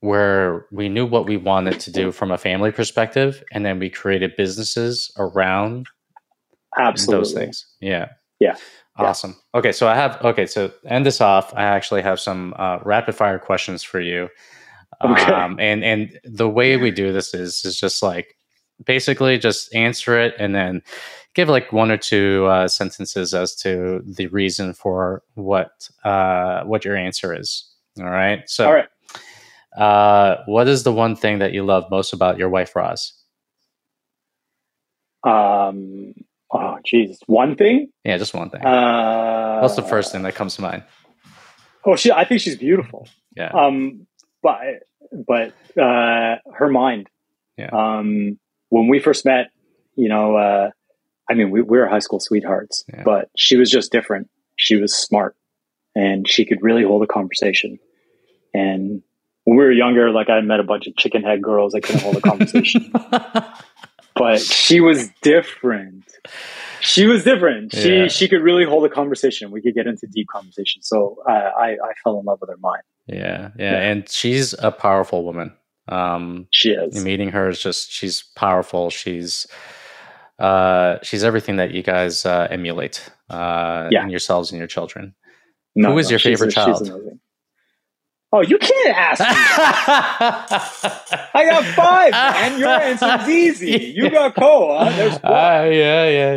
where 0.00 0.66
we 0.70 0.88
knew 0.88 1.06
what 1.06 1.26
we 1.26 1.36
wanted 1.36 1.80
to 1.80 1.90
do 1.90 2.12
from 2.12 2.30
a 2.30 2.38
family 2.38 2.70
perspective 2.70 3.42
and 3.52 3.64
then 3.64 3.78
we 3.78 3.90
created 3.90 4.36
businesses 4.36 5.10
around 5.18 5.88
absolutely 6.78 7.20
those 7.20 7.32
things. 7.32 7.66
Yeah. 7.80 8.08
Yeah. 8.38 8.56
Awesome. 8.96 9.36
Yeah. 9.54 9.58
Okay, 9.58 9.72
so 9.72 9.88
I 9.88 9.94
have 9.94 10.24
okay. 10.24 10.46
So 10.46 10.72
end 10.86 11.06
this 11.06 11.20
off. 11.20 11.54
I 11.54 11.62
actually 11.62 12.02
have 12.02 12.18
some 12.18 12.54
uh, 12.56 12.78
rapid 12.84 13.14
fire 13.14 13.38
questions 13.38 13.82
for 13.82 14.00
you. 14.00 14.28
Okay. 15.04 15.32
Um, 15.32 15.56
and 15.60 15.84
and 15.84 16.18
the 16.24 16.48
way 16.48 16.76
we 16.76 16.90
do 16.90 17.12
this 17.12 17.34
is 17.34 17.64
is 17.64 17.78
just 17.78 18.02
like 18.02 18.36
basically 18.84 19.38
just 19.38 19.72
answer 19.74 20.18
it 20.18 20.34
and 20.38 20.54
then 20.54 20.82
give 21.34 21.48
like 21.48 21.72
one 21.72 21.90
or 21.90 21.96
two 21.96 22.46
uh, 22.46 22.66
sentences 22.66 23.34
as 23.34 23.54
to 23.56 24.02
the 24.04 24.26
reason 24.28 24.72
for 24.72 25.22
what 25.34 25.88
uh, 26.04 26.62
what 26.64 26.84
your 26.84 26.96
answer 26.96 27.34
is. 27.34 27.68
All 28.00 28.06
right. 28.06 28.48
So, 28.48 28.66
all 28.66 28.74
right. 28.74 28.88
Uh, 29.76 30.36
what 30.46 30.68
is 30.68 30.82
the 30.82 30.92
one 30.92 31.14
thing 31.14 31.38
that 31.38 31.52
you 31.52 31.64
love 31.64 31.90
most 31.90 32.12
about 32.12 32.38
your 32.38 32.48
wife, 32.48 32.74
Roz? 32.74 33.12
Um, 35.24 36.14
Oh, 36.52 36.78
geez. 36.84 37.18
One 37.26 37.56
thing? 37.56 37.88
Yeah, 38.04 38.16
just 38.16 38.34
one 38.34 38.50
thing. 38.50 38.64
Uh, 38.64 39.58
What's 39.60 39.76
the 39.76 39.82
first 39.82 40.12
thing 40.12 40.22
that 40.22 40.34
comes 40.34 40.56
to 40.56 40.62
mind? 40.62 40.82
Oh, 41.84 41.96
she. 41.96 42.10
I 42.10 42.24
think 42.24 42.40
she's 42.40 42.56
beautiful. 42.56 43.06
Yeah. 43.36 43.50
Um, 43.52 44.06
but 44.42 44.60
but 45.12 45.52
uh, 45.80 46.36
her 46.54 46.68
mind. 46.68 47.08
Yeah. 47.56 47.70
Um, 47.72 48.38
when 48.70 48.88
we 48.88 48.98
first 48.98 49.24
met, 49.24 49.50
you 49.96 50.08
know, 50.08 50.36
uh, 50.36 50.70
I 51.28 51.34
mean, 51.34 51.50
we, 51.50 51.60
we 51.60 51.78
were 51.78 51.88
high 51.88 51.98
school 51.98 52.20
sweethearts, 52.20 52.84
yeah. 52.92 53.02
but 53.02 53.28
she 53.36 53.56
was 53.56 53.70
just 53.70 53.92
different. 53.92 54.30
She 54.56 54.76
was 54.76 54.94
smart, 54.94 55.36
and 55.94 56.26
she 56.28 56.46
could 56.46 56.58
really 56.62 56.84
hold 56.84 57.02
a 57.02 57.06
conversation. 57.06 57.78
And 58.54 59.02
when 59.48 59.56
we 59.56 59.64
were 59.64 59.72
younger, 59.72 60.10
like 60.10 60.28
I 60.28 60.42
met 60.42 60.60
a 60.60 60.62
bunch 60.62 60.86
of 60.86 60.94
chicken 60.96 61.22
head 61.22 61.42
girls 61.42 61.72
that 61.72 61.80
couldn't 61.80 62.02
hold 62.02 62.16
a 62.16 62.20
conversation. 62.20 62.92
but 64.14 64.40
she 64.42 64.78
was 64.78 65.08
different. 65.22 66.04
She 66.82 67.06
was 67.06 67.24
different. 67.24 67.74
She 67.74 67.96
yeah. 67.96 68.08
she 68.08 68.28
could 68.28 68.42
really 68.42 68.66
hold 68.66 68.84
a 68.84 68.90
conversation. 68.90 69.50
We 69.50 69.62
could 69.62 69.74
get 69.74 69.86
into 69.86 70.06
deep 70.06 70.28
conversation. 70.28 70.82
So 70.82 71.16
uh, 71.26 71.32
I 71.32 71.78
I 71.82 71.94
fell 72.04 72.20
in 72.20 72.26
love 72.26 72.42
with 72.42 72.50
her 72.50 72.58
mind. 72.58 72.82
Yeah, 73.06 73.16
yeah, 73.58 73.72
yeah, 73.72 73.90
and 73.90 74.06
she's 74.06 74.52
a 74.58 74.70
powerful 74.70 75.24
woman. 75.24 75.54
Um, 75.88 76.46
she 76.50 76.72
is. 76.72 77.02
Meeting 77.02 77.30
her 77.30 77.48
is 77.48 77.62
just 77.62 77.90
she's 77.90 78.24
powerful. 78.36 78.90
She's 78.90 79.46
uh, 80.38 80.98
she's 81.02 81.24
everything 81.24 81.56
that 81.56 81.70
you 81.70 81.82
guys 81.82 82.26
uh, 82.26 82.48
emulate 82.50 83.10
uh, 83.30 83.88
yeah. 83.90 84.02
in 84.04 84.10
yourselves 84.10 84.50
and 84.52 84.58
your 84.58 84.68
children. 84.68 85.14
No, 85.74 85.92
Who 85.92 85.98
is 86.00 86.08
no, 86.08 86.10
your 86.10 86.18
favorite 86.18 86.52
child? 86.52 87.18
Oh, 88.30 88.42
you 88.42 88.58
can't 88.58 88.94
ask 88.94 89.20
me. 89.20 89.26
I 91.34 91.46
got 91.48 91.64
five, 91.74 92.12
man. 92.12 92.58
Your 92.60 92.68
answer's 92.68 93.28
easy. 93.34 93.94
You 93.96 94.10
got 94.10 94.34
Koa. 94.34 94.92
There's 94.92 95.14
one. 95.14 95.32
Uh, 95.32 95.64
yeah, 95.72 96.08
yeah, 96.08 96.34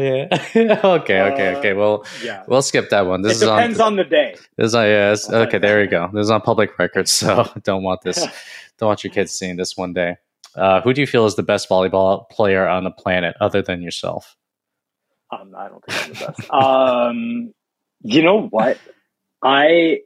yeah. 0.55 0.79
okay, 0.85 1.21
okay, 1.21 1.55
okay. 1.57 1.73
Well, 1.73 2.05
yeah. 2.23 2.43
we'll 2.47 2.61
skip 2.61 2.89
that 2.91 3.07
one. 3.07 3.23
This 3.23 3.41
it 3.41 3.45
depends 3.45 3.81
on, 3.81 3.87
on 3.87 3.95
the 3.97 4.05
day. 4.05 4.35
This 4.55 4.67
is 4.67 4.75
on, 4.75 4.85
yeah, 4.85 5.15
okay, 5.41 5.57
there 5.57 5.83
you 5.83 5.89
go. 5.89 6.09
This 6.13 6.23
is 6.25 6.31
on 6.31 6.39
public 6.39 6.79
record, 6.79 7.09
so 7.09 7.51
don't 7.63 7.83
want 7.83 8.01
this. 8.03 8.25
don't 8.77 8.87
want 8.87 9.03
your 9.03 9.11
kids 9.11 9.33
seeing 9.33 9.57
this 9.57 9.75
one 9.75 9.91
day. 9.91 10.15
Uh, 10.55 10.79
who 10.81 10.93
do 10.93 11.01
you 11.01 11.07
feel 11.07 11.25
is 11.25 11.35
the 11.35 11.43
best 11.43 11.67
volleyball 11.67 12.29
player 12.29 12.67
on 12.69 12.85
the 12.85 12.91
planet 12.91 13.35
other 13.41 13.61
than 13.61 13.81
yourself? 13.81 14.37
Um, 15.29 15.53
I 15.57 15.67
don't 15.67 15.83
think 15.85 16.03
I'm 16.05 16.13
the 16.13 16.33
best. 16.37 16.51
um, 16.51 17.53
you 18.01 18.23
know 18.23 18.47
what? 18.47 18.77
I 19.43 19.99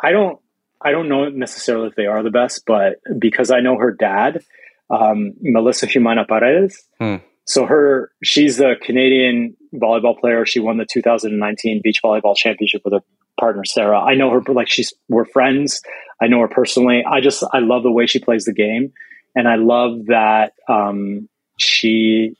I 0.00 0.10
don't 0.10 0.40
I 0.80 0.92
don't 0.92 1.08
know 1.08 1.28
necessarily 1.28 1.88
if 1.88 1.94
they 1.94 2.06
are 2.06 2.22
the 2.22 2.30
best, 2.30 2.64
but 2.66 3.00
because 3.18 3.50
I 3.50 3.60
know 3.60 3.76
her 3.78 3.90
dad, 3.90 4.44
um, 4.90 5.34
Melissa 5.40 5.86
Humana 5.86 6.24
Paredes. 6.24 6.84
Hmm. 7.00 7.16
So 7.44 7.66
her, 7.66 8.12
she's 8.22 8.58
the 8.58 8.74
Canadian 8.80 9.56
volleyball 9.74 10.18
player. 10.18 10.44
She 10.44 10.60
won 10.60 10.76
the 10.76 10.86
2019 10.86 11.80
beach 11.82 12.00
volleyball 12.02 12.36
championship 12.36 12.82
with 12.84 12.92
her 12.92 13.00
partner 13.38 13.64
Sarah. 13.64 14.00
I 14.00 14.14
know 14.14 14.30
her 14.30 14.42
like 14.52 14.68
she's 14.68 14.92
we're 15.08 15.24
friends. 15.24 15.80
I 16.20 16.26
know 16.26 16.40
her 16.40 16.48
personally. 16.48 17.04
I 17.08 17.20
just 17.20 17.44
I 17.52 17.60
love 17.60 17.82
the 17.82 17.92
way 17.92 18.06
she 18.06 18.18
plays 18.18 18.44
the 18.44 18.52
game, 18.52 18.92
and 19.34 19.48
I 19.48 19.56
love 19.56 20.06
that 20.06 20.52
um, 20.68 21.28
she 21.58 22.36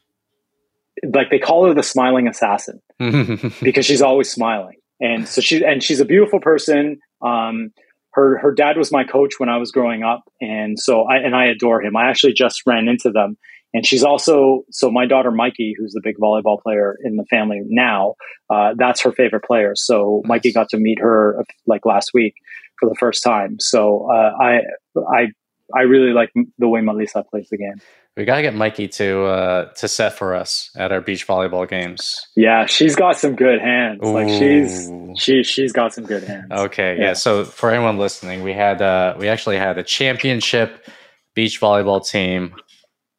like 1.02 1.30
they 1.30 1.38
call 1.38 1.66
her 1.66 1.74
the 1.74 1.82
smiling 1.82 2.28
assassin 2.28 2.82
because 3.62 3.86
she's 3.86 4.02
always 4.02 4.30
smiling, 4.30 4.76
and 5.00 5.28
so 5.28 5.40
she 5.40 5.64
and 5.64 5.82
she's 5.82 6.00
a 6.00 6.04
beautiful 6.04 6.40
person. 6.40 7.00
Um, 7.22 7.72
her 8.14 8.38
her 8.38 8.52
dad 8.52 8.76
was 8.76 8.90
my 8.90 9.04
coach 9.04 9.34
when 9.38 9.48
I 9.48 9.58
was 9.58 9.70
growing 9.70 10.02
up, 10.02 10.22
and 10.40 10.78
so 10.78 11.02
I 11.02 11.16
and 11.16 11.34
I 11.34 11.46
adore 11.46 11.82
him. 11.82 11.96
I 11.96 12.08
actually 12.08 12.32
just 12.32 12.62
ran 12.66 12.88
into 12.88 13.10
them, 13.10 13.36
and 13.74 13.86
she's 13.86 14.02
also 14.02 14.62
so 14.70 14.90
my 14.90 15.06
daughter 15.06 15.30
Mikey, 15.30 15.74
who's 15.78 15.92
the 15.92 16.00
big 16.02 16.16
volleyball 16.16 16.60
player 16.60 16.96
in 17.04 17.16
the 17.16 17.24
family 17.26 17.60
now. 17.64 18.14
Uh, 18.50 18.74
that's 18.76 19.00
her 19.02 19.12
favorite 19.12 19.44
player. 19.44 19.72
So 19.74 20.22
nice. 20.24 20.28
Mikey 20.28 20.52
got 20.52 20.68
to 20.70 20.78
meet 20.78 20.98
her 21.00 21.44
like 21.66 21.84
last 21.84 22.10
week 22.14 22.34
for 22.80 22.88
the 22.88 22.96
first 22.98 23.22
time. 23.22 23.56
So 23.60 24.08
uh, 24.10 24.32
I 24.40 24.60
I 24.96 25.26
I 25.74 25.82
really 25.82 26.12
like 26.12 26.30
the 26.58 26.68
way 26.68 26.80
Melissa 26.80 27.24
plays 27.30 27.48
the 27.50 27.58
game. 27.58 27.80
We 28.18 28.24
gotta 28.24 28.42
get 28.42 28.52
Mikey 28.52 28.88
to 28.88 29.26
uh, 29.26 29.64
to 29.74 29.86
set 29.86 30.18
for 30.18 30.34
us 30.34 30.72
at 30.74 30.90
our 30.90 31.00
beach 31.00 31.24
volleyball 31.24 31.68
games. 31.68 32.26
Yeah, 32.34 32.66
she's 32.66 32.96
got 32.96 33.16
some 33.16 33.36
good 33.36 33.60
hands. 33.60 34.00
Ooh. 34.04 34.10
Like 34.10 34.28
she's 34.28 34.90
she 35.16 35.44
she's 35.44 35.72
got 35.72 35.94
some 35.94 36.02
good 36.02 36.24
hands. 36.24 36.50
Okay, 36.50 36.96
yeah. 36.98 37.04
yeah. 37.04 37.12
So 37.12 37.44
for 37.44 37.70
anyone 37.70 37.96
listening, 37.96 38.42
we 38.42 38.52
had 38.52 38.82
uh, 38.82 39.14
we 39.20 39.28
actually 39.28 39.56
had 39.56 39.78
a 39.78 39.84
championship 39.84 40.84
beach 41.36 41.60
volleyball 41.60 42.04
team. 42.04 42.56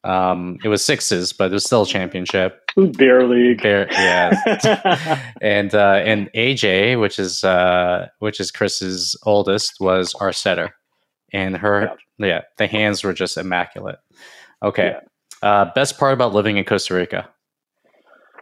Um, 0.04 0.58
it 0.66 0.68
was 0.68 0.84
sixes, 0.84 1.32
but 1.32 1.50
it 1.50 1.54
was 1.54 1.64
still 1.64 1.84
a 1.84 1.88
championship. 1.88 2.60
Beer 2.98 3.26
league. 3.26 3.64
Bear, 3.64 3.88
yeah. 3.94 5.32
and 5.42 5.74
uh, 5.74 6.02
and 6.04 6.30
AJ, 6.36 7.00
which 7.00 7.20
is 7.20 7.46
uh, 7.46 8.10
which 8.20 8.42
is 8.42 8.52
Chris's 8.52 9.16
oldest, 9.24 9.76
was 9.80 10.14
our 10.16 10.34
setter, 10.34 10.76
and 11.32 11.56
her 11.56 11.94
yeah, 12.18 12.28
yeah 12.28 12.42
the 12.58 12.68
hands 12.68 13.02
were 13.02 13.14
just 13.14 13.38
immaculate. 13.38 14.00
Okay. 14.64 14.94
Yeah. 14.94 15.50
Uh, 15.50 15.72
best 15.74 15.98
part 15.98 16.14
about 16.14 16.34
living 16.34 16.58
in 16.58 16.66
Costa 16.66 16.94
Rica? 16.94 17.30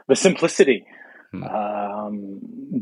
The 0.07 0.15
simplicity. 0.15 0.85
Hmm. 1.31 1.43
Um, 1.43 2.39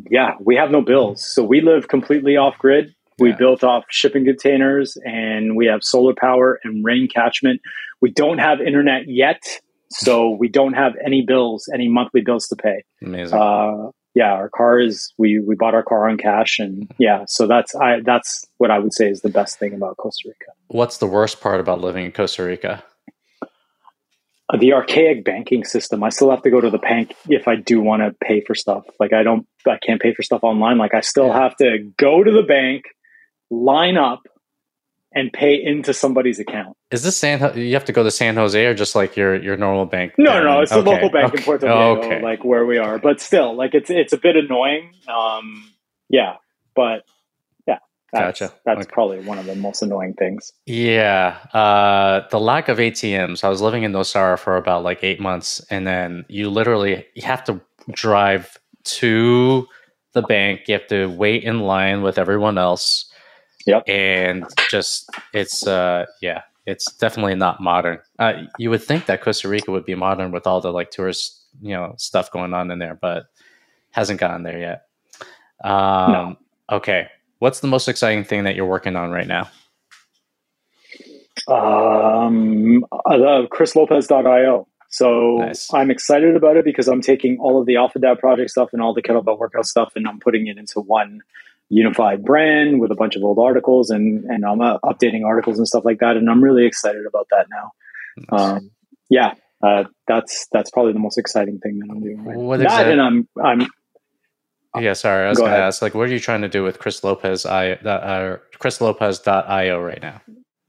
yeah, 0.10 0.34
we 0.40 0.56
have 0.56 0.72
no 0.72 0.82
bills. 0.82 1.24
So 1.24 1.44
we 1.44 1.62
live 1.62 1.88
completely 1.88 2.38
off 2.38 2.58
grid. 2.58 2.94
We 3.18 3.30
yeah. 3.30 3.38
built 3.38 3.64
off 3.64 3.86
shipping 3.90 4.26
containers 4.26 4.98
and 5.06 5.56
we 5.56 5.68
have 5.68 5.84
solar 5.84 6.14
power 6.14 6.60
and 6.64 6.84
rain 6.84 7.08
catchment. 7.08 7.62
We 8.02 8.12
don't 8.12 8.38
have 8.38 8.60
internet 8.62 9.04
yet. 9.08 9.42
So 9.90 10.30
we 10.40 10.48
don't 10.48 10.74
have 10.74 10.94
any 11.06 11.24
bills, 11.26 11.70
any 11.74 11.88
monthly 11.88 12.22
bills 12.22 12.48
to 12.48 12.56
pay. 12.56 12.84
Amazing. 13.02 13.40
Uh, 13.40 13.92
yeah, 14.14 14.32
our 14.32 14.50
car 14.50 14.80
is 14.80 15.14
we 15.18 15.42
we 15.42 15.56
bought 15.56 15.76
our 15.76 15.84
car 15.84 16.08
on 16.10 16.18
cash, 16.18 16.58
and 16.58 16.90
yeah, 16.98 17.26
so 17.28 17.48
that's 17.48 17.76
I 17.76 18.00
that's 18.00 18.46
what 18.60 18.72
I 18.72 18.80
would 18.80 18.94
say 18.94 19.10
is 19.10 19.20
the 19.20 19.30
best 19.30 19.60
thing 19.60 19.74
about 19.74 19.98
Costa 19.98 20.30
Rica. 20.30 20.54
What's 20.68 21.00
the 21.00 21.06
worst 21.06 21.42
part 21.42 21.60
about 21.60 21.82
living 21.82 22.06
in 22.06 22.14
Costa 22.14 22.44
Rica? 22.44 22.82
The 24.60 24.74
archaic 24.74 25.26
banking 25.26 25.64
system. 25.64 26.04
I 26.04 26.10
still 26.10 26.30
have 26.30 26.44
to 26.44 26.52
go 26.52 26.62
to 26.62 26.70
the 26.70 26.78
bank 26.78 27.16
if 27.28 27.48
I 27.48 27.56
do 27.56 27.82
want 27.82 28.04
to 28.04 28.16
pay 28.26 28.42
for 28.42 28.54
stuff. 28.54 28.86
Like 29.00 29.14
I 29.14 29.24
don't, 29.24 29.48
I 29.68 29.78
can't 29.84 30.02
pay 30.02 30.14
for 30.14 30.22
stuff 30.22 30.44
online. 30.44 30.78
Like 30.78 30.94
I 30.94 31.02
still 31.02 31.28
yeah. 31.28 31.42
have 31.42 31.56
to 31.58 31.92
go 31.98 32.24
to 32.24 32.32
the 32.32 32.44
bank, 32.44 32.84
line 33.50 33.98
up, 33.98 34.22
and 35.16 35.32
pay 35.32 35.64
into 35.64 35.94
somebody's 35.94 36.40
account. 36.40 36.76
Is 36.92 37.02
this 37.02 37.16
San? 37.16 37.58
You 37.58 37.74
have 37.74 37.86
to 37.86 37.94
go 37.94 38.04
to 38.04 38.12
San 38.12 38.36
Jose 38.36 38.64
or 38.64 38.74
just 38.74 38.96
like 38.96 39.16
your 39.16 39.42
your 39.42 39.58
normal 39.58 39.86
bank? 39.86 40.14
No, 40.18 40.44
no, 40.44 40.62
it's 40.62 40.72
okay. 40.72 40.82
the 40.82 40.90
local 40.90 41.10
bank 41.10 41.28
okay. 41.28 41.38
in 41.38 41.44
Puerto 41.44 41.66
Rico, 41.66 42.04
okay. 42.04 42.22
like 42.22 42.44
where 42.44 42.66
we 42.66 42.78
are. 42.78 43.00
But 43.00 43.22
still, 43.22 43.56
like 43.56 43.74
it's 43.74 43.90
it's 43.90 44.14
a 44.14 44.18
bit 44.18 44.36
annoying. 44.36 44.92
Um, 45.08 45.72
yeah, 46.10 46.36
but 46.76 47.04
that's, 48.16 48.40
gotcha. 48.40 48.54
That's 48.66 48.82
okay. 48.82 48.90
probably 48.92 49.20
one 49.22 49.38
of 49.38 49.46
the 49.46 49.56
most 49.56 49.82
annoying 49.82 50.14
things. 50.14 50.54
Yeah. 50.66 51.38
Uh, 51.54 52.28
the 52.30 52.40
lack 52.40 52.70
of 52.70 52.78
ATMs. 52.78 53.44
I 53.44 53.50
was 53.50 53.62
living 53.62 53.84
in 53.84 53.92
Nosara 53.92 54.40
for 54.40 54.58
about 54.58 54.84
like 54.84 55.04
eight 55.04 55.20
months, 55.20 55.64
and 55.70 55.86
then 55.86 56.26
you 56.28 56.50
literally 56.50 57.06
you 57.16 57.24
have 57.24 57.44
to 57.46 57.62
drive 57.92 58.58
to 58.84 59.68
the 60.14 60.22
bank. 60.24 60.62
You 60.68 60.74
have 60.74 60.88
to 60.88 61.08
wait 61.08 61.44
in 61.44 61.60
line 61.60 62.02
with 62.02 62.18
everyone 62.18 62.58
else. 62.58 63.12
Yep. 63.66 63.84
And 63.88 64.46
just 64.70 65.10
it's 65.34 65.66
uh 65.68 66.06
yeah, 66.22 66.42
it's 66.66 66.94
definitely 66.94 67.36
not 67.36 67.62
modern. 67.62 68.00
Uh, 68.20 68.44
you 68.58 68.70
would 68.70 68.84
think 68.84 69.08
that 69.08 69.22
Costa 69.22 69.48
Rica 69.48 69.72
would 69.72 69.86
be 69.86 69.96
modern 69.96 70.32
with 70.32 70.48
all 70.48 70.62
the 70.62 70.72
like 70.72 70.92
tourist 70.92 71.46
you 71.62 71.74
know 71.74 71.94
stuff 71.98 72.32
going 72.32 72.54
on 72.54 72.72
in 72.72 72.80
there, 72.80 72.98
but 73.00 73.26
hasn't 73.92 74.20
gotten 74.20 74.44
there 74.44 74.60
yet. 74.60 74.88
Um, 75.64 76.12
no. 76.12 76.38
Okay. 76.72 77.08
What's 77.40 77.60
the 77.60 77.68
most 77.68 77.88
exciting 77.88 78.24
thing 78.24 78.44
that 78.46 78.56
you're 78.56 78.66
working 78.66 78.96
on 78.96 79.12
right 79.12 79.28
now? 79.28 79.50
Um, 81.48 82.86
uh, 82.92 83.46
chrislopez.io. 83.52 84.68
So 84.90 85.38
nice. 85.40 85.74
I'm 85.74 85.92
excited 85.92 86.36
about 86.36 86.56
it 86.56 86.64
because 86.64 86.88
I'm 86.88 87.02
taking 87.02 87.38
all 87.40 87.60
of 87.60 87.66
the 87.66 87.76
Alpha 87.76 88.00
Dad 88.00 88.20
project 88.20 88.50
stuff 88.50 88.70
and 88.72 88.82
all 88.82 88.94
the 88.94 89.02
kettlebell 89.02 89.38
workout 89.38 89.66
stuff 89.66 89.94
and 89.96 90.08
I'm 90.08 90.20
putting 90.20 90.48
it 90.48 90.58
into 90.58 90.80
one 90.80 91.22
unified 91.70 92.24
brand 92.24 92.80
with 92.80 92.92
a 92.92 92.96
bunch 92.96 93.16
of 93.16 93.24
old 93.24 93.40
articles 93.40 93.90
and 93.90 94.24
and 94.26 94.46
I'm 94.46 94.62
uh, 94.62 94.78
updating 94.80 95.26
articles 95.26 95.58
and 95.58 95.68
stuff 95.68 95.84
like 95.84 96.00
that. 96.00 96.16
And 96.16 96.30
I'm 96.30 96.42
really 96.42 96.66
excited 96.66 97.06
about 97.06 97.28
that 97.32 97.48
now. 97.50 97.72
Nice. 98.32 98.42
Um, 98.42 98.72
yeah, 99.10 99.34
uh, 99.62 99.84
that's 100.08 100.48
that's 100.52 100.72
probably 100.72 100.94
the 100.94 101.00
most 101.00 101.18
exciting 101.18 101.60
thing 101.60 101.80
that 101.80 101.88
I'm 101.90 102.02
doing. 102.02 102.24
Right 102.24 102.38
what 102.38 102.60
that, 102.60 102.70
that, 102.70 102.88
and 102.88 103.02
I'm 103.02 103.28
I'm. 103.44 103.68
Yeah, 104.80 104.94
sorry. 104.94 105.26
I 105.26 105.30
was 105.30 105.40
going 105.40 105.52
to 105.52 105.58
ask, 105.58 105.82
like, 105.82 105.94
what 105.94 106.10
are 106.10 106.14
you 106.14 106.20
trying 106.20 106.42
to 106.42 106.50
do 106.50 106.64
with 106.64 106.80
Chris 106.80 107.04
Lopez, 107.04 107.46
I, 107.46 107.72
uh, 107.72 108.38
chrislopez.io 108.60 109.82
right 109.82 110.02
now? 110.02 110.22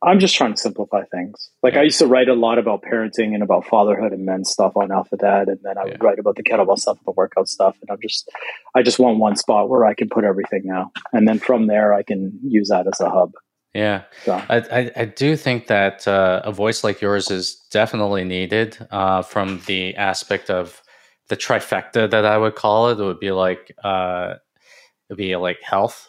I'm 0.03 0.21
just 0.21 0.37
trying 0.37 0.53
to 0.53 0.61
simplify 0.61 1.05
things. 1.05 1.51
Like 1.63 1.75
yeah. 1.75 1.81
I 1.81 1.83
used 1.85 1.99
to 1.99 2.07
write 2.07 2.29
a 2.29 2.35
lot 2.35 2.59
about 2.59 2.83
parenting 2.83 3.35
and 3.35 3.43
about 3.43 3.67
fatherhood 3.67 4.13
and 4.13 4.27
men's 4.27 4.51
stuff 4.51 4.77
on 4.77 4.93
Alpha 4.93 5.17
Dad, 5.17 5.49
and 5.49 5.59
then 5.63 5.79
I 5.79 5.85
would 5.85 5.93
yeah. 6.01 6.07
write 6.07 6.19
about 6.19 6.37
the 6.37 6.43
kettlebell 6.43 6.79
stuff, 6.79 6.99
the 7.07 7.13
workout 7.13 7.49
stuff, 7.49 7.77
and 7.81 7.91
I'm 7.91 7.99
just, 8.01 8.31
I 8.75 8.83
just 8.83 8.99
want 8.99 9.19
one 9.19 9.37
spot 9.37 9.71
where 9.71 9.85
I 9.87 9.95
can 9.95 10.09
put 10.09 10.25
everything 10.25 10.63
now, 10.65 10.93
and 11.13 11.27
then 11.27 11.39
from 11.39 11.67
there 11.67 11.95
I 11.95 12.03
can 12.03 12.39
use 12.43 12.69
that 12.69 12.87
as 12.87 13.01
a 13.01 13.09
hub. 13.09 13.33
Yeah, 13.75 14.03
so. 14.25 14.41
I, 14.49 14.59
I, 14.59 14.91
I 14.97 15.05
do 15.07 15.37
think 15.37 15.67
that 15.67 16.07
uh, 16.07 16.41
a 16.45 16.53
voice 16.53 16.85
like 16.85 17.01
yours 17.01 17.31
is 17.31 17.57
definitely 17.71 18.25
needed 18.25 18.79
uh, 18.91 19.23
from 19.23 19.61
the 19.67 19.97
aspect 19.97 20.51
of 20.51 20.83
the 21.29 21.37
trifecta 21.37 22.11
that 22.11 22.25
I 22.25 22.39
would 22.39 22.55
call 22.55 22.89
it. 22.91 23.01
It 23.01 23.05
would 23.05 23.21
be 23.21 23.33
like 23.33 23.73
uh, 23.83 24.35
it 24.37 25.13
would 25.13 25.19
be 25.19 25.37
like 25.37 25.59
health, 25.63 26.09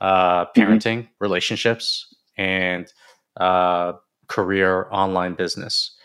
uh, 0.00 0.46
mm-hmm. 0.46 0.60
parenting, 0.60 0.98
mm-hmm. 0.98 1.12
relationships, 1.20 2.14
and 2.36 2.92
uh, 3.36 3.94
career 4.28 4.88
online 4.90 5.34
business 5.34 5.96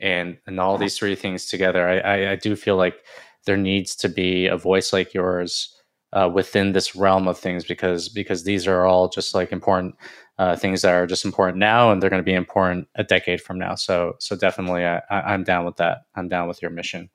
and 0.00 0.38
and 0.46 0.60
all 0.60 0.78
these 0.78 0.96
three 0.96 1.14
things 1.14 1.46
together 1.46 1.88
I, 1.88 1.98
I, 1.98 2.30
I 2.32 2.36
do 2.36 2.56
feel 2.56 2.76
like 2.76 3.04
there 3.46 3.56
needs 3.56 3.96
to 3.96 4.08
be 4.08 4.46
a 4.46 4.56
voice 4.56 4.92
like 4.92 5.14
yours 5.14 5.74
uh, 6.12 6.30
within 6.32 6.72
this 6.72 6.96
realm 6.96 7.28
of 7.28 7.38
things 7.38 7.64
because 7.64 8.08
because 8.08 8.44
these 8.44 8.66
are 8.66 8.84
all 8.84 9.08
just 9.08 9.34
like 9.34 9.52
important 9.52 9.94
uh, 10.38 10.54
things 10.56 10.82
that 10.82 10.94
are 10.94 11.06
just 11.06 11.24
important 11.24 11.58
now 11.58 11.90
and 11.90 12.00
they're 12.00 12.10
going 12.10 12.22
to 12.22 12.24
be 12.24 12.34
important 12.34 12.88
a 12.94 13.04
decade 13.04 13.40
from 13.40 13.58
now 13.58 13.74
so 13.74 14.14
so 14.18 14.36
definitely 14.36 14.84
I, 14.84 15.00
i'm 15.10 15.44
down 15.44 15.64
with 15.64 15.76
that 15.76 16.02
i'm 16.14 16.28
down 16.28 16.48
with 16.48 16.62
your 16.62 16.70
mission 16.70 17.10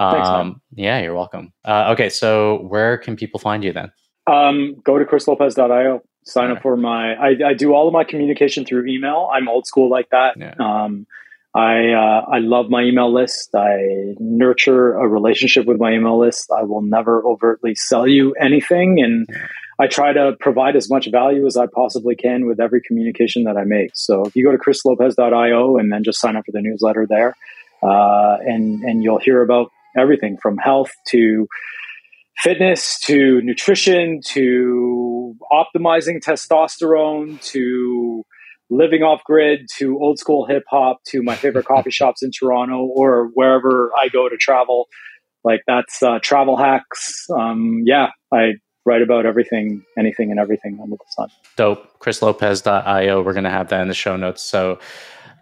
um, 0.00 0.14
Thanks, 0.14 0.60
yeah 0.74 1.00
you're 1.00 1.14
welcome. 1.14 1.52
Uh, 1.64 1.92
okay 1.92 2.08
so 2.08 2.62
where 2.62 2.98
can 2.98 3.16
people 3.16 3.40
find 3.40 3.64
you 3.64 3.72
then? 3.72 3.92
Um, 4.26 4.80
go 4.84 4.98
to 4.98 5.04
chrislopez.io 5.04 6.02
sign 6.24 6.50
up 6.50 6.62
for 6.62 6.76
my 6.76 7.14
I, 7.14 7.28
I, 7.48 7.54
do 7.54 7.72
all 7.72 7.86
of 7.86 7.92
my 7.92 8.04
communication 8.04 8.64
through 8.64 8.86
email. 8.86 9.30
I'm 9.32 9.48
old 9.48 9.66
school 9.66 9.90
like 9.90 10.10
that. 10.10 10.36
Yeah. 10.38 10.54
um, 10.58 11.06
i 11.52 11.90
uh, 11.90 12.24
i 12.32 12.38
love 12.38 12.70
my 12.70 12.82
email 12.82 13.12
list. 13.12 13.54
I 13.54 14.14
nurture 14.18 14.94
a 14.94 15.08
relationship 15.08 15.66
with 15.66 15.80
my 15.80 15.92
email 15.92 16.18
list. 16.18 16.50
I 16.56 16.62
will 16.62 16.82
never 16.82 17.24
overtly 17.24 17.74
sell 17.74 18.06
you 18.06 18.34
anything 18.40 19.02
and 19.02 19.26
yeah. 19.28 19.46
i 19.80 19.86
try 19.88 20.12
to 20.12 20.36
provide 20.38 20.76
as 20.76 20.88
much 20.88 21.08
value 21.10 21.46
as 21.46 21.56
i 21.56 21.66
possibly 21.66 22.14
can 22.14 22.46
with 22.46 22.60
every 22.60 22.80
communication 22.80 23.44
that 23.44 23.56
i 23.56 23.64
make. 23.64 23.90
So 23.94 24.24
if 24.24 24.36
you 24.36 24.44
go 24.44 24.52
to 24.52 24.58
chrislopez.io 24.58 25.76
and 25.76 25.92
then 25.92 26.04
just 26.04 26.20
sign 26.20 26.36
up 26.36 26.44
for 26.46 26.52
the 26.52 26.62
newsletter 26.62 27.06
there 27.08 27.34
uh, 27.82 28.36
and 28.46 28.82
and 28.84 29.02
you'll 29.02 29.18
hear 29.18 29.42
about 29.42 29.72
everything 29.98 30.36
from 30.42 30.56
health 30.58 30.90
to 31.08 31.46
fitness 32.38 32.98
to 33.00 33.40
nutrition 33.42 34.20
to 34.24 35.34
optimizing 35.52 36.20
testosterone 36.24 37.40
to 37.42 38.24
living 38.70 39.02
off 39.02 39.22
grid 39.24 39.66
to 39.76 39.98
old 40.00 40.18
school 40.18 40.46
hip 40.46 40.62
hop 40.70 41.02
to 41.08 41.22
my 41.22 41.34
favorite 41.34 41.66
coffee 41.66 41.90
shops 41.90 42.22
in 42.22 42.30
Toronto 42.30 42.84
or 42.84 43.30
wherever 43.34 43.90
I 44.00 44.08
go 44.08 44.28
to 44.28 44.36
travel. 44.36 44.86
Like 45.44 45.62
that's 45.66 46.02
uh, 46.02 46.18
travel 46.22 46.56
hacks. 46.56 47.26
Um, 47.30 47.82
yeah, 47.84 48.08
I 48.32 48.52
write 48.86 49.02
about 49.02 49.26
everything, 49.26 49.84
anything, 49.98 50.30
and 50.30 50.40
everything 50.40 50.78
under 50.82 50.96
the 50.96 51.04
sun. 51.10 51.28
Dope. 51.56 51.98
ChrisLopez.io. 52.00 53.22
We're 53.22 53.32
going 53.32 53.44
to 53.44 53.50
have 53.50 53.68
that 53.68 53.82
in 53.82 53.88
the 53.88 53.94
show 53.94 54.16
notes. 54.16 54.42
So, 54.42 54.78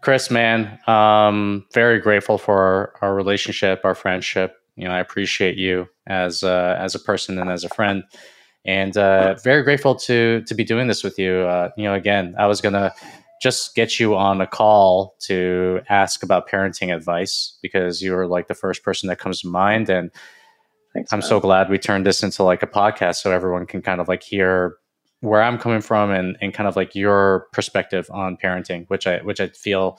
Chris, 0.00 0.30
man, 0.30 0.78
um, 0.86 1.66
very 1.74 1.98
grateful 1.98 2.38
for 2.38 2.58
our, 2.58 2.94
our 3.02 3.14
relationship, 3.14 3.80
our 3.84 3.94
friendship 3.94 4.58
you 4.78 4.84
know, 4.84 4.92
I 4.92 5.00
appreciate 5.00 5.58
you 5.58 5.88
as 6.06 6.44
uh, 6.44 6.76
as 6.78 6.94
a 6.94 7.00
person 7.00 7.38
and 7.38 7.50
as 7.50 7.64
a 7.64 7.68
friend, 7.68 8.04
and 8.64 8.96
uh, 8.96 9.34
very 9.42 9.64
grateful 9.64 9.96
to 9.96 10.42
to 10.46 10.54
be 10.54 10.62
doing 10.62 10.86
this 10.86 11.02
with 11.02 11.18
you. 11.18 11.40
Uh, 11.40 11.70
you 11.76 11.82
know, 11.82 11.94
again, 11.94 12.36
I 12.38 12.46
was 12.46 12.60
gonna 12.60 12.94
just 13.42 13.74
get 13.74 13.98
you 13.98 14.14
on 14.14 14.40
a 14.40 14.46
call 14.46 15.16
to 15.22 15.80
ask 15.88 16.22
about 16.22 16.48
parenting 16.48 16.94
advice 16.94 17.58
because 17.60 18.00
you 18.00 18.12
were 18.12 18.26
like 18.26 18.46
the 18.46 18.54
first 18.54 18.84
person 18.84 19.08
that 19.08 19.18
comes 19.18 19.40
to 19.40 19.48
mind, 19.48 19.90
and 19.90 20.12
Thanks, 20.94 21.12
I'm 21.12 21.18
man. 21.18 21.28
so 21.28 21.40
glad 21.40 21.68
we 21.68 21.78
turned 21.78 22.06
this 22.06 22.22
into 22.22 22.44
like 22.44 22.62
a 22.62 22.68
podcast 22.68 23.16
so 23.16 23.32
everyone 23.32 23.66
can 23.66 23.82
kind 23.82 24.00
of 24.00 24.06
like 24.06 24.22
hear 24.22 24.76
where 25.20 25.42
I'm 25.42 25.58
coming 25.58 25.80
from 25.80 26.10
and 26.10 26.36
and 26.40 26.54
kind 26.54 26.68
of 26.68 26.76
like 26.76 26.94
your 26.94 27.46
perspective 27.52 28.08
on 28.12 28.36
parenting, 28.36 28.86
which 28.88 29.06
I 29.06 29.18
which 29.18 29.40
I 29.40 29.48
feel 29.48 29.98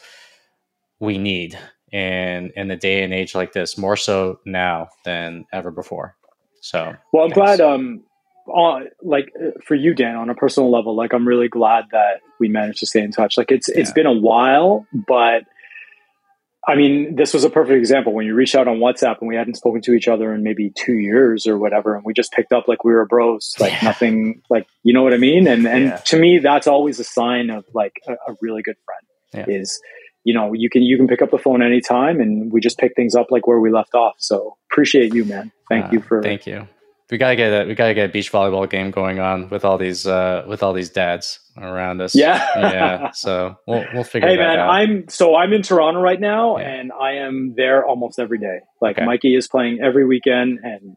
we 0.99 1.17
need 1.17 1.57
in 1.91 2.51
in 2.55 2.67
the 2.67 2.75
day 2.75 3.03
and 3.03 3.13
age 3.13 3.35
like 3.35 3.53
this, 3.53 3.77
more 3.77 3.97
so 3.97 4.39
now 4.45 4.89
than 5.05 5.45
ever 5.51 5.71
before. 5.71 6.15
So, 6.61 6.93
well, 7.13 7.23
I'm 7.23 7.31
thanks. 7.31 7.57
glad. 7.57 7.61
Um, 7.61 8.03
on 8.47 8.87
like 9.01 9.31
uh, 9.39 9.51
for 9.63 9.75
you, 9.75 9.93
Dan, 9.93 10.15
on 10.15 10.29
a 10.29 10.35
personal 10.35 10.71
level, 10.71 10.95
like 10.95 11.13
I'm 11.13 11.27
really 11.27 11.47
glad 11.47 11.85
that 11.91 12.21
we 12.39 12.49
managed 12.49 12.79
to 12.79 12.85
stay 12.85 13.01
in 13.01 13.11
touch. 13.11 13.37
Like 13.37 13.51
it's 13.51 13.69
yeah. 13.69 13.81
it's 13.81 13.91
been 13.91 14.05
a 14.05 14.13
while, 14.13 14.87
but 14.93 15.43
I 16.67 16.75
mean, 16.75 17.15
this 17.15 17.33
was 17.33 17.43
a 17.43 17.49
perfect 17.49 17.77
example 17.77 18.13
when 18.13 18.25
you 18.25 18.35
reached 18.35 18.55
out 18.55 18.67
on 18.67 18.77
WhatsApp 18.77 19.19
and 19.19 19.29
we 19.29 19.35
hadn't 19.35 19.55
spoken 19.55 19.81
to 19.83 19.93
each 19.93 20.07
other 20.07 20.33
in 20.33 20.43
maybe 20.43 20.71
two 20.75 20.97
years 20.97 21.47
or 21.47 21.57
whatever, 21.57 21.95
and 21.95 22.03
we 22.03 22.13
just 22.13 22.31
picked 22.33 22.51
up 22.51 22.67
like 22.67 22.83
we 22.83 22.91
were 22.91 23.05
bros, 23.05 23.55
like 23.59 23.71
yeah. 23.71 23.79
nothing, 23.83 24.41
like 24.49 24.67
you 24.83 24.93
know 24.93 25.01
what 25.01 25.13
I 25.13 25.17
mean. 25.17 25.47
And 25.47 25.65
and 25.65 25.85
yeah. 25.85 25.97
to 25.97 26.19
me, 26.19 26.39
that's 26.39 26.67
always 26.67 26.99
a 26.99 27.03
sign 27.03 27.49
of 27.49 27.65
like 27.73 28.01
a, 28.07 28.13
a 28.13 28.35
really 28.41 28.61
good 28.61 28.75
friend. 28.85 29.47
Is 29.47 29.79
you 30.23 30.33
know, 30.33 30.53
you 30.53 30.69
can 30.69 30.81
you 30.81 30.97
can 30.97 31.07
pick 31.07 31.21
up 31.21 31.31
the 31.31 31.37
phone 31.37 31.63
anytime, 31.63 32.19
and 32.19 32.51
we 32.51 32.59
just 32.59 32.77
pick 32.77 32.95
things 32.95 33.15
up 33.15 33.27
like 33.31 33.47
where 33.47 33.59
we 33.59 33.71
left 33.71 33.95
off. 33.95 34.15
So 34.17 34.57
appreciate 34.71 35.13
you, 35.13 35.23
man. 35.25 35.51
Thank 35.69 35.85
uh, 35.85 35.89
you 35.93 36.01
for 36.01 36.21
thank 36.21 36.45
you. 36.45 36.67
We 37.09 37.17
gotta 37.17 37.35
get 37.35 37.49
a 37.51 37.65
we 37.65 37.73
gotta 37.73 37.93
get 37.93 38.09
a 38.09 38.11
beach 38.11 38.31
volleyball 38.31 38.69
game 38.69 38.91
going 38.91 39.19
on 39.19 39.49
with 39.49 39.63
all 39.63 39.77
these 39.77 40.05
uh, 40.05 40.43
with 40.47 40.61
all 40.61 40.73
these 40.73 40.89
dads 40.89 41.39
around 41.61 42.01
us. 42.01 42.15
Yeah, 42.15 42.45
yeah. 42.55 43.11
So 43.11 43.55
we'll 43.67 43.85
we'll 43.93 44.03
figure. 44.05 44.27
Hey 44.29 44.37
man, 44.37 44.59
out. 44.59 44.69
I'm 44.69 45.07
so 45.09 45.35
I'm 45.35 45.53
in 45.53 45.61
Toronto 45.61 45.99
right 45.99 46.19
now, 46.19 46.57
yeah. 46.57 46.69
and 46.69 46.91
I 46.91 47.13
am 47.15 47.53
there 47.55 47.85
almost 47.85 48.19
every 48.19 48.39
day. 48.39 48.59
Like 48.81 48.97
okay. 48.97 49.05
Mikey 49.05 49.35
is 49.35 49.47
playing 49.47 49.79
every 49.83 50.05
weekend, 50.05 50.59
and 50.63 50.95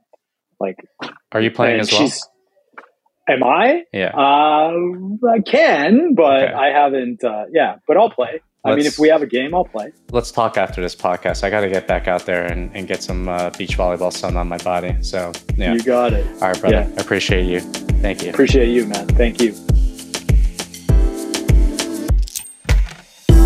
like, 0.61 0.77
are 1.33 1.41
you 1.41 1.51
playing 1.51 1.81
as 1.81 1.93
well? 1.93 2.11
Am 3.29 3.45
I? 3.45 3.83
Yeah. 3.93 4.11
Uh, 4.17 4.73
I 5.29 5.41
can, 5.47 6.15
but 6.15 6.43
okay. 6.43 6.53
I 6.53 6.69
haven't. 6.69 7.23
Uh, 7.23 7.45
yeah, 7.53 7.77
but 7.87 7.97
I'll 7.97 8.11
play. 8.11 8.41
Let's, 8.65 8.75
I 8.75 8.77
mean, 8.77 8.87
if 8.87 8.99
we 8.99 9.09
have 9.09 9.23
a 9.23 9.27
game, 9.27 9.55
I'll 9.55 9.65
play. 9.65 9.93
Let's 10.13 10.31
talk 10.31 10.57
after 10.57 10.81
this 10.81 10.95
podcast. 10.95 11.43
I 11.43 11.51
got 11.51 11.63
to 11.63 11.69
get 11.69 11.89
back 11.89 12.07
out 12.07 12.27
there 12.27 12.45
and, 12.45 12.71
and 12.77 12.87
get 12.87 13.03
some 13.03 13.29
uh, 13.29 13.51
beach 13.51 13.77
volleyball 13.77 14.13
sun 14.13 14.37
on 14.37 14.47
my 14.49 14.59
body. 14.59 14.97
So, 15.03 15.33
yeah. 15.57 15.73
You 15.73 15.83
got 15.83 16.13
it. 16.13 16.25
All 16.35 16.49
right, 16.49 16.61
brother. 16.61 16.89
Yeah. 16.89 17.01
Appreciate 17.01 17.47
you. 17.47 17.61
Thank 17.61 18.23
you. 18.23 18.31
Appreciate 18.31 18.69
you, 18.69 18.87
man. 18.87 19.09
Thank 19.09 19.41
you. 19.41 19.53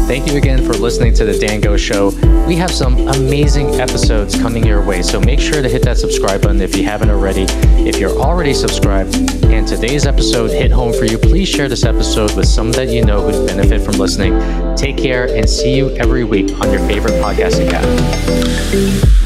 Thank 0.07 0.31
you 0.31 0.37
again 0.39 0.65
for 0.65 0.73
listening 0.75 1.15
to 1.15 1.25
the 1.25 1.37
Dango 1.37 1.77
Show. 1.77 2.11
We 2.47 2.55
have 2.55 2.71
some 2.71 3.09
amazing 3.09 3.81
episodes 3.81 4.41
coming 4.41 4.65
your 4.65 4.81
way, 4.81 5.03
so 5.03 5.19
make 5.19 5.41
sure 5.41 5.61
to 5.63 5.69
hit 5.69 5.83
that 5.83 5.99
subscribe 5.99 6.43
button 6.43 6.61
if 6.61 6.77
you 6.77 6.85
haven't 6.85 7.11
already. 7.11 7.45
If 7.89 7.99
you're 7.99 8.17
already 8.17 8.55
subscribed 8.55 9.17
and 9.47 9.67
today's 9.67 10.07
episode 10.07 10.53
hit 10.53 10.71
home 10.71 10.93
for 10.93 11.07
you, 11.07 11.19
please 11.19 11.49
share 11.49 11.69
this 11.69 11.85
episode 11.85 12.37
with 12.37 12.47
some 12.47 12.71
that 12.73 12.89
you 12.89 13.05
know 13.05 13.29
who'd 13.29 13.49
benefit 13.49 13.81
from 13.83 13.97
listening. 13.97 14.39
Take 14.77 14.97
care 14.97 15.27
and 15.37 15.51
see 15.51 15.77
you 15.77 15.91
every 15.97 16.23
week 16.23 16.53
on 16.61 16.71
your 16.71 16.87
favorite 16.87 17.15
podcasting 17.15 17.73
app. 17.73 19.26